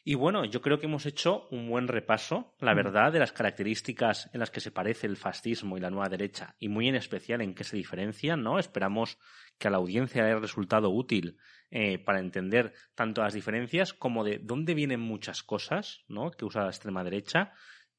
Y 0.03 0.15
bueno, 0.15 0.45
yo 0.45 0.61
creo 0.61 0.79
que 0.79 0.85
hemos 0.85 1.05
hecho 1.05 1.47
un 1.51 1.69
buen 1.69 1.87
repaso, 1.87 2.55
la 2.59 2.73
mm. 2.73 2.77
verdad, 2.77 3.11
de 3.11 3.19
las 3.19 3.31
características 3.31 4.29
en 4.33 4.39
las 4.39 4.51
que 4.51 4.61
se 4.61 4.71
parece 4.71 5.07
el 5.07 5.17
fascismo 5.17 5.77
y 5.77 5.81
la 5.81 5.89
nueva 5.89 6.09
derecha, 6.09 6.55
y 6.59 6.69
muy 6.69 6.87
en 6.87 6.95
especial 6.95 7.41
en 7.41 7.53
qué 7.53 7.63
se 7.63 7.77
diferencian, 7.77 8.41
¿no? 8.41 8.59
Esperamos 8.59 9.17
que 9.59 9.67
a 9.67 9.71
la 9.71 9.77
audiencia 9.77 10.25
haya 10.25 10.37
resultado 10.37 10.89
útil 10.89 11.37
eh, 11.69 11.99
para 11.99 12.19
entender 12.19 12.73
tanto 12.95 13.21
las 13.21 13.33
diferencias 13.33 13.93
como 13.93 14.23
de 14.23 14.39
dónde 14.39 14.73
vienen 14.73 15.01
muchas 15.01 15.43
cosas 15.43 16.03
¿no? 16.07 16.31
que 16.31 16.45
usa 16.45 16.63
la 16.63 16.69
extrema 16.69 17.03
derecha 17.03 17.53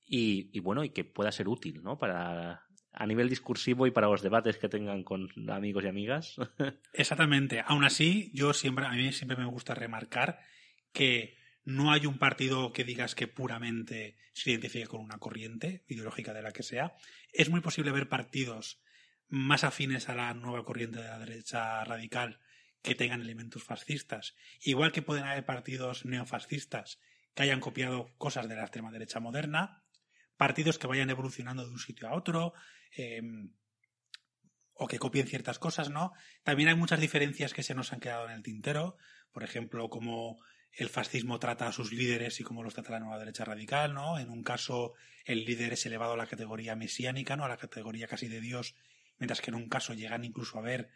y, 0.04 0.58
bueno, 0.58 0.82
y 0.82 0.90
que 0.90 1.04
pueda 1.04 1.30
ser 1.30 1.46
útil 1.46 1.80
¿no? 1.84 1.96
para 1.96 2.64
a 2.92 3.06
nivel 3.06 3.28
discursivo 3.28 3.86
y 3.86 3.92
para 3.92 4.08
los 4.08 4.22
debates 4.22 4.56
que 4.56 4.68
tengan 4.68 5.04
con 5.04 5.28
amigos 5.48 5.84
y 5.84 5.86
amigas. 5.86 6.34
Exactamente. 6.92 7.62
Aún 7.64 7.84
así, 7.84 8.32
yo 8.34 8.52
siempre, 8.52 8.86
a 8.86 8.90
mí 8.90 9.12
siempre 9.12 9.36
me 9.36 9.44
gusta 9.44 9.76
remarcar 9.76 10.40
que 10.92 11.36
no 11.64 11.92
hay 11.92 12.06
un 12.06 12.18
partido 12.18 12.72
que 12.72 12.84
digas 12.84 13.14
que 13.14 13.28
puramente 13.28 14.16
se 14.32 14.50
identifique 14.50 14.86
con 14.86 15.00
una 15.00 15.18
corriente 15.18 15.84
ideológica 15.88 16.32
de 16.32 16.42
la 16.42 16.52
que 16.52 16.62
sea. 16.62 16.94
Es 17.32 17.48
muy 17.48 17.60
posible 17.60 17.92
ver 17.92 18.08
partidos 18.08 18.80
más 19.28 19.64
afines 19.64 20.08
a 20.08 20.14
la 20.14 20.34
nueva 20.34 20.64
corriente 20.64 21.00
de 21.00 21.08
la 21.08 21.18
derecha 21.18 21.84
radical 21.84 22.40
que 22.82 22.94
tengan 22.94 23.20
elementos 23.20 23.62
fascistas. 23.62 24.34
Igual 24.62 24.92
que 24.92 25.02
pueden 25.02 25.24
haber 25.24 25.44
partidos 25.44 26.04
neofascistas 26.04 26.98
que 27.34 27.42
hayan 27.42 27.60
copiado 27.60 28.08
cosas 28.16 28.48
de 28.48 28.56
la 28.56 28.62
extrema 28.62 28.90
derecha 28.90 29.20
moderna, 29.20 29.84
partidos 30.36 30.78
que 30.78 30.86
vayan 30.86 31.10
evolucionando 31.10 31.64
de 31.64 31.70
un 31.70 31.78
sitio 31.78 32.08
a 32.08 32.14
otro, 32.14 32.54
em, 32.96 33.52
o 34.72 34.88
que 34.88 34.98
copien 34.98 35.26
ciertas 35.26 35.58
cosas, 35.58 35.90
¿no? 35.90 36.12
También 36.42 36.70
hay 36.70 36.74
muchas 36.74 37.00
diferencias 37.00 37.52
que 37.52 37.62
se 37.62 37.74
nos 37.74 37.92
han 37.92 38.00
quedado 38.00 38.24
en 38.24 38.32
el 38.32 38.42
tintero, 38.42 38.96
por 39.30 39.44
ejemplo, 39.44 39.90
cómo 39.90 40.42
el 40.72 40.88
fascismo 40.88 41.38
trata 41.38 41.66
a 41.66 41.72
sus 41.72 41.92
líderes 41.92 42.40
y 42.40 42.44
cómo 42.44 42.62
los 42.62 42.74
trata 42.74 42.92
la 42.92 43.00
nueva 43.00 43.18
derecha 43.18 43.44
radical, 43.44 43.94
¿no? 43.94 44.18
En 44.18 44.30
un 44.30 44.42
caso, 44.42 44.94
el 45.24 45.44
líder 45.44 45.72
es 45.72 45.84
elevado 45.86 46.14
a 46.14 46.16
la 46.16 46.26
categoría 46.26 46.76
mesiánica, 46.76 47.36
¿no? 47.36 47.44
A 47.44 47.48
la 47.48 47.56
categoría 47.56 48.06
casi 48.06 48.28
de 48.28 48.40
Dios, 48.40 48.76
mientras 49.18 49.40
que 49.40 49.50
en 49.50 49.56
un 49.56 49.68
caso 49.68 49.94
llegan 49.94 50.24
incluso 50.24 50.58
a 50.58 50.62
ver 50.62 50.90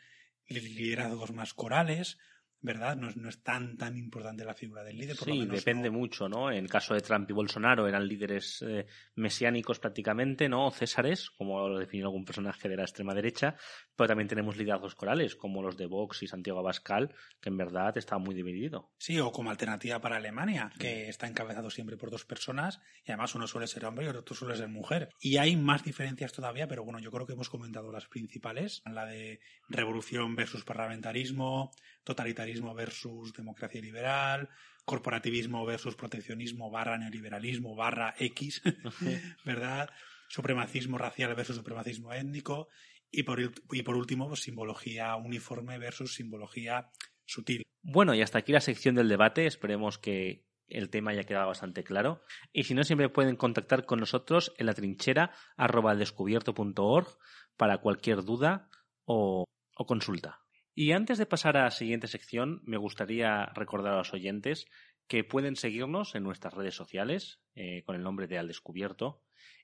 liderazgos 0.49 1.33
más 1.33 1.55
corales 1.55 2.19
¿verdad? 2.65 2.97
No 2.97 3.11
es, 3.11 3.17
no 3.19 3.29
es, 3.29 3.43
tan 3.43 3.77
tan 3.77 3.97
importante 3.99 4.43
la 4.43 4.55
figura 4.55 4.83
del 4.83 4.97
líder. 4.97 5.17
Por 5.17 5.29
sí, 5.29 5.45
depende 5.45 5.91
mucho, 5.91 6.31
¿no? 6.31 6.51
En 6.51 6.65
el 6.65 6.71
caso 6.71 6.95
de 6.95 7.03
Trump 7.03 7.29
y 7.29 7.35
Bolsonaro 7.35 7.87
eran 7.87 8.09
líderes 8.09 8.65
eh, 8.67 8.87
mesiánicos 9.17 9.79
prácticamente, 9.79 10.49
¿no? 10.49 10.71
Césares, 10.71 11.29
como 11.31 11.69
lo 11.69 11.79
definió 11.79 12.07
algún 12.07 12.25
personaje 12.25 12.67
de 12.71 12.77
la 12.77 12.85
extrema 12.85 13.13
derecha, 13.15 13.55
pero 13.95 14.09
también 14.09 14.29
tenemos 14.29 14.57
liderazgos 14.57 14.95
corales, 14.95 15.37
como 15.37 15.63
los 15.63 15.77
de 15.77 15.85
Vox 15.85 16.23
y 16.23 16.27
Santiago 16.27 16.61
Abascal, 16.61 17.15
que 17.39 17.51
en 17.51 17.59
verdad 17.59 17.99
está 17.99 18.17
muy 18.17 18.35
dividido. 18.35 18.91
Sí, 18.97 19.21
o 19.21 19.31
como 19.31 19.51
alternativa 19.51 20.01
para 20.01 20.17
Alemania, 20.17 20.73
que 20.79 21.11
está 21.11 21.27
encabezado 21.27 21.69
siempre 21.69 21.99
por 21.99 22.11
dos 22.11 22.25
personas, 22.25 22.81
y 23.05 23.13
además 23.13 23.35
uno 23.35 23.47
suele 23.47 23.67
ser 23.67 23.85
hombre 23.85 24.07
y 24.07 24.09
otro 24.09 24.35
suele 24.35 24.57
ser 24.57 24.69
mujer. 24.69 25.11
Y 25.21 25.37
hay 25.37 25.55
más 25.57 25.85
diferencias 25.85 26.33
todavía, 26.33 26.67
pero 26.67 26.83
bueno, 26.83 26.99
yo 26.99 27.11
creo 27.11 27.27
que 27.27 27.35
hemos 27.35 27.51
comentado 27.51 27.93
las 27.93 28.07
principales, 28.07 28.83
la 28.87 29.05
de 29.05 29.41
revolución 29.69 30.35
versus 30.35 30.65
parlamentarismo, 30.65 31.73
totalitarismo 32.05 32.75
versus 32.75 33.33
democracia 33.33 33.81
liberal, 33.81 34.49
corporativismo 34.85 35.65
versus 35.65 35.97
proteccionismo 35.97 36.71
barra 36.71 36.99
neoliberalismo 36.99 37.75
barra 37.75 38.15
X, 38.19 38.63
¿verdad? 39.45 39.91
Supremacismo 40.29 40.99
racial 40.99 41.35
versus 41.35 41.57
supremacismo 41.57 42.13
étnico 42.13 42.69
y 43.11 43.23
por, 43.23 43.41
y 43.41 43.83
por 43.83 43.97
último, 43.97 44.29
pues, 44.29 44.41
simbología 44.41 45.17
uniforme 45.17 45.79
versus 45.79 46.15
simbología 46.15 46.91
sutil. 47.25 47.63
Bueno, 47.83 48.15
y 48.15 48.23
hasta 48.23 48.39
aquí 48.39 48.53
la 48.53 48.61
sección 48.61 48.95
del 48.95 49.09
debate. 49.09 49.47
Esperemos 49.47 49.99
que 49.99 50.45
el 50.69 50.91
tema 50.91 51.13
haya 51.13 51.25
quedado 51.25 51.49
bastante 51.49 51.85
claro. 51.85 52.23
Y 52.53 52.65
si 52.65 52.75
no, 52.75 52.83
siempre 52.85 53.09
pueden 53.09 53.37
contactar 53.37 53.87
con 53.87 54.01
nosotros 54.01 54.53
en 54.59 54.67
la 54.67 54.75
trinchera 54.75 55.33
arroba 55.57 55.95
descubierto.org 55.95 57.19
para 57.57 57.79
cualquier 57.79 58.25
duda 58.25 58.69
o 59.05 59.45
consulta. 59.87 60.44
Y 60.75 60.93
antes 60.93 61.19
de 61.19 61.27
pasar 61.27 61.57
a 61.57 61.65
la 61.65 61.71
siguiente 61.71 62.09
sección, 62.09 62.61
me 62.65 62.77
gustaría 62.77 63.47
recordar 63.55 63.95
a 63.95 63.99
los 63.99 64.13
oyentes 64.13 64.67
que 65.07 65.23
pueden 65.23 65.57
seguirnos 65.57 66.15
en 66.15 66.25
nuestras 66.25 66.55
redes 66.55 66.75
sociales 66.75 67.41
eh, 67.55 67.83
con 67.85 67.95
el 67.95 68.03
nombre 68.03 68.27
de 68.27 68.39
Al 68.39 68.49
Descubierto 68.49 69.23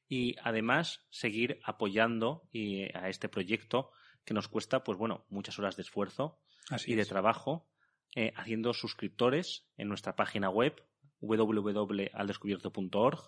y 0.09 0.37
además 0.43 1.07
seguir 1.11 1.61
apoyando 1.65 2.49
a 2.95 3.09
este 3.09 3.29
proyecto 3.29 3.91
que 4.25 4.35
nos 4.35 4.47
cuesta, 4.49 4.85
pues 4.85 4.99
bueno, 4.99 5.25
muchas 5.29 5.59
horas 5.59 5.77
de 5.77 5.83
esfuerzo 5.83 6.41
y 6.87 6.95
de 6.95 7.05
trabajo 7.05 7.69
eh, 8.15 8.33
haciendo 8.37 8.73
suscriptores 8.75 9.67
en 9.77 9.89
nuestra 9.89 10.15
página 10.17 10.51
web 10.51 10.83
www.aldescubierto.org. 11.21 13.21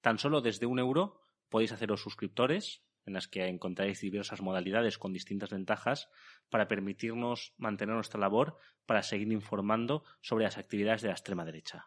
Tan 0.00 0.18
solo 0.18 0.40
desde 0.40 0.66
un 0.66 0.80
euro 0.80 1.20
podéis 1.48 1.72
haceros 1.72 2.02
suscriptores 2.02 2.84
en 3.06 3.14
las 3.14 3.28
que 3.28 3.46
encontráis 3.46 4.00
diversas 4.00 4.42
modalidades 4.42 4.98
con 4.98 5.12
distintas 5.12 5.50
ventajas 5.50 6.08
para 6.50 6.68
permitirnos 6.68 7.54
mantener 7.56 7.94
nuestra 7.94 8.20
labor 8.20 8.58
para 8.84 9.02
seguir 9.02 9.32
informando 9.32 10.04
sobre 10.20 10.44
las 10.44 10.58
actividades 10.58 11.02
de 11.02 11.08
la 11.08 11.14
extrema 11.14 11.44
derecha. 11.44 11.86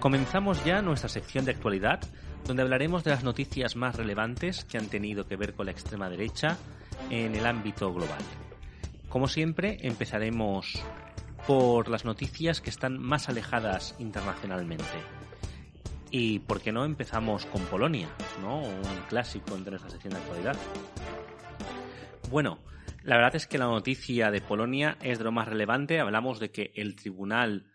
Comenzamos 0.00 0.64
ya 0.64 0.82
nuestra 0.82 1.08
sección 1.08 1.44
de 1.44 1.52
actualidad, 1.52 2.00
donde 2.44 2.62
hablaremos 2.62 3.02
de 3.02 3.10
las 3.10 3.24
noticias 3.24 3.76
más 3.76 3.96
relevantes 3.96 4.64
que 4.64 4.78
han 4.78 4.88
tenido 4.88 5.26
que 5.26 5.36
ver 5.36 5.54
con 5.54 5.66
la 5.66 5.72
extrema 5.72 6.10
derecha 6.10 6.58
en 7.10 7.34
el 7.34 7.46
ámbito 7.46 7.92
global. 7.92 8.22
Como 9.08 9.28
siempre, 9.28 9.78
empezaremos 9.80 10.84
por 11.46 11.88
las 11.88 12.04
noticias 12.04 12.60
que 12.60 12.70
están 12.70 12.98
más 12.98 13.28
alejadas 13.28 13.94
internacionalmente. 13.98 14.84
Y 16.18 16.38
por 16.38 16.62
qué 16.62 16.72
no 16.72 16.86
empezamos 16.86 17.44
con 17.44 17.60
Polonia, 17.66 18.08
¿no? 18.40 18.62
Un 18.62 19.02
clásico 19.06 19.54
entre 19.54 19.72
nuestra 19.72 19.90
sección 19.90 20.14
de 20.14 20.20
actualidad. 20.20 20.56
Bueno, 22.30 22.58
la 23.02 23.16
verdad 23.16 23.36
es 23.36 23.46
que 23.46 23.58
la 23.58 23.66
noticia 23.66 24.30
de 24.30 24.40
Polonia 24.40 24.96
es 25.02 25.18
de 25.18 25.24
lo 25.24 25.32
más 25.32 25.46
relevante. 25.46 26.00
Hablamos 26.00 26.40
de 26.40 26.50
que 26.50 26.72
el 26.74 26.96
Tribunal 26.96 27.70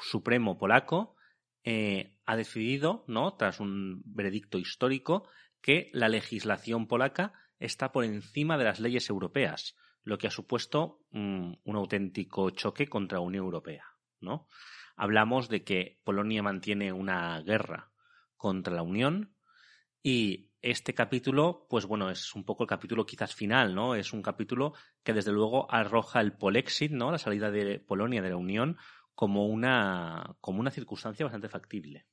Supremo 0.00 0.58
polaco 0.58 1.14
eh, 1.62 2.18
ha 2.26 2.34
decidido, 2.34 3.04
¿no? 3.06 3.36
Tras 3.36 3.60
un 3.60 4.02
veredicto 4.04 4.58
histórico, 4.58 5.28
que 5.62 5.90
la 5.92 6.08
legislación 6.08 6.88
polaca 6.88 7.32
está 7.60 7.92
por 7.92 8.04
encima 8.04 8.58
de 8.58 8.64
las 8.64 8.80
leyes 8.80 9.08
europeas. 9.08 9.76
lo 10.02 10.18
que 10.18 10.26
ha 10.26 10.32
supuesto 10.32 10.98
mm, 11.12 11.52
un 11.62 11.76
auténtico 11.76 12.50
choque 12.50 12.88
contra 12.88 13.18
la 13.18 13.24
Unión 13.24 13.44
Europea, 13.44 13.84
¿no? 14.20 14.48
Hablamos 14.96 15.48
de 15.48 15.64
que 15.64 16.00
Polonia 16.04 16.42
mantiene 16.42 16.92
una 16.92 17.40
guerra 17.42 17.92
contra 18.36 18.74
la 18.74 18.82
Unión 18.82 19.34
y 20.02 20.50
este 20.60 20.94
capítulo, 20.94 21.66
pues 21.68 21.84
bueno, 21.84 22.10
es 22.10 22.34
un 22.34 22.44
poco 22.44 22.62
el 22.64 22.68
capítulo 22.68 23.04
quizás 23.04 23.34
final, 23.34 23.74
¿no? 23.74 23.94
Es 23.94 24.12
un 24.12 24.22
capítulo 24.22 24.74
que 25.02 25.12
desde 25.12 25.32
luego 25.32 25.70
arroja 25.70 26.20
el 26.20 26.32
Polexit, 26.32 26.90
¿no? 26.92 27.10
La 27.10 27.18
salida 27.18 27.50
de 27.50 27.80
Polonia 27.80 28.22
de 28.22 28.30
la 28.30 28.36
Unión 28.36 28.78
como 29.14 29.46
una, 29.46 30.36
como 30.40 30.60
una 30.60 30.70
circunstancia 30.70 31.24
bastante 31.24 31.48
factible. 31.48 32.06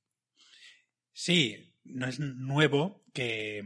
Sí, 1.13 1.75
no 1.83 2.07
es 2.07 2.19
nuevo 2.19 3.03
que 3.13 3.63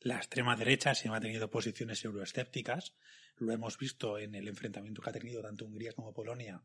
la 0.00 0.16
extrema 0.16 0.56
derecha 0.56 0.94
se 0.94 1.08
ha 1.08 1.20
tenido 1.20 1.50
posiciones 1.50 2.04
euroescépticas. 2.04 2.94
Lo 3.36 3.52
hemos 3.52 3.78
visto 3.78 4.18
en 4.18 4.34
el 4.34 4.48
enfrentamiento 4.48 5.02
que 5.02 5.10
ha 5.10 5.14
tenido 5.14 5.42
tanto 5.42 5.64
Hungría 5.64 5.92
como 5.92 6.12
Polonia 6.12 6.62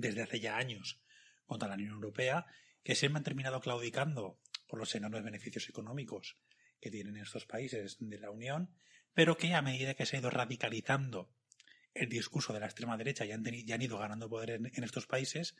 desde 0.00 0.22
hace 0.22 0.40
ya 0.40 0.56
años 0.56 1.00
contra 1.46 1.68
la 1.68 1.74
Unión 1.74 1.94
Europea, 1.94 2.46
que 2.82 2.94
se 2.94 3.06
han 3.06 3.22
terminado 3.22 3.60
claudicando 3.60 4.40
por 4.66 4.78
los 4.78 4.94
enormes 4.94 5.24
beneficios 5.24 5.68
económicos 5.68 6.36
que 6.80 6.90
tienen 6.90 7.16
estos 7.16 7.46
países 7.46 7.96
de 8.00 8.18
la 8.18 8.30
Unión, 8.30 8.70
pero 9.14 9.36
que 9.36 9.54
a 9.54 9.62
medida 9.62 9.94
que 9.94 10.06
se 10.06 10.16
ha 10.16 10.20
ido 10.20 10.30
radicalizando 10.30 11.30
el 11.94 12.08
discurso 12.08 12.52
de 12.52 12.60
la 12.60 12.66
extrema 12.66 12.96
derecha 12.96 13.24
y 13.24 13.32
han, 13.32 13.44
han 13.46 13.82
ido 13.82 13.98
ganando 13.98 14.28
poder 14.28 14.50
en, 14.50 14.84
estos 14.84 15.06
países, 15.06 15.56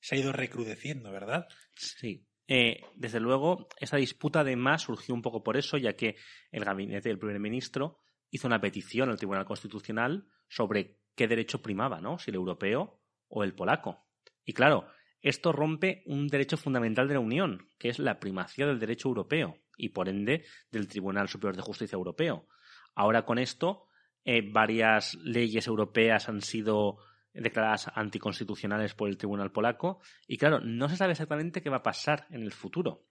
se 0.00 0.14
ha 0.14 0.18
ido 0.18 0.32
recrudeciendo, 0.32 1.10
¿verdad? 1.10 1.48
Sí. 1.76 2.26
Eh, 2.46 2.82
desde 2.96 3.20
luego, 3.20 3.68
esa 3.78 3.96
disputa 3.96 4.40
además 4.40 4.82
surgió 4.82 5.14
un 5.14 5.22
poco 5.22 5.42
por 5.42 5.56
eso, 5.56 5.78
ya 5.78 5.94
que 5.94 6.16
el 6.50 6.64
gabinete 6.64 7.08
del 7.08 7.18
primer 7.18 7.38
ministro 7.38 7.98
hizo 8.30 8.48
una 8.48 8.60
petición 8.60 9.08
al 9.08 9.16
Tribunal 9.16 9.44
Constitucional 9.44 10.26
sobre 10.48 10.98
qué 11.14 11.28
derecho 11.28 11.62
primaba, 11.62 12.00
¿no? 12.00 12.18
Si 12.18 12.30
el 12.30 12.36
europeo 12.36 12.99
o 13.30 13.42
el 13.42 13.54
polaco. 13.54 14.04
Y 14.44 14.52
claro, 14.52 14.86
esto 15.22 15.52
rompe 15.52 16.02
un 16.06 16.28
derecho 16.28 16.56
fundamental 16.56 17.08
de 17.08 17.14
la 17.14 17.20
Unión, 17.20 17.68
que 17.78 17.88
es 17.88 17.98
la 17.98 18.20
primacía 18.20 18.66
del 18.66 18.78
derecho 18.78 19.08
europeo 19.08 19.58
y, 19.76 19.90
por 19.90 20.08
ende, 20.08 20.44
del 20.70 20.88
Tribunal 20.88 21.28
Superior 21.28 21.56
de 21.56 21.62
Justicia 21.62 21.96
Europeo. 21.96 22.46
Ahora 22.94 23.24
con 23.24 23.38
esto, 23.38 23.86
eh, 24.24 24.42
varias 24.42 25.14
leyes 25.14 25.66
europeas 25.66 26.28
han 26.28 26.42
sido 26.42 26.98
declaradas 27.32 27.90
anticonstitucionales 27.94 28.94
por 28.94 29.08
el 29.08 29.16
Tribunal 29.16 29.52
polaco 29.52 30.00
y, 30.26 30.36
claro, 30.36 30.60
no 30.60 30.88
se 30.88 30.96
sabe 30.96 31.12
exactamente 31.12 31.62
qué 31.62 31.70
va 31.70 31.78
a 31.78 31.82
pasar 31.82 32.26
en 32.30 32.42
el 32.42 32.52
futuro, 32.52 33.06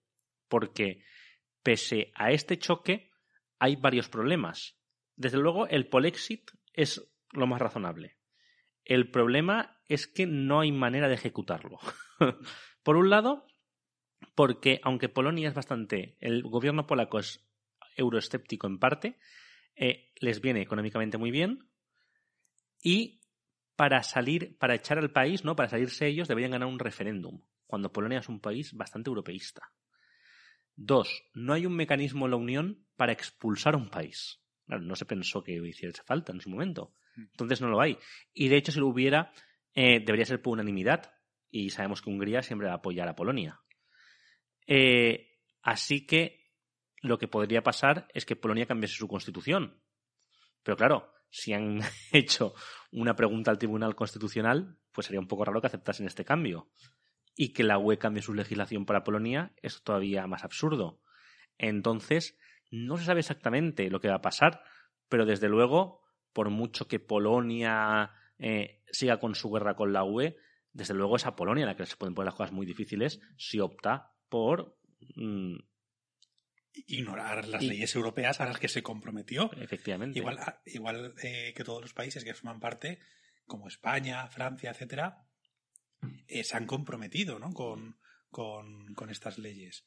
porque 0.48 1.04
pese 1.64 2.12
a 2.16 2.32
este 2.32 2.58
choque 2.58 3.12
hay 3.60 3.76
varios 3.76 4.10
problemas. 4.10 4.78
Desde 5.16 5.38
luego, 5.38 5.68
el 5.68 5.88
Polexit 5.88 6.52
es 6.74 7.10
lo 7.32 7.48
más 7.48 7.62
razonable. 7.62 8.19
El 8.90 9.12
problema 9.12 9.78
es 9.88 10.08
que 10.08 10.26
no 10.26 10.62
hay 10.62 10.72
manera 10.72 11.08
de 11.08 11.14
ejecutarlo. 11.14 11.78
Por 12.84 12.98
un 12.98 13.12
lado, 13.12 13.46
porque 14.34 14.82
aunque 14.84 15.10
Polonia 15.10 15.48
es 15.48 15.54
bastante, 15.54 16.18
el 16.20 16.42
gobierno 16.42 16.88
polaco 16.88 17.20
es 17.20 17.48
euroescéptico 17.98 18.66
en 18.66 18.80
parte, 18.80 19.20
eh, 19.76 20.12
les 20.16 20.42
viene 20.42 20.62
económicamente 20.62 21.20
muy 21.20 21.30
bien 21.30 21.70
y 22.82 23.22
para 23.76 24.02
salir, 24.02 24.58
para 24.58 24.74
echar 24.74 24.98
al 24.98 25.12
país, 25.12 25.46
¿no? 25.46 25.56
Para 25.56 25.70
salirse 25.70 26.08
ellos 26.08 26.28
deberían 26.28 26.54
ganar 26.54 26.68
un 26.68 26.80
referéndum, 26.80 27.44
cuando 27.68 27.92
Polonia 27.92 28.18
es 28.18 28.28
un 28.28 28.40
país 28.40 28.74
bastante 28.74 29.12
europeísta. 29.12 29.72
Dos, 30.76 31.26
no 31.36 31.54
hay 31.54 31.68
un 31.68 31.76
mecanismo 31.76 32.26
en 32.26 32.32
la 32.32 32.38
Unión 32.38 32.88
para 32.96 33.12
expulsar 33.14 33.76
a 33.76 33.78
un 33.78 33.92
país. 33.92 34.42
no 34.66 34.96
se 34.96 35.06
pensó 35.06 35.44
que 35.44 35.52
hiciese 35.52 36.02
falta 36.04 36.32
en 36.32 36.42
su 36.42 36.50
momento. 36.50 36.96
Entonces 37.16 37.62
no 37.62 37.68
lo 37.68 37.82
hay. 37.82 37.98
Y 38.34 38.48
de 38.48 38.58
hecho, 38.58 38.72
si 38.72 38.80
lo 38.80 38.88
hubiera, 38.88 39.32
eh, 39.74 40.00
debería 40.00 40.26
ser 40.26 40.42
por 40.42 40.54
unanimidad. 40.54 41.14
Y 41.50 41.70
sabemos 41.70 42.02
que 42.02 42.10
Hungría 42.10 42.42
siempre 42.42 42.68
va 42.68 42.74
a 42.74 42.78
apoyar 42.78 43.08
a 43.08 43.16
Polonia. 43.16 43.60
Eh, 44.68 45.40
así 45.62 46.06
que 46.06 46.54
lo 47.02 47.18
que 47.18 47.28
podría 47.28 47.64
pasar 47.64 48.08
es 48.14 48.26
que 48.26 48.36
Polonia 48.36 48.66
cambiase 48.66 48.96
su 48.96 49.08
constitución. 49.08 49.82
Pero 50.64 50.78
claro, 50.78 51.14
si 51.30 51.54
han 51.54 51.80
hecho 52.12 52.54
una 52.92 53.16
pregunta 53.16 53.52
al 53.52 53.58
Tribunal 53.58 53.96
Constitucional, 53.96 54.78
pues 54.92 55.08
sería 55.08 55.20
un 55.20 55.28
poco 55.28 55.46
raro 55.46 55.62
que 55.62 55.68
aceptasen 55.68 56.08
este 56.08 56.26
cambio. 56.26 56.70
Y 57.36 57.54
que 57.54 57.64
la 57.64 57.78
UE 57.78 57.98
cambie 57.98 58.22
su 58.22 58.34
legislación 58.34 58.86
para 58.86 59.04
Polonia 59.04 59.54
es 59.62 59.82
todavía 59.82 60.28
más 60.28 60.44
absurdo. 60.44 61.02
Entonces, 61.58 62.38
no 62.70 62.98
se 62.98 63.06
sabe 63.06 63.22
exactamente 63.22 63.90
lo 63.90 64.00
que 64.00 64.10
va 64.10 64.16
a 64.16 64.22
pasar, 64.22 64.62
pero 65.08 65.26
desde 65.26 65.48
luego 65.48 66.02
por 66.34 66.50
mucho 66.50 66.88
que 66.88 67.00
Polonia 67.00 68.12
eh, 68.38 68.82
siga 68.92 69.20
con 69.20 69.36
su 69.36 69.50
guerra 69.50 69.76
con 69.76 69.94
la 69.94 70.04
UE, 70.04 70.38
desde 70.72 70.94
luego 70.94 71.16
es 71.16 71.26
a 71.26 71.36
Polonia 71.36 71.66
la 71.66 71.76
que 71.76 71.86
se 71.86 71.96
pueden 71.96 72.16
poner 72.16 72.28
las 72.28 72.36
cosas 72.36 72.52
muy 72.52 72.66
difíciles 72.66 73.20
si 73.38 73.60
opta 73.60 74.14
por 74.30 74.78
mm, 75.16 75.58
ignorar 76.88 77.48
las 77.48 77.64
leyes 77.64 77.96
europeas 77.96 78.40
a 78.40 78.46
las 78.46 78.60
que 78.60 78.68
se 78.68 78.84
comprometió. 78.84 79.52
Efectivamente. 79.54 80.20
Igual, 80.20 80.38
ah, 80.40 80.62
igual 80.66 81.14
eh, 81.24 81.54
que 81.56 81.64
todos 81.64 81.82
los 81.82 81.94
países 81.94 82.24
que 82.24 82.34
forman 82.34 82.60
parte, 82.60 83.00
como 83.46 83.68
España, 83.68 84.28
Francia, 84.28 84.72
etcétera, 84.72 85.26
eh, 86.28 86.44
se 86.44 86.56
han 86.56 86.66
comprometido 86.66 87.40
¿no? 87.40 87.52
con, 87.54 87.98
con, 88.30 88.94
con 88.94 89.10
estas 89.10 89.38
leyes. 89.38 89.86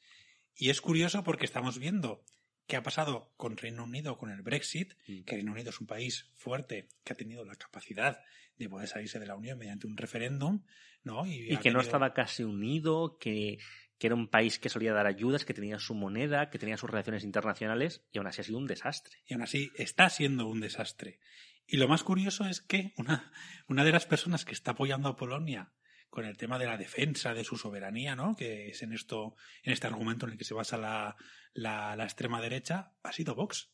Y 0.55 0.69
es 0.69 0.81
curioso 0.81 1.23
porque 1.23 1.45
estamos 1.45 1.79
viendo 1.79 2.23
¿Qué 2.67 2.75
ha 2.77 2.83
pasado 2.83 3.33
con 3.37 3.57
Reino 3.57 3.83
Unido 3.83 4.17
con 4.17 4.29
el 4.29 4.41
Brexit? 4.41 4.93
Mm. 5.07 5.23
Que 5.23 5.35
Reino 5.35 5.51
Unido 5.51 5.69
es 5.69 5.81
un 5.81 5.87
país 5.87 6.31
fuerte 6.35 6.87
que 7.03 7.13
ha 7.13 7.15
tenido 7.15 7.43
la 7.45 7.55
capacidad 7.55 8.19
de 8.57 8.69
poder 8.69 8.87
salirse 8.87 9.19
de 9.19 9.25
la 9.25 9.35
Unión 9.35 9.57
mediante 9.57 9.87
un 9.87 9.97
referéndum, 9.97 10.63
¿no? 11.03 11.25
Y, 11.25 11.57
que 11.57 11.71
no 11.71 11.81
estaba 11.81 12.13
casi 12.13 12.43
unido, 12.43 13.17
que, 13.19 13.57
que, 13.97 14.07
era 14.07 14.15
un 14.15 14.29
país 14.29 14.59
que 14.59 14.69
solía 14.69 14.93
dar 14.93 15.07
ayudas, 15.07 15.43
que 15.43 15.53
tenía 15.53 15.79
su 15.79 15.95
moneda, 15.95 16.49
que 16.49 16.59
tenía 16.59 16.77
sus 16.77 16.89
relaciones 16.89 17.23
internacionales, 17.23 18.05
y 18.11 18.19
aún 18.19 18.27
así 18.27 18.41
ha 18.41 18.43
sido 18.45 18.59
un 18.59 18.67
desastre. 18.67 19.17
Y 19.25 19.33
aún 19.33 19.43
así 19.43 19.71
está 19.75 20.09
siendo 20.09 20.47
un 20.47 20.61
desastre. 20.61 21.19
Y 21.65 21.77
lo 21.77 21.87
más 21.87 22.03
curioso 22.03 22.45
es 22.45 22.61
que 22.61 22.93
una, 22.97 23.31
una 23.67 23.83
de 23.83 23.91
las 23.91 24.05
personas 24.05 24.45
que 24.45 24.53
está 24.53 24.71
apoyando 24.71 25.09
a 25.09 25.15
Polonia 25.15 25.73
con 26.13 26.25
el 26.25 26.37
tema 26.37 26.59
de 26.59 26.67
la 26.67 26.77
defensa 26.77 27.33
de 27.33 27.43
su 27.43 27.57
soberanía, 27.57 28.15
¿no? 28.15 28.35
Que 28.35 28.67
es 28.67 28.83
en 28.83 28.93
esto, 28.93 29.35
en 29.63 29.73
este 29.73 29.87
argumento 29.87 30.27
en 30.27 30.33
el 30.33 30.37
que 30.37 30.43
se 30.43 30.53
basa 30.53 30.77
la, 30.77 31.15
la, 31.55 32.03
extrema 32.03 32.39
derecha, 32.39 32.91
ha 33.01 33.11
sido 33.11 33.33
Vox. 33.33 33.71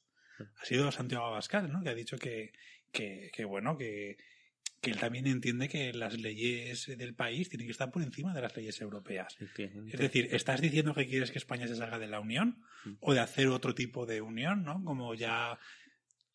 Ha 0.55 0.63
sido 0.63 0.89
Santiago 0.89 1.25
Abascal, 1.25 1.69
¿no? 1.69 1.83
Que 1.83 1.89
ha 1.89 1.93
dicho 1.93 2.17
que, 2.17 2.53
que, 2.93 3.29
que 3.33 3.43
bueno, 3.43 3.77
que, 3.77 4.15
que 4.79 4.91
él 4.91 4.97
también 4.97 5.27
entiende 5.27 5.67
que 5.67 5.91
las 5.91 6.17
leyes 6.17 6.87
del 6.97 7.13
país 7.13 7.49
tienen 7.49 7.67
que 7.67 7.73
estar 7.73 7.91
por 7.91 8.03
encima 8.03 8.33
de 8.33 8.41
las 8.41 8.55
leyes 8.55 8.79
europeas. 8.79 9.35
Es 9.57 9.99
decir, 9.99 10.29
¿estás 10.31 10.61
diciendo 10.61 10.93
que 10.93 11.07
quieres 11.07 11.31
que 11.31 11.39
España 11.39 11.67
se 11.67 11.75
salga 11.75 11.99
de 11.99 12.07
la 12.07 12.21
Unión? 12.21 12.63
Mm. 12.85 12.93
¿O 13.01 13.13
de 13.13 13.19
hacer 13.19 13.47
otro 13.47 13.75
tipo 13.75 14.05
de 14.05 14.21
unión, 14.21 14.63
¿no? 14.63 14.81
Como 14.85 15.13
ya 15.13 15.59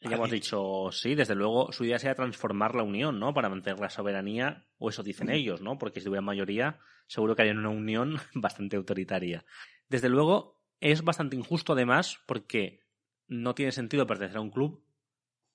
ya 0.08 0.16
hemos 0.16 0.30
dicho, 0.30 0.90
sí, 0.92 1.14
desde 1.14 1.34
luego 1.34 1.72
su 1.72 1.84
idea 1.84 1.98
sería 1.98 2.14
transformar 2.14 2.74
la 2.74 2.82
Unión, 2.82 3.18
¿no? 3.18 3.32
Para 3.34 3.48
mantener 3.48 3.80
la 3.80 3.90
soberanía, 3.90 4.66
o 4.78 4.90
eso 4.90 5.02
dicen 5.02 5.30
ellos, 5.30 5.60
¿no? 5.60 5.78
Porque 5.78 6.00
si 6.00 6.08
hubiera 6.08 6.22
mayoría, 6.22 6.78
seguro 7.06 7.34
que 7.34 7.42
harían 7.42 7.58
una 7.58 7.70
Unión 7.70 8.16
bastante 8.34 8.76
autoritaria. 8.76 9.44
Desde 9.88 10.08
luego, 10.08 10.60
es 10.80 11.02
bastante 11.02 11.36
injusto 11.36 11.72
además, 11.72 12.18
porque 12.26 12.80
no 13.26 13.54
tiene 13.54 13.72
sentido 13.72 14.06
pertenecer 14.06 14.38
a 14.38 14.42
un 14.42 14.50
club 14.50 14.84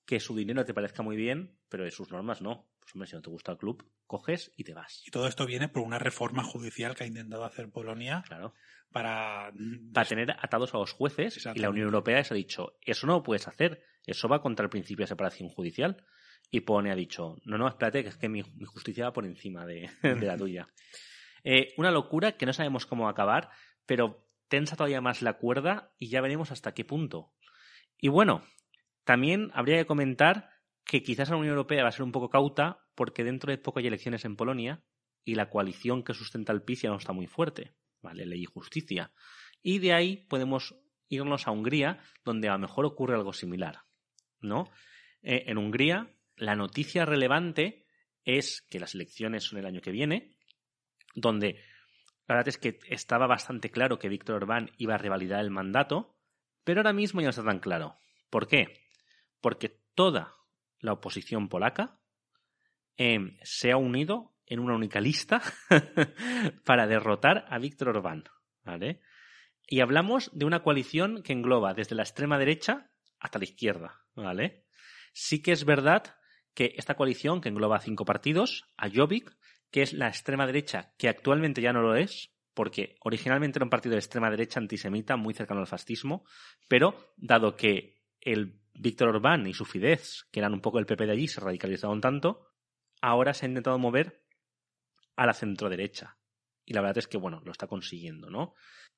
que 0.04 0.20
su 0.20 0.34
dinero 0.34 0.64
te 0.64 0.74
parezca 0.74 1.02
muy 1.02 1.16
bien, 1.16 1.58
pero 1.68 1.84
de 1.84 1.90
sus 1.90 2.10
normas 2.10 2.42
no. 2.42 2.69
Pues 2.90 2.96
hombre, 2.96 3.08
si 3.08 3.14
no 3.14 3.22
te 3.22 3.30
gusta 3.30 3.52
el 3.52 3.58
club, 3.58 3.88
coges 4.04 4.52
y 4.56 4.64
te 4.64 4.74
vas. 4.74 5.04
Y 5.06 5.12
todo 5.12 5.28
esto 5.28 5.46
viene 5.46 5.68
por 5.68 5.84
una 5.84 6.00
reforma 6.00 6.42
judicial 6.42 6.96
que 6.96 7.04
ha 7.04 7.06
intentado 7.06 7.44
hacer 7.44 7.70
Polonia 7.70 8.24
claro. 8.26 8.52
para... 8.90 9.52
Para 9.92 10.08
tener 10.08 10.32
atados 10.32 10.74
a 10.74 10.78
los 10.78 10.92
jueces. 10.92 11.46
Y 11.54 11.60
la 11.60 11.70
Unión 11.70 11.86
Europea 11.86 12.24
se 12.24 12.34
ha 12.34 12.36
dicho, 12.36 12.78
eso 12.80 13.06
no 13.06 13.12
lo 13.12 13.22
puedes 13.22 13.46
hacer, 13.46 13.84
eso 14.04 14.26
va 14.26 14.42
contra 14.42 14.64
el 14.64 14.70
principio 14.70 15.04
de 15.04 15.08
separación 15.08 15.50
judicial. 15.50 16.04
Y 16.50 16.62
Polonia 16.62 16.94
ha 16.94 16.96
dicho, 16.96 17.36
no, 17.44 17.58
no, 17.58 17.68
espérate, 17.68 18.02
que 18.02 18.08
es 18.08 18.16
que 18.16 18.28
mi, 18.28 18.42
justicia 18.42 19.04
va 19.04 19.12
por 19.12 19.24
encima 19.24 19.64
de, 19.66 19.88
la 20.02 20.36
tuya. 20.36 20.68
Eh, 21.44 21.72
una 21.76 21.92
locura 21.92 22.32
que 22.32 22.46
no 22.46 22.52
sabemos 22.52 22.86
cómo 22.86 23.08
acabar, 23.08 23.50
pero 23.86 24.26
tensa 24.48 24.74
todavía 24.74 25.00
más 25.00 25.22
la 25.22 25.34
cuerda 25.34 25.92
y 25.96 26.08
ya 26.08 26.20
veremos 26.20 26.50
hasta 26.50 26.74
qué 26.74 26.84
punto. 26.84 27.32
Y 27.98 28.08
bueno, 28.08 28.42
también 29.04 29.52
habría 29.54 29.76
que 29.76 29.86
comentar 29.86 30.50
que 30.90 31.04
quizás 31.04 31.30
la 31.30 31.36
Unión 31.36 31.52
Europea 31.52 31.84
va 31.84 31.90
a 31.90 31.92
ser 31.92 32.02
un 32.02 32.10
poco 32.10 32.30
cauta 32.30 32.84
porque 32.96 33.22
dentro 33.22 33.52
de 33.52 33.58
poco 33.58 33.78
hay 33.78 33.86
elecciones 33.86 34.24
en 34.24 34.34
Polonia 34.34 34.82
y 35.24 35.36
la 35.36 35.48
coalición 35.48 36.02
que 36.02 36.14
sustenta 36.14 36.52
el 36.52 36.64
PIS 36.64 36.86
no 36.86 36.96
está 36.96 37.12
muy 37.12 37.28
fuerte, 37.28 37.76
¿vale? 38.02 38.26
Ley 38.26 38.42
y 38.42 38.46
justicia. 38.46 39.12
Y 39.62 39.78
de 39.78 39.92
ahí 39.92 40.26
podemos 40.28 40.74
irnos 41.08 41.46
a 41.46 41.52
Hungría, 41.52 42.00
donde 42.24 42.48
a 42.48 42.54
lo 42.54 42.58
mejor 42.58 42.86
ocurre 42.86 43.14
algo 43.14 43.32
similar, 43.32 43.84
¿no? 44.40 44.68
Eh, 45.22 45.44
en 45.46 45.58
Hungría, 45.58 46.12
la 46.34 46.56
noticia 46.56 47.04
relevante 47.04 47.86
es 48.24 48.66
que 48.68 48.80
las 48.80 48.96
elecciones 48.96 49.44
son 49.44 49.60
el 49.60 49.66
año 49.66 49.82
que 49.82 49.92
viene, 49.92 50.34
donde 51.14 51.62
la 52.26 52.34
verdad 52.34 52.48
es 52.48 52.58
que 52.58 52.80
estaba 52.88 53.28
bastante 53.28 53.70
claro 53.70 54.00
que 54.00 54.08
Víctor 54.08 54.42
Orbán 54.42 54.72
iba 54.76 54.96
a 54.96 54.98
revalidar 54.98 55.38
el 55.38 55.50
mandato, 55.50 56.16
pero 56.64 56.80
ahora 56.80 56.92
mismo 56.92 57.20
ya 57.20 57.26
no 57.26 57.30
está 57.30 57.44
tan 57.44 57.60
claro. 57.60 58.00
¿Por 58.28 58.48
qué? 58.48 58.90
porque 59.40 59.80
toda 59.94 60.36
la 60.80 60.92
oposición 60.92 61.48
polaca, 61.48 61.98
em, 62.96 63.36
se 63.42 63.72
ha 63.72 63.76
unido 63.76 64.34
en 64.46 64.58
una 64.58 64.74
única 64.74 65.00
lista 65.00 65.40
para 66.64 66.86
derrotar 66.86 67.46
a 67.48 67.58
Víctor 67.58 67.90
Orbán. 67.90 68.24
¿vale? 68.64 69.00
Y 69.66 69.80
hablamos 69.80 70.30
de 70.34 70.44
una 70.44 70.62
coalición 70.62 71.22
que 71.22 71.32
engloba 71.32 71.74
desde 71.74 71.94
la 71.94 72.02
extrema 72.02 72.38
derecha 72.38 72.90
hasta 73.18 73.38
la 73.38 73.44
izquierda. 73.44 74.00
¿vale? 74.14 74.64
Sí 75.12 75.42
que 75.42 75.52
es 75.52 75.64
verdad 75.64 76.16
que 76.54 76.74
esta 76.76 76.96
coalición, 76.96 77.40
que 77.40 77.48
engloba 77.48 77.80
cinco 77.80 78.04
partidos, 78.04 78.64
a 78.76 78.88
Jobbik, 78.90 79.36
que 79.70 79.82
es 79.82 79.92
la 79.92 80.08
extrema 80.08 80.46
derecha, 80.46 80.92
que 80.98 81.08
actualmente 81.08 81.62
ya 81.62 81.72
no 81.72 81.80
lo 81.80 81.94
es, 81.94 82.32
porque 82.54 82.96
originalmente 83.00 83.58
era 83.58 83.64
un 83.64 83.70
partido 83.70 83.92
de 83.92 84.00
extrema 84.00 84.30
derecha 84.30 84.58
antisemita 84.58 85.16
muy 85.16 85.32
cercano 85.32 85.60
al 85.60 85.66
fascismo, 85.66 86.24
pero 86.68 87.14
dado 87.16 87.56
que 87.56 88.00
el 88.20 88.59
Víctor 88.74 89.08
Orbán 89.08 89.46
y 89.46 89.52
su 89.52 89.64
Fidesz, 89.64 90.26
que 90.30 90.40
eran 90.40 90.54
un 90.54 90.60
poco 90.60 90.78
el 90.78 90.86
PP 90.86 91.06
de 91.06 91.12
allí, 91.12 91.28
se 91.28 91.40
radicalizaron 91.40 92.00
tanto, 92.00 92.48
ahora 93.00 93.34
se 93.34 93.46
ha 93.46 93.48
intentado 93.48 93.78
mover 93.78 94.22
a 95.16 95.26
la 95.26 95.34
centroderecha. 95.34 96.18
Y 96.64 96.72
la 96.72 96.80
verdad 96.80 96.98
es 96.98 97.08
que, 97.08 97.18
bueno, 97.18 97.42
lo 97.44 97.52
está 97.52 97.66
consiguiendo, 97.66 98.30
¿no? 98.30 98.54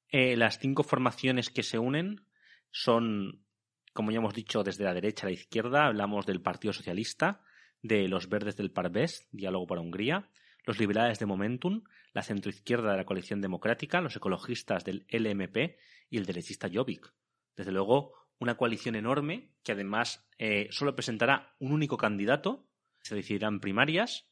Eh, 0.08 0.36
las 0.36 0.58
cinco 0.58 0.82
formaciones 0.82 1.48
que 1.50 1.62
se 1.62 1.78
unen 1.78 2.26
son, 2.70 3.44
como 3.92 4.10
ya 4.10 4.18
hemos 4.18 4.34
dicho, 4.34 4.62
desde 4.62 4.84
la 4.84 4.94
derecha 4.94 5.26
a 5.26 5.30
la 5.30 5.34
izquierda. 5.34 5.86
Hablamos 5.86 6.26
del 6.26 6.42
Partido 6.42 6.72
Socialista, 6.72 7.42
de 7.80 8.08
los 8.08 8.28
Verdes 8.28 8.56
del 8.56 8.72
Parvés, 8.72 9.28
Diálogo 9.32 9.66
para 9.66 9.80
Hungría, 9.80 10.28
los 10.64 10.78
liberales 10.78 11.18
de 11.18 11.26
Momentum, 11.26 11.82
la 12.12 12.22
centroizquierda 12.22 12.92
de 12.92 12.98
la 12.98 13.04
Coalición 13.04 13.40
Democrática, 13.40 14.00
los 14.00 14.16
ecologistas 14.16 14.84
del 14.84 15.06
LMP 15.10 15.76
y 16.08 16.18
el 16.18 16.26
derechista 16.26 16.68
Jobbik. 16.72 17.12
Desde 17.56 17.72
luego, 17.72 18.21
una 18.42 18.56
coalición 18.56 18.96
enorme 18.96 19.52
que 19.62 19.72
además 19.72 20.26
eh, 20.38 20.66
solo 20.70 20.96
presentará 20.96 21.54
un 21.60 21.72
único 21.72 21.96
candidato, 21.96 22.66
se 23.00 23.14
decidirán 23.14 23.60
primarias, 23.60 24.26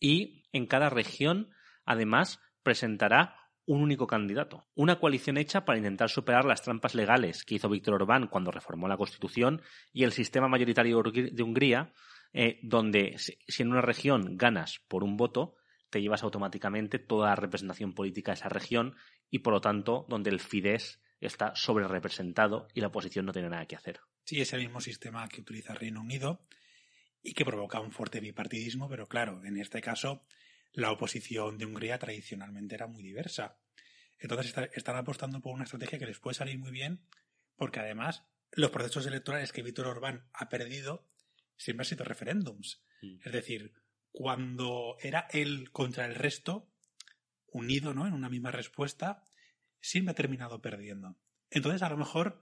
y 0.00 0.42
en 0.52 0.66
cada 0.66 0.90
región, 0.90 1.50
además, 1.84 2.40
presentará 2.64 3.36
un 3.66 3.82
único 3.82 4.08
candidato. 4.08 4.66
Una 4.74 4.98
coalición 4.98 5.36
hecha 5.36 5.64
para 5.64 5.78
intentar 5.78 6.10
superar 6.10 6.44
las 6.44 6.62
trampas 6.62 6.96
legales 6.96 7.44
que 7.44 7.54
hizo 7.54 7.68
Víctor 7.68 7.94
Orbán 7.94 8.26
cuando 8.26 8.50
reformó 8.50 8.88
la 8.88 8.96
Constitución 8.96 9.62
y 9.92 10.02
el 10.02 10.10
sistema 10.10 10.48
mayoritario 10.48 11.00
de 11.02 11.42
Hungría, 11.42 11.92
eh, 12.32 12.58
donde 12.62 13.16
si 13.18 13.62
en 13.62 13.70
una 13.70 13.82
región 13.82 14.36
ganas 14.36 14.80
por 14.88 15.04
un 15.04 15.16
voto, 15.16 15.54
te 15.88 16.02
llevas 16.02 16.24
automáticamente 16.24 16.98
toda 16.98 17.28
la 17.28 17.36
representación 17.36 17.94
política 17.94 18.32
de 18.32 18.38
esa 18.38 18.48
región 18.48 18.96
y, 19.30 19.40
por 19.40 19.52
lo 19.52 19.60
tanto, 19.60 20.06
donde 20.08 20.30
el 20.30 20.40
Fidesz 20.40 21.00
está 21.26 21.54
sobre 21.54 21.86
representado 21.86 22.68
y 22.74 22.80
la 22.80 22.88
oposición 22.88 23.26
no 23.26 23.32
tiene 23.32 23.50
nada 23.50 23.66
que 23.66 23.76
hacer. 23.76 24.00
Sí, 24.24 24.40
es 24.40 24.52
el 24.52 24.60
mismo 24.60 24.80
sistema 24.80 25.28
que 25.28 25.40
utiliza 25.40 25.74
Reino 25.74 26.00
Unido 26.00 26.46
y 27.22 27.34
que 27.34 27.44
provoca 27.44 27.80
un 27.80 27.92
fuerte 27.92 28.20
bipartidismo, 28.20 28.88
pero 28.88 29.06
claro, 29.06 29.44
en 29.44 29.58
este 29.58 29.80
caso 29.80 30.24
la 30.72 30.92
oposición 30.92 31.58
de 31.58 31.66
Hungría 31.66 31.98
tradicionalmente 31.98 32.74
era 32.74 32.86
muy 32.86 33.02
diversa. 33.02 33.58
Entonces 34.18 34.54
están 34.74 34.96
apostando 34.96 35.40
por 35.40 35.52
una 35.52 35.64
estrategia 35.64 35.98
que 35.98 36.06
les 36.06 36.18
puede 36.18 36.34
salir 36.34 36.58
muy 36.58 36.70
bien, 36.70 37.06
porque 37.56 37.80
además 37.80 38.24
los 38.52 38.70
procesos 38.70 39.06
electorales 39.06 39.52
que 39.52 39.62
Víctor 39.62 39.86
Orbán 39.86 40.28
ha 40.32 40.48
perdido 40.48 41.08
siempre 41.56 41.82
han 41.82 41.88
sido 41.88 42.04
referéndums. 42.04 42.82
Mm. 43.02 43.16
Es 43.24 43.32
decir, 43.32 43.72
cuando 44.12 44.96
era 45.00 45.26
él 45.30 45.70
contra 45.72 46.06
el 46.06 46.14
resto, 46.14 46.70
unido 47.52 47.94
¿no? 47.94 48.06
en 48.06 48.12
una 48.12 48.28
misma 48.28 48.50
respuesta, 48.50 49.24
siempre 49.80 50.12
ha 50.12 50.14
terminado 50.14 50.60
perdiendo. 50.60 51.16
Entonces, 51.50 51.82
a 51.82 51.90
lo 51.90 51.96
mejor, 51.96 52.40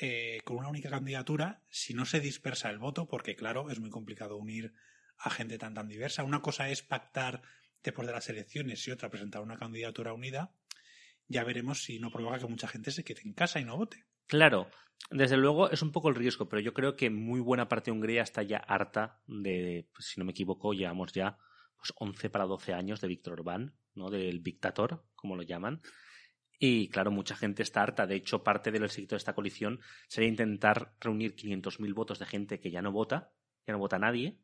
eh, 0.00 0.40
con 0.44 0.56
una 0.56 0.68
única 0.68 0.90
candidatura, 0.90 1.62
si 1.68 1.94
no 1.94 2.04
se 2.04 2.20
dispersa 2.20 2.70
el 2.70 2.78
voto, 2.78 3.06
porque 3.08 3.36
claro, 3.36 3.70
es 3.70 3.80
muy 3.80 3.90
complicado 3.90 4.36
unir 4.36 4.74
a 5.18 5.30
gente 5.30 5.58
tan 5.58 5.74
tan 5.74 5.88
diversa. 5.88 6.24
Una 6.24 6.42
cosa 6.42 6.68
es 6.68 6.82
pactar 6.82 7.42
después 7.82 8.06
de 8.06 8.14
las 8.14 8.28
elecciones 8.28 8.86
y 8.86 8.90
otra 8.90 9.10
presentar 9.10 9.42
una 9.42 9.56
candidatura 9.56 10.12
unida. 10.12 10.52
Ya 11.28 11.44
veremos 11.44 11.84
si 11.84 11.98
no 11.98 12.10
provoca 12.10 12.38
que 12.38 12.46
mucha 12.46 12.68
gente 12.68 12.90
se 12.90 13.04
quede 13.04 13.22
en 13.24 13.32
casa 13.32 13.60
y 13.60 13.64
no 13.64 13.76
vote. 13.76 14.04
Claro, 14.26 14.68
desde 15.10 15.36
luego 15.36 15.70
es 15.70 15.82
un 15.82 15.92
poco 15.92 16.08
el 16.08 16.14
riesgo, 16.14 16.48
pero 16.48 16.60
yo 16.60 16.72
creo 16.72 16.96
que 16.96 17.10
muy 17.10 17.40
buena 17.40 17.68
parte 17.68 17.90
de 17.90 17.92
Hungría 17.92 18.22
está 18.22 18.42
ya 18.42 18.58
harta 18.58 19.20
de, 19.26 19.88
pues, 19.92 20.06
si 20.06 20.18
no 20.18 20.24
me 20.24 20.32
equivoco, 20.32 20.72
llevamos 20.72 21.12
ya 21.12 21.38
pues 21.76 21.92
11 21.96 22.30
para 22.30 22.46
12 22.46 22.72
años 22.72 23.00
de 23.00 23.08
Víctor 23.08 23.34
Orbán, 23.34 23.76
¿no? 23.94 24.10
Del 24.10 24.42
dictador, 24.42 25.04
como 25.14 25.36
lo 25.36 25.42
llaman. 25.42 25.82
Y 26.58 26.88
claro, 26.88 27.10
mucha 27.10 27.36
gente 27.36 27.62
está 27.62 27.82
harta. 27.82 28.06
De 28.06 28.16
hecho, 28.16 28.42
parte 28.42 28.70
del 28.70 28.84
éxito 28.84 29.14
de 29.14 29.18
esta 29.18 29.34
coalición 29.34 29.80
sería 30.08 30.28
intentar 30.28 30.94
reunir 31.00 31.34
500.000 31.34 31.94
votos 31.94 32.18
de 32.18 32.26
gente 32.26 32.60
que 32.60 32.70
ya 32.70 32.82
no 32.82 32.92
vota, 32.92 33.32
ya 33.66 33.72
no 33.72 33.78
vota 33.78 33.98
nadie, 33.98 34.38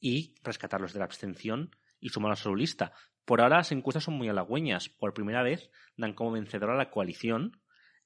y 0.00 0.34
rescatarlos 0.42 0.92
de 0.92 1.00
la 1.00 1.04
abstención 1.04 1.70
y 2.00 2.10
sumarlos 2.10 2.40
a 2.40 2.44
su 2.44 2.54
lista. 2.54 2.92
Por 3.24 3.40
ahora 3.40 3.58
las 3.58 3.72
encuestas 3.72 4.04
son 4.04 4.14
muy 4.14 4.28
halagüeñas. 4.28 4.88
Por 4.88 5.14
primera 5.14 5.42
vez 5.42 5.70
dan 5.96 6.14
como 6.14 6.32
vencedora 6.32 6.74
a 6.74 6.76
la 6.76 6.90
coalición, 6.90 7.60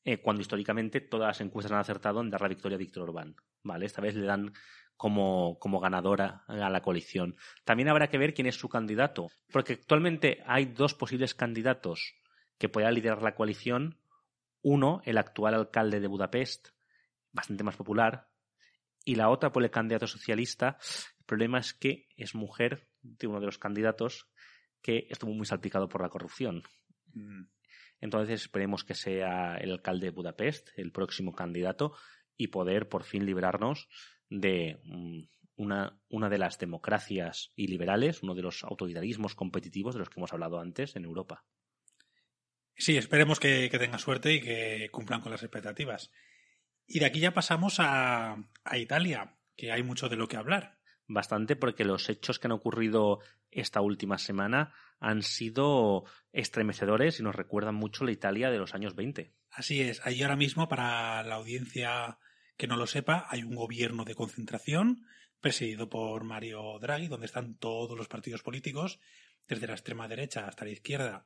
eh, 0.04 0.18
cuando 0.20 0.42
históricamente 0.42 1.00
todas 1.00 1.28
las 1.28 1.40
encuestas 1.40 1.72
han 1.72 1.78
acertado 1.78 2.20
en 2.20 2.30
dar 2.30 2.42
la 2.42 2.48
victoria 2.48 2.76
a 2.76 2.78
Víctor 2.78 3.04
Orbán. 3.04 3.36
¿vale? 3.62 3.86
Esta 3.86 4.02
vez 4.02 4.14
le 4.14 4.26
dan 4.26 4.52
como, 4.96 5.58
como 5.58 5.80
ganadora 5.80 6.44
a 6.46 6.70
la 6.70 6.82
coalición. 6.82 7.36
También 7.64 7.88
habrá 7.88 8.08
que 8.08 8.18
ver 8.18 8.34
quién 8.34 8.46
es 8.46 8.56
su 8.56 8.68
candidato, 8.68 9.28
porque 9.50 9.74
actualmente 9.74 10.42
hay 10.46 10.66
dos 10.66 10.94
posibles 10.94 11.34
candidatos 11.34 12.14
que 12.58 12.68
puedan 12.68 12.94
liderar 12.94 13.22
la 13.22 13.34
coalición. 13.34 13.98
Uno, 14.62 15.00
el 15.04 15.18
actual 15.18 15.54
alcalde 15.54 16.00
de 16.00 16.08
Budapest, 16.08 16.68
bastante 17.32 17.64
más 17.64 17.76
popular, 17.76 18.28
y 19.04 19.14
la 19.14 19.30
otra 19.30 19.52
por 19.52 19.62
el 19.62 19.70
candidato 19.70 20.06
socialista. 20.06 20.78
El 21.18 21.24
problema 21.26 21.58
es 21.58 21.72
que 21.72 22.08
es 22.16 22.34
mujer 22.34 22.88
de 23.02 23.26
uno 23.28 23.40
de 23.40 23.46
los 23.46 23.58
candidatos 23.58 24.28
que 24.82 25.06
estuvo 25.08 25.32
muy 25.32 25.46
salpicado 25.46 25.88
por 25.88 26.02
la 26.02 26.08
corrupción. 26.08 26.62
Mm. 27.14 27.44
Entonces 28.00 28.42
esperemos 28.42 28.84
que 28.84 28.94
sea 28.94 29.56
el 29.56 29.72
alcalde 29.72 30.06
de 30.06 30.12
Budapest 30.12 30.70
el 30.76 30.92
próximo 30.92 31.32
candidato 31.32 31.94
y 32.36 32.48
poder 32.48 32.88
por 32.88 33.04
fin 33.04 33.24
librarnos 33.24 33.88
de 34.28 34.80
mm, 34.84 35.22
una, 35.56 35.98
una 36.10 36.28
de 36.28 36.38
las 36.38 36.58
democracias 36.58 37.52
y 37.56 37.68
liberales, 37.68 38.22
uno 38.22 38.34
de 38.34 38.42
los 38.42 38.64
autoritarismos 38.64 39.34
competitivos 39.34 39.94
de 39.94 40.00
los 40.00 40.10
que 40.10 40.20
hemos 40.20 40.32
hablado 40.32 40.60
antes 40.60 40.96
en 40.96 41.04
Europa. 41.04 41.44
Sí, 42.76 42.96
esperemos 42.96 43.40
que, 43.40 43.68
tenga 43.70 43.98
suerte 43.98 44.34
y 44.34 44.40
que 44.40 44.88
cumplan 44.92 45.20
con 45.20 45.32
las 45.32 45.42
expectativas. 45.42 46.10
Y 46.86 46.98
de 46.98 47.06
aquí 47.06 47.20
ya 47.20 47.34
pasamos 47.34 47.80
a, 47.80 48.36
a 48.64 48.78
Italia, 48.78 49.36
que 49.56 49.72
hay 49.72 49.82
mucho 49.82 50.08
de 50.08 50.16
lo 50.16 50.28
que 50.28 50.36
hablar. 50.36 50.78
Bastante 51.08 51.56
porque 51.56 51.84
los 51.84 52.08
hechos 52.08 52.38
que 52.38 52.48
han 52.48 52.52
ocurrido 52.52 53.20
esta 53.50 53.80
última 53.80 54.18
semana 54.18 54.74
han 54.98 55.22
sido 55.22 56.04
estremecedores 56.32 57.18
y 57.18 57.22
nos 57.22 57.34
recuerdan 57.34 57.74
mucho 57.74 58.04
la 58.04 58.12
Italia 58.12 58.50
de 58.50 58.58
los 58.58 58.74
años 58.74 58.94
20. 58.94 59.32
Así 59.50 59.80
es. 59.80 60.04
Ahí 60.04 60.22
ahora 60.22 60.36
mismo, 60.36 60.68
para 60.68 61.22
la 61.22 61.36
audiencia 61.36 62.18
que 62.56 62.66
no 62.66 62.76
lo 62.76 62.86
sepa, 62.86 63.26
hay 63.28 63.42
un 63.42 63.54
gobierno 63.54 64.04
de 64.04 64.14
concentración 64.14 65.06
presidido 65.40 65.88
por 65.88 66.24
Mario 66.24 66.78
Draghi, 66.80 67.08
donde 67.08 67.26
están 67.26 67.56
todos 67.56 67.96
los 67.96 68.08
partidos 68.08 68.42
políticos, 68.42 68.98
desde 69.46 69.66
la 69.66 69.74
extrema 69.74 70.08
derecha 70.08 70.46
hasta 70.46 70.64
la 70.64 70.72
izquierda, 70.72 71.24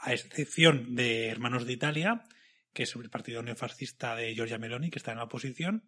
a 0.00 0.12
excepción 0.12 0.94
de 0.94 1.28
Hermanos 1.28 1.66
de 1.66 1.72
Italia, 1.72 2.24
que 2.72 2.84
es 2.84 2.94
el 2.94 3.10
partido 3.10 3.42
neofascista 3.42 4.16
de 4.16 4.34
Giorgia 4.34 4.58
Meloni, 4.58 4.90
que 4.90 4.98
está 4.98 5.12
en 5.12 5.18
la 5.18 5.24
oposición. 5.24 5.84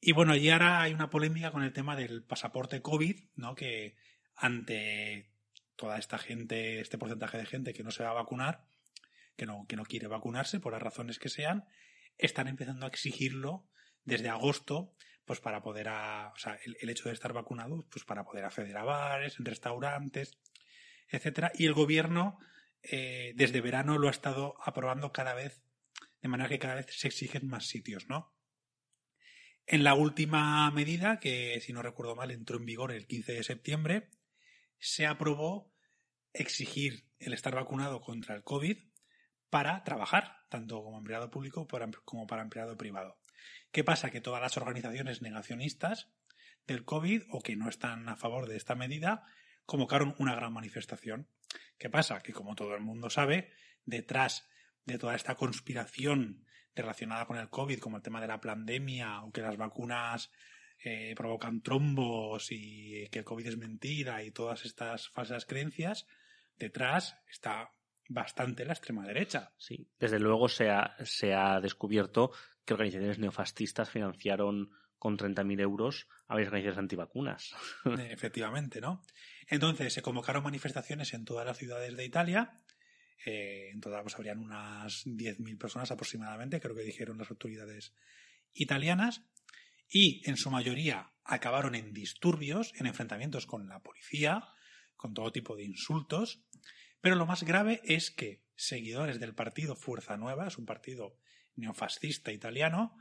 Y 0.00 0.12
bueno, 0.12 0.32
allí 0.32 0.50
ahora 0.50 0.80
hay 0.80 0.94
una 0.94 1.10
polémica 1.10 1.52
con 1.52 1.62
el 1.62 1.72
tema 1.72 1.94
del 1.94 2.24
pasaporte 2.24 2.80
COVID, 2.80 3.20
¿no? 3.36 3.54
Que 3.54 3.96
ante 4.34 5.30
toda 5.76 5.98
esta 5.98 6.18
gente, 6.18 6.80
este 6.80 6.98
porcentaje 6.98 7.38
de 7.38 7.46
gente 7.46 7.74
que 7.74 7.82
no 7.82 7.90
se 7.90 8.02
va 8.02 8.10
a 8.10 8.14
vacunar, 8.14 8.64
que 9.36 9.46
no, 9.46 9.66
que 9.68 9.76
no 9.76 9.84
quiere 9.84 10.06
vacunarse 10.06 10.60
por 10.60 10.72
las 10.72 10.82
razones 10.82 11.18
que 11.18 11.28
sean, 11.28 11.64
están 12.18 12.48
empezando 12.48 12.86
a 12.86 12.88
exigirlo 12.88 13.66
desde 14.04 14.28
agosto, 14.28 14.94
pues 15.24 15.40
para 15.40 15.62
poder, 15.62 15.88
o 15.88 16.36
sea, 16.36 16.58
el, 16.64 16.88
hecho 16.88 17.08
de 17.08 17.14
estar 17.14 17.32
vacunado, 17.32 17.86
pues 17.90 18.04
para 18.04 18.24
poder 18.24 18.44
acceder 18.44 18.76
a 18.76 18.84
bares, 18.84 19.38
en 19.38 19.44
restaurantes, 19.44 20.38
etcétera. 21.08 21.52
Y 21.54 21.66
el 21.66 21.74
gobierno, 21.74 22.38
eh, 22.82 23.32
desde 23.36 23.60
verano, 23.60 23.98
lo 23.98 24.08
ha 24.08 24.12
estado 24.12 24.56
aprobando 24.64 25.12
cada 25.12 25.34
vez, 25.34 25.62
de 26.22 26.28
manera 26.28 26.48
que 26.48 26.58
cada 26.58 26.76
vez 26.76 26.86
se 26.90 27.08
exigen 27.08 27.46
más 27.46 27.66
sitios, 27.66 28.08
¿no? 28.08 28.34
En 29.66 29.84
la 29.84 29.94
última 29.94 30.70
medida, 30.70 31.20
que 31.20 31.60
si 31.60 31.72
no 31.72 31.82
recuerdo 31.82 32.16
mal 32.16 32.30
entró 32.30 32.56
en 32.56 32.64
vigor 32.64 32.92
el 32.92 33.06
15 33.06 33.32
de 33.34 33.44
septiembre, 33.44 34.10
se 34.78 35.06
aprobó 35.06 35.72
exigir 36.32 37.06
el 37.18 37.34
estar 37.34 37.54
vacunado 37.54 38.00
contra 38.00 38.34
el 38.34 38.42
COVID 38.42 38.78
para 39.48 39.84
trabajar, 39.84 40.38
tanto 40.48 40.82
como 40.82 40.98
empleado 40.98 41.30
público 41.30 41.68
como 42.04 42.26
para 42.26 42.42
empleado 42.42 42.76
privado. 42.76 43.18
¿Qué 43.72 43.84
pasa? 43.84 44.10
Que 44.10 44.20
todas 44.20 44.40
las 44.40 44.56
organizaciones 44.56 45.22
negacionistas 45.22 46.10
del 46.66 46.84
COVID 46.84 47.22
o 47.30 47.40
que 47.40 47.56
no 47.56 47.68
están 47.68 48.08
a 48.08 48.16
favor 48.16 48.48
de 48.48 48.56
esta 48.56 48.74
medida 48.74 49.26
convocaron 49.70 50.16
una 50.18 50.34
gran 50.34 50.52
manifestación. 50.52 51.28
¿Qué 51.78 51.88
pasa? 51.88 52.20
Que 52.22 52.32
como 52.32 52.56
todo 52.56 52.74
el 52.74 52.80
mundo 52.80 53.08
sabe, 53.08 53.52
detrás 53.84 54.50
de 54.84 54.98
toda 54.98 55.14
esta 55.14 55.36
conspiración 55.36 56.44
relacionada 56.74 57.24
con 57.24 57.38
el 57.38 57.48
COVID, 57.50 57.78
como 57.78 57.96
el 57.96 58.02
tema 58.02 58.20
de 58.20 58.26
la 58.26 58.40
pandemia 58.40 59.22
o 59.22 59.30
que 59.30 59.42
las 59.42 59.56
vacunas 59.56 60.32
eh, 60.82 61.14
provocan 61.16 61.62
trombos 61.62 62.48
y 62.50 63.06
que 63.12 63.20
el 63.20 63.24
COVID 63.24 63.46
es 63.46 63.58
mentira 63.58 64.24
y 64.24 64.32
todas 64.32 64.64
estas 64.64 65.08
falsas 65.08 65.46
creencias, 65.46 66.04
detrás 66.58 67.16
está 67.30 67.72
bastante 68.08 68.64
la 68.64 68.72
extrema 68.72 69.06
derecha. 69.06 69.52
Sí, 69.56 69.88
desde 70.00 70.18
luego 70.18 70.48
se 70.48 70.68
ha, 70.68 70.96
se 71.04 71.32
ha 71.32 71.60
descubierto 71.60 72.32
que 72.64 72.74
organizaciones 72.74 73.20
neofascistas 73.20 73.88
financiaron 73.88 74.72
con 75.00 75.16
30.000 75.16 75.60
euros 75.60 76.08
a 76.28 76.34
organizaciones 76.34 76.78
antivacunas. 76.78 77.54
Efectivamente, 78.10 78.80
¿no? 78.80 79.02
Entonces 79.50 79.92
se 79.92 80.00
convocaron 80.00 80.44
manifestaciones 80.44 81.12
en 81.12 81.24
todas 81.24 81.44
las 81.44 81.58
ciudades 81.58 81.96
de 81.96 82.04
Italia. 82.04 82.56
Eh, 83.26 83.70
en 83.72 83.80
todas 83.80 84.02
pues, 84.02 84.14
habrían 84.14 84.38
unas 84.38 85.04
10.000 85.04 85.58
personas 85.58 85.90
aproximadamente, 85.90 86.60
creo 86.60 86.74
que 86.74 86.82
dijeron 86.82 87.18
las 87.18 87.30
autoridades 87.30 87.92
italianas. 88.54 89.22
Y 89.88 90.22
en 90.28 90.36
su 90.36 90.50
mayoría 90.50 91.12
acabaron 91.24 91.74
en 91.74 91.92
disturbios, 91.92 92.72
en 92.78 92.86
enfrentamientos 92.86 93.46
con 93.46 93.68
la 93.68 93.80
policía, 93.80 94.44
con 94.96 95.14
todo 95.14 95.32
tipo 95.32 95.56
de 95.56 95.64
insultos. 95.64 96.44
Pero 97.00 97.16
lo 97.16 97.26
más 97.26 97.42
grave 97.42 97.80
es 97.84 98.12
que 98.12 98.44
seguidores 98.54 99.18
del 99.18 99.34
partido 99.34 99.74
Fuerza 99.74 100.16
Nueva, 100.16 100.46
es 100.46 100.58
un 100.58 100.66
partido 100.66 101.16
neofascista 101.56 102.30
italiano, 102.30 102.96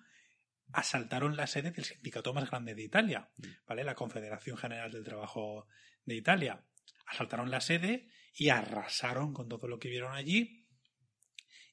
asaltaron 0.71 1.35
la 1.35 1.47
sede 1.47 1.71
del 1.71 1.85
sindicato 1.85 2.33
más 2.33 2.49
grande 2.49 2.75
de 2.75 2.83
Italia, 2.83 3.29
¿vale? 3.67 3.83
La 3.83 3.95
Confederación 3.95 4.57
General 4.57 4.91
del 4.91 5.03
Trabajo 5.03 5.67
de 6.05 6.15
Italia. 6.15 6.65
Asaltaron 7.05 7.49
la 7.49 7.61
sede 7.61 8.09
y 8.33 8.49
arrasaron 8.49 9.33
con 9.33 9.49
todo 9.49 9.67
lo 9.67 9.79
que 9.79 9.89
vieron 9.89 10.13
allí. 10.13 10.67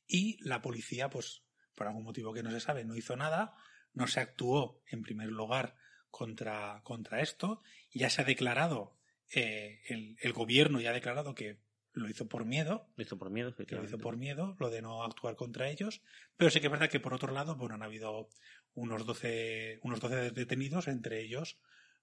Y 0.06 0.38
la 0.42 0.62
policía, 0.62 1.10
pues, 1.10 1.42
por 1.74 1.86
algún 1.86 2.04
motivo 2.04 2.32
que 2.32 2.42
no 2.42 2.50
se 2.50 2.60
sabe, 2.60 2.84
no 2.84 2.96
hizo 2.96 3.16
nada, 3.16 3.54
no 3.92 4.06
se 4.06 4.20
actuó 4.20 4.82
en 4.90 5.02
primer 5.02 5.28
lugar 5.28 5.76
contra, 6.10 6.80
contra 6.84 7.20
esto. 7.20 7.62
Ya 7.92 8.08
se 8.08 8.22
ha 8.22 8.24
declarado, 8.24 8.98
eh, 9.34 9.80
el, 9.88 10.16
el 10.20 10.32
gobierno 10.32 10.80
ya 10.80 10.90
ha 10.90 10.94
declarado 10.94 11.34
que 11.34 11.60
lo 11.96 12.08
hizo 12.10 12.28
por 12.28 12.44
miedo. 12.44 12.88
Lo 12.96 13.02
hizo 13.02 13.18
por 13.18 13.30
miedo, 13.30 13.54
Lo 13.56 13.84
hizo 13.84 13.98
por 13.98 14.16
miedo, 14.16 14.54
lo 14.60 14.70
de 14.70 14.82
no 14.82 15.02
actuar 15.02 15.34
contra 15.34 15.68
ellos. 15.70 16.02
Pero 16.36 16.50
sí 16.50 16.60
que 16.60 16.66
es 16.66 16.70
verdad 16.70 16.90
que 16.90 17.00
por 17.00 17.14
otro 17.14 17.32
lado, 17.32 17.56
bueno, 17.56 17.74
han 17.74 17.82
habido 17.82 18.28
unos 18.76 19.04
12, 19.04 19.80
unos 19.82 20.00
12 20.00 20.30
detenidos, 20.30 20.86
entre 20.86 21.20
ellos 21.20 21.58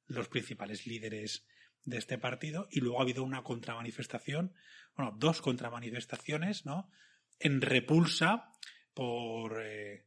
los 0.07 0.27
principales 0.27 0.85
líderes 0.85 1.45
de 1.85 1.97
este 1.97 2.17
partido, 2.17 2.67
y 2.71 2.81
luego 2.81 2.99
ha 2.99 3.03
habido 3.03 3.23
una 3.23 3.43
contramanifestación, 3.43 4.53
bueno, 4.97 5.15
dos 5.17 5.41
contramanifestaciones, 5.41 6.65
¿no? 6.65 6.89
En 7.39 7.61
repulsa 7.61 8.51
por, 8.93 9.61
eh, 9.63 10.05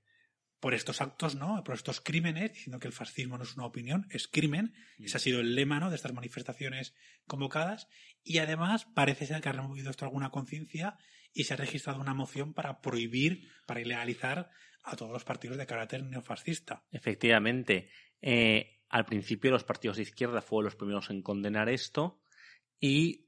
por 0.60 0.74
estos 0.74 1.00
actos, 1.00 1.34
¿no? 1.34 1.62
Por 1.64 1.74
estos 1.74 2.00
crímenes, 2.00 2.52
diciendo 2.52 2.78
que 2.78 2.88
el 2.88 2.94
fascismo 2.94 3.36
no 3.36 3.44
es 3.44 3.56
una 3.56 3.66
opinión, 3.66 4.06
es 4.10 4.26
crimen. 4.26 4.74
Ese 4.98 5.18
ha 5.18 5.20
sido 5.20 5.40
el 5.40 5.54
lema, 5.54 5.80
¿no? 5.80 5.90
De 5.90 5.96
estas 5.96 6.12
manifestaciones 6.12 6.94
convocadas. 7.26 7.88
Y 8.22 8.38
además 8.38 8.86
parece 8.94 9.26
ser 9.26 9.40
que 9.40 9.48
ha 9.48 9.52
removido 9.52 9.90
esto 9.90 10.04
alguna 10.04 10.30
conciencia 10.30 10.98
y 11.32 11.44
se 11.44 11.54
ha 11.54 11.58
registrado 11.58 12.00
una 12.00 12.14
moción 12.14 12.54
para 12.54 12.80
prohibir, 12.80 13.50
para 13.66 13.80
ilegalizar 13.80 14.50
a 14.86 14.96
todos 14.96 15.12
los 15.12 15.24
partidos 15.24 15.58
de 15.58 15.66
carácter 15.66 16.02
neofascista. 16.04 16.84
Efectivamente. 16.90 17.90
Eh, 18.22 18.80
al 18.88 19.04
principio 19.04 19.50
los 19.50 19.64
partidos 19.64 19.96
de 19.96 20.04
izquierda 20.04 20.40
fueron 20.40 20.66
los 20.66 20.76
primeros 20.76 21.10
en 21.10 21.22
condenar 21.22 21.68
esto 21.68 22.20
y 22.78 23.26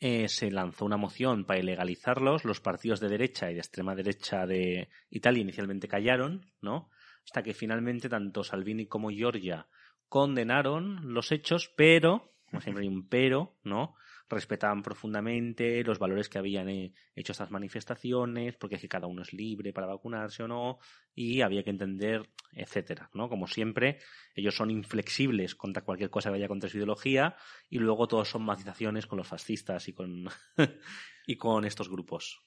eh, 0.00 0.28
se 0.28 0.50
lanzó 0.50 0.86
una 0.86 0.96
moción 0.96 1.44
para 1.44 1.60
ilegalizarlos. 1.60 2.44
Los 2.44 2.60
partidos 2.60 3.00
de 3.00 3.08
derecha 3.08 3.50
y 3.50 3.54
de 3.54 3.60
extrema 3.60 3.94
derecha 3.94 4.46
de 4.46 4.88
Italia 5.10 5.42
inicialmente 5.42 5.86
callaron, 5.86 6.50
¿no? 6.62 6.90
Hasta 7.24 7.42
que 7.42 7.52
finalmente 7.52 8.08
tanto 8.08 8.42
Salvini 8.42 8.86
como 8.86 9.10
Giorgia 9.10 9.68
condenaron 10.08 11.12
los 11.12 11.30
hechos, 11.30 11.72
pero, 11.76 12.32
como 12.48 12.62
siempre 12.62 12.84
hay 12.84 12.88
un 12.88 13.08
pero, 13.08 13.58
¿no? 13.64 13.96
Respetaban 14.28 14.82
profundamente 14.82 15.82
los 15.84 15.98
valores 15.98 16.28
que 16.28 16.38
habían 16.38 16.68
eh, 16.68 16.92
hecho 17.14 17.32
estas 17.32 17.50
manifestaciones, 17.50 18.56
porque 18.56 18.76
es 18.76 18.80
que 18.80 18.88
cada 18.88 19.06
uno 19.06 19.22
es 19.22 19.32
libre 19.32 19.72
para 19.72 19.86
vacunarse 19.86 20.42
o 20.42 20.48
no, 20.48 20.78
y 21.14 21.40
había 21.40 21.62
que 21.62 21.70
entender, 21.70 22.28
etcétera, 22.52 23.10
¿no? 23.14 23.28
Como 23.28 23.46
siempre, 23.46 23.98
ellos 24.34 24.56
son 24.56 24.70
inflexibles 24.70 25.54
contra 25.54 25.82
cualquier 25.82 26.10
cosa 26.10 26.28
que 26.28 26.34
vaya 26.34 26.48
contra 26.48 26.68
su 26.68 26.76
ideología, 26.76 27.36
y 27.68 27.78
luego 27.78 28.08
todos 28.08 28.28
son 28.28 28.42
matizaciones 28.42 29.06
con 29.06 29.18
los 29.18 29.28
fascistas 29.28 29.88
y 29.88 29.92
con, 29.92 30.28
y 31.26 31.36
con 31.36 31.64
estos 31.64 31.88
grupos. 31.88 32.46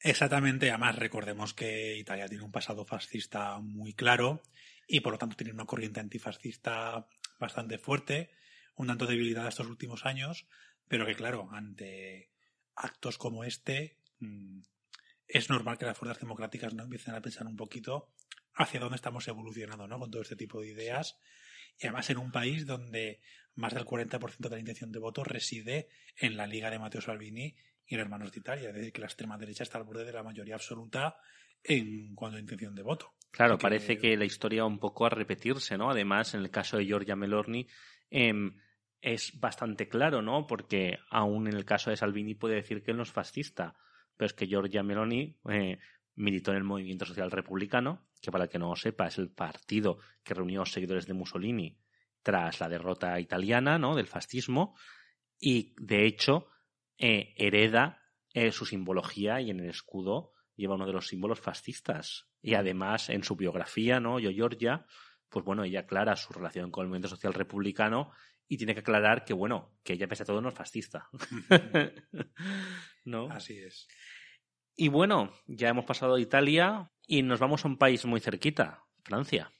Exactamente, 0.00 0.70
además 0.70 0.96
recordemos 0.96 1.54
que 1.54 1.96
Italia 1.96 2.28
tiene 2.28 2.44
un 2.44 2.52
pasado 2.52 2.84
fascista 2.84 3.58
muy 3.58 3.94
claro 3.94 4.42
y 4.86 5.00
por 5.00 5.12
lo 5.12 5.18
tanto 5.18 5.36
tiene 5.36 5.52
una 5.52 5.64
corriente 5.64 5.98
antifascista 5.98 7.08
bastante 7.40 7.78
fuerte, 7.78 8.30
un 8.76 8.86
tanto 8.86 9.06
debilitada 9.06 9.48
estos 9.48 9.66
últimos 9.66 10.06
años, 10.06 10.46
pero 10.88 11.06
que 11.06 11.14
claro, 11.14 11.48
ante 11.52 12.30
actos 12.74 13.18
como 13.18 13.44
este, 13.44 13.98
mm, 14.20 14.60
es 15.26 15.50
normal 15.50 15.78
que 15.78 15.86
las 15.86 15.98
fuerzas 15.98 16.20
democráticas 16.20 16.74
no 16.74 16.84
empiecen 16.84 17.14
a 17.14 17.20
pensar 17.20 17.46
un 17.46 17.56
poquito 17.56 18.10
hacia 18.54 18.80
dónde 18.80 18.96
estamos 18.96 19.28
evolucionando 19.28 19.86
¿no? 19.86 19.98
con 19.98 20.10
todo 20.10 20.22
este 20.22 20.36
tipo 20.36 20.60
de 20.60 20.68
ideas. 20.68 21.18
Y 21.78 21.86
además 21.86 22.10
en 22.10 22.18
un 22.18 22.32
país 22.32 22.66
donde 22.66 23.20
más 23.54 23.74
del 23.74 23.84
40% 23.84 24.38
de 24.38 24.50
la 24.50 24.58
intención 24.58 24.90
de 24.90 24.98
voto 24.98 25.22
reside 25.22 25.88
en 26.16 26.36
la 26.36 26.46
Liga 26.46 26.70
de 26.70 26.78
Matteo 26.78 27.00
Salvini 27.00 27.54
y 27.86 27.94
en 27.94 28.00
Hermanos 28.00 28.32
de 28.32 28.40
Italia. 28.40 28.70
Es 28.70 28.74
decir, 28.74 28.92
que 28.92 29.00
la 29.00 29.06
extrema 29.06 29.38
derecha 29.38 29.62
está 29.62 29.78
al 29.78 29.84
borde 29.84 30.04
de 30.04 30.12
la 30.12 30.22
mayoría 30.22 30.54
absoluta 30.54 31.18
en 31.62 32.14
cuanto 32.14 32.36
a 32.36 32.40
intención 32.40 32.74
de 32.74 32.82
voto. 32.82 33.14
Claro, 33.30 33.58
parece 33.58 33.98
que 33.98 34.16
la 34.16 34.24
historia 34.24 34.62
va 34.62 34.68
un 34.68 34.78
poco 34.78 35.06
a 35.06 35.10
repetirse, 35.10 35.76
¿no? 35.76 35.90
Además, 35.90 36.34
en 36.34 36.40
el 36.40 36.50
caso 36.50 36.78
de 36.78 36.86
Giorgia 36.86 37.14
Melorni, 37.14 37.68
eh, 38.10 38.32
es 39.00 39.38
bastante 39.38 39.88
claro, 39.88 40.22
¿no? 40.22 40.46
Porque 40.46 40.98
aún 41.10 41.46
en 41.46 41.54
el 41.54 41.64
caso 41.64 41.90
de 41.90 41.96
Salvini 41.96 42.34
puede 42.34 42.56
decir 42.56 42.82
que 42.82 42.90
él 42.90 42.96
no 42.96 43.02
es 43.02 43.12
fascista, 43.12 43.76
pero 44.16 44.26
es 44.26 44.34
que 44.34 44.46
Giorgia 44.46 44.82
Meloni 44.82 45.38
eh, 45.48 45.78
militó 46.16 46.50
en 46.50 46.58
el 46.58 46.64
movimiento 46.64 47.04
social 47.04 47.30
republicano, 47.30 48.08
que 48.20 48.32
para 48.32 48.44
el 48.44 48.50
que 48.50 48.58
no 48.58 48.70
lo 48.70 48.76
sepa 48.76 49.06
es 49.06 49.18
el 49.18 49.30
partido 49.30 49.98
que 50.22 50.34
reunió 50.34 50.60
a 50.60 50.62
los 50.62 50.72
seguidores 50.72 51.06
de 51.06 51.14
Mussolini 51.14 51.78
tras 52.22 52.60
la 52.60 52.68
derrota 52.68 53.18
italiana, 53.20 53.78
¿no? 53.78 53.94
Del 53.94 54.08
fascismo, 54.08 54.76
y 55.40 55.74
de 55.78 56.04
hecho 56.04 56.48
eh, 56.98 57.34
hereda 57.36 58.02
eh, 58.34 58.50
su 58.50 58.66
simbología 58.66 59.40
y 59.40 59.50
en 59.50 59.60
el 59.60 59.70
escudo 59.70 60.32
lleva 60.56 60.74
uno 60.74 60.86
de 60.86 60.92
los 60.92 61.06
símbolos 61.06 61.40
fascistas. 61.40 62.26
Y 62.42 62.54
además 62.54 63.08
en 63.08 63.22
su 63.22 63.36
biografía, 63.36 64.00
¿no? 64.00 64.18
Yo 64.18 64.30
Giorgia, 64.30 64.84
pues 65.28 65.44
bueno, 65.44 65.64
ella 65.64 65.80
aclara 65.80 66.16
su 66.16 66.32
relación 66.32 66.70
con 66.70 66.82
el 66.82 66.88
movimiento 66.88 67.08
social 67.08 67.34
republicano 67.34 68.10
y 68.48 68.56
tiene 68.56 68.74
que 68.74 68.80
aclarar 68.80 69.24
que, 69.24 69.34
bueno, 69.34 69.76
que 69.84 69.92
ella 69.92 70.08
pese 70.08 70.22
a 70.22 70.26
todo 70.26 70.40
no 70.40 70.48
es 70.48 70.54
fascista. 70.54 71.08
¿No? 73.04 73.30
Así 73.30 73.58
es. 73.58 73.86
Y 74.74 74.88
bueno, 74.88 75.32
ya 75.46 75.68
hemos 75.68 75.84
pasado 75.84 76.14
a 76.14 76.20
Italia 76.20 76.90
y 77.06 77.22
nos 77.22 77.40
vamos 77.40 77.64
a 77.64 77.68
un 77.68 77.76
país 77.76 78.04
muy 78.06 78.20
cerquita, 78.20 78.84
Francia. 79.04 79.52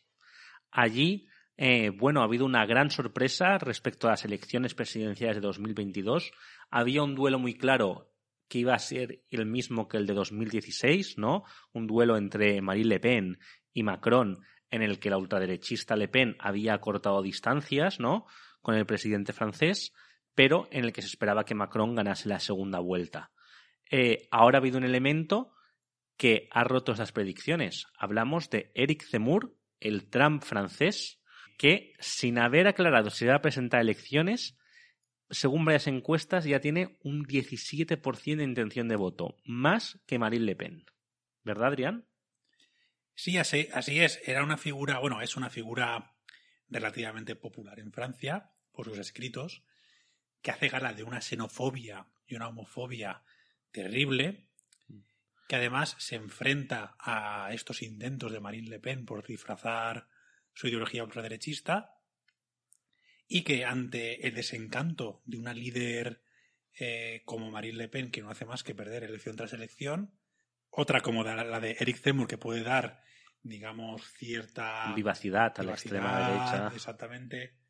Allí, 0.70 1.28
eh, 1.56 1.90
bueno, 1.90 2.20
ha 2.20 2.24
habido 2.24 2.46
una 2.46 2.64
gran 2.66 2.90
sorpresa 2.90 3.58
respecto 3.58 4.06
a 4.06 4.12
las 4.12 4.24
elecciones 4.24 4.74
presidenciales 4.74 5.36
de 5.36 5.42
2022. 5.42 6.32
Había 6.70 7.02
un 7.02 7.14
duelo 7.14 7.38
muy 7.38 7.54
claro 7.54 8.12
que 8.48 8.60
iba 8.60 8.74
a 8.74 8.78
ser 8.78 9.22
el 9.30 9.44
mismo 9.44 9.88
que 9.88 9.98
el 9.98 10.06
de 10.06 10.14
2016, 10.14 11.18
¿no? 11.18 11.44
Un 11.72 11.86
duelo 11.86 12.16
entre 12.16 12.62
Marine 12.62 12.88
Le 12.88 13.00
Pen 13.00 13.38
y 13.72 13.82
Macron 13.82 14.40
en 14.70 14.82
el 14.82 14.98
que 14.98 15.10
la 15.10 15.18
ultraderechista 15.18 15.96
Le 15.96 16.08
Pen 16.08 16.36
había 16.38 16.78
cortado 16.78 17.22
distancias, 17.22 18.00
¿no? 18.00 18.26
Con 18.68 18.76
el 18.76 18.84
presidente 18.84 19.32
francés, 19.32 19.94
pero 20.34 20.68
en 20.70 20.84
el 20.84 20.92
que 20.92 21.00
se 21.00 21.08
esperaba 21.08 21.46
que 21.46 21.54
Macron 21.54 21.94
ganase 21.94 22.28
la 22.28 22.38
segunda 22.38 22.80
vuelta. 22.80 23.32
Eh, 23.90 24.28
ahora 24.30 24.58
ha 24.58 24.60
habido 24.60 24.76
un 24.76 24.84
elemento 24.84 25.54
que 26.18 26.50
ha 26.50 26.64
roto 26.64 26.92
esas 26.92 27.12
predicciones. 27.12 27.86
Hablamos 27.96 28.50
de 28.50 28.70
Eric 28.74 29.06
Zemmour, 29.10 29.56
el 29.80 30.10
Trump 30.10 30.42
francés, 30.42 31.18
que 31.56 31.94
sin 31.98 32.38
haber 32.38 32.68
aclarado 32.68 33.08
si 33.08 33.24
iba 33.24 33.36
a 33.36 33.40
presentar 33.40 33.80
elecciones, 33.80 34.58
según 35.30 35.64
varias 35.64 35.86
encuestas, 35.86 36.44
ya 36.44 36.60
tiene 36.60 36.98
un 37.02 37.24
17% 37.24 38.36
de 38.36 38.44
intención 38.44 38.86
de 38.86 38.96
voto, 38.96 39.38
más 39.46 39.98
que 40.06 40.18
Marine 40.18 40.44
Le 40.44 40.56
Pen. 40.56 40.84
¿Verdad, 41.42 41.68
Adrián? 41.68 42.06
Sí, 43.14 43.38
así, 43.38 43.70
así 43.72 44.00
es. 44.00 44.20
Era 44.26 44.44
una 44.44 44.58
figura, 44.58 44.98
bueno, 44.98 45.22
es 45.22 45.38
una 45.38 45.48
figura 45.48 46.14
relativamente 46.68 47.34
popular 47.34 47.80
en 47.80 47.92
Francia 47.92 48.52
por 48.78 48.86
sus 48.86 48.98
escritos, 48.98 49.64
que 50.40 50.52
hace 50.52 50.68
gala 50.68 50.92
de 50.92 51.02
una 51.02 51.20
xenofobia 51.20 52.06
y 52.28 52.36
una 52.36 52.46
homofobia 52.46 53.24
terrible, 53.72 54.46
que 55.48 55.56
además 55.56 55.96
se 55.98 56.14
enfrenta 56.14 56.94
a 57.00 57.48
estos 57.52 57.82
intentos 57.82 58.30
de 58.30 58.38
Marine 58.38 58.70
Le 58.70 58.78
Pen 58.78 59.04
por 59.04 59.26
disfrazar 59.26 60.06
su 60.54 60.68
ideología 60.68 61.02
ultraderechista, 61.02 61.98
y 63.26 63.42
que 63.42 63.64
ante 63.64 64.28
el 64.28 64.34
desencanto 64.36 65.22
de 65.24 65.38
una 65.38 65.54
líder 65.54 66.22
eh, 66.78 67.22
como 67.24 67.50
Marine 67.50 67.78
Le 67.78 67.88
Pen, 67.88 68.12
que 68.12 68.22
no 68.22 68.30
hace 68.30 68.44
más 68.44 68.62
que 68.62 68.76
perder 68.76 69.02
elección 69.02 69.34
tras 69.34 69.54
elección, 69.54 70.14
otra 70.70 71.00
como 71.00 71.24
la 71.24 71.58
de 71.58 71.78
Eric 71.80 71.96
Zemmour, 71.96 72.28
que 72.28 72.38
puede 72.38 72.62
dar 72.62 73.02
digamos, 73.42 74.06
cierta 74.12 74.92
vivacidad 74.94 75.52
a 75.58 75.62
la 75.64 75.72
extrema 75.72 76.28
derecha. 76.28 76.70
Exactamente. 76.72 77.67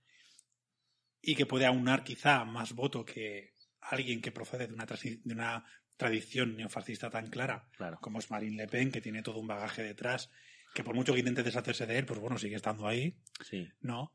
Y 1.21 1.35
que 1.35 1.47
puede 1.47 1.67
aunar 1.67 2.05
quizá 2.05 2.45
más 2.45 2.73
voto 2.73 3.05
que 3.05 3.55
alguien 3.81 4.21
que 4.21 4.33
procede 4.33 4.67
de 4.67 4.75
una, 4.75 4.87
de 4.87 5.35
una 5.35 5.65
tradición 5.97 6.57
neofascista 6.57 7.11
tan 7.11 7.29
clara 7.29 7.69
claro. 7.77 7.99
como 8.01 8.19
es 8.19 8.31
Marine 8.31 8.57
Le 8.57 8.69
Pen, 8.69 8.91
que 8.91 9.01
tiene 9.01 9.23
todo 9.23 9.39
un 9.39 9.47
bagaje 9.47 9.83
detrás, 9.83 10.31
que 10.75 10.85
por 10.85 10.95
mucho 10.95 11.13
que 11.13 11.19
intente 11.19 11.43
deshacerse 11.43 11.87
de 11.87 11.99
él, 11.99 12.07
pues 12.07 12.21
bueno, 12.21 12.39
sigue 12.39 12.57
estando 12.57 12.87
ahí. 12.87 13.17
Sí. 13.45 13.69
¿No? 13.81 14.13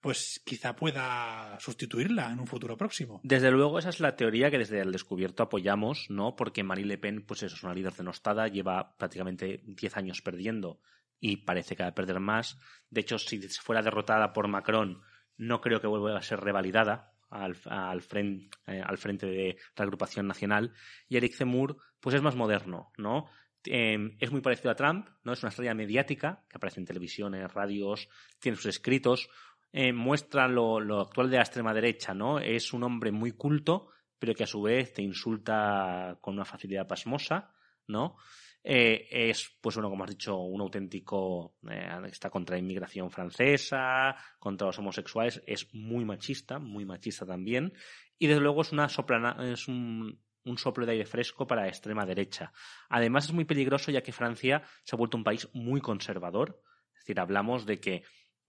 Pues 0.00 0.40
quizá 0.46 0.74
pueda 0.76 1.58
sustituirla 1.60 2.30
en 2.30 2.40
un 2.40 2.46
futuro 2.46 2.76
próximo. 2.76 3.20
Desde 3.22 3.50
luego, 3.50 3.78
esa 3.78 3.90
es 3.90 4.00
la 4.00 4.16
teoría 4.16 4.50
que 4.50 4.58
desde 4.58 4.80
el 4.80 4.92
descubierto 4.92 5.42
apoyamos, 5.42 6.06
¿no? 6.08 6.36
Porque 6.36 6.62
Marine 6.62 6.88
Le 6.88 6.98
Pen, 6.98 7.26
pues 7.26 7.42
eso, 7.42 7.54
es 7.54 7.62
una 7.62 7.74
líder 7.74 7.92
denostada, 7.92 8.48
lleva 8.48 8.96
prácticamente 8.96 9.62
10 9.66 9.96
años 9.98 10.22
perdiendo 10.22 10.80
y 11.18 11.38
parece 11.38 11.76
que 11.76 11.82
va 11.82 11.90
a 11.90 11.94
perder 11.94 12.18
más. 12.18 12.58
De 12.88 13.02
hecho, 13.02 13.18
si 13.18 13.40
fuera 13.48 13.82
derrotada 13.82 14.32
por 14.32 14.48
Macron, 14.48 15.02
no 15.40 15.62
creo 15.62 15.80
que 15.80 15.86
vuelva 15.86 16.18
a 16.18 16.22
ser 16.22 16.38
revalidada 16.38 17.14
al, 17.30 17.56
al, 17.64 18.02
frente, 18.02 18.50
eh, 18.66 18.82
al 18.84 18.98
frente 18.98 19.26
de 19.26 19.56
la 19.74 19.84
agrupación 19.84 20.26
nacional. 20.26 20.74
Y 21.08 21.16
Eric 21.16 21.34
Zemmour, 21.34 21.78
pues 21.98 22.14
es 22.14 22.22
más 22.22 22.36
moderno, 22.36 22.92
¿no? 22.98 23.26
Eh, 23.64 24.16
es 24.18 24.30
muy 24.30 24.42
parecido 24.42 24.70
a 24.70 24.74
Trump, 24.74 25.08
¿no? 25.24 25.32
Es 25.32 25.42
una 25.42 25.48
estrella 25.48 25.72
mediática 25.72 26.44
que 26.46 26.58
aparece 26.58 26.80
en 26.80 26.86
televisiones, 26.86 27.52
radios, 27.54 28.08
tiene 28.38 28.56
sus 28.56 28.66
escritos, 28.66 29.30
eh, 29.72 29.94
muestra 29.94 30.46
lo, 30.46 30.78
lo, 30.78 31.00
actual 31.00 31.30
de 31.30 31.36
la 31.36 31.42
extrema 31.42 31.72
derecha, 31.72 32.12
¿no? 32.12 32.38
Es 32.38 32.74
un 32.74 32.82
hombre 32.82 33.10
muy 33.10 33.32
culto, 33.32 33.88
pero 34.18 34.34
que 34.34 34.44
a 34.44 34.46
su 34.46 34.60
vez 34.60 34.92
te 34.92 35.02
insulta 35.02 36.18
con 36.20 36.34
una 36.34 36.44
facilidad 36.44 36.86
pasmosa, 36.86 37.50
¿no? 37.86 38.16
Eh, 38.62 39.08
es, 39.10 39.56
pues 39.60 39.76
bueno, 39.76 39.88
como 39.88 40.04
has 40.04 40.10
dicho, 40.10 40.36
un 40.36 40.60
auténtico, 40.60 41.56
eh, 41.70 41.88
está 42.10 42.28
contra 42.28 42.56
la 42.56 42.60
inmigración 42.60 43.10
francesa, 43.10 44.14
contra 44.38 44.66
los 44.66 44.78
homosexuales, 44.78 45.42
es 45.46 45.72
muy 45.74 46.04
machista, 46.04 46.58
muy 46.58 46.84
machista 46.84 47.24
también, 47.24 47.72
y 48.18 48.26
desde 48.26 48.42
luego 48.42 48.60
es, 48.60 48.72
una 48.72 48.88
soplana, 48.88 49.36
es 49.50 49.66
un, 49.66 50.20
un 50.44 50.58
soplo 50.58 50.84
de 50.84 50.92
aire 50.92 51.06
fresco 51.06 51.46
para 51.46 51.62
la 51.62 51.68
extrema 51.68 52.04
derecha. 52.04 52.52
Además 52.90 53.24
es 53.24 53.32
muy 53.32 53.46
peligroso 53.46 53.90
ya 53.90 54.02
que 54.02 54.12
Francia 54.12 54.62
se 54.84 54.94
ha 54.94 54.98
vuelto 54.98 55.16
un 55.16 55.24
país 55.24 55.48
muy 55.54 55.80
conservador, 55.80 56.60
es 56.92 57.00
decir, 57.00 57.18
hablamos 57.18 57.64
de 57.64 57.80
que 57.80 58.02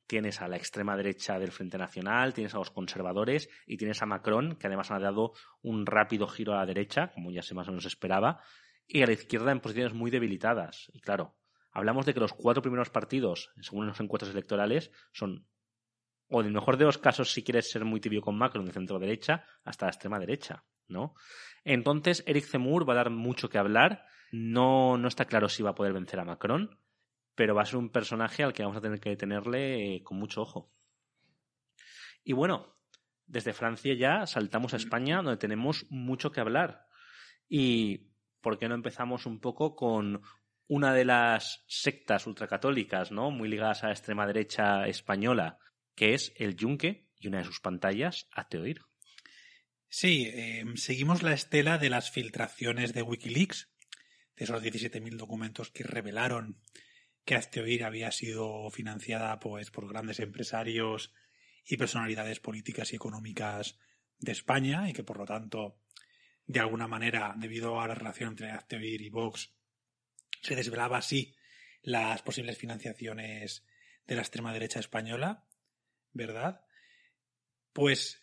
tienes 0.08 0.42
a 0.42 0.50
la 0.50 0.58
extrema 0.58 0.98
derecha 0.98 1.40
del 1.40 1.54
Frente 1.54 1.78
Nacional, 1.78 2.34
tienes 2.34 2.54
a 2.54 2.58
los 2.58 2.70
conservadores 2.70 3.48
y 3.66 3.78
tienes 3.78 4.02
a 4.02 4.06
Macron, 4.06 4.58
que 4.58 4.68
además 4.68 4.92
ha 4.92 5.00
dado 5.00 5.32
un 5.62 5.86
rápido 5.86 6.28
giro 6.28 6.52
a 6.52 6.58
la 6.58 6.66
derecha, 6.66 7.14
como 7.14 7.32
ya 7.32 7.42
se 7.42 7.56
más 7.56 7.70
o 7.70 7.72
menos 7.72 7.86
esperaba, 7.86 8.42
y 8.94 9.02
a 9.04 9.06
la 9.06 9.14
izquierda 9.14 9.52
en 9.52 9.62
posiciones 9.62 9.94
muy 9.94 10.12
debilitadas. 10.12 10.92
Y 10.94 11.00
claro, 11.00 11.36
hablamos 11.72 12.06
de 12.06 12.14
que 12.14 12.20
los 12.20 12.34
cuatro 12.34 12.62
primeros 12.62 12.90
partidos, 12.90 13.52
según 13.62 13.88
los 13.88 14.00
encuentros 14.00 14.32
electorales, 14.32 14.92
son, 15.14 15.48
o 16.28 16.42
en 16.42 16.48
el 16.48 16.54
mejor 16.54 16.78
de 16.78 16.86
los 16.86 16.98
casos, 16.98 17.32
si 17.32 17.44
quieres 17.44 17.72
ser 17.72 17.86
muy 17.86 18.02
tibio 18.02 18.22
con 18.22 18.38
Macron, 18.38 18.66
de 18.66 18.74
centro 18.74 19.00
derecha, 19.00 19.46
hasta 19.64 19.86
la 19.86 19.92
extrema 19.92 20.20
derecha, 20.20 20.66
¿no? 20.88 21.16
Entonces, 21.64 22.24
Eric 22.28 22.46
Zemmour 22.46 22.88
va 22.88 22.94
a 22.94 22.98
dar 22.98 23.10
mucho 23.12 23.50
que 23.50 23.58
hablar. 23.58 24.06
No, 24.32 24.98
no 24.98 25.08
está 25.08 25.26
claro 25.26 25.48
si 25.48 25.64
va 25.64 25.72
a 25.72 25.76
poder 25.76 25.94
vencer 25.94 26.20
a 26.20 26.26
Macron, 26.26 26.78
pero 27.36 27.56
va 27.56 27.62
a 27.62 27.66
ser 27.66 27.78
un 27.78 27.90
personaje 27.90 28.44
al 28.44 28.54
que 28.54 28.64
vamos 28.64 28.78
a 28.78 28.82
tener 28.82 29.00
que 29.00 29.16
tenerle 29.16 29.96
eh, 29.96 30.04
con 30.04 30.18
mucho 30.18 30.42
ojo. 30.42 30.74
Y 32.24 32.34
bueno, 32.34 32.76
desde 33.26 33.54
Francia 33.54 33.94
ya 33.94 34.26
saltamos 34.28 34.74
a 34.74 34.78
España, 34.78 35.22
donde 35.22 35.38
tenemos 35.38 35.86
mucho 35.90 36.32
que 36.32 36.42
hablar. 36.42 36.88
Y 37.48 38.11
¿por 38.42 38.58
qué 38.58 38.68
no 38.68 38.76
empezamos 38.76 39.26
un 39.26 39.40
poco 39.40 39.76
con 39.76 40.22
una 40.68 40.94
de 40.94 41.06
las 41.06 41.64
sectas 41.68 42.28
ultracatólicas, 42.28 43.12
¿no? 43.12 43.32
Muy 43.32 43.50
ligadas 43.50 43.84
a 43.84 43.88
la 43.88 43.94
extrema 43.94 44.26
derecha 44.26 44.88
española, 44.88 45.60
que 45.96 46.14
es 46.14 46.34
el 46.38 46.56
Yunque 46.56 47.08
y 47.20 47.28
una 47.28 47.40
de 47.40 47.46
sus 47.46 47.60
pantallas, 47.60 48.28
Ateoir. 48.32 48.82
Sí, 49.90 50.30
eh, 50.34 50.64
seguimos 50.76 51.24
la 51.24 51.34
estela 51.34 51.78
de 51.78 51.90
las 51.90 52.12
filtraciones 52.12 52.94
de 52.94 53.02
Wikileaks, 53.02 53.70
de 54.38 54.46
esos 54.46 54.64
17.000 54.64 55.18
documentos 55.18 55.70
que 55.70 55.84
revelaron 55.84 56.62
que 57.26 57.36
Asteoir 57.36 57.84
había 57.84 58.12
sido 58.12 58.70
financiada 58.70 59.40
pues, 59.40 59.70
por 59.70 59.88
grandes 59.88 60.20
empresarios 60.20 61.14
y 61.66 61.78
personalidades 61.78 62.40
políticas 62.40 62.94
y 62.94 62.96
económicas 62.96 63.78
de 64.20 64.32
España 64.32 64.90
y 64.90 64.94
que 64.94 65.04
por 65.04 65.18
lo 65.18 65.26
tanto 65.26 65.78
de 66.52 66.60
alguna 66.60 66.88
manera, 66.88 67.34
debido 67.38 67.80
a 67.80 67.88
la 67.88 67.96
relación 67.96 68.32
entre 68.32 68.52
Acteoir 68.52 69.02
y 69.02 69.10
Vox, 69.10 69.54
se 70.42 70.56
desvelaba 70.56 70.98
así 70.98 71.34
las 71.82 72.22
posibles 72.22 72.58
financiaciones 72.58 73.66
de 74.06 74.16
la 74.16 74.22
extrema 74.22 74.52
derecha 74.52 74.80
española, 74.80 75.48
¿verdad? 76.12 76.66
Pues 77.72 78.22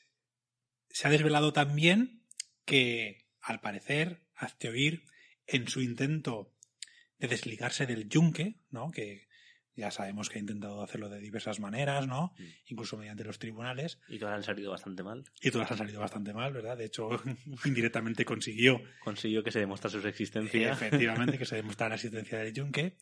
se 0.90 1.08
ha 1.08 1.10
desvelado 1.10 1.54
también 1.54 2.26
que, 2.66 3.26
al 3.40 3.60
parecer, 3.60 4.26
Acteoir, 4.34 5.04
en 5.46 5.66
su 5.66 5.80
intento 5.80 6.54
de 7.16 7.28
desligarse 7.28 7.86
del 7.86 8.10
yunque, 8.10 8.60
¿no? 8.68 8.90
que 8.90 9.27
ya 9.78 9.92
sabemos 9.92 10.28
que 10.28 10.38
ha 10.38 10.40
intentado 10.40 10.82
hacerlo 10.82 11.08
de 11.08 11.20
diversas 11.20 11.60
maneras, 11.60 12.08
¿no? 12.08 12.34
Mm. 12.36 12.44
Incluso 12.66 12.96
mediante 12.96 13.22
los 13.22 13.38
tribunales. 13.38 14.00
Y 14.08 14.18
todas 14.18 14.34
han 14.34 14.42
salido 14.42 14.72
bastante 14.72 15.04
mal. 15.04 15.24
Y 15.40 15.52
todas 15.52 15.70
han 15.70 15.78
salido 15.78 16.00
bastante 16.00 16.34
mal, 16.34 16.52
¿verdad? 16.52 16.76
De 16.76 16.86
hecho, 16.86 17.08
indirectamente 17.64 18.24
consiguió. 18.24 18.82
Consiguió 19.04 19.44
que 19.44 19.52
se 19.52 19.60
demostrase 19.60 20.00
su 20.00 20.08
existencia. 20.08 20.72
Efectivamente, 20.72 21.38
que 21.38 21.44
se 21.44 21.54
demostrara 21.54 21.90
la 21.90 21.94
existencia 21.94 22.38
del 22.38 22.52
yunque. 22.52 22.96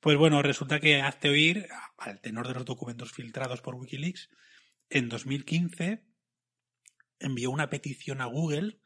Pues 0.00 0.16
bueno, 0.16 0.42
resulta 0.42 0.80
que 0.80 1.00
hazte 1.00 1.28
oír, 1.28 1.68
al 1.96 2.20
tenor 2.20 2.48
de 2.48 2.54
los 2.54 2.64
documentos 2.64 3.12
filtrados 3.12 3.60
por 3.60 3.76
Wikileaks, 3.76 4.30
en 4.88 5.08
2015 5.08 6.02
envió 7.20 7.52
una 7.52 7.70
petición 7.70 8.20
a 8.20 8.24
Google, 8.24 8.80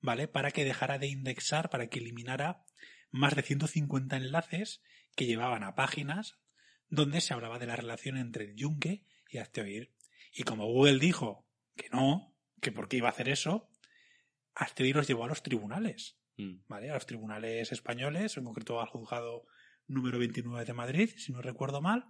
¿vale? 0.00 0.28
Para 0.28 0.50
que 0.50 0.64
dejara 0.64 0.98
de 0.98 1.06
indexar, 1.06 1.70
para 1.70 1.86
que 1.88 2.00
eliminara 2.00 2.64
más 3.10 3.34
de 3.34 3.42
150 3.42 4.16
enlaces 4.16 4.82
que 5.14 5.24
llevaban 5.24 5.62
a 5.64 5.74
páginas 5.74 6.38
donde 6.88 7.20
se 7.20 7.34
hablaba 7.34 7.58
de 7.58 7.66
la 7.66 7.76
relación 7.76 8.16
entre 8.16 8.44
el 8.44 8.56
yunque 8.56 9.04
y 9.28 9.38
Asteoir. 9.38 9.92
Y 10.32 10.42
como 10.44 10.66
Google 10.66 10.98
dijo 10.98 11.46
que 11.76 11.88
no, 11.90 12.34
que 12.60 12.72
por 12.72 12.88
qué 12.88 12.98
iba 12.98 13.08
a 13.08 13.12
hacer 13.12 13.28
eso, 13.28 13.70
Asteoir 14.54 14.96
los 14.96 15.06
llevó 15.06 15.24
a 15.24 15.28
los 15.28 15.42
tribunales, 15.42 16.18
mm. 16.36 16.60
¿vale? 16.68 16.90
A 16.90 16.94
los 16.94 17.06
tribunales 17.06 17.72
españoles, 17.72 18.36
en 18.36 18.44
concreto 18.44 18.80
al 18.80 18.88
juzgado 18.88 19.46
número 19.86 20.18
29 20.18 20.64
de 20.64 20.72
Madrid, 20.72 21.10
si 21.16 21.32
no 21.32 21.42
recuerdo 21.42 21.80
mal, 21.80 22.06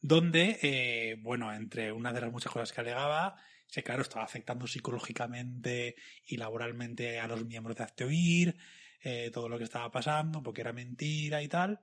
donde, 0.00 0.58
eh, 0.62 1.16
bueno, 1.20 1.52
entre 1.52 1.92
una 1.92 2.12
de 2.12 2.20
las 2.20 2.32
muchas 2.32 2.52
cosas 2.52 2.72
que 2.72 2.80
alegaba, 2.80 3.36
se 3.66 3.82
claro, 3.82 4.02
estaba 4.02 4.24
afectando 4.24 4.66
psicológicamente 4.66 5.96
y 6.24 6.36
laboralmente 6.36 7.18
a 7.18 7.26
los 7.26 7.44
miembros 7.44 7.76
de 7.76 7.84
Asteoir, 7.84 8.56
eh, 9.02 9.30
todo 9.32 9.48
lo 9.48 9.58
que 9.58 9.64
estaba 9.64 9.90
pasando, 9.90 10.42
porque 10.42 10.60
era 10.60 10.72
mentira 10.72 11.42
y 11.42 11.48
tal. 11.48 11.80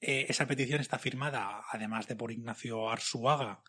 Eh, 0.00 0.26
esa 0.28 0.46
petición 0.46 0.80
está 0.80 0.98
firmada, 0.98 1.62
además 1.70 2.06
de 2.06 2.16
por 2.16 2.32
Ignacio 2.32 2.90
Arzuaga, 2.90 3.62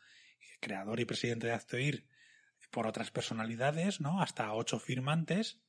creador 0.59 0.99
y 0.99 1.05
presidente 1.05 1.47
de 1.47 1.53
Actoir, 1.53 2.07
por 2.71 2.87
otras 2.87 3.11
personalidades, 3.11 4.01
¿no? 4.01 4.21
Hasta 4.21 4.53
ocho 4.53 4.79
firmantes. 4.79 5.61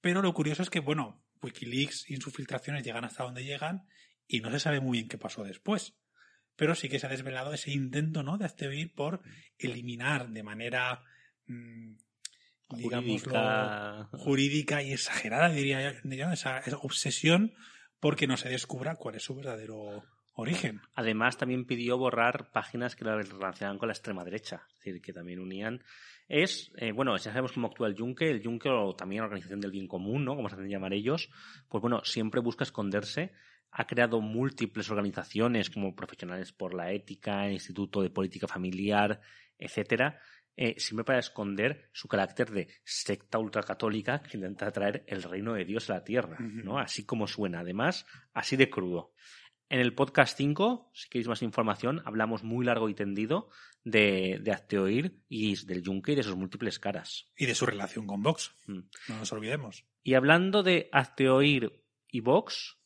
Pero 0.00 0.20
lo 0.20 0.34
curioso 0.34 0.62
es 0.62 0.70
que, 0.70 0.80
bueno, 0.80 1.24
Wikileaks 1.42 2.10
y 2.10 2.16
sus 2.16 2.34
filtraciones 2.34 2.84
llegan 2.84 3.04
hasta 3.04 3.24
donde 3.24 3.44
llegan 3.44 3.86
y 4.26 4.40
no 4.40 4.50
se 4.50 4.60
sabe 4.60 4.80
muy 4.80 4.98
bien 4.98 5.08
qué 5.08 5.18
pasó 5.18 5.42
después. 5.42 5.94
Pero 6.56 6.74
sí 6.74 6.88
que 6.88 6.98
se 6.98 7.06
ha 7.06 7.10
desvelado 7.10 7.54
ese 7.54 7.70
intento, 7.70 8.22
¿no? 8.22 8.36
De 8.36 8.44
Actoir 8.44 8.92
por 8.94 9.22
eliminar 9.58 10.28
de 10.28 10.42
manera, 10.42 11.02
mmm, 11.46 11.94
jurídica. 12.68 14.08
jurídica 14.12 14.82
y 14.82 14.92
exagerada, 14.92 15.48
diría 15.48 16.00
yo, 16.02 16.30
esa 16.30 16.62
obsesión 16.82 17.54
porque 18.02 18.26
no 18.26 18.36
se 18.36 18.48
descubra 18.48 18.96
cuál 18.96 19.14
es 19.14 19.22
su 19.22 19.32
verdadero 19.32 20.02
origen. 20.32 20.80
Además, 20.96 21.38
también 21.38 21.66
pidió 21.66 21.96
borrar 21.96 22.50
páginas 22.50 22.96
que 22.96 23.04
la 23.04 23.14
relacionaban 23.14 23.78
con 23.78 23.86
la 23.86 23.92
extrema 23.92 24.24
derecha, 24.24 24.66
es 24.70 24.78
decir, 24.78 25.00
que 25.00 25.12
también 25.12 25.38
unían. 25.38 25.84
Es, 26.26 26.72
eh, 26.78 26.90
bueno, 26.90 27.16
ya 27.16 27.30
sabemos 27.30 27.52
cómo 27.52 27.68
actúa 27.68 27.86
el 27.86 27.94
Yunque, 27.94 28.28
el 28.28 28.42
Yunque 28.42 28.70
o 28.70 28.96
también 28.96 29.20
la 29.20 29.26
Organización 29.26 29.60
del 29.60 29.70
Bien 29.70 29.86
Común, 29.86 30.24
¿no? 30.24 30.34
Como 30.34 30.48
se 30.48 30.56
hacen 30.56 30.68
llamar 30.68 30.92
ellos, 30.92 31.30
pues 31.68 31.80
bueno, 31.80 32.02
siempre 32.02 32.40
busca 32.40 32.64
esconderse. 32.64 33.34
Ha 33.70 33.86
creado 33.86 34.20
múltiples 34.20 34.90
organizaciones 34.90 35.70
como 35.70 35.94
Profesionales 35.94 36.50
por 36.50 36.74
la 36.74 36.90
Ética, 36.90 37.48
Instituto 37.52 38.02
de 38.02 38.10
Política 38.10 38.48
Familiar, 38.48 39.20
etcétera, 39.58 40.18
eh, 40.56 40.74
siempre 40.78 41.04
para 41.04 41.18
esconder 41.18 41.88
su 41.92 42.08
carácter 42.08 42.50
de 42.50 42.68
secta 42.84 43.38
ultracatólica 43.38 44.22
que 44.22 44.36
intenta 44.36 44.70
traer 44.70 45.04
el 45.06 45.22
reino 45.22 45.54
de 45.54 45.64
Dios 45.64 45.88
a 45.90 45.94
la 45.94 46.04
tierra, 46.04 46.38
¿no? 46.38 46.78
Así 46.78 47.04
como 47.04 47.26
suena, 47.26 47.60
además, 47.60 48.06
así 48.32 48.56
de 48.56 48.68
crudo. 48.68 49.14
En 49.70 49.80
el 49.80 49.94
podcast 49.94 50.36
5, 50.36 50.90
si 50.92 51.08
queréis 51.08 51.28
más 51.28 51.40
información, 51.40 52.02
hablamos 52.04 52.44
muy 52.44 52.66
largo 52.66 52.90
y 52.90 52.94
tendido 52.94 53.48
de, 53.84 54.38
de 54.42 54.52
Acteoir 54.52 55.22
y 55.30 55.56
del 55.64 55.82
Yunque 55.82 56.12
y 56.12 56.16
de 56.16 56.22
sus 56.22 56.36
múltiples 56.36 56.78
caras. 56.78 57.30
Y 57.34 57.46
de 57.46 57.54
su 57.54 57.64
relación 57.64 58.06
con 58.06 58.22
Vox. 58.22 58.54
Mm. 58.66 58.80
No 59.08 59.18
nos 59.18 59.32
olvidemos. 59.32 59.86
Y 60.02 60.12
hablando 60.12 60.62
de 60.62 60.90
Acteoir 60.92 61.82
y 62.08 62.20
Vox, 62.20 62.81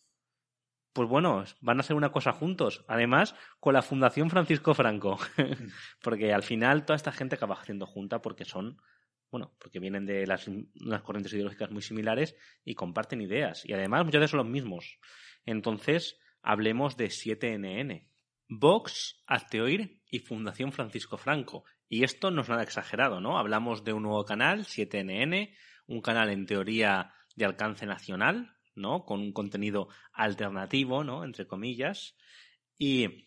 pues 0.96 1.10
bueno, 1.10 1.44
van 1.60 1.76
a 1.76 1.80
hacer 1.80 1.94
una 1.94 2.10
cosa 2.10 2.32
juntos. 2.32 2.82
Además, 2.88 3.34
con 3.60 3.74
la 3.74 3.82
Fundación 3.82 4.30
Francisco 4.30 4.72
Franco. 4.72 5.18
porque 6.02 6.32
al 6.32 6.42
final 6.42 6.86
toda 6.86 6.96
esta 6.96 7.12
gente 7.12 7.34
acaba 7.34 7.56
haciendo 7.60 7.84
junta 7.84 8.22
porque 8.22 8.46
son, 8.46 8.78
bueno, 9.30 9.54
porque 9.58 9.78
vienen 9.78 10.06
de 10.06 10.26
las, 10.26 10.48
unas 10.48 11.02
corrientes 11.02 11.34
ideológicas 11.34 11.70
muy 11.70 11.82
similares 11.82 12.34
y 12.64 12.74
comparten 12.74 13.20
ideas. 13.20 13.62
Y 13.66 13.74
además 13.74 14.06
muchas 14.06 14.20
veces 14.20 14.30
son 14.30 14.38
los 14.38 14.48
mismos. 14.48 14.98
Entonces, 15.44 16.18
hablemos 16.40 16.96
de 16.96 17.08
7NN. 17.08 18.08
Vox, 18.48 19.22
Azteoir 19.26 20.00
y 20.08 20.20
Fundación 20.20 20.72
Francisco 20.72 21.18
Franco. 21.18 21.64
Y 21.90 22.04
esto 22.04 22.30
no 22.30 22.40
es 22.40 22.48
nada 22.48 22.62
exagerado, 22.62 23.20
¿no? 23.20 23.38
Hablamos 23.38 23.84
de 23.84 23.92
un 23.92 24.04
nuevo 24.04 24.24
canal, 24.24 24.64
7NN, 24.64 25.54
un 25.88 26.00
canal 26.00 26.30
en 26.30 26.46
teoría 26.46 27.12
de 27.34 27.44
alcance 27.44 27.84
nacional, 27.84 28.55
¿no? 28.76 29.04
Con 29.04 29.20
un 29.20 29.32
contenido 29.32 29.88
alternativo, 30.12 31.04
¿no? 31.04 31.24
Entre 31.24 31.46
comillas. 31.46 32.16
Y 32.78 33.26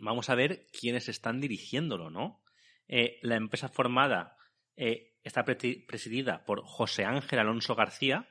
vamos 0.00 0.30
a 0.30 0.34
ver 0.34 0.66
quiénes 0.78 1.08
están 1.08 1.40
dirigiéndolo, 1.40 2.10
¿no? 2.10 2.42
Eh, 2.88 3.18
la 3.22 3.36
empresa 3.36 3.68
formada 3.68 4.36
eh, 4.76 5.14
está 5.22 5.44
presidida 5.44 6.44
por 6.44 6.62
José 6.64 7.04
Ángel 7.04 7.38
Alonso 7.38 7.74
García, 7.74 8.28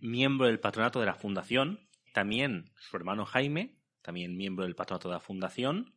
miembro 0.00 0.48
del 0.48 0.60
patronato 0.60 1.00
de 1.00 1.06
la 1.06 1.14
fundación, 1.14 1.88
también 2.12 2.72
su 2.78 2.96
hermano 2.96 3.24
Jaime, 3.24 3.78
también 4.02 4.36
miembro 4.36 4.64
del 4.64 4.74
patronato 4.74 5.08
de 5.08 5.14
la 5.14 5.20
fundación, 5.20 5.94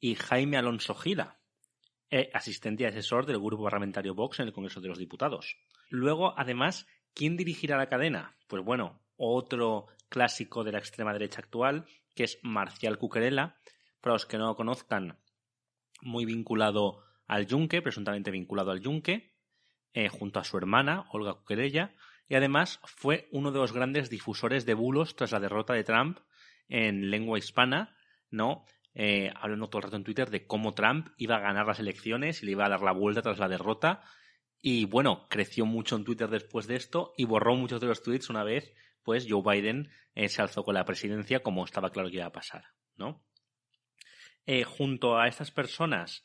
y 0.00 0.16
Jaime 0.16 0.56
Alonso 0.56 0.94
Gira, 0.94 1.38
eh, 2.10 2.28
asistente 2.34 2.82
y 2.82 2.86
asesor 2.86 3.24
del 3.24 3.38
grupo 3.38 3.64
parlamentario 3.64 4.14
Vox 4.14 4.40
en 4.40 4.48
el 4.48 4.52
Congreso 4.52 4.80
de 4.80 4.88
los 4.88 4.98
Diputados. 4.98 5.56
Luego, 5.88 6.38
además, 6.38 6.86
¿Quién 7.14 7.36
dirigirá 7.36 7.76
la 7.76 7.88
cadena? 7.88 8.34
Pues 8.48 8.64
bueno, 8.64 9.00
otro 9.16 9.86
clásico 10.08 10.64
de 10.64 10.72
la 10.72 10.78
extrema 10.78 11.12
derecha 11.12 11.40
actual, 11.40 11.86
que 12.14 12.24
es 12.24 12.38
Marcial 12.42 12.98
Cuquerela, 12.98 13.58
para 14.00 14.14
los 14.14 14.26
que 14.26 14.38
no 14.38 14.46
lo 14.46 14.56
conozcan, 14.56 15.18
muy 16.00 16.24
vinculado 16.24 17.02
al 17.26 17.46
Yunque, 17.46 17.82
presuntamente 17.82 18.30
vinculado 18.30 18.70
al 18.70 18.80
Yunque, 18.80 19.34
eh, 19.92 20.08
junto 20.08 20.40
a 20.40 20.44
su 20.44 20.56
hermana, 20.56 21.06
Olga 21.12 21.34
Cuquerella, 21.34 21.94
y 22.28 22.34
además 22.34 22.80
fue 22.84 23.28
uno 23.30 23.52
de 23.52 23.58
los 23.58 23.72
grandes 23.72 24.08
difusores 24.08 24.64
de 24.64 24.74
bulos 24.74 25.16
tras 25.16 25.32
la 25.32 25.40
derrota 25.40 25.74
de 25.74 25.84
Trump 25.84 26.18
en 26.68 27.10
lengua 27.10 27.38
hispana, 27.38 27.96
¿no? 28.30 28.64
Eh, 28.94 29.32
hablando 29.36 29.68
todo 29.68 29.78
el 29.80 29.84
rato 29.84 29.96
en 29.96 30.04
Twitter 30.04 30.30
de 30.30 30.46
cómo 30.46 30.72
Trump 30.74 31.08
iba 31.16 31.36
a 31.36 31.40
ganar 31.40 31.66
las 31.66 31.80
elecciones 31.80 32.42
y 32.42 32.46
le 32.46 32.52
iba 32.52 32.66
a 32.66 32.70
dar 32.70 32.82
la 32.82 32.92
vuelta 32.92 33.22
tras 33.22 33.38
la 33.38 33.48
derrota 33.48 34.02
y 34.64 34.84
bueno, 34.84 35.26
creció 35.28 35.66
mucho 35.66 35.96
en 35.96 36.04
Twitter 36.04 36.30
después 36.30 36.68
de 36.68 36.76
esto 36.76 37.12
y 37.16 37.24
borró 37.24 37.56
muchos 37.56 37.80
de 37.80 37.88
los 37.88 38.02
tweets 38.02 38.30
una 38.30 38.44
vez, 38.44 38.72
pues 39.02 39.26
Joe 39.28 39.42
Biden 39.44 39.90
eh, 40.14 40.28
se 40.28 40.40
alzó 40.40 40.62
con 40.62 40.74
la 40.74 40.84
presidencia 40.84 41.42
como 41.42 41.64
estaba 41.64 41.90
claro 41.90 42.08
que 42.08 42.16
iba 42.16 42.26
a 42.26 42.32
pasar, 42.32 42.66
¿no? 42.96 43.26
Eh, 44.46 44.62
junto 44.62 45.18
a 45.18 45.26
estas 45.26 45.50
personas 45.50 46.24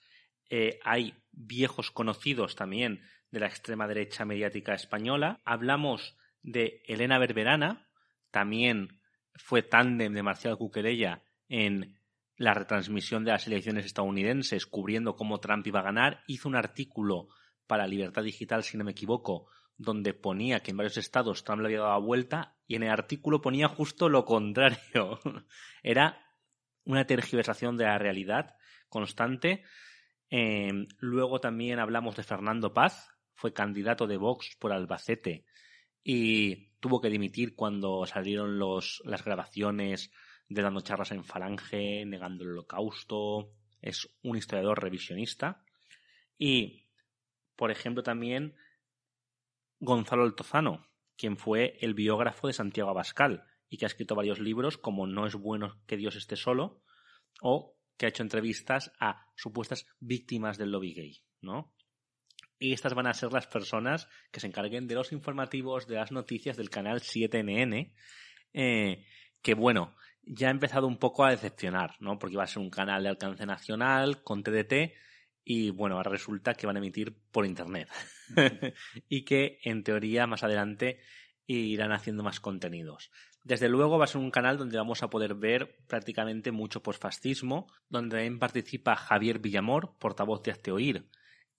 eh, 0.50 0.80
hay 0.84 1.16
viejos 1.32 1.90
conocidos 1.90 2.56
también 2.56 3.02
de 3.32 3.40
la 3.40 3.48
extrema 3.48 3.88
derecha 3.88 4.24
mediática 4.24 4.76
española. 4.76 5.42
Hablamos 5.44 6.16
de 6.44 6.84
Elena 6.86 7.18
Berberana, 7.18 7.90
también 8.30 9.02
fue 9.34 9.64
tándem 9.64 10.14
de 10.14 10.24
Marcial 10.24 10.58
Cuquerella 10.58 11.24
en 11.50 12.00
la 12.36 12.54
retransmisión 12.54 13.26
de 13.26 13.32
las 13.32 13.48
elecciones 13.48 13.86
estadounidenses, 13.86 14.68
cubriendo 14.68 15.16
cómo 15.16 15.40
Trump 15.40 15.66
iba 15.66 15.80
a 15.80 15.84
ganar. 15.84 16.24
Hizo 16.28 16.48
un 16.48 16.56
artículo 16.56 17.30
para 17.68 17.88
Libertad 17.88 18.24
Digital, 18.24 18.64
si 18.64 18.78
no 18.78 18.84
me 18.84 18.92
equivoco, 18.92 19.48
donde 19.78 20.14
ponía 20.14 20.62
que 20.62 20.72
en 20.72 20.78
varios 20.78 20.98
estados 20.98 21.44
Trump 21.44 21.62
le 21.62 21.68
había 21.68 21.80
dado 21.80 21.92
la 21.92 21.98
vuelta 22.06 22.56
y 22.66 22.76
en 22.76 22.84
el 22.84 22.90
artículo 22.90 23.42
ponía 23.42 23.68
justo 23.68 24.10
lo 24.10 24.26
contrario. 24.26 25.20
Era 25.84 26.26
una 26.84 27.06
tergiversación 27.06 27.78
de 27.78 27.86
la 27.86 27.98
realidad 27.98 28.56
constante. 28.90 29.64
Eh, 30.30 30.88
luego 31.00 31.40
también 31.40 31.80
hablamos 31.80 32.16
de 32.16 32.24
Fernando 32.24 32.74
Paz, 32.74 33.10
fue 33.36 33.54
candidato 33.54 34.08
de 34.08 34.18
Vox 34.18 34.56
por 34.60 34.74
Albacete 34.74 35.46
y 36.04 36.70
tuvo 36.80 37.02
que 37.02 37.10
dimitir 37.10 37.54
cuando 37.54 38.06
salieron 38.06 38.58
los, 38.58 39.02
las 39.06 39.24
grabaciones 39.24 40.12
de 40.48 40.62
dando 40.62 40.82
charlas 40.82 41.12
en 41.12 41.24
Falange, 41.24 42.06
negando 42.06 42.44
el 42.44 42.52
holocausto. 42.52 43.52
Es 43.82 44.10
un 44.24 44.38
historiador 44.38 44.82
revisionista. 44.82 45.64
Y 46.38 46.87
por 47.58 47.72
ejemplo, 47.72 48.04
también 48.04 48.56
Gonzalo 49.80 50.24
Altozano, 50.24 50.88
quien 51.18 51.36
fue 51.36 51.78
el 51.82 51.94
biógrafo 51.94 52.48
de 52.48 52.54
Santiago 52.54 52.92
Abascal 52.92 53.44
y 53.68 53.78
que 53.78 53.86
ha 53.86 53.88
escrito 53.88 54.16
varios 54.16 54.40
libros 54.40 54.78
como 54.78 55.08
No 55.08 55.26
es 55.26 55.36
bueno 55.36 55.82
que 55.86 55.98
Dios 55.98 56.16
esté 56.16 56.36
solo 56.36 56.82
o 57.42 57.76
que 57.98 58.06
ha 58.06 58.10
hecho 58.10 58.24
entrevistas 58.24 58.94
a 59.00 59.26
supuestas 59.36 59.88
víctimas 60.00 60.58
del 60.58 60.72
lobby 60.72 60.94
gay, 60.94 61.24
¿no? 61.42 61.74
Y 62.60 62.74
estas 62.74 62.94
van 62.94 63.08
a 63.08 63.14
ser 63.14 63.34
las 63.34 63.48
personas 63.48 64.08
que 64.32 64.40
se 64.40 64.48
encarguen 64.48 64.88
de 64.88 64.96
los 64.96 65.12
informativos, 65.12 65.88
de 65.88 65.96
las 65.96 66.12
noticias 66.12 66.58
del 66.58 66.70
canal 66.70 67.02
7NN, 67.02 67.94
eh, 68.54 69.06
que 69.42 69.54
bueno, 69.54 69.96
ya 70.24 70.48
ha 70.48 70.52
empezado 70.52 70.88
un 70.88 70.98
poco 70.98 71.24
a 71.24 71.32
decepcionar, 71.32 71.96
¿no? 72.00 72.18
Porque 72.18 72.38
va 72.38 72.44
a 72.44 72.48
ser 72.48 72.62
un 72.62 72.70
canal 72.70 73.04
de 73.04 73.10
alcance 73.10 73.46
nacional 73.46 74.24
con 74.24 74.44
TDT, 74.44 74.94
y 75.50 75.70
bueno, 75.70 75.96
ahora 75.96 76.12
resulta 76.12 76.56
que 76.56 76.68
van 76.68 76.76
a 76.76 76.80
emitir 76.80 77.16
por 77.32 77.46
internet 77.46 77.88
y 79.08 79.24
que 79.24 79.60
en 79.64 79.82
teoría 79.82 80.28
más 80.28 80.44
adelante 80.44 81.00
irán 81.46 81.94
haciendo 81.94 82.22
más 82.22 82.42
contenidos. 82.42 83.12
Desde 83.46 83.70
luego 83.70 83.98
va 83.98 84.04
a 84.04 84.08
ser 84.08 84.20
un 84.20 84.30
canal 84.30 84.58
donde 84.58 84.78
vamos 84.78 85.04
a 85.04 85.10
poder 85.10 85.36
ver 85.36 85.78
prácticamente 85.88 86.52
mucho 86.52 86.84
posfascismo, 86.84 87.72
donde 87.88 88.18
también 88.18 88.40
participa 88.40 88.98
Javier 88.98 89.40
Villamor, 89.40 89.96
portavoz 90.00 90.44
de 90.44 90.52
Azteoir 90.52 91.08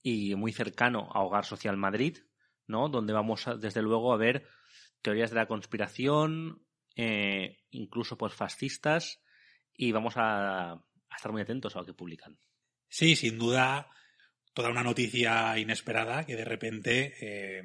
y 0.02 0.35
muy 0.35 0.52
cercano 0.52 1.09
a 1.15 1.23
Hogar 1.23 1.47
Social 1.47 1.78
Madrid, 1.78 2.19
¿no? 2.66 2.90
Donde 2.90 3.15
vamos 3.15 3.47
desde 3.59 3.81
luego 3.81 4.12
a 4.12 4.19
ver 4.19 4.47
teorías 5.01 5.31
de 5.31 5.36
la 5.36 5.48
conspiración, 5.48 6.62
eh, 6.94 7.56
incluso 7.70 8.19
posfascistas, 8.19 9.23
y 9.73 9.93
vamos 9.93 10.19
a, 10.19 10.73
a 10.73 11.16
estar 11.16 11.32
muy 11.32 11.40
atentos 11.40 11.74
a 11.74 11.78
lo 11.78 11.86
que 11.86 11.94
publican. 11.94 12.39
Sí, 12.89 13.16
sin 13.16 13.39
duda, 13.39 13.90
toda 14.55 14.70
una 14.70 14.82
noticia 14.82 15.59
inesperada 15.59 16.24
que 16.24 16.36
de 16.36 16.44
repente, 16.44 17.15
eh, 17.20 17.62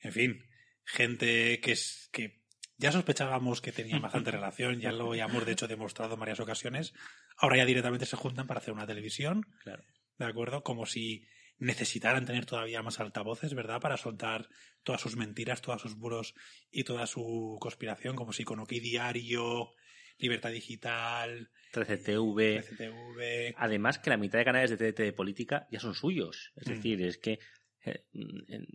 en 0.00 0.12
fin, 0.12 0.44
gente 0.84 1.60
que 1.60 1.72
es 1.72 2.08
que 2.12 2.42
ya 2.76 2.92
sospechábamos 2.92 3.60
que 3.60 3.72
tenían 3.72 4.02
bastante 4.02 4.30
relación, 4.32 4.80
ya 4.80 4.92
lo 4.92 5.08
habíamos 5.08 5.44
de 5.44 5.52
hecho 5.52 5.68
demostrado 5.68 6.14
en 6.14 6.20
varias 6.20 6.40
ocasiones, 6.40 6.94
ahora 7.36 7.58
ya 7.58 7.64
directamente 7.64 8.06
se 8.06 8.16
juntan 8.16 8.46
para 8.46 8.60
hacer 8.60 8.74
una 8.74 8.86
televisión, 8.86 9.46
claro. 9.62 9.82
¿de 10.18 10.24
acuerdo? 10.26 10.62
Como 10.62 10.86
si 10.86 11.26
necesitaran 11.58 12.24
tener 12.24 12.46
todavía 12.46 12.82
más 12.82 13.00
altavoces, 13.00 13.54
¿verdad? 13.54 13.80
Para 13.80 13.96
soltar 13.96 14.48
todas 14.84 15.00
sus 15.00 15.16
mentiras, 15.16 15.60
todos 15.60 15.82
sus 15.82 15.96
buros 15.96 16.34
y 16.70 16.84
toda 16.84 17.06
su 17.06 17.58
conspiración, 17.60 18.14
como 18.14 18.32
si 18.32 18.44
con 18.44 18.60
OK 18.60 18.70
Diario, 18.70 19.72
Libertad 20.18 20.50
Digital, 20.50 21.50
13TV. 21.72 23.54
Además 23.56 23.98
que 23.98 24.10
la 24.10 24.16
mitad 24.16 24.38
de 24.38 24.44
canales 24.44 24.70
de 24.70 24.76
TDT 24.76 24.98
de 25.00 25.12
política 25.12 25.66
ya 25.70 25.80
son 25.80 25.94
suyos. 25.94 26.52
Es 26.56 26.68
mm. 26.68 26.70
decir, 26.72 27.02
es 27.02 27.18
que 27.18 27.38
eh, 27.84 28.04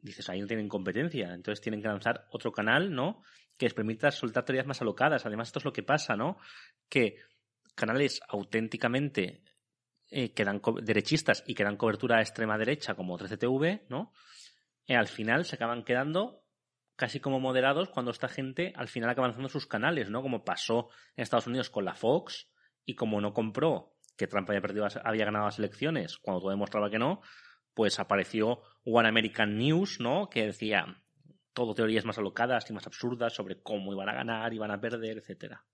dices, 0.01 0.29
ahí 0.29 0.39
no 0.39 0.47
tienen 0.47 0.69
competencia, 0.69 1.33
entonces 1.33 1.61
tienen 1.61 1.81
que 1.81 1.87
lanzar 1.87 2.27
otro 2.31 2.51
canal, 2.51 2.93
¿no? 2.93 3.21
Que 3.57 3.65
les 3.65 3.73
permita 3.73 4.11
soltar 4.11 4.45
teorías 4.45 4.65
más 4.65 4.81
alocadas. 4.81 5.25
Además, 5.25 5.49
esto 5.49 5.59
es 5.59 5.65
lo 5.65 5.73
que 5.73 5.83
pasa, 5.83 6.15
¿no? 6.15 6.37
Que 6.89 7.17
canales 7.75 8.21
auténticamente 8.27 9.43
eh, 10.09 10.31
que 10.31 10.45
dan 10.45 10.61
derechistas 10.81 11.43
y 11.47 11.55
que 11.55 11.63
dan 11.63 11.77
cobertura 11.77 12.17
a 12.17 12.21
extrema 12.21 12.57
derecha, 12.57 12.95
como 12.95 13.17
13TV, 13.17 13.83
¿no? 13.89 14.13
Eh, 14.85 14.95
al 14.95 15.07
final 15.07 15.45
se 15.45 15.55
acaban 15.55 15.83
quedando 15.83 16.42
casi 16.95 17.19
como 17.19 17.39
moderados 17.39 17.89
cuando 17.89 18.11
esta 18.11 18.27
gente 18.27 18.73
al 18.75 18.87
final 18.87 19.09
acaba 19.09 19.27
lanzando 19.27 19.49
sus 19.49 19.67
canales, 19.67 20.09
¿no? 20.09 20.21
Como 20.21 20.43
pasó 20.43 20.89
en 21.15 21.23
Estados 21.23 21.47
Unidos 21.47 21.69
con 21.69 21.85
la 21.85 21.95
Fox 21.95 22.49
y 22.85 22.95
como 22.95 23.21
no 23.21 23.33
compró 23.33 23.95
que 24.17 24.27
Trump 24.27 24.49
había, 24.49 24.61
perdido, 24.61 24.87
había 25.03 25.25
ganado 25.25 25.45
las 25.45 25.59
elecciones 25.59 26.17
cuando 26.17 26.41
todo 26.41 26.51
demostraba 26.51 26.89
que 26.89 26.99
no, 26.99 27.21
pues 27.73 27.99
apareció 27.99 28.61
One 28.85 29.07
American 29.07 29.57
News, 29.57 29.99
¿no? 29.99 30.29
Que 30.29 30.45
decía 30.45 31.03
todo 31.53 31.73
teorías 31.73 32.05
más 32.05 32.17
alocadas 32.17 32.69
y 32.69 32.73
más 32.73 32.85
absurdas 32.85 33.33
sobre 33.33 33.61
cómo 33.61 33.93
iban 33.93 34.09
a 34.09 34.13
ganar, 34.13 34.53
iban 34.53 34.71
a 34.71 34.79
perder, 34.79 35.17
etcétera. 35.17 35.65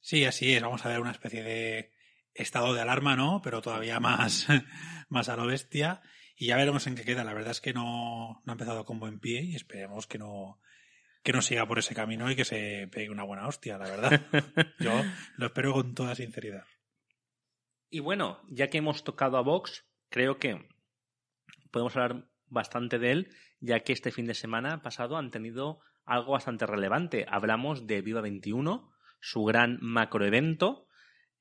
Sí, 0.00 0.24
así 0.24 0.54
es. 0.54 0.62
Vamos 0.62 0.84
a 0.84 0.88
ver 0.88 1.00
una 1.00 1.12
especie 1.12 1.42
de 1.42 1.93
estado 2.34 2.74
de 2.74 2.80
alarma, 2.80 3.16
¿no? 3.16 3.40
Pero 3.42 3.62
todavía 3.62 4.00
más, 4.00 4.46
más 5.08 5.28
a 5.28 5.36
lo 5.36 5.46
bestia. 5.46 6.02
Y 6.36 6.46
ya 6.46 6.56
veremos 6.56 6.86
en 6.86 6.96
qué 6.96 7.04
queda. 7.04 7.24
La 7.24 7.34
verdad 7.34 7.52
es 7.52 7.60
que 7.60 7.72
no, 7.72 8.42
no 8.44 8.52
ha 8.52 8.52
empezado 8.52 8.84
con 8.84 8.98
buen 8.98 9.20
pie 9.20 9.42
y 9.42 9.54
esperemos 9.54 10.06
que 10.06 10.18
no, 10.18 10.60
que 11.22 11.32
no 11.32 11.42
siga 11.42 11.66
por 11.66 11.78
ese 11.78 11.94
camino 11.94 12.30
y 12.30 12.36
que 12.36 12.44
se 12.44 12.88
pegue 12.92 13.10
una 13.10 13.24
buena 13.24 13.46
hostia, 13.46 13.78
la 13.78 13.88
verdad. 13.88 14.20
Yo 14.78 14.92
lo 15.36 15.46
espero 15.46 15.72
con 15.72 15.94
toda 15.94 16.14
sinceridad. 16.14 16.64
Y 17.88 18.00
bueno, 18.00 18.40
ya 18.48 18.68
que 18.68 18.78
hemos 18.78 19.04
tocado 19.04 19.38
a 19.38 19.42
Vox, 19.42 19.86
creo 20.10 20.38
que 20.38 20.68
podemos 21.70 21.96
hablar 21.96 22.28
bastante 22.46 22.98
de 22.98 23.12
él, 23.12 23.30
ya 23.60 23.80
que 23.80 23.92
este 23.92 24.10
fin 24.10 24.26
de 24.26 24.34
semana 24.34 24.82
pasado 24.82 25.16
han 25.16 25.30
tenido 25.30 25.80
algo 26.04 26.32
bastante 26.32 26.66
relevante. 26.66 27.24
Hablamos 27.28 27.86
de 27.86 28.02
Viva 28.02 28.20
21, 28.20 28.92
su 29.20 29.44
gran 29.44 29.78
macroevento, 29.80 30.83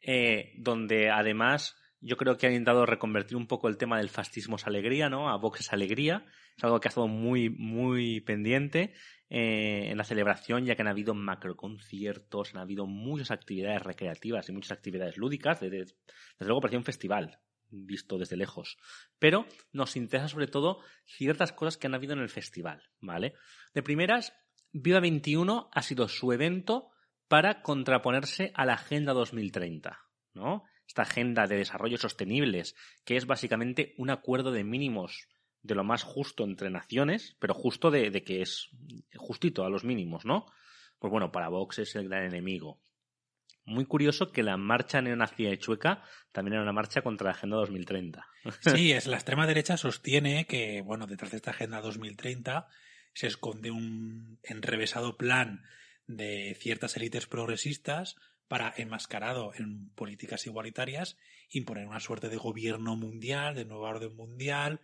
eh, 0.04 0.54
donde 0.58 1.10
además 1.10 1.78
yo 2.02 2.18
creo 2.18 2.38
que 2.38 2.46
han 2.46 2.54
intentado 2.54 2.86
reconvertir 2.86 3.38
un 3.38 3.48
poco 3.48 3.70
el 3.70 3.78
tema 3.78 3.98
del 3.98 4.10
fascismo 4.10 4.58
es 4.58 4.68
alegría, 4.68 5.10
¿no? 5.10 5.30
A 5.30 5.38
Vox 5.38 5.62
es 5.62 5.72
alegría. 5.72 6.26
Es 6.58 6.64
algo 6.64 6.80
que 6.80 6.88
ha 6.88 6.90
estado 6.90 7.08
muy, 7.08 7.50
muy 7.50 8.20
pendiente 8.20 8.94
eh, 9.30 9.88
en 9.90 9.98
la 9.98 10.04
celebración, 10.04 10.66
ya 10.66 10.76
que 10.76 10.82
han 10.82 10.90
habido 10.90 11.14
macroconciertos, 11.14 12.54
han 12.54 12.62
habido 12.62 12.86
muchas 12.86 13.32
actividades 13.32 13.82
recreativas 13.82 14.50
y 14.50 14.52
muchas 14.52 14.74
actividades 14.74 15.18
lúdicas. 15.18 15.62
Desde, 15.62 15.78
desde 15.78 15.96
luego 16.40 16.60
parecía 16.60 16.80
un 16.80 16.86
festival, 16.86 17.40
visto 17.70 18.18
desde 18.18 18.36
lejos. 18.36 18.78
Pero 19.18 19.48
nos 19.72 19.96
interesa 19.96 20.28
sobre 20.28 20.48
todo 20.48 20.80
ciertas 21.06 21.54
cosas 21.54 21.78
que 21.78 21.88
han 21.88 21.96
habido 21.96 22.14
en 22.14 22.20
el 22.20 22.30
festival, 22.30 22.84
¿vale? 23.00 23.34
De 23.74 23.82
primeras, 23.82 24.34
Viva 24.74 25.00
21 25.00 25.70
ha 25.72 25.82
sido 25.82 26.10
su 26.10 26.34
evento 26.34 26.90
para 27.34 27.64
contraponerse 27.64 28.52
a 28.54 28.64
la 28.64 28.76
Agenda 28.76 29.12
2030, 29.12 30.00
¿no? 30.36 30.66
esta 30.88 31.02
agenda 31.02 31.48
de 31.48 31.58
desarrollo 31.58 31.98
sostenibles, 31.98 32.76
que 33.06 33.18
es 33.18 33.26
básicamente 33.26 33.96
un 33.98 34.12
acuerdo 34.12 34.52
de 34.52 34.64
mínimos 34.64 35.30
de 35.64 35.74
lo 35.74 35.84
más 35.84 36.04
justo 36.04 36.44
entre 36.44 36.70
naciones, 36.70 37.36
pero 37.40 37.56
justo 37.56 37.90
de, 37.90 38.12
que 38.24 38.44
es 38.44 38.70
justito 39.16 39.66
a 39.66 39.72
los 39.72 39.84
mínimos, 39.84 40.26
¿no? 40.26 40.46
Pues 41.00 41.10
bueno, 41.10 41.32
para 41.32 41.50
Vox 41.50 41.80
es 41.80 41.96
el 41.96 42.08
gran 42.08 42.26
enemigo. 42.26 42.80
Muy 43.66 43.86
curioso 43.86 44.32
que 44.32 44.44
la 44.44 44.56
marcha 44.56 45.02
neonazi 45.02 45.46
de 45.46 45.58
Chueca 45.58 46.04
también 46.32 46.54
era 46.54 46.62
una 46.62 46.72
marcha 46.72 47.02
contra 47.02 47.30
la 47.30 47.32
Agenda 47.32 47.58
2030. 47.58 48.28
Sí, 48.76 48.92
es 48.92 49.08
la 49.08 49.16
extrema 49.16 49.48
derecha 49.48 49.76
sostiene 49.76 50.46
que, 50.46 50.84
bueno, 50.84 51.08
detrás 51.08 51.32
de 51.32 51.38
esta 51.38 51.50
Agenda 51.50 51.82
2030 51.82 52.68
se 53.12 53.26
esconde 53.26 53.72
un 53.72 54.38
enrevesado 54.44 55.18
plan 55.18 55.64
de 56.08 56.56
ciertas 56.60 56.96
élites 56.98 57.28
progresistas 57.28 58.16
para, 58.48 58.74
enmascarado 58.78 59.54
en 59.56 59.90
políticas 59.92 60.46
igualitarias, 60.46 61.18
imponer 61.50 61.88
una 61.88 62.00
suerte 62.00 62.30
de 62.30 62.38
gobierno 62.38 62.96
mundial, 62.96 63.56
de 63.56 63.66
nuevo 63.66 63.84
orden 63.84 64.16
mundial, 64.16 64.82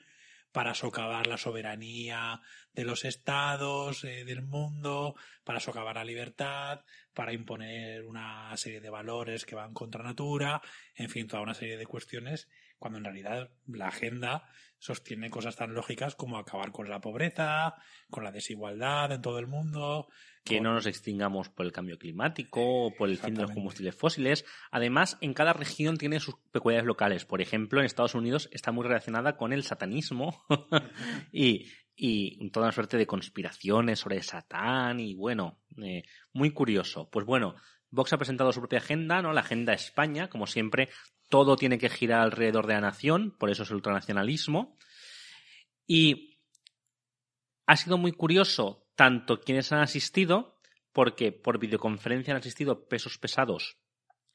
para 0.52 0.74
socavar 0.74 1.28
la 1.28 1.38
soberanía 1.38 2.42
de 2.74 2.84
los 2.84 3.06
estados 3.06 4.04
eh, 4.04 4.24
del 4.26 4.42
mundo, 4.42 5.16
para 5.44 5.60
socavar 5.60 5.96
la 5.96 6.04
libertad, 6.04 6.84
para 7.14 7.34
imponer 7.34 8.06
una 8.06 8.56
serie 8.58 8.82
de 8.82 8.90
valores 8.90 9.46
que 9.46 9.56
van 9.56 9.74
contra 9.74 10.04
natura, 10.04 10.62
en 10.96 11.10
fin, 11.10 11.28
toda 11.28 11.44
una 11.44 11.54
serie 11.54 11.78
de 11.78 11.86
cuestiones, 11.86 12.50
cuando 12.80 12.98
en 12.98 13.04
realidad 13.04 13.52
la 13.68 13.90
agenda 13.90 14.48
sostiene 14.80 15.30
cosas 15.30 15.58
tan 15.58 15.74
lógicas 15.74 16.16
como 16.16 16.38
acabar 16.38 16.72
con 16.72 16.90
la 16.90 17.02
pobreza, 17.02 17.76
con 18.10 18.24
la 18.24 18.32
desigualdad 18.32 19.12
en 19.12 19.22
todo 19.22 19.38
el 19.38 19.48
mundo. 19.48 20.08
Que 20.46 20.62
no 20.62 20.74
nos 20.74 20.86
extingamos 20.86 21.50
por 21.50 21.66
el 21.66 21.74
cambio 21.74 22.00
climático 22.00 22.62
o 22.86 22.96
por 22.96 23.10
el 23.10 23.18
fin 23.18 23.36
de 23.36 23.42
los 23.42 23.52
combustibles 23.52 23.96
fósiles. 23.96 24.46
Además, 24.72 25.18
en 25.20 25.34
cada 25.34 25.54
región 25.54 25.98
tiene 25.98 26.22
sus 26.22 26.36
peculiaridades 26.52 26.88
locales. 26.88 27.26
Por 27.26 27.42
ejemplo, 27.42 27.80
en 27.80 27.86
Estados 27.86 28.16
Unidos 28.16 28.50
está 28.54 28.72
muy 28.72 28.86
relacionada 28.86 29.36
con 29.36 29.52
el 29.52 29.64
satanismo 29.64 30.46
y, 31.34 31.68
y 31.96 32.50
toda 32.52 32.68
una 32.68 32.72
suerte 32.72 32.98
de 32.98 33.06
conspiraciones 33.06 34.00
sobre 34.00 34.24
Satán 34.24 35.02
y 35.02 35.14
bueno, 35.14 35.60
eh, 35.84 36.04
muy 36.32 36.52
curioso. 36.52 37.10
Pues 37.12 37.26
bueno, 37.26 37.56
Vox 37.92 38.14
ha 38.14 38.18
presentado 38.18 38.54
su 38.54 38.62
propia 38.62 38.80
agenda, 38.80 39.22
¿no? 39.22 39.34
La 39.34 39.42
agenda 39.42 39.74
España, 39.74 40.30
como 40.30 40.48
siempre, 40.48 40.90
todo 41.30 41.56
tiene 41.56 41.78
que 41.78 41.90
girar 41.90 42.22
alrededor 42.22 42.68
de 42.68 42.74
la 42.74 42.82
nación, 42.82 43.36
por 43.38 43.50
eso 43.50 43.64
es 43.64 43.70
el 43.70 43.78
ultranacionalismo. 43.78 44.78
Y 45.86 46.40
ha 47.66 47.78
sido 47.78 47.98
muy 47.98 48.12
curioso 48.12 48.88
tanto 48.96 49.40
quienes 49.40 49.72
han 49.72 49.80
asistido, 49.80 50.60
porque 50.92 51.32
por 51.32 51.60
videoconferencia 51.60 52.34
han 52.34 52.40
asistido 52.40 52.88
pesos 52.88 53.18
pesados 53.18 53.78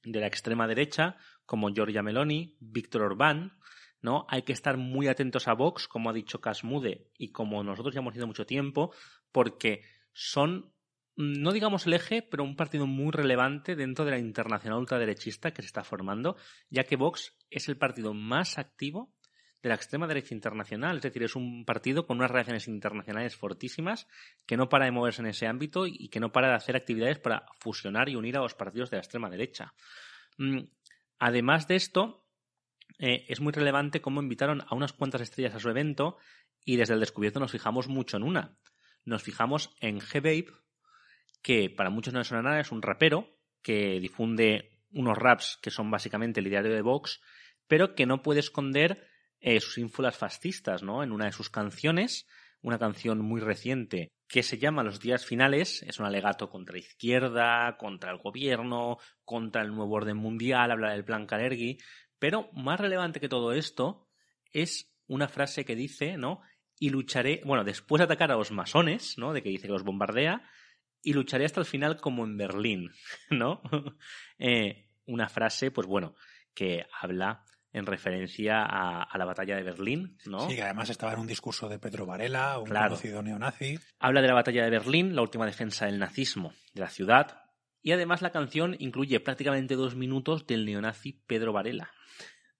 de 0.04 0.20
la 0.20 0.26
extrema 0.26 0.66
derecha, 0.66 1.16
como 1.46 1.70
Giorgia 1.70 2.02
Meloni, 2.02 2.56
Víctor 2.60 3.02
Orbán, 3.02 3.58
¿no? 4.00 4.26
Hay 4.28 4.42
que 4.42 4.52
estar 4.52 4.76
muy 4.76 5.08
atentos 5.08 5.48
a 5.48 5.54
Vox, 5.54 5.88
como 5.88 6.10
ha 6.10 6.12
dicho 6.12 6.40
Casmude, 6.40 7.10
y 7.18 7.32
como 7.32 7.62
nosotros 7.64 7.94
ya 7.94 8.00
hemos 8.00 8.14
ido 8.14 8.26
mucho 8.26 8.46
tiempo, 8.46 8.94
porque 9.32 9.82
son 10.12 10.73
no 11.16 11.52
digamos 11.52 11.86
el 11.86 11.94
eje, 11.94 12.22
pero 12.22 12.44
un 12.44 12.56
partido 12.56 12.86
muy 12.86 13.12
relevante 13.12 13.76
dentro 13.76 14.04
de 14.04 14.12
la 14.12 14.18
internacional 14.18 14.80
ultraderechista 14.80 15.52
que 15.52 15.62
se 15.62 15.66
está 15.66 15.84
formando, 15.84 16.36
ya 16.70 16.84
que 16.84 16.96
Vox 16.96 17.36
es 17.50 17.68
el 17.68 17.76
partido 17.76 18.14
más 18.14 18.58
activo 18.58 19.14
de 19.62 19.70
la 19.70 19.76
extrema 19.76 20.06
derecha 20.06 20.34
internacional, 20.34 20.96
es 20.96 21.02
decir, 21.02 21.22
es 21.22 21.36
un 21.36 21.64
partido 21.64 22.06
con 22.06 22.18
unas 22.18 22.30
relaciones 22.30 22.68
internacionales 22.68 23.34
fortísimas 23.34 24.06
que 24.44 24.58
no 24.58 24.68
para 24.68 24.84
de 24.84 24.90
moverse 24.90 25.22
en 25.22 25.28
ese 25.28 25.46
ámbito 25.46 25.86
y 25.86 26.08
que 26.08 26.20
no 26.20 26.32
para 26.32 26.48
de 26.48 26.54
hacer 26.54 26.76
actividades 26.76 27.18
para 27.18 27.46
fusionar 27.60 28.10
y 28.10 28.16
unir 28.16 28.36
a 28.36 28.40
los 28.40 28.54
partidos 28.54 28.90
de 28.90 28.98
la 28.98 29.02
extrema 29.02 29.30
derecha. 29.30 29.72
Mm, 30.36 30.64
además 31.18 31.66
de 31.66 31.76
esto, 31.76 32.26
eh, 32.98 33.24
es 33.28 33.40
muy 33.40 33.52
relevante 33.52 34.02
cómo 34.02 34.20
invitaron 34.20 34.62
a 34.68 34.74
unas 34.74 34.92
cuantas 34.92 35.22
estrellas 35.22 35.54
a 35.54 35.60
su 35.60 35.70
evento 35.70 36.18
y 36.64 36.76
desde 36.76 36.94
el 36.94 37.00
descubierto 37.00 37.40
nos 37.40 37.52
fijamos 37.52 37.88
mucho 37.88 38.18
en 38.18 38.24
una. 38.24 38.58
Nos 39.04 39.22
fijamos 39.22 39.74
en 39.80 39.98
G-Babe, 40.00 40.52
que 41.44 41.68
para 41.68 41.90
muchos 41.90 42.14
no 42.14 42.24
suena 42.24 42.42
nada, 42.42 42.60
es 42.60 42.72
un 42.72 42.80
rapero 42.80 43.28
que 43.62 44.00
difunde 44.00 44.80
unos 44.90 45.18
raps 45.18 45.58
que 45.62 45.70
son 45.70 45.90
básicamente 45.90 46.40
el 46.40 46.48
diario 46.48 46.72
de 46.72 46.80
Vox, 46.80 47.20
pero 47.68 47.94
que 47.94 48.06
no 48.06 48.22
puede 48.22 48.40
esconder 48.40 49.06
eh, 49.40 49.60
sus 49.60 49.76
ínfulas 49.76 50.16
fascistas, 50.16 50.82
¿no? 50.82 51.02
En 51.02 51.12
una 51.12 51.26
de 51.26 51.32
sus 51.32 51.50
canciones, 51.50 52.26
una 52.62 52.78
canción 52.78 53.20
muy 53.20 53.42
reciente 53.42 54.08
que 54.26 54.42
se 54.42 54.56
llama 54.56 54.82
Los 54.82 55.00
días 55.00 55.26
finales, 55.26 55.82
es 55.82 56.00
un 56.00 56.06
alegato 56.06 56.48
contra 56.48 56.78
izquierda, 56.78 57.76
contra 57.76 58.10
el 58.10 58.16
gobierno, 58.16 58.96
contra 59.26 59.60
el 59.60 59.74
nuevo 59.74 59.96
orden 59.96 60.16
mundial, 60.16 60.70
habla 60.70 60.92
del 60.92 61.04
plan 61.04 61.26
Kalergi, 61.26 61.76
pero 62.18 62.48
más 62.54 62.80
relevante 62.80 63.20
que 63.20 63.28
todo 63.28 63.52
esto 63.52 64.08
es 64.50 64.90
una 65.06 65.28
frase 65.28 65.66
que 65.66 65.76
dice, 65.76 66.16
¿no? 66.16 66.40
Y 66.78 66.88
lucharé, 66.88 67.42
bueno, 67.44 67.64
después 67.64 68.00
de 68.00 68.04
atacar 68.04 68.32
a 68.32 68.36
los 68.36 68.50
masones, 68.50 69.18
¿no? 69.18 69.34
De 69.34 69.42
que 69.42 69.50
dice 69.50 69.66
que 69.66 69.72
los 69.74 69.84
bombardea, 69.84 70.42
y 71.04 71.12
lucharé 71.12 71.44
hasta 71.44 71.60
el 71.60 71.66
final 71.66 71.98
como 71.98 72.24
en 72.24 72.36
Berlín, 72.36 72.90
¿no? 73.30 73.62
Eh, 74.36 74.90
una 75.06 75.28
frase, 75.28 75.70
pues 75.70 75.86
bueno, 75.86 76.16
que 76.54 76.84
habla 77.00 77.44
en 77.72 77.86
referencia 77.86 78.64
a, 78.64 79.16
la 79.16 79.24
batalla 79.24 79.54
de 79.54 79.62
Berlín, 79.62 80.18
¿no? 80.26 80.48
Sí, 80.48 80.56
que 80.56 80.62
además 80.62 80.90
estaba 80.90 81.12
en 81.12 81.20
un 81.20 81.26
discurso 81.26 81.68
de 81.68 81.78
Pedro 81.78 82.04
Varela, 82.04 82.58
un 82.58 82.66
conocido 82.66 83.22
neonazi. 83.22 83.78
Habla 84.00 84.22
de 84.22 84.28
la 84.28 84.34
batalla 84.34 84.64
de 84.64 84.70
Berlín, 84.70 85.14
la 85.14 85.22
última 85.22 85.46
defensa 85.46 85.86
del 85.86 86.00
nazismo 86.00 86.52
de 86.72 86.80
la 86.80 86.88
ciudad, 86.88 87.42
y 87.80 87.92
además 87.92 88.22
la 88.22 88.30
canción 88.30 88.76
incluye 88.80 89.20
prácticamente 89.20 89.76
dos 89.76 89.94
minutos 89.94 90.46
del 90.48 90.64
neonazi 90.64 91.12
Pedro 91.26 91.52
Varela. 91.52 91.92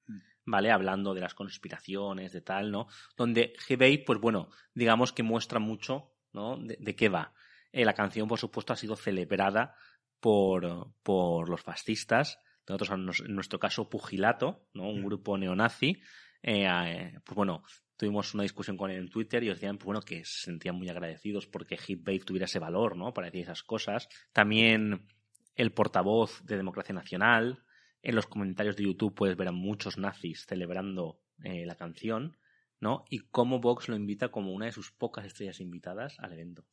Mm. 0.07 0.19
¿Vale? 0.47 0.71
Hablando 0.71 1.13
de 1.13 1.23
las 1.23 1.35
conspiraciones, 1.35 2.33
de 2.33 2.41
tal, 2.41 2.71
¿no? 2.71 2.87
Donde 3.17 3.55
Hebei, 3.69 4.05
pues 4.05 4.21
bueno, 4.21 4.51
digamos 4.75 5.13
que 5.13 5.23
muestra 5.25 5.59
mucho, 5.59 6.13
¿no? 6.33 6.57
de 6.57 6.95
qué 6.95 7.09
va. 7.09 7.35
Eh, 7.75 7.85
la 7.85 7.93
canción, 7.93 8.29
por 8.29 8.39
supuesto, 8.39 8.73
ha 8.73 8.77
sido 8.77 8.95
celebrada 8.95 9.75
por, 10.21 10.93
por 11.03 11.49
los 11.49 11.61
fascistas, 11.61 12.39
nosotros 12.69 13.21
en 13.27 13.35
nuestro 13.35 13.59
caso 13.59 13.89
Pugilato, 13.91 14.69
¿no? 14.75 14.89
un 14.91 15.01
mm. 15.01 15.05
grupo 15.05 15.37
neonazi. 15.37 16.01
Eh, 16.41 16.69
eh, 16.69 17.19
pues 17.25 17.35
bueno, 17.35 17.65
tuvimos 17.97 18.33
una 18.33 18.45
discusión 18.45 18.77
con 18.77 18.93
él 18.93 18.99
en 18.99 19.11
Twitter 19.11 19.43
y 19.43 19.49
decían 19.49 19.77
pues 19.77 19.87
bueno, 19.87 20.03
que 20.03 20.25
se 20.25 20.45
sentían 20.45 20.77
muy 20.77 20.89
agradecidos 20.89 21.49
porque 21.49 21.77
Hitbait 21.77 22.25
tuviera 22.25 22.45
ese 22.45 22.61
valor 22.61 22.97
¿no? 22.97 23.13
para 23.13 23.27
decir 23.27 23.43
esas 23.43 23.65
cosas. 23.65 24.09
También 24.33 25.09
el 25.57 25.73
portavoz 25.73 26.45
de 26.45 26.57
Democracia 26.57 26.95
Nacional. 26.95 27.65
En 28.03 28.15
los 28.15 28.29
comentarios 28.29 28.77
de 28.77 28.85
YouTube 28.85 29.17
puedes 29.17 29.37
ver 29.37 29.49
a 29.49 29.53
muchos 29.53 29.99
nazis 29.99 30.47
celebrando 30.47 31.19
la 31.39 31.75
canción. 31.75 32.37
¿No? 32.85 33.07
Y 33.09 33.21
cómo 33.31 33.61
Vox 33.61 33.89
lo 33.89 33.97
invita 33.97 34.29
como 34.29 34.53
una 34.53 34.67
de 34.67 34.73
sus 34.73 34.93
pocas 34.93 35.25
estrellas 35.25 35.59
invitadas 35.59 36.21
al 36.21 36.35
evento. 36.35 36.67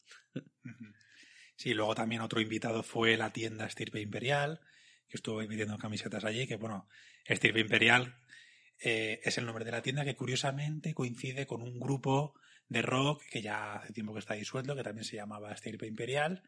Sí, 1.56 1.74
luego 1.74 1.96
también 1.96 2.22
otro 2.22 2.42
invitado 2.42 2.84
fue 2.84 3.16
la 3.18 3.32
tienda 3.32 3.66
Estirpe 3.66 4.02
Imperial, 4.02 4.60
que 5.08 5.18
estuvo 5.18 5.38
vendiendo 5.38 5.78
camisetas 5.78 6.26
allí, 6.26 6.48
que 6.48 6.58
bueno, 6.58 6.88
Estirpe 7.24 7.62
Imperial 7.62 8.18
eh, 8.80 9.22
es 9.24 9.38
el 9.38 9.46
nombre 9.46 9.64
de 9.64 9.72
la 9.72 9.82
tienda 9.82 10.04
que 10.04 10.16
curiosamente 10.16 10.94
coincide 10.94 11.46
con 11.48 11.62
un 11.62 11.80
grupo 11.80 12.34
de 12.68 12.82
rock 12.82 13.24
que 13.30 13.42
ya 13.42 13.76
hace 13.76 13.94
tiempo 13.94 14.14
que 14.14 14.20
está 14.20 14.34
disuelto, 14.34 14.76
que 14.76 14.84
también 14.84 15.06
se 15.06 15.16
llamaba 15.16 15.54
Estirpe 15.54 15.88
Imperial, 15.88 16.44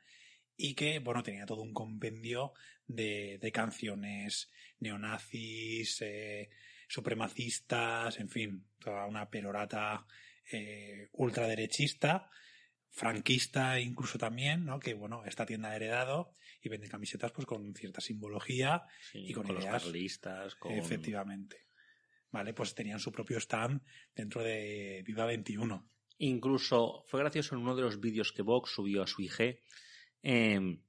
y 0.58 0.76
que, 0.76 1.00
bueno, 1.00 1.24
tenía 1.24 1.46
todo 1.46 1.62
un 1.62 1.74
compendio 1.74 2.52
de, 2.88 3.52
canciones 3.54 4.52
neonazis, 4.80 6.02
eh, 6.02 6.50
supremacistas, 6.94 8.20
en 8.20 8.30
fin, 8.30 8.68
toda 8.78 9.08
una 9.08 9.28
perorata 9.28 10.06
eh, 10.52 11.10
ultraderechista, 11.14 12.30
franquista 12.92 13.80
incluso 13.80 14.20
también, 14.20 14.64
¿no? 14.64 14.80
Que 14.80 14.94
bueno, 14.94 15.24
esta 15.26 15.44
tienda 15.44 15.72
ha 15.72 15.76
heredado 15.76 16.36
y 16.62 16.70
vende 16.70 16.88
camisetas 16.88 17.32
pues 17.32 17.48
con 17.48 17.74
cierta 17.74 18.00
simbología 18.00 18.84
y 19.12 19.34
con, 19.34 19.48
ideas. 19.50 19.88
Los 19.88 20.56
con... 20.56 20.74
Efectivamente. 20.74 21.66
Vale, 22.30 22.54
pues 22.54 22.76
tenían 22.76 23.00
su 23.00 23.12
propio 23.12 23.40
stand 23.40 23.82
dentro 24.16 24.44
de 24.44 25.02
Viva 25.04 25.26
21. 25.26 25.90
Incluso 26.20 27.06
fue 27.08 27.22
gracioso 27.22 27.56
en 27.56 27.62
uno 27.62 27.76
de 27.76 27.82
los 27.82 28.00
vídeos 28.00 28.32
que 28.32 28.44
Vox 28.44 28.70
subió 28.70 29.02
a 29.02 29.08
su 29.08 29.24
IG. 29.24 29.64
Em, 30.22 30.80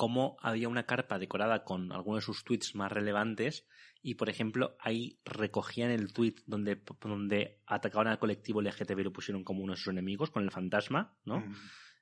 cómo 0.00 0.38
había 0.40 0.70
una 0.70 0.86
carpa 0.86 1.18
decorada 1.18 1.62
con 1.62 1.92
algunos 1.92 2.22
de 2.22 2.24
sus 2.24 2.42
tweets 2.42 2.74
más 2.74 2.90
relevantes 2.90 3.66
y, 4.00 4.14
por 4.14 4.30
ejemplo, 4.30 4.74
ahí 4.80 5.20
recogían 5.26 5.90
el 5.90 6.10
tweet 6.14 6.36
donde, 6.46 6.82
donde 7.02 7.60
atacaban 7.66 8.08
al 8.08 8.18
colectivo 8.18 8.62
LGTB 8.62 8.98
y 8.98 9.04
lo 9.04 9.12
pusieron 9.12 9.44
como 9.44 9.62
uno 9.62 9.74
de 9.74 9.76
sus 9.76 9.88
enemigos, 9.88 10.30
con 10.30 10.42
el 10.42 10.50
fantasma, 10.50 11.18
¿no? 11.26 11.40
Mm. 11.40 11.54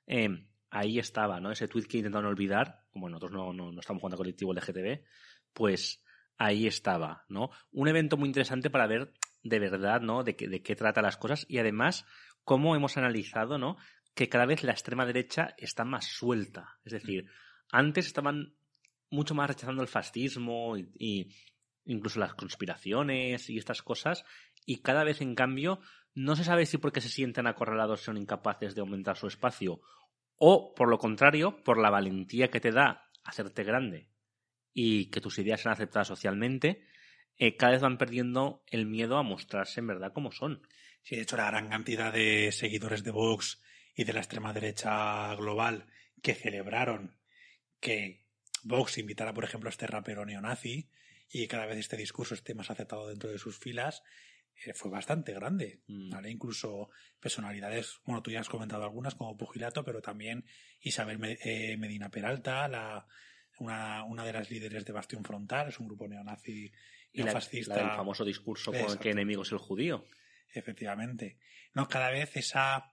Eh, 0.07 0.47
ahí 0.69 0.97
estaba, 0.97 1.41
¿no? 1.41 1.51
Ese 1.51 1.67
tweet 1.67 1.87
que 1.87 1.97
intentaron 1.97 2.29
olvidar, 2.29 2.85
como 2.89 3.09
nosotros 3.09 3.33
no, 3.33 3.51
no, 3.51 3.73
no 3.73 3.81
estamos 3.81 3.99
jugando 3.99 4.15
al 4.15 4.19
colectivo 4.19 4.53
LGTB, 4.53 5.03
pues 5.51 6.01
ahí 6.37 6.67
estaba, 6.67 7.25
¿no? 7.27 7.49
Un 7.73 7.89
evento 7.89 8.15
muy 8.15 8.27
interesante 8.29 8.69
para 8.69 8.87
ver 8.87 9.11
de 9.43 9.59
verdad, 9.59 9.99
¿no? 9.99 10.23
De, 10.23 10.37
qué- 10.37 10.47
de 10.47 10.61
qué 10.61 10.77
trata 10.77 11.01
las 11.01 11.17
cosas 11.17 11.45
y 11.49 11.57
además 11.57 12.05
cómo 12.45 12.77
hemos 12.77 12.95
analizado, 12.95 13.57
¿no? 13.57 13.75
Que 14.15 14.29
cada 14.29 14.45
vez 14.45 14.63
la 14.63 14.71
extrema 14.71 15.05
derecha 15.05 15.53
está 15.57 15.83
más 15.83 16.05
suelta. 16.05 16.79
Es 16.85 16.93
decir, 16.93 17.25
antes 17.71 18.07
estaban 18.07 18.55
mucho 19.09 19.35
más 19.35 19.49
rechazando 19.49 19.81
el 19.81 19.87
fascismo 19.87 20.77
y, 20.77 21.33
incluso 21.85 22.19
las 22.19 22.35
conspiraciones 22.35 23.49
y 23.49 23.57
estas 23.57 23.81
cosas 23.81 24.23
y 24.65 24.81
cada 24.81 25.03
vez 25.03 25.21
en 25.21 25.33
cambio 25.33 25.79
no 26.13 26.35
se 26.35 26.43
sabe 26.43 26.65
si 26.65 26.77
porque 26.77 27.01
se 27.01 27.09
sienten 27.09 27.47
acorralados 27.47 28.01
son 28.01 28.17
incapaces 28.17 28.75
de 28.75 28.81
aumentar 28.81 29.17
su 29.17 29.27
espacio 29.27 29.81
o 30.35 30.73
por 30.73 30.89
lo 30.89 30.97
contrario, 30.97 31.63
por 31.63 31.77
la 31.77 31.89
valentía 31.89 32.49
que 32.49 32.61
te 32.61 32.71
da 32.71 33.09
hacerte 33.23 33.63
grande 33.63 34.09
y 34.73 35.09
que 35.09 35.21
tus 35.21 35.37
ideas 35.39 35.61
sean 35.61 35.73
aceptadas 35.73 36.07
socialmente, 36.07 36.85
eh, 37.37 37.57
cada 37.57 37.73
vez 37.73 37.81
van 37.81 37.97
perdiendo 37.97 38.63
el 38.67 38.85
miedo 38.85 39.17
a 39.17 39.23
mostrarse 39.23 39.81
en 39.81 39.87
verdad 39.87 40.13
como 40.13 40.31
son. 40.31 40.61
Sí, 41.03 41.15
de 41.15 41.23
hecho, 41.23 41.37
la 41.37 41.49
gran 41.51 41.69
cantidad 41.69 42.13
de 42.13 42.51
seguidores 42.51 43.03
de 43.03 43.11
Vox 43.11 43.61
y 43.95 44.05
de 44.05 44.13
la 44.13 44.19
extrema 44.19 44.53
derecha 44.53 45.35
global 45.35 45.87
que 46.21 46.35
celebraron 46.35 47.18
que 47.79 48.25
Vox 48.63 48.97
invitara, 48.97 49.33
por 49.33 49.43
ejemplo, 49.43 49.69
a 49.69 49.71
este 49.71 49.87
rapero 49.87 50.25
neonazi 50.25 50.89
y 51.31 51.47
cada 51.47 51.65
vez 51.65 51.77
este 51.77 51.97
discurso 51.97 52.33
esté 52.33 52.53
más 52.53 52.71
aceptado 52.71 53.07
dentro 53.07 53.29
de 53.29 53.37
sus 53.37 53.57
filas, 53.57 54.03
eh, 54.65 54.73
fue 54.73 54.89
bastante 54.91 55.33
grande. 55.33 55.81
Mm. 55.87 56.09
¿vale? 56.09 56.29
Incluso 56.29 56.89
personalidades, 57.19 57.99
bueno, 58.05 58.21
tú 58.21 58.31
ya 58.31 58.39
has 58.41 58.49
comentado 58.49 58.83
algunas 58.83 59.15
como 59.15 59.37
Pugilato, 59.37 59.83
pero 59.83 60.01
también 60.01 60.45
Isabel 60.81 61.19
eh, 61.43 61.77
Medina 61.77 62.09
Peralta, 62.09 62.67
la, 62.67 63.05
una, 63.59 64.03
una 64.03 64.25
de 64.25 64.33
las 64.33 64.49
líderes 64.49 64.85
de 64.85 64.93
Bastión 64.93 65.23
Frontal, 65.23 65.69
es 65.69 65.79
un 65.79 65.87
grupo 65.87 66.07
neonazi 66.07 66.71
Y 67.11 67.19
la, 67.19 67.25
neofascista. 67.25 67.75
la 67.75 67.83
del 67.83 67.91
famoso 67.91 68.25
discurso 68.25 68.71
con 68.71 68.81
Exacto. 68.81 69.03
que 69.03 69.11
enemigo 69.11 69.43
es 69.43 69.51
el 69.51 69.59
judío. 69.59 70.05
Efectivamente. 70.51 71.37
No, 71.73 71.87
cada 71.87 72.09
vez 72.09 72.35
esa. 72.35 72.91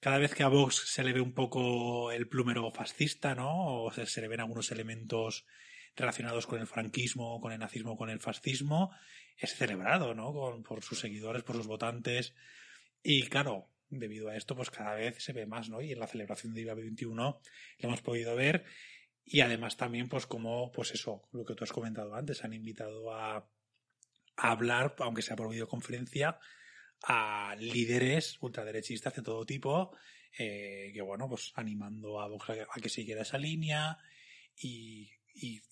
Cada 0.00 0.18
vez 0.18 0.34
que 0.34 0.42
a 0.42 0.48
Vox 0.48 0.76
se 0.86 1.02
le 1.02 1.12
ve 1.12 1.20
un 1.20 1.32
poco 1.32 2.12
el 2.12 2.28
plumero 2.28 2.70
fascista, 2.70 3.34
¿no? 3.34 3.82
O 3.82 3.92
se, 3.92 4.06
se 4.06 4.20
le 4.20 4.28
ven 4.28 4.40
algunos 4.40 4.70
elementos 4.70 5.46
relacionados 5.96 6.46
con 6.46 6.60
el 6.60 6.66
franquismo, 6.66 7.40
con 7.40 7.52
el 7.52 7.58
nazismo, 7.58 7.96
con 7.96 8.10
el 8.10 8.20
fascismo, 8.20 8.90
es 9.36 9.54
celebrado, 9.54 10.14
¿no? 10.14 10.32
Con, 10.32 10.62
por 10.62 10.82
sus 10.82 11.00
seguidores, 11.00 11.42
por 11.42 11.56
sus 11.56 11.66
votantes. 11.66 12.34
Y 13.02 13.24
claro, 13.24 13.70
debido 13.88 14.28
a 14.28 14.36
esto, 14.36 14.54
pues 14.54 14.70
cada 14.70 14.94
vez 14.94 15.22
se 15.22 15.32
ve 15.32 15.46
más, 15.46 15.68
¿no? 15.68 15.80
Y 15.80 15.92
en 15.92 16.00
la 16.00 16.06
celebración 16.06 16.54
de 16.54 16.62
IVA 16.62 16.74
21 16.74 17.40
lo 17.78 17.88
hemos 17.88 18.02
podido 18.02 18.36
ver. 18.36 18.64
Y 19.24 19.40
además 19.40 19.76
también, 19.76 20.08
pues 20.08 20.26
como, 20.26 20.70
pues 20.72 20.92
eso, 20.92 21.28
lo 21.32 21.44
que 21.44 21.54
tú 21.54 21.64
has 21.64 21.72
comentado 21.72 22.14
antes, 22.14 22.44
han 22.44 22.52
invitado 22.52 23.12
a, 23.12 23.48
a 24.36 24.50
hablar, 24.50 24.94
aunque 24.98 25.22
sea 25.22 25.36
por 25.36 25.50
videoconferencia, 25.50 26.38
a 27.04 27.54
líderes 27.58 28.38
ultraderechistas 28.40 29.14
de 29.14 29.22
todo 29.22 29.44
tipo, 29.44 29.96
eh, 30.38 30.90
que 30.92 31.02
bueno, 31.02 31.28
pues 31.28 31.52
animando 31.54 32.20
a 32.20 32.28
Vox 32.28 32.50
a, 32.50 32.80
que 32.80 32.88
siguiera 32.88 33.22
esa 33.22 33.38
línea 33.38 33.98
y, 34.56 35.10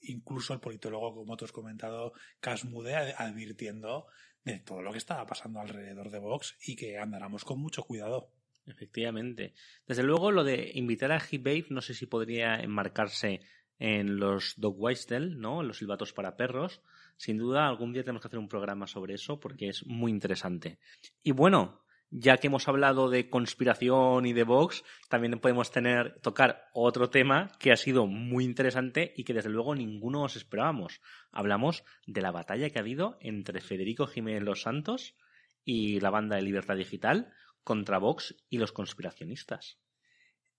incluso 0.03 0.53
el 0.55 0.61
politólogo, 0.61 1.15
como 1.15 1.37
tú 1.37 1.45
has 1.45 1.53
comentado, 1.53 2.13
Casmude, 2.41 2.95
ad- 2.95 3.15
advirtiendo 3.17 4.07
de 4.45 4.59
todo 4.59 4.83
lo 4.83 4.93
que 4.93 4.99
estaba 4.99 5.27
pasando 5.27 5.61
alrededor 5.61 6.11
de 6.11 6.19
Vox 6.19 6.57
y 6.67 6.77
que 6.77 6.99
andáramos 6.99 7.45
con 7.45 7.61
mucho 7.61 7.83
cuidado. 7.85 8.31
Efectivamente. 8.67 9.55
Desde 9.87 10.03
luego, 10.03 10.31
lo 10.31 10.45
de 10.45 10.73
invitar 10.75 11.13
a 11.13 11.19
Babe 11.19 11.67
no 11.71 11.83
sé 11.83 11.95
si 11.95 12.07
podría 12.07 12.57
enmarcarse 12.57 13.41
en 13.79 14.17
los 14.19 14.55
dog 14.57 14.77
whistle, 14.79 15.35
¿no? 15.37 15.61
En 15.61 15.69
los 15.69 15.79
silbatos 15.79 16.13
para 16.13 16.37
perros. 16.37 16.81
Sin 17.17 17.39
duda, 17.39 17.69
algún 17.69 17.93
día 17.93 18.03
tenemos 18.03 18.23
que 18.23 18.29
hacer 18.29 18.39
un 18.39 18.49
programa 18.49 18.87
sobre 18.87 19.15
eso 19.15 19.41
porque 19.41 19.69
es 19.69 19.87
muy 19.87 20.11
interesante. 20.11 20.79
Y 21.23 21.33
bueno, 21.33 21.85
ya 22.11 22.37
que 22.37 22.47
hemos 22.47 22.69
hablado 22.69 23.11
de 23.11 23.29
conspiración 23.29 24.27
y 24.27 24.33
de 24.33 24.45
Vox, 24.45 24.85
también 25.09 25.39
podemos 25.41 25.71
tener, 25.71 26.21
tocar 26.21 26.69
otro 26.73 27.11
tema 27.11 27.51
que 27.59 27.73
ha 27.73 27.77
sido 27.77 28.07
muy 28.07 28.45
interesante 28.45 29.13
y 29.17 29.25
que 29.25 29.35
desde 29.35 29.51
luego 29.51 29.75
ninguno 29.75 30.23
os 30.23 30.37
esperábamos. 30.37 31.01
Hablamos 31.33 31.85
de 32.07 32.23
la 32.23 32.31
batalla 32.31 32.71
que 32.71 32.79
ha 32.79 32.83
habido 32.83 33.17
entre 33.21 33.61
Federico 33.61 34.07
Jiménez 34.07 34.43
Los 34.43 34.63
Santos 34.63 35.17
y 35.65 35.99
la 36.01 36.11
banda 36.11 36.37
de 36.37 36.43
Libertad 36.43 36.77
Digital 36.77 37.33
contra 37.65 37.99
Vox 37.99 38.37
y 38.49 38.59
los 38.59 38.71
conspiracionistas. 38.71 39.79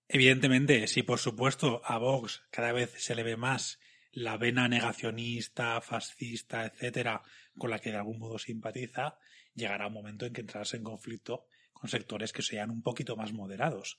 Evidentemente, 0.08 0.86
si 0.86 1.02
por 1.02 1.18
supuesto 1.18 1.80
a 1.84 1.98
Vox 1.98 2.42
cada 2.50 2.72
vez 2.72 2.92
se 2.98 3.14
le 3.14 3.22
ve 3.22 3.36
más 3.36 3.80
la 4.16 4.38
vena 4.38 4.66
negacionista, 4.66 5.78
fascista, 5.82 6.64
etcétera, 6.64 7.20
con 7.58 7.70
la 7.70 7.78
que 7.78 7.90
de 7.90 7.98
algún 7.98 8.18
modo 8.18 8.38
simpatiza, 8.38 9.18
llegará 9.54 9.88
un 9.88 9.92
momento 9.92 10.24
en 10.24 10.32
que 10.32 10.40
entrarás 10.40 10.72
en 10.72 10.82
conflicto 10.82 11.44
con 11.74 11.90
sectores 11.90 12.32
que 12.32 12.40
sean 12.40 12.70
un 12.70 12.82
poquito 12.82 13.14
más 13.14 13.34
moderados, 13.34 13.98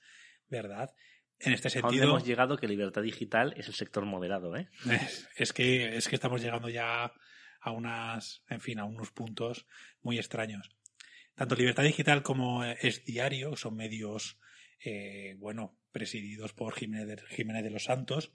¿verdad? 0.50 0.92
En 1.38 1.54
este 1.54 1.68
¿A 1.68 1.72
dónde 1.72 1.98
sentido, 1.98 2.10
hemos 2.10 2.26
llegado 2.26 2.58
que 2.58 2.68
Libertad 2.68 3.04
Digital 3.04 3.54
es 3.58 3.68
el 3.68 3.76
sector 3.76 4.08
moderado, 4.08 4.56
¿eh? 4.56 4.70
es, 4.90 5.30
es 5.36 5.54
que 5.54 5.96
es 5.96 6.08
que 6.08 6.16
estamos 6.16 6.42
llegando 6.42 6.70
ya 6.70 7.14
a 7.62 7.72
unas, 7.72 8.44
en 8.50 8.60
fin, 8.60 8.80
a 8.80 8.86
unos 8.86 9.12
puntos 9.12 9.68
muy 10.02 10.18
extraños. 10.18 10.72
Tanto 11.36 11.54
Libertad 11.54 11.84
Digital 11.84 12.24
como 12.24 12.66
Es 12.66 13.06
Diario 13.06 13.56
son 13.56 13.76
medios, 13.76 14.40
eh, 14.84 15.36
bueno, 15.38 15.78
presididos 15.92 16.54
por 16.54 16.74
Jiménez 16.74 17.08
de, 17.08 17.18
Jiménez 17.36 17.64
de 17.64 17.70
los 17.70 17.84
Santos, 17.84 18.32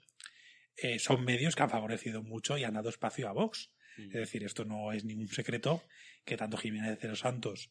eh, 0.77 0.99
son 0.99 1.23
medios 1.23 1.55
que 1.55 1.63
han 1.63 1.69
favorecido 1.69 2.23
mucho 2.23 2.57
y 2.57 2.63
han 2.63 2.73
dado 2.73 2.89
espacio 2.89 3.29
a 3.29 3.33
Vox. 3.33 3.71
Es 3.95 4.13
decir, 4.13 4.43
esto 4.43 4.65
no 4.65 4.91
es 4.91 5.05
ningún 5.05 5.27
secreto 5.27 5.83
que 6.25 6.35
tanto 6.35 6.57
Jiménez 6.57 6.99
de 6.99 7.07
los 7.07 7.19
Santos 7.19 7.69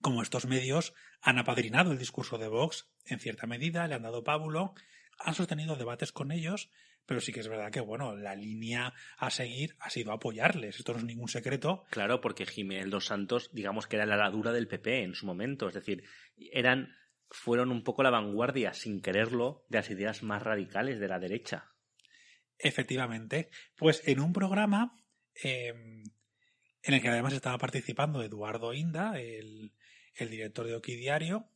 como 0.00 0.22
estos 0.22 0.46
medios 0.46 0.94
han 1.20 1.38
apadrinado 1.38 1.92
el 1.92 1.98
discurso 1.98 2.38
de 2.38 2.48
Vox 2.48 2.88
en 3.04 3.18
cierta 3.18 3.46
medida, 3.46 3.86
le 3.88 3.94
han 3.94 4.02
dado 4.02 4.22
pábulo, 4.22 4.74
han 5.18 5.34
sostenido 5.34 5.76
debates 5.76 6.12
con 6.12 6.30
ellos, 6.30 6.70
pero 7.06 7.20
sí 7.20 7.32
que 7.32 7.40
es 7.40 7.48
verdad 7.48 7.72
que, 7.72 7.80
bueno, 7.80 8.14
la 8.16 8.36
línea 8.36 8.92
a 9.16 9.30
seguir 9.30 9.76
ha 9.80 9.90
sido 9.90 10.12
apoyarles. 10.12 10.78
Esto 10.78 10.92
no 10.92 10.98
es 10.98 11.04
ningún 11.04 11.28
secreto. 11.28 11.84
Claro, 11.90 12.20
porque 12.20 12.46
Jiménez 12.46 12.90
Dos 12.90 13.06
Santos, 13.06 13.50
digamos 13.52 13.86
que 13.86 13.96
era 13.96 14.06
la 14.06 14.16
ladura 14.16 14.52
del 14.52 14.68
PP 14.68 15.02
en 15.02 15.14
su 15.14 15.26
momento, 15.26 15.68
es 15.68 15.74
decir, 15.74 16.04
eran 16.36 16.94
fueron 17.30 17.70
un 17.70 17.82
poco 17.82 18.02
la 18.02 18.10
vanguardia, 18.10 18.72
sin 18.72 19.00
quererlo, 19.00 19.64
de 19.68 19.78
las 19.78 19.90
ideas 19.90 20.22
más 20.22 20.42
radicales 20.42 20.98
de 20.98 21.08
la 21.08 21.18
derecha. 21.18 21.72
Efectivamente, 22.58 23.50
pues 23.76 24.02
en 24.06 24.20
un 24.20 24.32
programa 24.32 24.96
eh, 25.42 25.68
en 26.82 26.94
el 26.94 27.00
que 27.00 27.08
además 27.08 27.32
estaba 27.32 27.58
participando 27.58 28.22
Eduardo 28.22 28.72
Inda, 28.72 29.18
el, 29.20 29.72
el 30.14 30.30
director 30.30 30.66
de 30.66 30.74
Oki 30.74 30.96
Diario, 30.96 31.50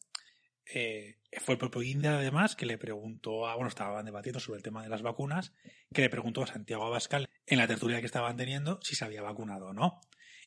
eh, 0.64 1.18
fue 1.40 1.54
el 1.54 1.58
propio 1.58 1.82
Inda 1.82 2.18
además 2.18 2.54
que 2.54 2.66
le 2.66 2.78
preguntó 2.78 3.46
a, 3.46 3.54
bueno, 3.54 3.68
estaban 3.68 4.04
debatiendo 4.04 4.38
sobre 4.40 4.58
el 4.58 4.62
tema 4.62 4.82
de 4.82 4.88
las 4.88 5.02
vacunas, 5.02 5.52
que 5.92 6.02
le 6.02 6.10
preguntó 6.10 6.42
a 6.42 6.46
Santiago 6.46 6.86
Abascal 6.86 7.28
en 7.46 7.58
la 7.58 7.66
tertulia 7.66 8.00
que 8.00 8.06
estaban 8.06 8.36
teniendo 8.36 8.78
si 8.82 8.94
se 8.94 9.04
había 9.04 9.22
vacunado 9.22 9.68
o 9.68 9.72
no. 9.72 10.00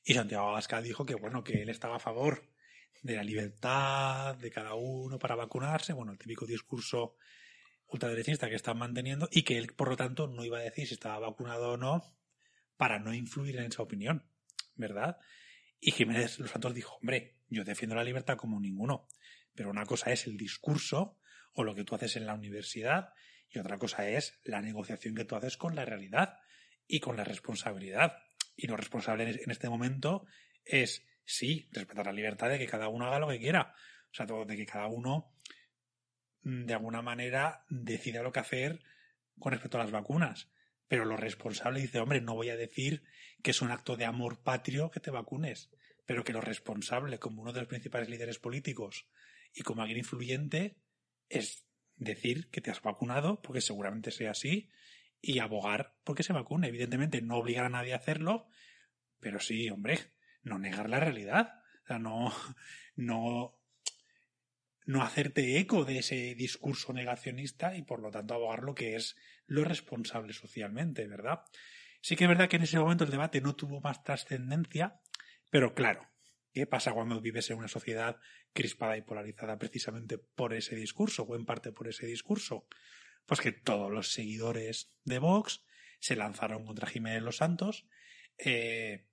Y 0.04 0.14
Santiago 0.14 0.48
Abascal 0.50 0.84
dijo 0.84 1.06
que 1.06 1.16
bueno, 1.16 1.44
que 1.44 1.62
él 1.62 1.70
estaba 1.70 1.98
a 1.98 2.00
favor 2.00 2.48
de 3.02 3.16
la 3.16 3.24
libertad 3.24 4.36
de 4.36 4.52
cada 4.52 4.74
uno 4.76 5.20
para 5.20 5.36
vacunarse, 5.36 5.94
bueno, 5.94 6.12
el 6.12 6.18
típico 6.18 6.46
discurso 6.46 7.18
ultraderechista 7.88 8.50
que 8.50 8.56
están 8.56 8.78
manteniendo 8.78 9.28
y 9.32 9.44
que 9.44 9.58
él, 9.58 9.74
por 9.74 9.90
lo 9.90 9.98
tanto, 9.98 10.28
no 10.28 10.44
iba 10.44 10.58
a 10.58 10.62
decir 10.62 10.88
si 10.88 10.94
estaba 10.94 11.20
vacunado 11.20 11.74
o 11.74 11.78
no 11.78 12.02
para 12.78 13.00
no 13.00 13.14
influir 13.14 13.58
en 13.58 13.66
esa 13.66 13.84
opinión, 13.84 14.30
¿verdad? 14.76 15.18
Y 15.80 15.92
Jiménez 15.92 16.40
Los 16.40 16.52
Santos 16.52 16.74
dijo, 16.74 16.96
hombre, 16.96 17.38
yo 17.48 17.64
defiendo 17.64 17.96
la 17.96 18.04
libertad 18.04 18.38
como 18.38 18.60
ninguno, 18.60 19.08
pero 19.54 19.70
una 19.70 19.86
cosa 19.86 20.12
es 20.12 20.28
el 20.28 20.38
discurso 20.38 21.20
o 21.54 21.64
lo 21.64 21.76
que 21.76 21.84
tú 21.84 21.96
haces 21.96 22.16
en 22.16 22.26
la 22.26 22.34
universidad 22.34 23.14
y 23.50 23.60
otra 23.60 23.78
cosa 23.78 24.10
es 24.10 24.40
la 24.44 24.62
negociación 24.62 25.16
que 25.16 25.26
tú 25.26 25.36
haces 25.36 25.58
con 25.58 25.76
la 25.76 25.86
realidad 25.86 26.40
y 26.88 27.00
con 27.00 27.16
la 27.16 27.24
responsabilidad. 27.24 28.18
Y 28.56 28.68
lo 28.68 28.76
responsable 28.78 29.24
en 29.24 29.52
este 29.52 29.70
momento 29.70 30.26
es, 30.64 31.06
sí, 31.24 31.70
respetar 31.72 32.08
la 32.08 32.14
libertad 32.14 32.50
de 32.50 32.58
que 32.58 32.68
cada 32.68 32.90
uno 32.90 33.06
haga 33.06 33.20
lo 33.20 33.30
que 33.30 33.40
quiera. 33.40 33.74
O 34.12 34.14
sea, 34.14 34.26
de 34.26 34.58
que 34.58 34.66
cada 34.66 34.88
uno 34.88 35.35
de 36.46 36.74
alguna 36.76 37.02
manera 37.02 37.66
decida 37.70 38.22
lo 38.22 38.32
que 38.32 38.40
hacer 38.40 38.80
con 39.40 39.52
respecto 39.52 39.78
a 39.78 39.82
las 39.82 39.92
vacunas. 39.92 40.50
Pero 40.88 41.04
lo 41.04 41.18
responsable 41.18 41.82
dice, 41.82 42.00
hombre, 42.00 42.22
no 42.22 42.36
voy 42.36 42.50
a 42.50 42.56
decir 42.56 43.04
que 43.42 43.52
es 43.52 43.62
un 43.64 43.72
acto 43.72 43.98
de 43.98 44.06
amor 44.06 44.44
patrio 44.44 44.92
que 44.92 45.00
te 45.00 45.10
vacunes, 45.10 45.72
pero 46.06 46.24
que 46.24 46.34
lo 46.34 46.42
responsable, 46.42 47.18
como 47.18 47.42
uno 47.42 47.52
de 47.52 47.62
los 47.62 47.68
principales 47.68 48.10
líderes 48.10 48.38
políticos 48.38 49.08
y 49.54 49.64
como 49.64 49.82
alguien 49.82 49.98
influyente, 49.98 50.78
es 51.30 51.66
decir 51.96 52.52
que 52.52 52.62
te 52.62 52.70
has 52.70 52.82
vacunado, 52.84 53.42
porque 53.42 53.62
seguramente 53.62 54.12
sea 54.12 54.32
así, 54.32 54.70
y 55.22 55.40
abogar 55.40 55.96
porque 56.04 56.22
se 56.22 56.34
vacune. 56.34 56.68
Evidentemente, 56.68 57.24
no 57.24 57.38
obligar 57.38 57.66
a 57.66 57.70
nadie 57.70 57.94
a 57.94 57.98
hacerlo, 57.98 58.48
pero 59.20 59.40
sí, 59.40 59.68
hombre, 59.72 59.98
no 60.44 60.60
negar 60.60 60.92
la 60.92 61.00
realidad. 61.00 61.64
O 61.84 61.88
sea, 61.88 61.98
no, 61.98 62.32
no, 62.96 63.58
no 64.86 65.02
hacerte 65.02 65.58
eco 65.60 65.84
de 65.84 66.00
ese 66.00 66.36
discurso 66.36 66.94
negacionista 66.94 67.76
y 67.76 67.82
por 67.82 68.02
lo 68.02 68.12
tanto 68.12 68.36
abogar 68.36 68.64
lo 68.64 68.76
que 68.76 68.96
es 68.96 69.16
lo 69.48 69.64
responsable 69.64 70.34
socialmente, 70.34 71.08
¿verdad? 71.08 71.42
Sí 72.02 72.16
que 72.16 72.26
es 72.26 72.30
verdad 72.30 72.48
que 72.48 72.58
en 72.58 72.64
ese 72.64 72.80
momento 72.80 73.04
el 73.04 73.10
debate 73.10 73.42
no 73.42 73.56
tuvo 73.56 73.82
más 73.82 74.04
trascendencia, 74.04 75.02
pero 75.50 75.74
claro, 75.74 76.08
¿qué 76.54 76.68
pasa 76.68 76.94
cuando 76.94 77.20
vives 77.20 77.50
en 77.50 77.58
una 77.58 77.68
sociedad 77.68 78.18
crispada 78.54 78.96
y 78.96 79.02
polarizada 79.02 79.58
precisamente 79.58 80.20
por 80.20 80.54
ese 80.54 80.76
discurso 80.76 81.24
o 81.24 81.36
en 81.36 81.46
parte 81.46 81.72
por 81.72 81.88
ese 81.88 82.06
discurso? 82.06 82.68
Pues 83.26 83.42
que 83.42 83.52
todos 83.52 83.92
los 83.92 84.12
seguidores 84.12 84.94
de 85.04 85.18
Vox 85.18 85.66
se 86.00 86.16
lanzaron 86.16 86.64
contra 86.64 86.88
Jiménez 86.88 87.24
Los 87.24 87.38
Santos. 87.38 87.88
Eh, 88.38 89.08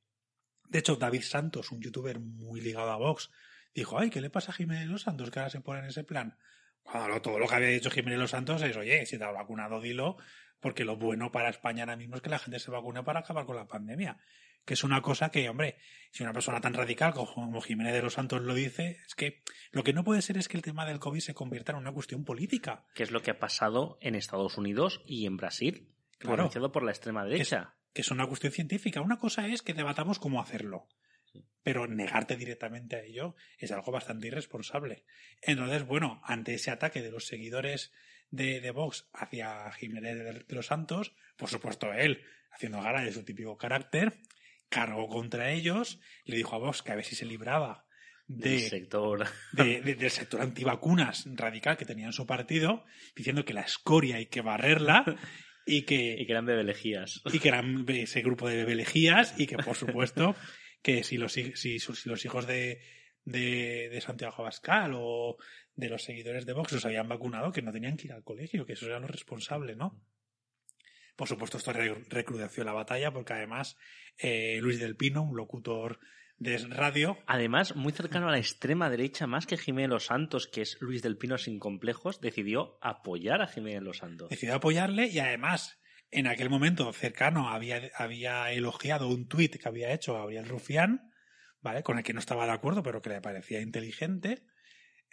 de 0.69 0.78
hecho, 0.78 0.97
David 0.97 1.23
Santos, 1.23 1.73
un 1.73 1.81
youtuber 1.81 2.20
muy 2.20 2.61
ligado 2.61 2.90
a 2.90 2.97
Vox, 2.97 3.31
dijo, 3.74 3.99
ay, 3.99 4.11
¿qué 4.11 4.20
le 4.20 4.31
pasa 4.31 4.53
a 4.53 4.55
Jiménez 4.55 4.86
Los 4.86 5.03
Santos 5.03 5.31
que 5.31 5.39
ahora 5.39 5.51
se 5.51 5.61
pone 5.61 5.81
en 5.81 5.86
ese 5.86 6.05
plan? 6.05 6.36
Cuando 6.82 7.23
todo 7.23 7.39
lo 7.39 7.47
que 7.47 7.55
había 7.55 7.69
dicho 7.69 7.90
Jiménez 7.90 8.19
Los 8.19 8.31
Santos 8.31 8.62
es, 8.62 8.77
oye, 8.77 9.07
si 9.07 9.19
te 9.19 9.24
has 9.24 9.32
vacunado, 9.32 9.81
dilo, 9.81 10.16
porque 10.61 10.85
lo 10.85 10.97
bueno 10.97 11.32
para 11.32 11.51
España 11.51 11.82
ahora 11.82 11.97
mismo 11.97 12.16
es 12.16 12.23
que 12.23 12.31
la 12.31 12.39
gente 12.39 12.59
se 12.59 12.70
vacune 12.70 13.03
para 13.03 13.20
acabar 13.20 13.44
con 13.44 13.57
la 13.57 13.66
pandemia. 13.66 14.19
Que 14.65 14.74
es 14.74 14.85
una 14.85 15.03
cosa 15.03 15.31
que, 15.31 15.49
hombre, 15.49 15.77
si 16.12 16.23
una 16.23 16.32
persona 16.32 16.61
tan 16.61 16.73
radical 16.73 17.12
como 17.15 17.61
Jiménez 17.61 17.94
de 17.94 18.03
los 18.03 18.15
Santos 18.15 18.43
lo 18.43 18.55
dice, 18.55 19.01
es 19.05 19.16
que 19.16 19.43
lo 19.73 19.82
que 19.82 19.93
no 19.93 20.05
puede 20.05 20.23
ser 20.23 20.39
es 20.39 20.47
que 20.47 20.57
el 20.57 20.62
tema 20.62 20.86
del 20.86 21.01
COVID 21.01 21.19
se 21.19 21.35
convierta 21.35 21.73
en 21.73 21.78
una 21.78 21.90
cuestión 21.90 22.24
política. 22.24 22.85
Que 22.94 23.03
es 23.03 23.11
lo 23.11 23.23
que 23.23 23.32
ha 23.32 23.40
pasado 23.40 23.99
en 24.01 24.15
Estados 24.15 24.57
Unidos 24.57 25.03
y 25.05 25.27
en 25.27 25.36
Brasil, 25.36 25.89
claro, 26.19 26.49
por 26.70 26.85
la 26.85 26.93
extrema 26.93 27.24
derecha. 27.24 27.74
que 27.93 28.03
es 28.03 28.11
una 28.12 28.28
cuestión 28.28 28.53
científica. 28.53 29.01
Una 29.01 29.19
cosa 29.19 29.49
es 29.49 29.62
que 29.62 29.74
debatamos 29.74 30.20
cómo 30.20 30.40
hacerlo. 30.40 30.86
Pero 31.63 31.87
negarte 31.87 32.37
directamente 32.37 32.97
a 32.97 33.03
ello 33.03 33.37
es 33.59 33.71
algo 33.71 33.93
bastante 33.93 34.27
irresponsable. 34.27 35.05
Entonces, 35.41 35.87
bueno, 35.87 36.21
ante 36.25 36.55
ese 36.55 36.71
ataque 36.71 37.03
de 37.03 37.11
los 37.11 37.27
seguidores 37.27 37.93
de, 38.31 38.61
de 38.61 38.71
Vox 38.73 39.09
hacia 39.13 39.71
Jiménez 39.73 40.47
de, 40.49 40.55
los 40.55 40.67
Santos, 40.67 41.15
por 41.37 41.49
supuesto 41.49 41.93
él, 41.93 42.25
haciendo 42.51 42.83
gala 42.83 43.03
de 43.03 43.13
su 43.13 43.25
típico 43.25 43.57
carácter, 43.57 44.15
cargó 44.69 45.07
contra 45.09 45.53
ellos, 45.53 46.01
le 46.25 46.37
dijo 46.37 46.57
a 46.57 46.59
Vox 46.59 46.83
que 46.83 46.93
a 46.93 46.97
ver 46.97 47.05
si 47.05 47.15
se 47.15 47.27
libraba 47.27 47.87
del 48.27 48.61
sector 48.61 49.27
del 49.53 50.11
sector 50.11 50.41
antivacunas 50.41 51.27
radical 51.35 51.77
que 51.77 51.85
tenía 51.85 52.07
en 52.07 52.13
su 52.13 52.27
partido, 52.27 52.85
diciendo 53.15 53.45
que 53.45 53.53
la 53.53 53.63
escoria 53.63 54.17
hay 54.17 54.27
que 54.27 54.41
barrerla 54.41 55.05
y 55.67 55.83
que, 55.83 56.17
y 56.19 56.27
que 56.27 56.33
eran 56.33 56.47
bebelejías. 56.47 57.23
Y 57.33 57.39
que 57.39 57.49
eran 57.49 57.85
ese 57.89 58.23
grupo 58.23 58.49
de 58.49 58.57
bebelejías 58.57 59.39
y 59.39 59.47
que, 59.47 59.59
por 59.59 59.77
supuesto, 59.77 60.35
que 60.83 61.05
si 61.05 61.17
los, 61.17 61.33
si, 61.33 61.53
si 61.55 61.79
los 62.05 62.25
hijos 62.25 62.47
de, 62.47 62.83
de, 63.25 63.89
de, 63.91 64.01
Santiago 64.01 64.35
Abascal 64.39 64.93
o 64.95 65.37
de 65.75 65.89
los 65.89 66.03
seguidores 66.03 66.45
de 66.45 66.53
Vox 66.53 66.73
los 66.73 66.85
habían 66.85 67.09
vacunado, 67.09 67.53
que 67.53 67.63
no 67.63 67.73
tenían 67.73 67.97
que 67.97 68.09
ir 68.09 68.13
al 68.13 68.25
colegio, 68.25 68.67
que 68.67 68.75
eso 68.75 68.87
era 68.87 69.01
lo 69.01 69.07
responsable, 69.07 69.77
¿no? 69.77 70.01
Por 71.17 71.29
supuesto, 71.29 71.59
esto 71.59 71.73
recrudeció 71.73 72.65
la 72.65 72.73
batalla 72.73 73.13
porque 73.13 73.35
además 73.35 73.77
eh, 74.19 74.59
Luis 74.61 74.81
del 74.81 74.97
Pino, 74.97 75.23
un 75.23 75.37
locutor 75.37 76.01
de 76.39 76.59
radio. 76.59 77.19
Además, 77.27 77.77
muy 77.77 77.93
cercano 77.93 78.29
a 78.29 78.33
la 78.33 78.39
extrema 78.39 78.91
derecha, 78.91 79.27
más 79.27 79.47
que 79.47 79.57
Jiménez 79.57 79.91
Los 79.91 80.07
Santos, 80.07 80.49
que 80.49 80.63
es 80.63 80.79
Luis 80.81 81.03
del 81.03 81.19
Pino 81.19 81.39
sin 81.39 81.59
complejos, 81.59 82.21
decidió 82.21 82.79
apoyar 82.81 83.43
a 83.43 83.47
Jiménez 83.47 83.83
Los 83.83 83.99
Santos. 83.99 84.31
Decidió 84.31 84.57
apoyarle 84.57 85.07
y 85.07 85.19
además, 85.19 85.81
en 86.12 86.26
aquel 86.26 86.51
momento 86.51 86.93
cercano, 86.93 87.48
había, 87.48 87.90
había 87.97 88.52
elogiado 88.52 89.09
un 89.09 89.26
tuit 89.26 89.56
que 89.56 89.68
había 89.68 89.93
hecho 89.93 90.14
Gabriel 90.14 90.47
Rufián, 90.47 91.10
¿vale? 91.62 91.82
Con 91.82 91.98
el 91.98 92.05
que 92.05 92.12
no 92.12 92.20
estaba 92.20 92.44
de 92.44 92.52
acuerdo, 92.52 92.82
pero 92.82 93.01
que 93.01 93.09
le 93.09 93.22
parecía 93.22 93.60
inteligente. 93.60 94.44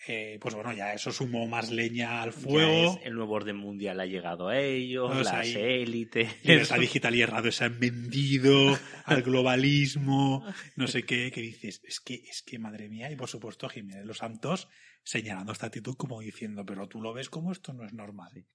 Eh, 0.07 0.37
pues 0.41 0.55
bueno, 0.55 0.71
ya 0.71 0.93
eso 0.93 1.11
sumó 1.11 1.45
más 1.47 1.71
leña 1.71 2.21
al 2.21 2.31
fuego. 2.31 2.99
el 3.03 3.15
nuevo 3.15 3.33
orden 3.33 3.57
mundial 3.57 3.99
ha 3.99 4.05
llegado 4.05 4.47
a 4.49 4.57
ellos, 4.57 5.25
las 5.25 5.47
élites. 5.55 6.35
La 6.43 6.77
digital 6.77 7.15
y 7.15 7.21
errado 7.21 7.51
se 7.51 7.65
han 7.65 7.79
vendido 7.79 8.77
al 9.05 9.21
globalismo, 9.23 10.45
no 10.75 10.87
sé 10.87 11.03
qué, 11.03 11.31
que 11.31 11.41
dices, 11.41 11.81
es 11.85 11.99
que, 11.99 12.15
es 12.15 12.43
que 12.43 12.59
madre 12.59 12.87
mía, 12.87 13.11
y 13.11 13.17
por 13.17 13.27
supuesto 13.27 13.67
Jiménez 13.67 14.05
Los 14.05 14.19
Santos 14.19 14.69
señalando 15.03 15.51
esta 15.51 15.67
actitud 15.67 15.95
como 15.97 16.21
diciendo, 16.21 16.65
pero 16.65 16.87
tú 16.87 17.01
lo 17.01 17.13
ves 17.13 17.29
como 17.29 17.51
esto 17.51 17.73
no 17.73 17.85
es 17.85 17.93
normal. 17.93 18.45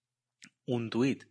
Un 0.67 0.89
tuit 0.89 1.25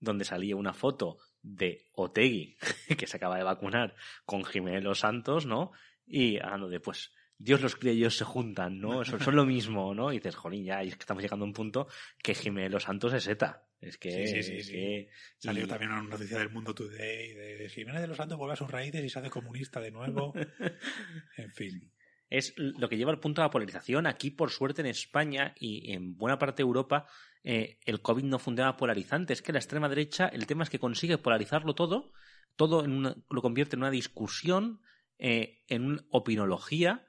donde 0.00 0.24
salía 0.24 0.56
una 0.56 0.72
foto 0.72 1.18
de 1.42 1.86
Otegui, 1.94 2.56
que 2.98 3.06
se 3.06 3.16
acaba 3.16 3.36
de 3.36 3.44
vacunar, 3.44 3.94
con 4.24 4.44
Jiménez 4.44 4.82
Los 4.82 5.00
Santos, 5.00 5.46
¿no? 5.46 5.72
Y 6.06 6.38
hablando 6.38 6.68
de, 6.68 6.80
pues, 6.80 7.12
Dios 7.38 7.60
los 7.60 7.76
cría 7.76 7.92
y 7.92 7.98
ellos 7.98 8.16
se 8.16 8.24
juntan, 8.24 8.80
¿no? 8.80 9.04
Son, 9.04 9.20
son 9.20 9.36
lo 9.36 9.44
mismo, 9.44 9.94
¿no? 9.94 10.12
Y 10.12 10.16
dices, 10.16 10.36
jolín, 10.36 10.64
ya, 10.64 10.82
y 10.82 10.88
es 10.88 10.96
que 10.96 11.02
estamos 11.02 11.22
llegando 11.22 11.44
a 11.44 11.48
un 11.48 11.54
punto 11.54 11.88
que 12.22 12.34
Jiménez 12.34 12.72
Los 12.72 12.84
Santos 12.84 13.12
es 13.12 13.26
ETA. 13.26 13.66
Es 13.80 13.98
que, 13.98 14.26
sí, 14.26 14.42
sí, 14.42 14.62
sí, 14.62 15.08
Salió 15.36 15.68
también 15.68 15.92
una 15.92 16.02
noticia 16.02 16.38
del 16.38 16.50
Mundo 16.50 16.74
Today 16.74 17.34
de, 17.34 17.68
Jiménez 17.68 18.00
de 18.00 18.08
los 18.08 18.16
Santos 18.16 18.38
vuelve 18.38 18.54
a 18.54 18.56
sus 18.56 18.70
raíces 18.70 19.04
y 19.04 19.10
se 19.10 19.18
hace 19.18 19.30
comunista 19.30 19.80
de 19.80 19.90
nuevo. 19.90 20.32
en 21.36 21.52
fin. 21.52 21.92
Es 22.28 22.54
lo 22.56 22.88
que 22.88 22.96
lleva 22.96 23.12
al 23.12 23.20
punto 23.20 23.40
de 23.40 23.46
la 23.46 23.50
polarización. 23.50 24.06
Aquí, 24.06 24.30
por 24.30 24.50
suerte, 24.50 24.80
en 24.80 24.88
España 24.88 25.54
y 25.60 25.92
en 25.92 26.16
buena 26.16 26.38
parte 26.38 26.62
de 26.62 26.66
Europa, 26.66 27.06
eh, 27.46 27.78
el 27.86 28.02
COVID 28.02 28.24
no 28.24 28.40
fundaba 28.40 28.76
polarizante. 28.76 29.32
Es 29.32 29.40
que 29.40 29.52
la 29.52 29.60
extrema 29.60 29.88
derecha, 29.88 30.26
el 30.26 30.46
tema 30.46 30.64
es 30.64 30.70
que 30.70 30.80
consigue 30.80 31.16
polarizarlo 31.16 31.76
todo, 31.76 32.12
todo 32.56 32.84
en 32.84 33.02
lo 33.02 33.42
convierte 33.42 33.76
en 33.76 33.82
una 33.82 33.90
discusión, 33.90 34.80
eh, 35.18 35.62
en 35.68 35.84
una 35.84 36.04
opinología 36.10 37.06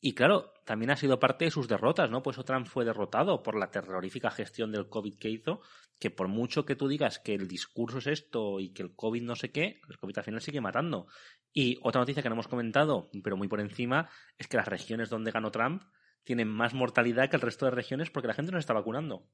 y 0.00 0.14
claro, 0.14 0.52
también 0.64 0.90
ha 0.90 0.96
sido 0.96 1.18
parte 1.18 1.44
de 1.44 1.50
sus 1.50 1.66
derrotas, 1.66 2.10
¿no? 2.10 2.22
Pues 2.22 2.36
Trump 2.44 2.66
fue 2.66 2.84
derrotado 2.84 3.42
por 3.42 3.56
la 3.56 3.70
terrorífica 3.70 4.30
gestión 4.30 4.70
del 4.70 4.88
COVID 4.88 5.16
que 5.16 5.30
hizo, 5.30 5.60
que 5.98 6.10
por 6.10 6.28
mucho 6.28 6.64
que 6.64 6.76
tú 6.76 6.86
digas 6.86 7.18
que 7.18 7.34
el 7.34 7.48
discurso 7.48 7.98
es 7.98 8.06
esto 8.06 8.60
y 8.60 8.72
que 8.72 8.82
el 8.82 8.94
COVID 8.94 9.22
no 9.22 9.36
sé 9.36 9.50
qué, 9.50 9.80
el 9.88 9.98
COVID 9.98 10.18
al 10.18 10.24
final 10.24 10.40
sigue 10.40 10.60
matando. 10.60 11.06
Y 11.52 11.78
otra 11.82 12.00
noticia 12.00 12.22
que 12.22 12.28
no 12.28 12.34
hemos 12.34 12.48
comentado, 12.48 13.10
pero 13.22 13.36
muy 13.36 13.48
por 13.48 13.60
encima, 13.60 14.10
es 14.38 14.48
que 14.48 14.56
las 14.56 14.66
regiones 14.66 15.10
donde 15.10 15.32
ganó 15.32 15.50
Trump 15.50 15.82
tienen 16.24 16.48
más 16.48 16.72
mortalidad 16.72 17.30
que 17.30 17.36
el 17.36 17.42
resto 17.42 17.66
de 17.66 17.72
regiones 17.72 18.10
porque 18.10 18.28
la 18.28 18.34
gente 18.34 18.52
no 18.52 18.58
se 18.58 18.62
está 18.62 18.74
vacunando. 18.74 19.28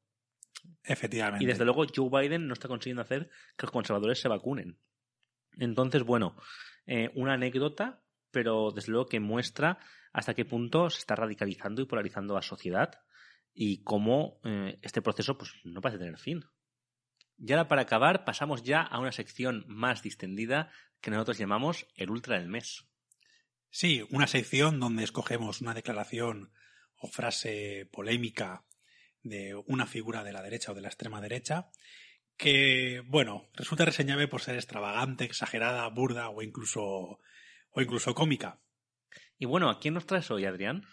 Efectivamente. 0.84 1.44
Y 1.44 1.46
desde 1.46 1.64
luego 1.64 1.84
Joe 1.94 2.08
Biden 2.10 2.46
no 2.46 2.54
está 2.54 2.68
consiguiendo 2.68 3.02
hacer 3.02 3.30
que 3.56 3.66
los 3.66 3.70
conservadores 3.70 4.20
se 4.20 4.28
vacunen. 4.28 4.78
Entonces, 5.58 6.02
bueno, 6.02 6.36
eh, 6.86 7.10
una 7.14 7.34
anécdota, 7.34 8.02
pero 8.30 8.70
desde 8.70 8.92
luego 8.92 9.06
que 9.06 9.20
muestra 9.20 9.78
hasta 10.12 10.34
qué 10.34 10.44
punto 10.44 10.90
se 10.90 10.98
está 10.98 11.14
radicalizando 11.14 11.82
y 11.82 11.86
polarizando 11.86 12.34
la 12.34 12.42
sociedad 12.42 13.00
y 13.52 13.82
cómo 13.82 14.40
eh, 14.44 14.78
este 14.82 15.02
proceso 15.02 15.36
pues, 15.36 15.52
no 15.64 15.80
parece 15.80 15.98
tener 15.98 16.18
fin. 16.18 16.44
Y 17.38 17.52
ahora 17.52 17.68
para 17.68 17.82
acabar 17.82 18.24
pasamos 18.24 18.62
ya 18.62 18.82
a 18.82 18.98
una 18.98 19.12
sección 19.12 19.64
más 19.68 20.02
distendida 20.02 20.70
que 21.00 21.10
nosotros 21.10 21.38
llamamos 21.38 21.86
el 21.94 22.10
Ultra 22.10 22.38
del 22.38 22.48
Mes. 22.48 22.84
Sí, 23.70 24.06
una 24.10 24.26
sección 24.26 24.80
donde 24.80 25.04
escogemos 25.04 25.60
una 25.60 25.74
declaración 25.74 26.52
o 26.96 27.08
frase 27.08 27.88
polémica 27.92 28.64
de 29.22 29.54
una 29.66 29.86
figura 29.86 30.24
de 30.24 30.32
la 30.32 30.42
derecha 30.42 30.72
o 30.72 30.74
de 30.74 30.82
la 30.82 30.88
extrema 30.88 31.20
derecha 31.20 31.70
que, 32.36 33.02
bueno, 33.06 33.48
resulta 33.54 33.84
reseñable 33.84 34.28
por 34.28 34.40
ser 34.40 34.54
extravagante, 34.54 35.24
exagerada, 35.24 35.88
burda 35.88 36.28
o 36.28 36.42
incluso, 36.42 36.82
o 37.70 37.80
incluso 37.80 38.14
cómica. 38.14 38.60
Y 39.38 39.46
bueno, 39.46 39.70
¿a 39.70 39.80
quién 39.80 39.94
nos 39.94 40.06
traes 40.06 40.30
hoy, 40.30 40.44
Adrián? 40.44 40.84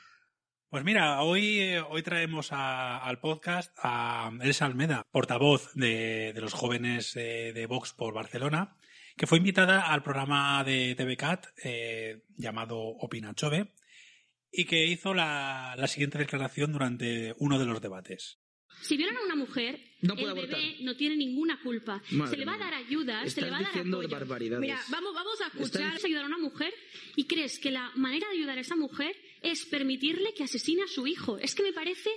Pues 0.69 0.84
mira, 0.84 1.22
hoy, 1.22 1.60
eh, 1.60 1.81
hoy 1.81 2.02
traemos 2.02 2.49
al 2.52 3.19
podcast 3.19 3.76
a 3.77 4.31
Elsa 4.41 4.65
Almeda, 4.65 5.03
portavoz 5.11 5.72
de, 5.76 6.34
los 6.35 6.53
jóvenes 6.53 7.14
de 7.14 7.65
Vox 7.69 7.93
por 7.93 8.14
Barcelona, 8.14 8.76
que 9.15 9.27
fue 9.27 9.38
invitada 9.38 9.91
al 9.93 10.03
programa 10.03 10.64
de 10.64 10.95
TVCAT 10.95 11.45
eh, 11.64 12.23
llamado 12.35 12.80
Opina 12.80 13.34
Chove 13.34 13.73
y 14.56 14.65
que 14.65 14.86
hizo 14.86 15.14
la 15.14 15.86
siguiente 15.88 16.18
declaración 16.18 16.72
durante 16.72 17.36
uno 17.40 17.60
de 17.60 17.65
los 17.65 17.82
debates. 17.82 18.40
Si 18.82 18.98
violan 18.98 19.18
a 19.18 19.22
una 19.23 19.36
mujer, 19.36 19.80
el 20.02 20.34
bebé 20.34 20.77
no 20.82 20.95
tiene 20.95 21.15
ninguna 21.15 21.60
culpa. 21.61 22.02
se 22.30 22.38
le 22.38 22.45
va 22.45 22.56
a 22.56 22.57
dar 22.57 22.73
ayuda, 22.73 23.27
se 23.27 23.41
le 23.41 23.49
va 23.49 23.57
a 23.57 23.61
dar 23.61 23.77
apoyo. 23.80 24.60
Mira, 24.60 24.80
vamos, 24.90 25.14
vamos 25.14 25.41
a 25.41 25.48
escuchar 25.48 25.98
ayudar 26.03 26.23
a 26.23 26.27
una 26.27 26.38
mujer 26.38 26.73
y 27.15 27.26
crees 27.26 27.60
que 27.60 27.72
la 27.72 27.91
manera 27.95 28.27
de 28.30 28.38
ayudar 28.38 28.57
a 28.57 28.61
esa 28.61 28.76
mujer 28.76 29.15
es 29.41 29.65
permitirle 29.65 30.34
que 30.34 30.44
asesine 30.44 30.84
a 30.84 30.88
su 30.88 31.07
hijo. 31.07 31.38
Es 31.38 31.56
que 31.56 31.64
me 31.64 31.73
parece 31.73 32.10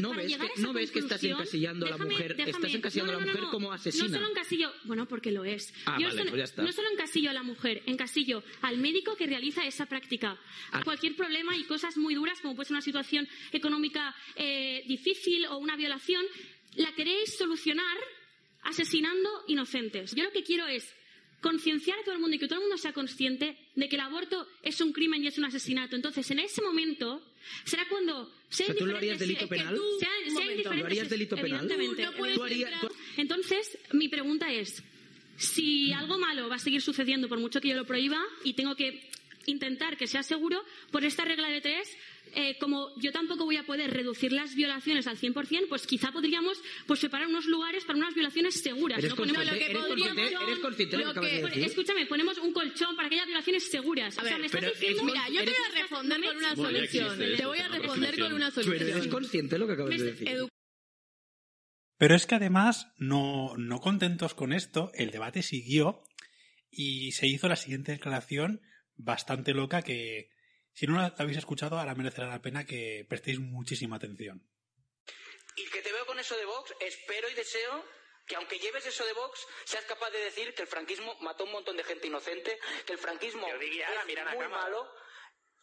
no 0.00 0.14
ves, 0.14 0.36
que, 0.36 0.62
no 0.62 0.72
ves 0.72 0.90
que 0.90 0.98
estás 1.00 1.22
encasillando 1.24 1.86
a 1.86 1.90
la 1.90 1.98
mujer, 1.98 2.36
estás 2.38 2.74
encasillando 2.74 3.12
a 3.12 3.20
la 3.20 3.26
mujer 3.26 3.44
como 3.50 3.72
asesina. 3.72 4.08
No 4.08 4.14
solo 4.14 4.30
encasillo, 4.30 4.72
bueno, 4.84 5.06
porque 5.06 5.30
lo 5.30 5.44
es. 5.44 5.72
Ah, 5.86 5.96
Yo 6.00 6.08
vale, 6.08 6.22
pues 6.22 6.36
ya 6.36 6.44
está. 6.44 6.62
No 6.62 6.72
solo 6.72 6.88
encasillo 6.90 7.30
a 7.30 7.32
la 7.32 7.42
mujer, 7.42 7.82
encasillo 7.86 8.42
al 8.62 8.78
médico 8.78 9.16
que 9.16 9.26
realiza 9.26 9.66
esa 9.66 9.86
práctica. 9.86 10.38
Ah. 10.70 10.82
Cualquier 10.84 11.16
problema 11.16 11.56
y 11.56 11.64
cosas 11.64 11.96
muy 11.96 12.14
duras, 12.14 12.40
como 12.40 12.54
puede 12.54 12.66
ser 12.66 12.74
una 12.74 12.82
situación 12.82 13.28
económica 13.52 14.14
eh, 14.36 14.82
difícil 14.86 15.46
o 15.46 15.58
una 15.58 15.76
violación, 15.76 16.24
la 16.76 16.92
queréis 16.94 17.36
solucionar 17.36 17.98
asesinando 18.62 19.28
inocentes. 19.48 20.14
Yo 20.14 20.24
lo 20.24 20.30
que 20.30 20.42
quiero 20.42 20.66
es 20.66 20.94
concienciar 21.42 21.98
a 21.98 22.04
todo 22.04 22.14
el 22.14 22.20
mundo 22.20 22.36
y 22.36 22.38
que 22.38 22.46
todo 22.46 22.60
el 22.60 22.62
mundo 22.62 22.78
sea 22.78 22.92
consciente 22.92 23.58
de 23.74 23.88
que 23.88 23.96
el 23.96 24.00
aborto 24.00 24.46
es 24.62 24.80
un 24.80 24.92
crimen 24.92 25.22
y 25.22 25.26
es 25.26 25.36
un 25.36 25.44
asesinato. 25.44 25.96
Entonces, 25.96 26.30
en 26.30 26.38
ese 26.38 26.62
momento 26.62 27.22
será 27.64 27.86
cuando 27.88 28.32
sea 28.48 28.74
¿Tú 28.74 28.86
lo 28.86 28.96
harías 28.96 29.18
delito 29.18 29.46
penal? 29.48 29.76
¿Lo 29.76 30.84
harías 30.86 31.10
delito 31.10 31.36
penal? 31.36 31.68
Entonces, 33.16 33.78
mi 33.92 34.08
pregunta 34.08 34.50
es, 34.52 34.82
si 35.36 35.92
algo 35.92 36.18
malo 36.18 36.48
va 36.48 36.56
a 36.56 36.60
seguir 36.60 36.80
sucediendo 36.80 37.28
por 37.28 37.38
mucho 37.38 37.60
que 37.60 37.68
yo 37.68 37.74
lo 37.74 37.84
prohíba 37.84 38.22
y 38.44 38.54
tengo 38.54 38.76
que 38.76 39.10
intentar 39.46 39.96
que 39.96 40.06
sea 40.06 40.22
seguro, 40.22 40.64
por 40.92 41.04
esta 41.04 41.24
regla 41.24 41.48
de 41.48 41.60
tres, 41.60 41.96
eh, 42.34 42.56
como 42.58 42.90
yo 42.96 43.12
tampoco 43.12 43.44
voy 43.44 43.56
a 43.56 43.64
poder 43.64 43.90
reducir 43.92 44.32
las 44.32 44.54
violaciones 44.54 45.06
al 45.06 45.18
100%, 45.18 45.68
pues 45.68 45.86
quizá 45.86 46.12
podríamos 46.12 46.58
pues, 46.86 47.00
preparar 47.00 47.28
unos 47.28 47.46
lugares 47.46 47.84
para 47.84 47.98
unas 47.98 48.14
violaciones 48.14 48.60
seguras. 48.60 48.98
¿Eres, 48.98 49.14
consciente, 49.14 49.44
lo 49.44 49.52
que 49.52 49.64
¿eres, 49.64 49.78
consciente, 49.78 50.22
¿eres 50.22 50.58
consciente 50.58 50.96
lo 50.98 51.14
que, 51.14 51.64
Escúchame, 51.64 52.06
ponemos 52.06 52.38
un 52.38 52.52
colchón 52.52 52.96
para 52.96 53.08
que 53.08 53.16
haya 53.16 53.26
violaciones 53.26 53.70
seguras. 53.70 54.18
A 54.18 54.22
ver, 54.22 54.32
o 54.32 54.34
sea, 54.34 54.38
me 54.38 54.46
estás 54.46 54.80
diciendo... 54.80 55.04
Mira, 55.04 55.28
yo 55.28 55.44
te 55.44 55.50
voy 55.50 55.60
a 55.70 55.80
responder 55.80 56.24
con 56.24 56.36
una 56.36 56.56
solución. 56.56 57.18
Te 57.18 57.46
voy 57.46 57.58
a 57.58 57.68
responder 57.68 58.18
con 58.18 58.32
una 58.32 58.50
solución. 58.50 58.78
Pero 58.78 58.98
eres 58.98 59.08
consciente 59.08 59.54
de 59.54 59.58
lo 59.58 59.66
que 59.66 59.72
acabas 59.72 59.98
de 59.98 60.04
decir. 60.04 60.48
Pero 61.98 62.16
es 62.16 62.26
que 62.26 62.34
además, 62.34 62.88
no, 62.96 63.56
no 63.56 63.78
contentos 63.80 64.34
con 64.34 64.52
esto, 64.52 64.90
el 64.94 65.12
debate 65.12 65.42
siguió 65.42 66.02
y 66.68 67.12
se 67.12 67.28
hizo 67.28 67.48
la 67.48 67.54
siguiente 67.54 67.92
declaración 67.92 68.60
bastante 68.96 69.54
loca 69.54 69.82
que, 69.82 70.30
si 70.74 70.86
no 70.86 70.96
la 70.96 71.14
habéis 71.18 71.38
escuchado, 71.38 71.78
ahora 71.78 71.94
merecerá 71.94 72.26
la 72.28 72.42
pena 72.42 72.64
que 72.64 73.04
prestéis 73.08 73.38
muchísima 73.40 73.96
atención. 73.96 74.46
Y 75.56 75.68
que 75.68 75.82
te 75.82 75.92
veo 75.92 76.06
con 76.06 76.18
eso 76.18 76.36
de 76.36 76.44
Vox, 76.46 76.74
espero 76.80 77.28
y 77.28 77.34
deseo 77.34 77.84
que 78.26 78.36
aunque 78.36 78.58
lleves 78.58 78.86
eso 78.86 79.04
de 79.04 79.12
Vox, 79.12 79.46
seas 79.64 79.84
capaz 79.84 80.10
de 80.10 80.18
decir 80.20 80.54
que 80.54 80.62
el 80.62 80.68
franquismo 80.68 81.14
mató 81.20 81.42
a 81.42 81.46
un 81.46 81.52
montón 81.52 81.76
de 81.76 81.84
gente 81.84 82.06
inocente, 82.06 82.58
que 82.86 82.92
el 82.92 82.98
franquismo 82.98 83.46
es 83.48 84.36
muy 84.36 84.48
malo 84.48 84.88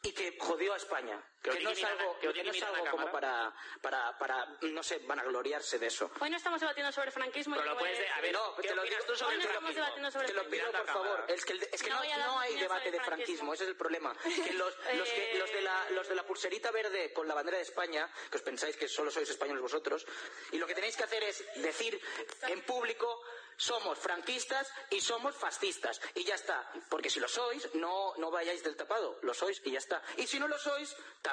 y 0.03 0.11
que 0.11 0.35
jodió 0.39 0.73
a 0.73 0.77
España. 0.77 1.23
Que, 1.41 1.57
no 1.61 1.69
es 1.69 1.83
algo, 1.83 2.19
que, 2.19 2.43
no 2.43 2.51
es 2.51 2.63
algo 2.63 2.85
como 2.91 3.09
para, 3.11 3.53
para, 3.81 4.17
para, 4.17 4.57
no 4.61 4.83
sé, 4.83 4.99
vanagloriarse 4.99 5.79
de 5.79 5.87
eso. 5.87 6.11
Hoy 6.19 6.29
no 6.29 6.35
estamos 6.35 6.59
debatiendo 6.59 6.91
sobre 6.91 7.11
franquismo. 7.11 7.55
Pero 7.55 7.73
lo 7.73 7.77
puedes, 7.77 8.11
a 8.11 8.19
ver, 8.19 8.33
no, 8.33 8.53
te 8.55 8.75
lo 8.75 8.83
digo 8.83 8.97
tú 9.07 9.15
sobre 9.15 9.35
Hoy 9.35 9.41
no 9.41 9.47
estamos 9.47 9.75
debatiendo 9.75 10.11
sobre 10.11 10.27
Te 10.27 10.33
lo 10.33 10.49
pido, 10.49 10.71
por 10.71 10.85
favor. 10.85 11.25
Es 11.29 11.45
que, 11.45 11.69
es 11.71 11.81
que 11.81 11.89
no, 11.89 12.03
no, 12.03 12.39
hay 12.39 12.55
debate 12.57 12.91
de 12.91 12.99
franquismo. 12.99 13.53
ese 13.53 13.63
es 13.63 13.69
el 13.69 13.77
problema. 13.77 14.13
Que 14.21 14.53
los, 14.53 14.75
los, 14.95 15.09
que, 15.09 15.35
los, 15.37 15.51
de 15.51 15.61
la, 15.61 15.89
los 15.91 16.07
de 16.09 16.15
la 16.15 16.23
pulserita 16.23 16.71
verde 16.71 17.13
con 17.13 17.27
la 17.27 17.33
bandera 17.33 17.57
de 17.57 17.63
España, 17.63 18.09
que 18.29 18.37
os 18.37 18.43
pensáis 18.43 18.75
que 18.75 18.89
solo 18.89 19.09
sois 19.09 19.29
españoles 19.29 19.61
vosotros, 19.61 20.05
y 20.51 20.57
lo 20.57 20.67
que 20.67 20.75
tenéis 20.75 20.97
que 20.97 21.03
hacer 21.03 21.23
es 21.23 21.45
decir 21.55 21.99
en 22.47 22.61
público 22.63 23.23
somos 23.59 23.99
franquistas 23.99 24.71
y 24.89 25.01
somos 25.01 25.35
fascistas. 25.35 25.99
Y 26.15 26.23
ya 26.23 26.35
está. 26.35 26.71
Porque 26.89 27.09
si 27.09 27.19
lo 27.19 27.27
sois, 27.27 27.75
no, 27.75 28.13
no 28.17 28.31
vayáis 28.31 28.63
del 28.63 28.75
tapado. 28.75 29.19
Lo 29.21 29.33
sois 29.33 29.61
y 29.65 29.71
ya 29.71 29.79
está. 29.79 30.01
Y 30.17 30.25
si 30.27 30.39
no 30.39 30.47
lo 30.47 30.57
sois, 30.57 30.95
también. 31.21 31.28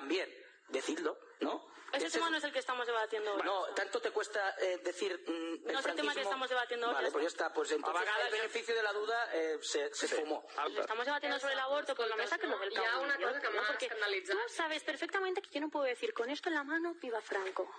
Decidlo, 0.69 1.19
¿no? 1.41 1.77
Ese 1.93 2.11
tema 2.11 2.29
no 2.29 2.37
es 2.37 2.45
el 2.45 2.53
que 2.53 2.59
estamos 2.59 2.87
debatiendo 2.87 3.35
hoy. 3.35 3.43
No, 3.45 3.67
tanto 3.75 4.01
te 4.01 4.11
cuesta 4.11 4.55
eh, 4.61 4.79
decir. 4.83 5.25
Mm, 5.27 5.73
no 5.73 5.79
es 5.79 5.87
el 5.87 5.95
tema 5.95 6.15
que 6.15 6.21
estamos 6.21 6.49
debatiendo 6.49 6.89
hoy. 6.89 6.95
Vale, 6.95 7.11
pues 7.11 7.23
ya 7.23 7.29
está. 7.29 7.53
Pues 7.53 7.71
entonces 7.71 8.09
el 8.27 8.33
beneficio 8.33 8.75
de 8.75 8.83
la 8.83 8.93
duda 8.93 9.31
eh, 9.33 9.59
se, 9.63 9.95
se 9.95 10.09
fumó. 10.09 10.45
Estamos 10.79 11.07
debatiendo 11.07 11.39
sobre 11.39 11.55
el 11.55 11.61
aborto 11.61 11.95
con 11.95 12.09
la 12.09 12.17
mesa 12.17 12.39
que 12.39 12.47
lo 12.47 12.59
del 12.59 12.71
Ya 12.71 12.99
una 12.99 13.17
cosa 13.17 13.41
que 13.41 13.47
ha 13.47 13.73
escandalitzat. 13.87 14.37
Tú 14.37 14.55
sabes 14.55 14.83
perfectamente 14.83 15.41
que 15.41 15.51
yo 15.51 15.61
no 15.61 15.71
puedo 15.71 15.87
decir 15.87 16.13
con 16.13 16.29
esto 16.29 16.49
en 16.49 16.57
la 16.57 16.65
mano, 16.65 16.95
viva 17.01 17.21
Franco. 17.21 17.71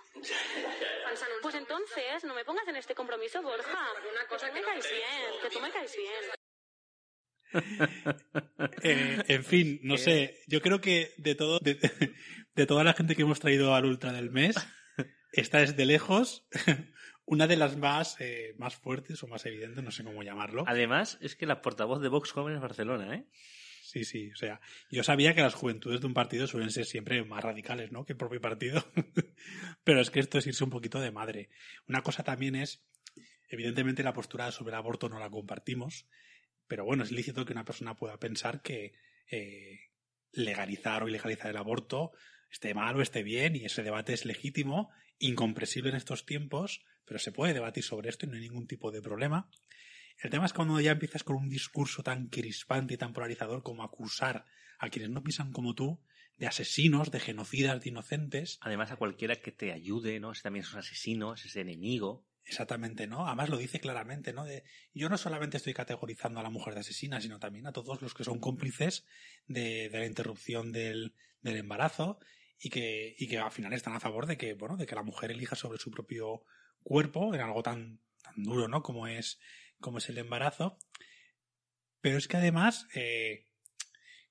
pues 1.42 1.54
entonces, 1.54 2.24
no 2.24 2.34
me 2.34 2.44
pongas 2.44 2.66
en 2.66 2.76
este 2.76 2.94
compromiso, 2.94 3.42
Borja. 3.42 3.92
Una 4.10 4.26
cosa 4.26 4.46
que, 4.48 4.54
me 4.54 4.62
caes 4.62 4.90
bien, 4.90 5.40
que 5.42 5.50
tú 5.50 5.60
me 5.60 5.70
caes 5.70 5.94
bien. 5.96 6.37
Eh, 8.82 9.22
en 9.28 9.44
fin, 9.44 9.80
no 9.82 9.96
sé. 9.96 10.38
Yo 10.46 10.60
creo 10.60 10.80
que 10.80 11.12
de 11.16 11.34
todo, 11.34 11.58
de, 11.60 11.78
de 12.54 12.66
toda 12.66 12.84
la 12.84 12.94
gente 12.94 13.14
que 13.14 13.22
hemos 13.22 13.40
traído 13.40 13.74
al 13.74 13.84
Ultra 13.84 14.12
del 14.12 14.30
mes, 14.30 14.56
esta 15.32 15.62
es 15.62 15.76
de 15.76 15.86
lejos 15.86 16.46
una 17.28 17.46
de 17.46 17.56
las 17.56 17.76
más, 17.76 18.16
eh, 18.20 18.54
más 18.58 18.76
fuertes 18.76 19.22
o 19.22 19.28
más 19.28 19.44
evidentes, 19.46 19.84
no 19.84 19.90
sé 19.90 20.02
cómo 20.04 20.22
llamarlo. 20.22 20.64
Además, 20.66 21.18
es 21.20 21.36
que 21.36 21.46
la 21.46 21.60
portavoz 21.60 22.00
de 22.00 22.08
Vox 22.08 22.32
Joven 22.32 22.54
es 22.54 22.60
Barcelona, 22.60 23.14
¿eh? 23.14 23.26
Sí, 23.82 24.04
sí, 24.04 24.30
o 24.32 24.36
sea, 24.36 24.60
yo 24.90 25.02
sabía 25.02 25.34
que 25.34 25.40
las 25.40 25.54
juventudes 25.54 26.00
de 26.00 26.06
un 26.06 26.12
partido 26.12 26.46
suelen 26.46 26.70
ser 26.70 26.84
siempre 26.84 27.24
más 27.24 27.42
radicales, 27.42 27.90
¿no? 27.90 28.04
Que 28.04 28.12
el 28.12 28.18
propio 28.18 28.40
partido. 28.40 28.84
Pero 29.84 30.00
es 30.00 30.10
que 30.10 30.20
esto 30.20 30.38
es 30.38 30.46
irse 30.46 30.64
un 30.64 30.70
poquito 30.70 31.00
de 31.00 31.10
madre. 31.10 31.48
Una 31.86 32.02
cosa 32.02 32.22
también 32.22 32.54
es, 32.54 32.84
evidentemente 33.48 34.02
la 34.02 34.12
postura 34.12 34.52
sobre 34.52 34.72
el 34.72 34.78
aborto 34.78 35.08
no 35.08 35.18
la 35.18 35.30
compartimos, 35.30 36.06
pero 36.68 36.84
bueno, 36.84 37.02
es 37.02 37.10
lícito 37.10 37.44
que 37.44 37.52
una 37.52 37.64
persona 37.64 37.96
pueda 37.96 38.18
pensar 38.18 38.62
que 38.62 38.94
eh, 39.30 39.80
legalizar 40.32 41.02
o 41.02 41.08
ilegalizar 41.08 41.50
el 41.50 41.56
aborto 41.56 42.12
esté 42.50 42.74
mal 42.74 42.96
o 42.96 43.02
esté 43.02 43.22
bien, 43.22 43.56
y 43.56 43.64
ese 43.64 43.82
debate 43.82 44.12
es 44.12 44.24
legítimo, 44.24 44.90
incomprensible 45.18 45.90
en 45.90 45.96
estos 45.96 46.24
tiempos, 46.24 46.84
pero 47.04 47.18
se 47.18 47.32
puede 47.32 47.54
debatir 47.54 47.84
sobre 47.84 48.08
esto 48.08 48.26
y 48.26 48.28
no 48.28 48.36
hay 48.36 48.42
ningún 48.42 48.66
tipo 48.66 48.90
de 48.90 49.02
problema. 49.02 49.50
El 50.22 50.30
tema 50.30 50.46
es 50.46 50.52
cuando 50.52 50.80
ya 50.80 50.92
empiezas 50.92 51.24
con 51.24 51.36
un 51.36 51.48
discurso 51.48 52.02
tan 52.02 52.28
crispante 52.28 52.94
y 52.94 52.96
tan 52.96 53.12
polarizador 53.12 53.62
como 53.62 53.82
acusar 53.82 54.44
a 54.78 54.88
quienes 54.90 55.10
no 55.10 55.22
piensan 55.22 55.52
como 55.52 55.74
tú 55.74 56.00
de 56.38 56.46
asesinos, 56.46 57.10
de 57.10 57.20
genocidas, 57.20 57.82
de 57.82 57.90
inocentes. 57.90 58.58
Además, 58.60 58.92
a 58.92 58.96
cualquiera 58.96 59.36
que 59.36 59.52
te 59.52 59.72
ayude, 59.72 60.20
¿no? 60.20 60.32
Ese 60.32 60.42
también 60.42 60.64
es 60.64 60.72
un 60.72 60.78
asesino, 60.78 61.34
es 61.34 61.44
ese 61.44 61.60
enemigo. 61.60 62.27
Exactamente, 62.48 63.06
¿no? 63.06 63.26
Además 63.26 63.50
lo 63.50 63.58
dice 63.58 63.78
claramente, 63.78 64.32
¿no? 64.32 64.46
Yo 64.94 65.10
no 65.10 65.18
solamente 65.18 65.58
estoy 65.58 65.74
categorizando 65.74 66.40
a 66.40 66.42
la 66.42 66.48
mujer 66.48 66.72
de 66.72 66.80
asesina, 66.80 67.20
sino 67.20 67.38
también 67.38 67.66
a 67.66 67.72
todos 67.72 68.00
los 68.00 68.14
que 68.14 68.24
son 68.24 68.40
cómplices 68.40 69.04
de, 69.46 69.90
la 69.92 70.06
interrupción 70.06 70.72
del, 70.72 71.14
embarazo 71.42 72.18
y 72.58 72.70
que, 72.70 73.14
y 73.18 73.28
que 73.28 73.38
al 73.38 73.50
final 73.50 73.74
están 73.74 73.94
a 73.94 74.00
favor 74.00 74.24
de 74.24 74.38
que, 74.38 74.54
bueno, 74.54 74.78
de 74.78 74.86
que 74.86 74.94
la 74.94 75.02
mujer 75.02 75.30
elija 75.30 75.56
sobre 75.56 75.78
su 75.78 75.90
propio 75.90 76.42
cuerpo 76.82 77.34
en 77.34 77.42
algo 77.42 77.62
tan, 77.62 78.00
duro, 78.34 78.66
¿no? 78.66 78.82
Como 78.82 79.06
es, 79.06 79.38
como 79.78 79.98
es 79.98 80.08
el 80.08 80.16
embarazo. 80.16 80.78
Pero 82.00 82.16
es 82.16 82.28
que 82.28 82.38
además, 82.38 82.86
eh, 82.94 83.44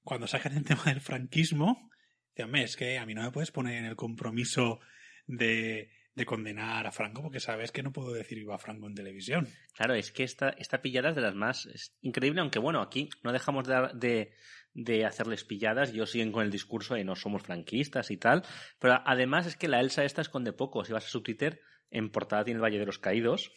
cuando 0.01 0.25
sacan 0.25 0.57
el 0.57 0.63
tema 0.63 0.85
del 0.85 1.01
franquismo, 1.01 1.91
dígame, 2.35 2.63
es 2.63 2.77
que 2.77 2.97
a 2.97 3.05
mí 3.05 3.13
no 3.13 3.21
me 3.21 3.31
puedes 3.31 3.51
poner 3.51 3.75
en 3.75 3.85
el 3.85 3.95
compromiso 3.95 4.79
de, 5.27 5.91
de 6.17 6.25
condenar 6.25 6.87
a 6.87 6.91
Franco 6.91 7.21
porque 7.21 7.39
sabes 7.39 7.71
que 7.71 7.83
no 7.83 7.93
puedo 7.93 8.11
decir 8.11 8.39
viva 8.39 8.57
Franco 8.57 8.87
en 8.87 8.95
televisión. 8.95 9.47
Claro, 9.75 9.93
es 9.93 10.11
que 10.11 10.23
esta, 10.23 10.49
esta 10.49 10.81
pillada 10.81 11.09
es 11.09 11.15
de 11.15 11.21
las 11.21 11.35
más 11.35 11.69
increíble, 12.01 12.41
aunque 12.41 12.57
bueno, 12.57 12.81
aquí 12.81 13.07
no 13.21 13.31
dejamos 13.31 13.67
de, 13.67 13.91
de, 13.93 14.33
de 14.73 15.05
hacerles 15.05 15.43
pilladas, 15.43 15.93
yo 15.93 16.07
siguen 16.07 16.31
con 16.31 16.43
el 16.43 16.49
discurso 16.49 16.95
de 16.95 17.03
no 17.03 17.15
somos 17.15 17.43
franquistas 17.43 18.09
y 18.09 18.17
tal, 18.17 18.43
pero 18.79 18.99
además 19.05 19.45
es 19.45 19.55
que 19.55 19.67
la 19.67 19.79
Elsa 19.79 20.05
esta 20.05 20.21
esconde 20.21 20.53
poco, 20.53 20.83
si 20.83 20.91
vas 20.91 21.05
a 21.05 21.09
su 21.09 21.21
Twitter, 21.21 21.61
en 21.91 22.09
portada 22.09 22.43
tiene 22.43 22.57
el 22.57 22.63
Valle 22.63 22.79
de 22.79 22.87
los 22.87 22.97
Caídos 22.97 23.51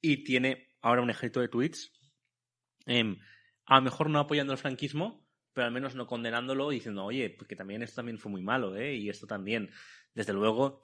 y 0.00 0.24
tiene 0.24 0.70
ahora 0.80 1.02
un 1.02 1.10
ejército 1.10 1.40
de 1.40 1.48
tweets, 1.48 1.92
eh, 2.86 3.14
a 3.66 3.76
lo 3.76 3.82
mejor 3.82 4.08
no 4.08 4.20
apoyando 4.20 4.54
el 4.54 4.58
franquismo, 4.58 5.28
pero 5.52 5.66
al 5.66 5.72
menos 5.72 5.94
no 5.94 6.06
condenándolo 6.06 6.72
y 6.72 6.76
diciendo, 6.76 7.04
oye, 7.04 7.28
porque 7.28 7.56
también 7.56 7.82
esto 7.82 7.96
también 7.96 8.18
fue 8.18 8.32
muy 8.32 8.42
malo, 8.42 8.74
¿eh? 8.74 8.94
Y 8.94 9.10
esto 9.10 9.26
también, 9.26 9.70
desde 10.14 10.32
luego, 10.32 10.80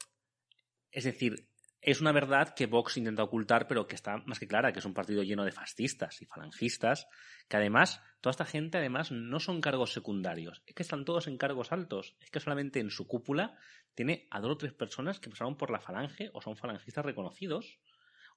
es 0.93 1.05
decir, 1.05 1.48
es 1.81 2.01
una 2.01 2.12
verdad 2.12 2.55
que 2.55 2.66
Vox 2.66 2.97
intenta 2.97 3.24
ocultar, 3.24 3.66
pero 3.66 3.89
que 3.89 3.97
está 3.97 4.19
más 4.19 4.39
que 4.39 4.47
clara, 4.47 4.73
que 4.73 4.78
es 4.78 4.85
un 4.85 4.94
partido 4.94 5.24
lleno 5.24 5.44
de 5.44 5.51
fascistas 5.51 6.23
y 6.23 6.27
falangistas, 6.27 7.09
que 7.48 7.56
además, 7.56 8.01
toda 8.20 8.31
esta 8.31 8.44
gente 8.44 8.78
además 8.78 9.10
no 9.10 9.40
son 9.40 9.60
cargos 9.60 9.93
secundarios, 9.93 10.62
es 10.66 10.74
que 10.74 10.85
están 10.85 11.05
todos 11.05 11.27
en 11.27 11.39
cargos 11.39 11.73
altos, 11.73 12.14
es 12.20 12.31
que 12.31 12.39
solamente 12.39 12.78
en 12.78 12.90
su 12.90 13.09
cúpula 13.09 13.59
tiene 13.97 14.28
a 14.31 14.40
dos 14.40 14.52
o 14.52 14.56
tres 14.59 14.73
personas 14.73 15.19
que 15.19 15.28
pasaron 15.28 15.56
por 15.56 15.70
la 15.70 15.81
falange 15.81 16.31
o 16.35 16.40
son 16.40 16.56
falangistas 16.56 17.05
reconocidos, 17.05 17.81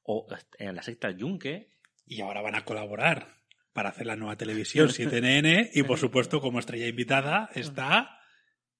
o 0.01 0.27
en 0.59 0.75
la 0.75 0.81
secta 0.81 1.11
Yunque. 1.11 1.69
Y 2.07 2.21
ahora 2.21 2.41
van 2.41 2.55
a 2.55 2.65
colaborar 2.65 3.37
para 3.73 3.89
hacer 3.89 4.07
la 4.07 4.15
nueva 4.15 4.35
televisión 4.37 4.89
7NN 4.89 5.69
y 5.73 5.83
por 5.83 5.99
supuesto 5.99 6.41
como 6.41 6.59
estrella 6.59 6.87
invitada 6.87 7.49
está 7.53 8.19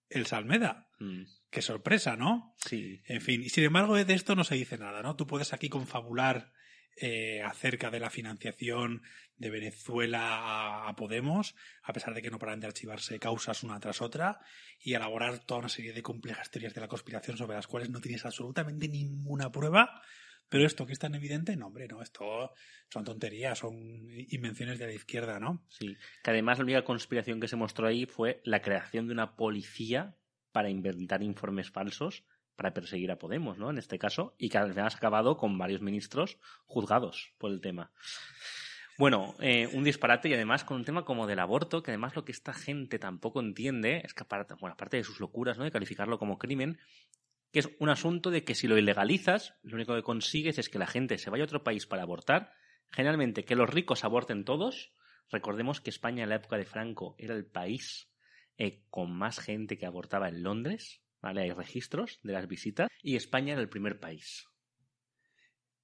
el 0.10 0.26
Salmeda. 0.26 0.90
Mm. 0.99 1.23
Qué 1.49 1.61
sorpresa, 1.61 2.15
¿no? 2.15 2.56
Sí. 2.57 3.02
En 3.06 3.22
fin, 3.22 3.41
y 3.41 3.49
sin 3.49 3.64
embargo 3.64 3.95
de 3.95 4.14
esto 4.14 4.36
no 4.36 4.44
se 4.44 4.56
dice 4.56 4.77
nada, 4.77 5.02
¿no? 5.02 5.15
Tú 5.15 5.26
puedes 5.27 5.53
aquí 5.53 5.69
confabular 5.69 6.52
eh, 6.98 7.41
acerca 7.41 7.91
de 7.91 7.99
la 7.99 8.10
financiación 8.10 9.02
de 9.38 9.49
Venezuela 9.49 10.88
a, 10.88 10.95
Podemos, 10.95 11.56
a 11.84 11.91
pesar 11.91 12.14
de 12.14 12.22
que 12.22 12.32
no 12.32 12.40
paran 12.40 12.61
de 12.61 12.68
archivarse 12.68 13.19
causas 13.19 13.64
una 13.64 13.82
tras 13.82 14.02
otra, 14.02 14.40
y 14.80 14.94
elaborar 14.94 15.40
toda 15.40 15.60
una 15.60 15.69
serie 15.69 15.91
de 15.91 16.02
complejas 16.02 16.49
teorías 16.52 16.73
de 16.73 16.80
la 16.80 16.88
conspiración 16.88 17.38
sobre 17.38 17.57
las 17.57 17.68
cuales 17.68 17.90
no 17.90 17.99
tienes 17.99 18.26
absolutamente 18.26 18.88
ninguna 18.88 19.52
prueba. 19.52 20.02
Pero 20.50 20.66
esto 20.66 20.86
que 20.86 20.94
es 20.94 21.00
tan 21.00 21.16
evidente, 21.16 21.56
no, 21.56 21.68
hombre, 21.68 21.88
no, 21.88 22.02
esto 22.02 22.52
son 22.90 23.04
tonterías, 23.04 23.58
son 23.58 23.76
invenciones 24.30 24.80
de 24.80 24.88
la 24.88 24.94
izquierda, 24.94 25.40
¿no? 25.40 25.64
Sí, 25.70 25.98
que 26.24 26.32
además 26.32 26.60
la 26.60 26.64
única 26.64 26.84
conspiración 26.84 27.40
que 27.40 27.48
se 27.48 27.56
mostró 27.56 27.88
ahí 27.88 28.06
fue 28.06 28.42
la 28.44 28.62
creación 28.62 29.08
de 29.08 29.14
una 29.14 29.36
policía 29.36 30.16
para 30.52 30.70
inventar 30.70 31.24
informes 31.24 31.72
falsos 31.72 32.24
para 32.56 32.74
perseguir 32.74 33.12
a 33.12 33.20
Podemos, 33.20 33.58
¿no? 33.58 33.70
En 33.70 33.78
este 33.78 34.00
caso, 34.00 34.36
y 34.38 34.50
que 34.50 34.58
además 34.58 34.96
ha 34.96 34.98
acabado 34.98 35.38
con 35.38 35.58
varios 35.58 35.82
ministros 35.82 36.38
juzgados 36.66 37.34
por 37.38 37.52
el 37.52 37.62
tema. 37.62 37.92
Bueno, 38.98 39.36
eh, 39.40 39.68
un 39.74 39.84
disparate 39.84 40.30
y 40.30 40.34
además 40.34 40.64
con 40.64 40.78
un 40.78 40.86
tema 40.86 41.04
como 41.04 41.28
del 41.28 41.40
aborto, 41.40 41.84
que 41.84 41.92
además 41.92 42.16
lo 42.16 42.24
que 42.24 42.32
esta 42.32 42.54
gente 42.54 42.98
tampoco 42.98 43.42
entiende 43.42 44.02
es 44.06 44.14
que 44.14 44.24
aparte, 44.24 44.54
bueno, 44.54 44.74
aparte 44.74 44.98
de 44.98 45.04
sus 45.04 45.20
locuras, 45.20 45.58
¿no? 45.58 45.66
De 45.66 45.72
calificarlo 45.72 46.18
como 46.18 46.38
crimen, 46.38 46.80
que 47.56 47.60
es 47.60 47.69
un 47.80 47.88
asunto 47.88 48.32
de 48.32 48.44
que 48.44 48.53
si 48.53 48.68
lo 48.68 48.77
ilegalizas, 48.77 49.53
lo 49.64 49.76
único 49.76 49.95
que 49.95 50.03
consigues 50.03 50.60
es 50.60 50.68
que 50.68 50.77
la 50.77 50.88
gente 50.88 51.18
se 51.18 51.30
vaya 51.30 51.45
a 51.45 51.45
otro 51.45 51.64
país 51.64 51.86
para 51.86 52.02
abortar, 52.02 52.52
generalmente 52.91 53.45
que 53.45 53.56
los 53.56 53.69
ricos 53.69 54.03
aborten 54.03 54.44
todos. 54.44 54.91
Recordemos 55.32 55.80
que 55.80 55.90
España 55.90 56.23
en 56.23 56.32
la 56.32 56.36
época 56.36 56.57
de 56.57 56.65
Franco 56.65 57.15
era 57.18 57.34
el 57.34 57.45
país 57.45 58.10
eh, 58.57 58.84
con 58.90 59.15
más 59.15 59.40
gente 59.40 59.77
que 59.77 59.86
abortaba 59.86 60.27
en 60.27 60.44
Londres. 60.44 61.02
Hay 61.22 61.49
registros 61.53 62.19
de 62.23 62.34
las 62.34 62.49
visitas, 62.49 62.90
y 63.02 63.15
España 63.15 63.53
era 63.53 63.61
el 63.61 63.69
primer 63.69 64.02
país. 64.02 64.49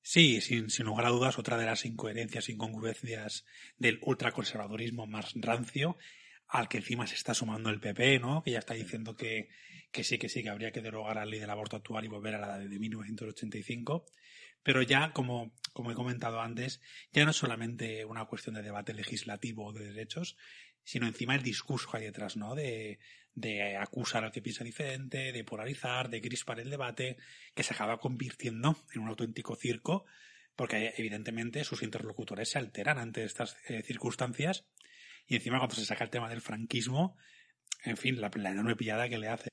Sí, 0.01 0.41
sin, 0.41 0.69
sin 0.69 0.87
lugar 0.87 1.05
a 1.05 1.11
dudas, 1.11 1.39
otra 1.39 1.57
de 1.57 1.67
las 1.67 1.85
incoherencias, 1.85 2.49
incongruencias 2.49 3.45
del 3.77 3.97
ultraconservadurismo 4.01 5.07
más 5.07 5.31
rancio, 5.35 5.95
al 6.51 6.67
que 6.67 6.77
encima 6.77 7.07
se 7.07 7.15
está 7.15 7.33
sumando 7.33 7.69
el 7.69 7.79
PP, 7.79 8.19
¿no? 8.19 8.43
Que 8.43 8.51
ya 8.51 8.59
está 8.59 8.73
diciendo 8.73 9.15
que, 9.15 9.47
que 9.91 10.03
sí, 10.03 10.17
que 10.17 10.27
sí, 10.27 10.43
que 10.43 10.49
habría 10.49 10.73
que 10.73 10.81
derogar 10.81 11.15
la 11.15 11.25
ley 11.25 11.39
del 11.39 11.49
aborto 11.49 11.77
actual 11.77 12.03
y 12.03 12.09
volver 12.09 12.35
a 12.35 12.39
la 12.39 12.59
de 12.59 12.77
1985. 12.77 14.05
Pero 14.61 14.81
ya, 14.81 15.13
como, 15.13 15.53
como 15.71 15.91
he 15.91 15.95
comentado 15.95 16.41
antes, 16.41 16.81
ya 17.13 17.23
no 17.23 17.31
es 17.31 17.37
solamente 17.37 18.03
una 18.03 18.25
cuestión 18.25 18.55
de 18.55 18.63
debate 18.63 18.93
legislativo 18.93 19.65
o 19.65 19.73
de 19.73 19.85
derechos, 19.85 20.35
sino 20.83 21.07
encima 21.07 21.35
el 21.35 21.41
discurso 21.41 21.89
que 21.89 21.97
hay 21.99 22.03
detrás, 22.03 22.35
¿no? 22.35 22.53
De, 22.53 22.99
de 23.33 23.77
acusar 23.77 24.25
al 24.25 24.33
que 24.33 24.41
piensa 24.41 24.65
diferente, 24.65 25.31
de 25.31 25.43
polarizar, 25.45 26.09
de 26.09 26.21
crispar 26.21 26.59
el 26.59 26.69
debate, 26.69 27.15
que 27.55 27.63
se 27.63 27.73
acaba 27.73 27.97
convirtiendo 27.97 28.75
en 28.93 29.01
un 29.01 29.07
auténtico 29.07 29.55
circo, 29.55 30.05
porque 30.57 30.93
evidentemente 30.97 31.63
sus 31.63 31.81
interlocutores 31.81 32.49
se 32.49 32.59
alteran 32.59 32.97
ante 32.97 33.23
estas 33.23 33.55
eh, 33.69 33.83
circunstancias, 33.83 34.65
y 35.31 35.35
encima 35.35 35.59
cuando 35.59 35.75
se 35.75 35.85
saca 35.85 36.03
el 36.03 36.09
tema 36.09 36.27
del 36.27 36.41
franquismo, 36.41 37.15
en 37.85 37.95
fin, 37.95 38.19
la, 38.19 38.29
enorme 38.35 38.75
pillada 38.75 39.07
que 39.07 39.17
le 39.17 39.29
hace. 39.29 39.47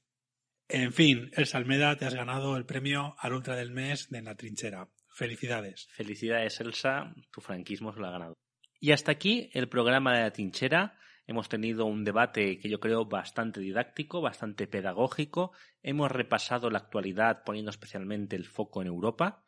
En 0.69 0.93
fin, 0.93 1.31
El 1.35 1.47
Salmeda, 1.47 1.97
te 1.97 2.05
has 2.05 2.17
ganado 2.17 2.57
el 2.57 2.67
premio 2.67 3.15
al 3.17 3.33
Ultra 3.33 3.55
del 3.55 3.71
Mes 3.71 4.11
de 4.11 4.19
En 4.19 4.25
la 4.25 4.35
Trinchera. 4.35 4.89
Felicidades. 5.09 5.87
Felicidades, 5.93 6.61
Elsa, 6.61 7.15
tu 7.31 7.41
franquismo 7.41 7.93
se 7.93 8.01
lo 8.01 8.09
ha 8.09 8.11
ganado. 8.11 8.35
Y 8.81 8.91
hasta 8.91 9.13
aquí 9.13 9.51
el 9.53 9.69
programa 9.69 10.17
de 10.17 10.23
la 10.23 10.33
trinchera. 10.33 10.99
Hemos 11.29 11.49
tenido 11.49 11.87
un 11.87 12.03
debate 12.03 12.59
que 12.59 12.69
yo 12.69 12.81
creo 12.81 13.05
bastante 13.05 13.61
didáctico, 13.61 14.21
bastante 14.21 14.67
pedagógico. 14.67 15.53
Hemos 15.85 16.11
repasado 16.11 16.71
la 16.71 16.79
actualidad 16.79 17.45
poniendo 17.45 17.71
especialmente 17.71 18.35
el 18.35 18.47
foco 18.47 18.83
en 18.83 18.89
Europa. 18.89 19.45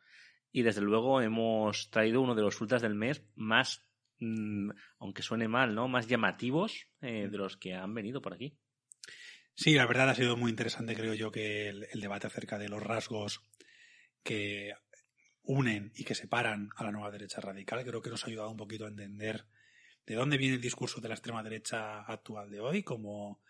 Y 0.49 0.61
desde 0.61 0.79
luego 0.79 1.21
hemos 1.21 1.89
traído 1.89 2.21
uno 2.21 2.35
de 2.35 2.41
los 2.43 2.61
ultras 2.61 2.81
del 2.81 2.95
mes 2.95 3.21
más, 3.35 3.85
aunque 4.99 5.23
suene 5.23 5.47
mal, 5.47 5.75
¿no? 5.75 5.87
Más 5.87 6.07
llamativos 6.07 6.87
eh, 7.01 7.27
de 7.29 7.37
los 7.37 7.57
que 7.57 7.73
han 7.73 7.93
venido 7.93 8.21
por 8.21 8.33
aquí. 8.33 8.57
Sí, 9.53 9.73
la 9.73 9.85
verdad 9.85 10.09
ha 10.09 10.15
sido 10.15 10.37
muy 10.37 10.49
interesante, 10.49 10.95
creo 10.95 11.13
yo, 11.13 11.31
que 11.31 11.69
el 11.69 12.01
debate 12.01 12.27
acerca 12.27 12.57
de 12.57 12.69
los 12.69 12.81
rasgos 12.81 13.41
que 14.23 14.73
unen 15.43 15.91
y 15.95 16.03
que 16.03 16.15
separan 16.15 16.69
a 16.75 16.83
la 16.83 16.91
nueva 16.91 17.11
derecha 17.11 17.41
radical. 17.41 17.83
Creo 17.83 18.01
que 18.01 18.09
nos 18.09 18.23
ha 18.23 18.27
ayudado 18.27 18.51
un 18.51 18.57
poquito 18.57 18.85
a 18.85 18.89
entender 18.89 19.45
de 20.05 20.15
dónde 20.15 20.37
viene 20.37 20.55
el 20.55 20.61
discurso 20.61 21.01
de 21.01 21.09
la 21.09 21.15
extrema 21.15 21.43
derecha 21.43 22.01
actual 22.01 22.49
de 22.49 22.59
hoy, 22.59 22.83
como 22.83 23.41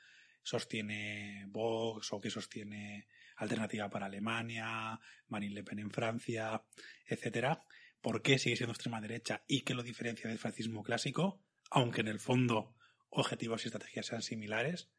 sostiene 0.43 1.45
Vox 1.47 2.13
o 2.13 2.21
que 2.21 2.29
sostiene 2.29 3.07
Alternativa 3.37 3.89
para 3.89 4.05
Alemania, 4.05 4.99
Marine 5.27 5.55
Le 5.55 5.63
Pen 5.63 5.79
en 5.79 5.91
Francia, 5.91 6.63
etcétera, 7.05 7.63
por 8.01 8.21
qué 8.21 8.39
sigue 8.39 8.55
siendo 8.57 8.73
extrema 8.73 9.01
derecha 9.01 9.43
y 9.47 9.61
qué 9.61 9.73
lo 9.73 9.83
diferencia 9.83 10.29
del 10.29 10.39
fascismo 10.39 10.83
clásico, 10.83 11.43
aunque 11.69 12.01
en 12.01 12.07
el 12.07 12.19
fondo 12.19 12.75
objetivos 13.09 13.63
y 13.63 13.67
estrategias 13.67 14.07
sean 14.07 14.21
similares. 14.21 14.89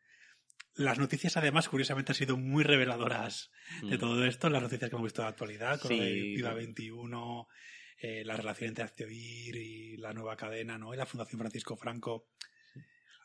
Las 0.74 0.99
noticias, 0.99 1.37
además, 1.37 1.69
curiosamente 1.69 2.12
han 2.12 2.16
sido 2.16 2.37
muy 2.37 2.65
reveladoras 2.65 3.51
de 3.83 3.97
mm. 3.97 4.01
todo 4.01 4.24
esto, 4.24 4.49
las 4.49 4.62
noticias 4.62 4.89
que 4.89 4.97
hemos 4.97 5.05
visto 5.05 5.20
en 5.20 5.27
la 5.27 5.31
actualidad, 5.31 5.81
con 5.81 5.93
el 5.93 6.35
Viva 6.35 6.55
21, 6.55 7.49
eh, 7.99 8.24
la 8.24 8.37
relación 8.37 8.69
entre 8.69 8.85
Actevir 8.85 9.57
y 9.57 9.97
la 9.99 10.12
nueva 10.12 10.37
cadena, 10.37 10.79
¿no? 10.79 10.95
Y 10.95 10.97
la 10.97 11.07
Fundación 11.07 11.39
Francisco 11.39 11.77
Franco. 11.77 12.27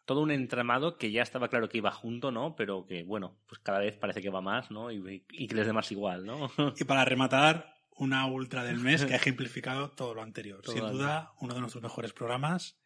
Todo 0.06 0.22
un 0.22 0.32
entramado 0.32 0.98
que 0.98 1.12
ya 1.12 1.22
estaba 1.22 1.50
claro 1.50 1.68
que 1.68 1.78
iba 1.78 1.92
junto, 1.92 2.32
¿no? 2.32 2.56
Pero 2.56 2.86
que, 2.86 3.04
bueno, 3.04 3.40
pues 3.48 3.60
cada 3.60 3.80
vez 3.80 3.98
parece 3.98 4.22
que 4.22 4.30
va 4.30 4.42
más, 4.42 4.70
¿no? 4.70 4.92
Y, 4.92 5.22
que 5.48 5.56
les 5.56 5.66
dé 5.66 5.74
más 5.74 5.92
igual, 5.92 6.26
¿no? 6.26 6.52
y 6.78 6.84
para 6.84 7.06
rematar, 7.06 7.77
una 7.98 8.26
ultra 8.26 8.64
del 8.64 8.80
mes 8.80 9.06
que 9.06 9.14
ha 9.14 9.18
ejemplificado 9.24 9.92
todo 9.92 10.14
lo 10.14 10.22
anterior. 10.22 10.62
Sin 10.66 10.80
duda, 10.80 11.34
uno 11.40 11.54
de 11.54 11.60
nuestros 11.60 11.84
mejores 11.84 12.14
programas 12.14 12.80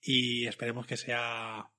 y 0.00 0.46
esperemos 0.46 0.86
que 0.86 0.96
sea 0.96 1.70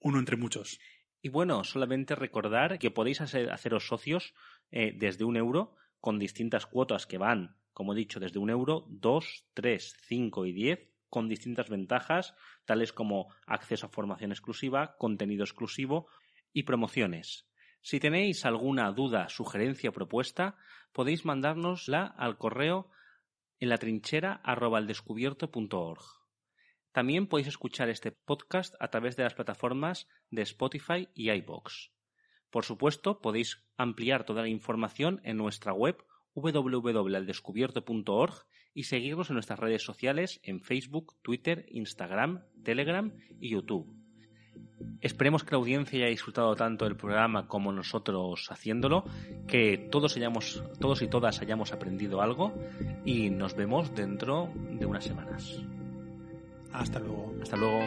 uno 0.00 0.18
entre 0.18 0.36
muchos. 0.36 0.78
Y 1.20 1.28
bueno, 1.28 1.62
solamente 1.64 2.14
recordar 2.14 2.78
que 2.78 2.90
podéis 2.90 3.20
hacer, 3.20 3.52
haceros 3.52 3.86
socios 3.86 4.34
eh, 4.70 4.92
desde 4.96 5.24
un 5.24 5.36
euro 5.36 5.76
con 6.00 6.18
distintas 6.18 6.66
cuotas 6.66 7.06
que 7.06 7.18
van 7.18 7.56
como 7.72 7.92
he 7.92 7.96
dicho, 7.96 8.20
desde 8.20 8.38
un 8.38 8.50
euro, 8.50 8.86
dos, 8.88 9.46
tres, 9.54 9.96
cinco 10.06 10.46
y 10.46 10.52
diez, 10.52 10.88
con 11.08 11.28
distintas 11.28 11.68
ventajas, 11.68 12.34
tales 12.64 12.92
como 12.92 13.34
acceso 13.46 13.86
a 13.86 13.90
formación 13.90 14.32
exclusiva, 14.32 14.96
contenido 14.98 15.44
exclusivo 15.44 16.08
y 16.52 16.62
promociones. 16.62 17.46
Si 17.82 17.98
tenéis 17.98 18.46
alguna 18.46 18.92
duda, 18.92 19.28
sugerencia 19.28 19.90
o 19.90 19.92
propuesta, 19.92 20.56
podéis 20.92 21.24
mandárnosla 21.24 22.06
al 22.06 22.38
correo 22.38 22.88
en 23.58 23.68
la 23.68 23.78
trinchera 23.78 24.40
También 26.92 27.26
podéis 27.26 27.48
escuchar 27.48 27.88
este 27.88 28.12
podcast 28.12 28.76
a 28.78 28.86
través 28.88 29.16
de 29.16 29.24
las 29.24 29.34
plataformas 29.34 30.06
de 30.30 30.42
Spotify 30.42 31.08
y 31.14 31.30
iBox. 31.30 31.90
Por 32.50 32.64
supuesto, 32.64 33.20
podéis 33.20 33.64
ampliar 33.76 34.22
toda 34.24 34.42
la 34.42 34.48
información 34.48 35.20
en 35.24 35.36
nuestra 35.36 35.72
web 35.72 36.04
www.aldescubierto.org 36.34 38.46
y 38.74 38.84
seguirnos 38.84 39.28
en 39.30 39.34
nuestras 39.34 39.58
redes 39.58 39.82
sociales 39.82 40.40
en 40.44 40.60
Facebook, 40.60 41.16
Twitter, 41.22 41.66
Instagram, 41.68 42.44
Telegram 42.62 43.12
y 43.40 43.50
YouTube. 43.50 44.01
Esperemos 45.00 45.42
que 45.42 45.52
la 45.52 45.58
audiencia 45.58 45.98
haya 45.98 46.06
disfrutado 46.06 46.54
tanto 46.54 46.84
del 46.84 46.96
programa 46.96 47.48
como 47.48 47.72
nosotros 47.72 48.48
haciéndolo, 48.50 49.04
que 49.48 49.76
todos, 49.90 50.16
hayamos, 50.16 50.62
todos 50.78 51.02
y 51.02 51.08
todas 51.08 51.40
hayamos 51.40 51.72
aprendido 51.72 52.22
algo 52.22 52.52
y 53.04 53.30
nos 53.30 53.56
vemos 53.56 53.94
dentro 53.94 54.48
de 54.54 54.86
unas 54.86 55.04
semanas. 55.04 55.60
Hasta 56.72 57.00
luego. 57.00 57.34
Hasta 57.42 57.56
luego. 57.56 57.80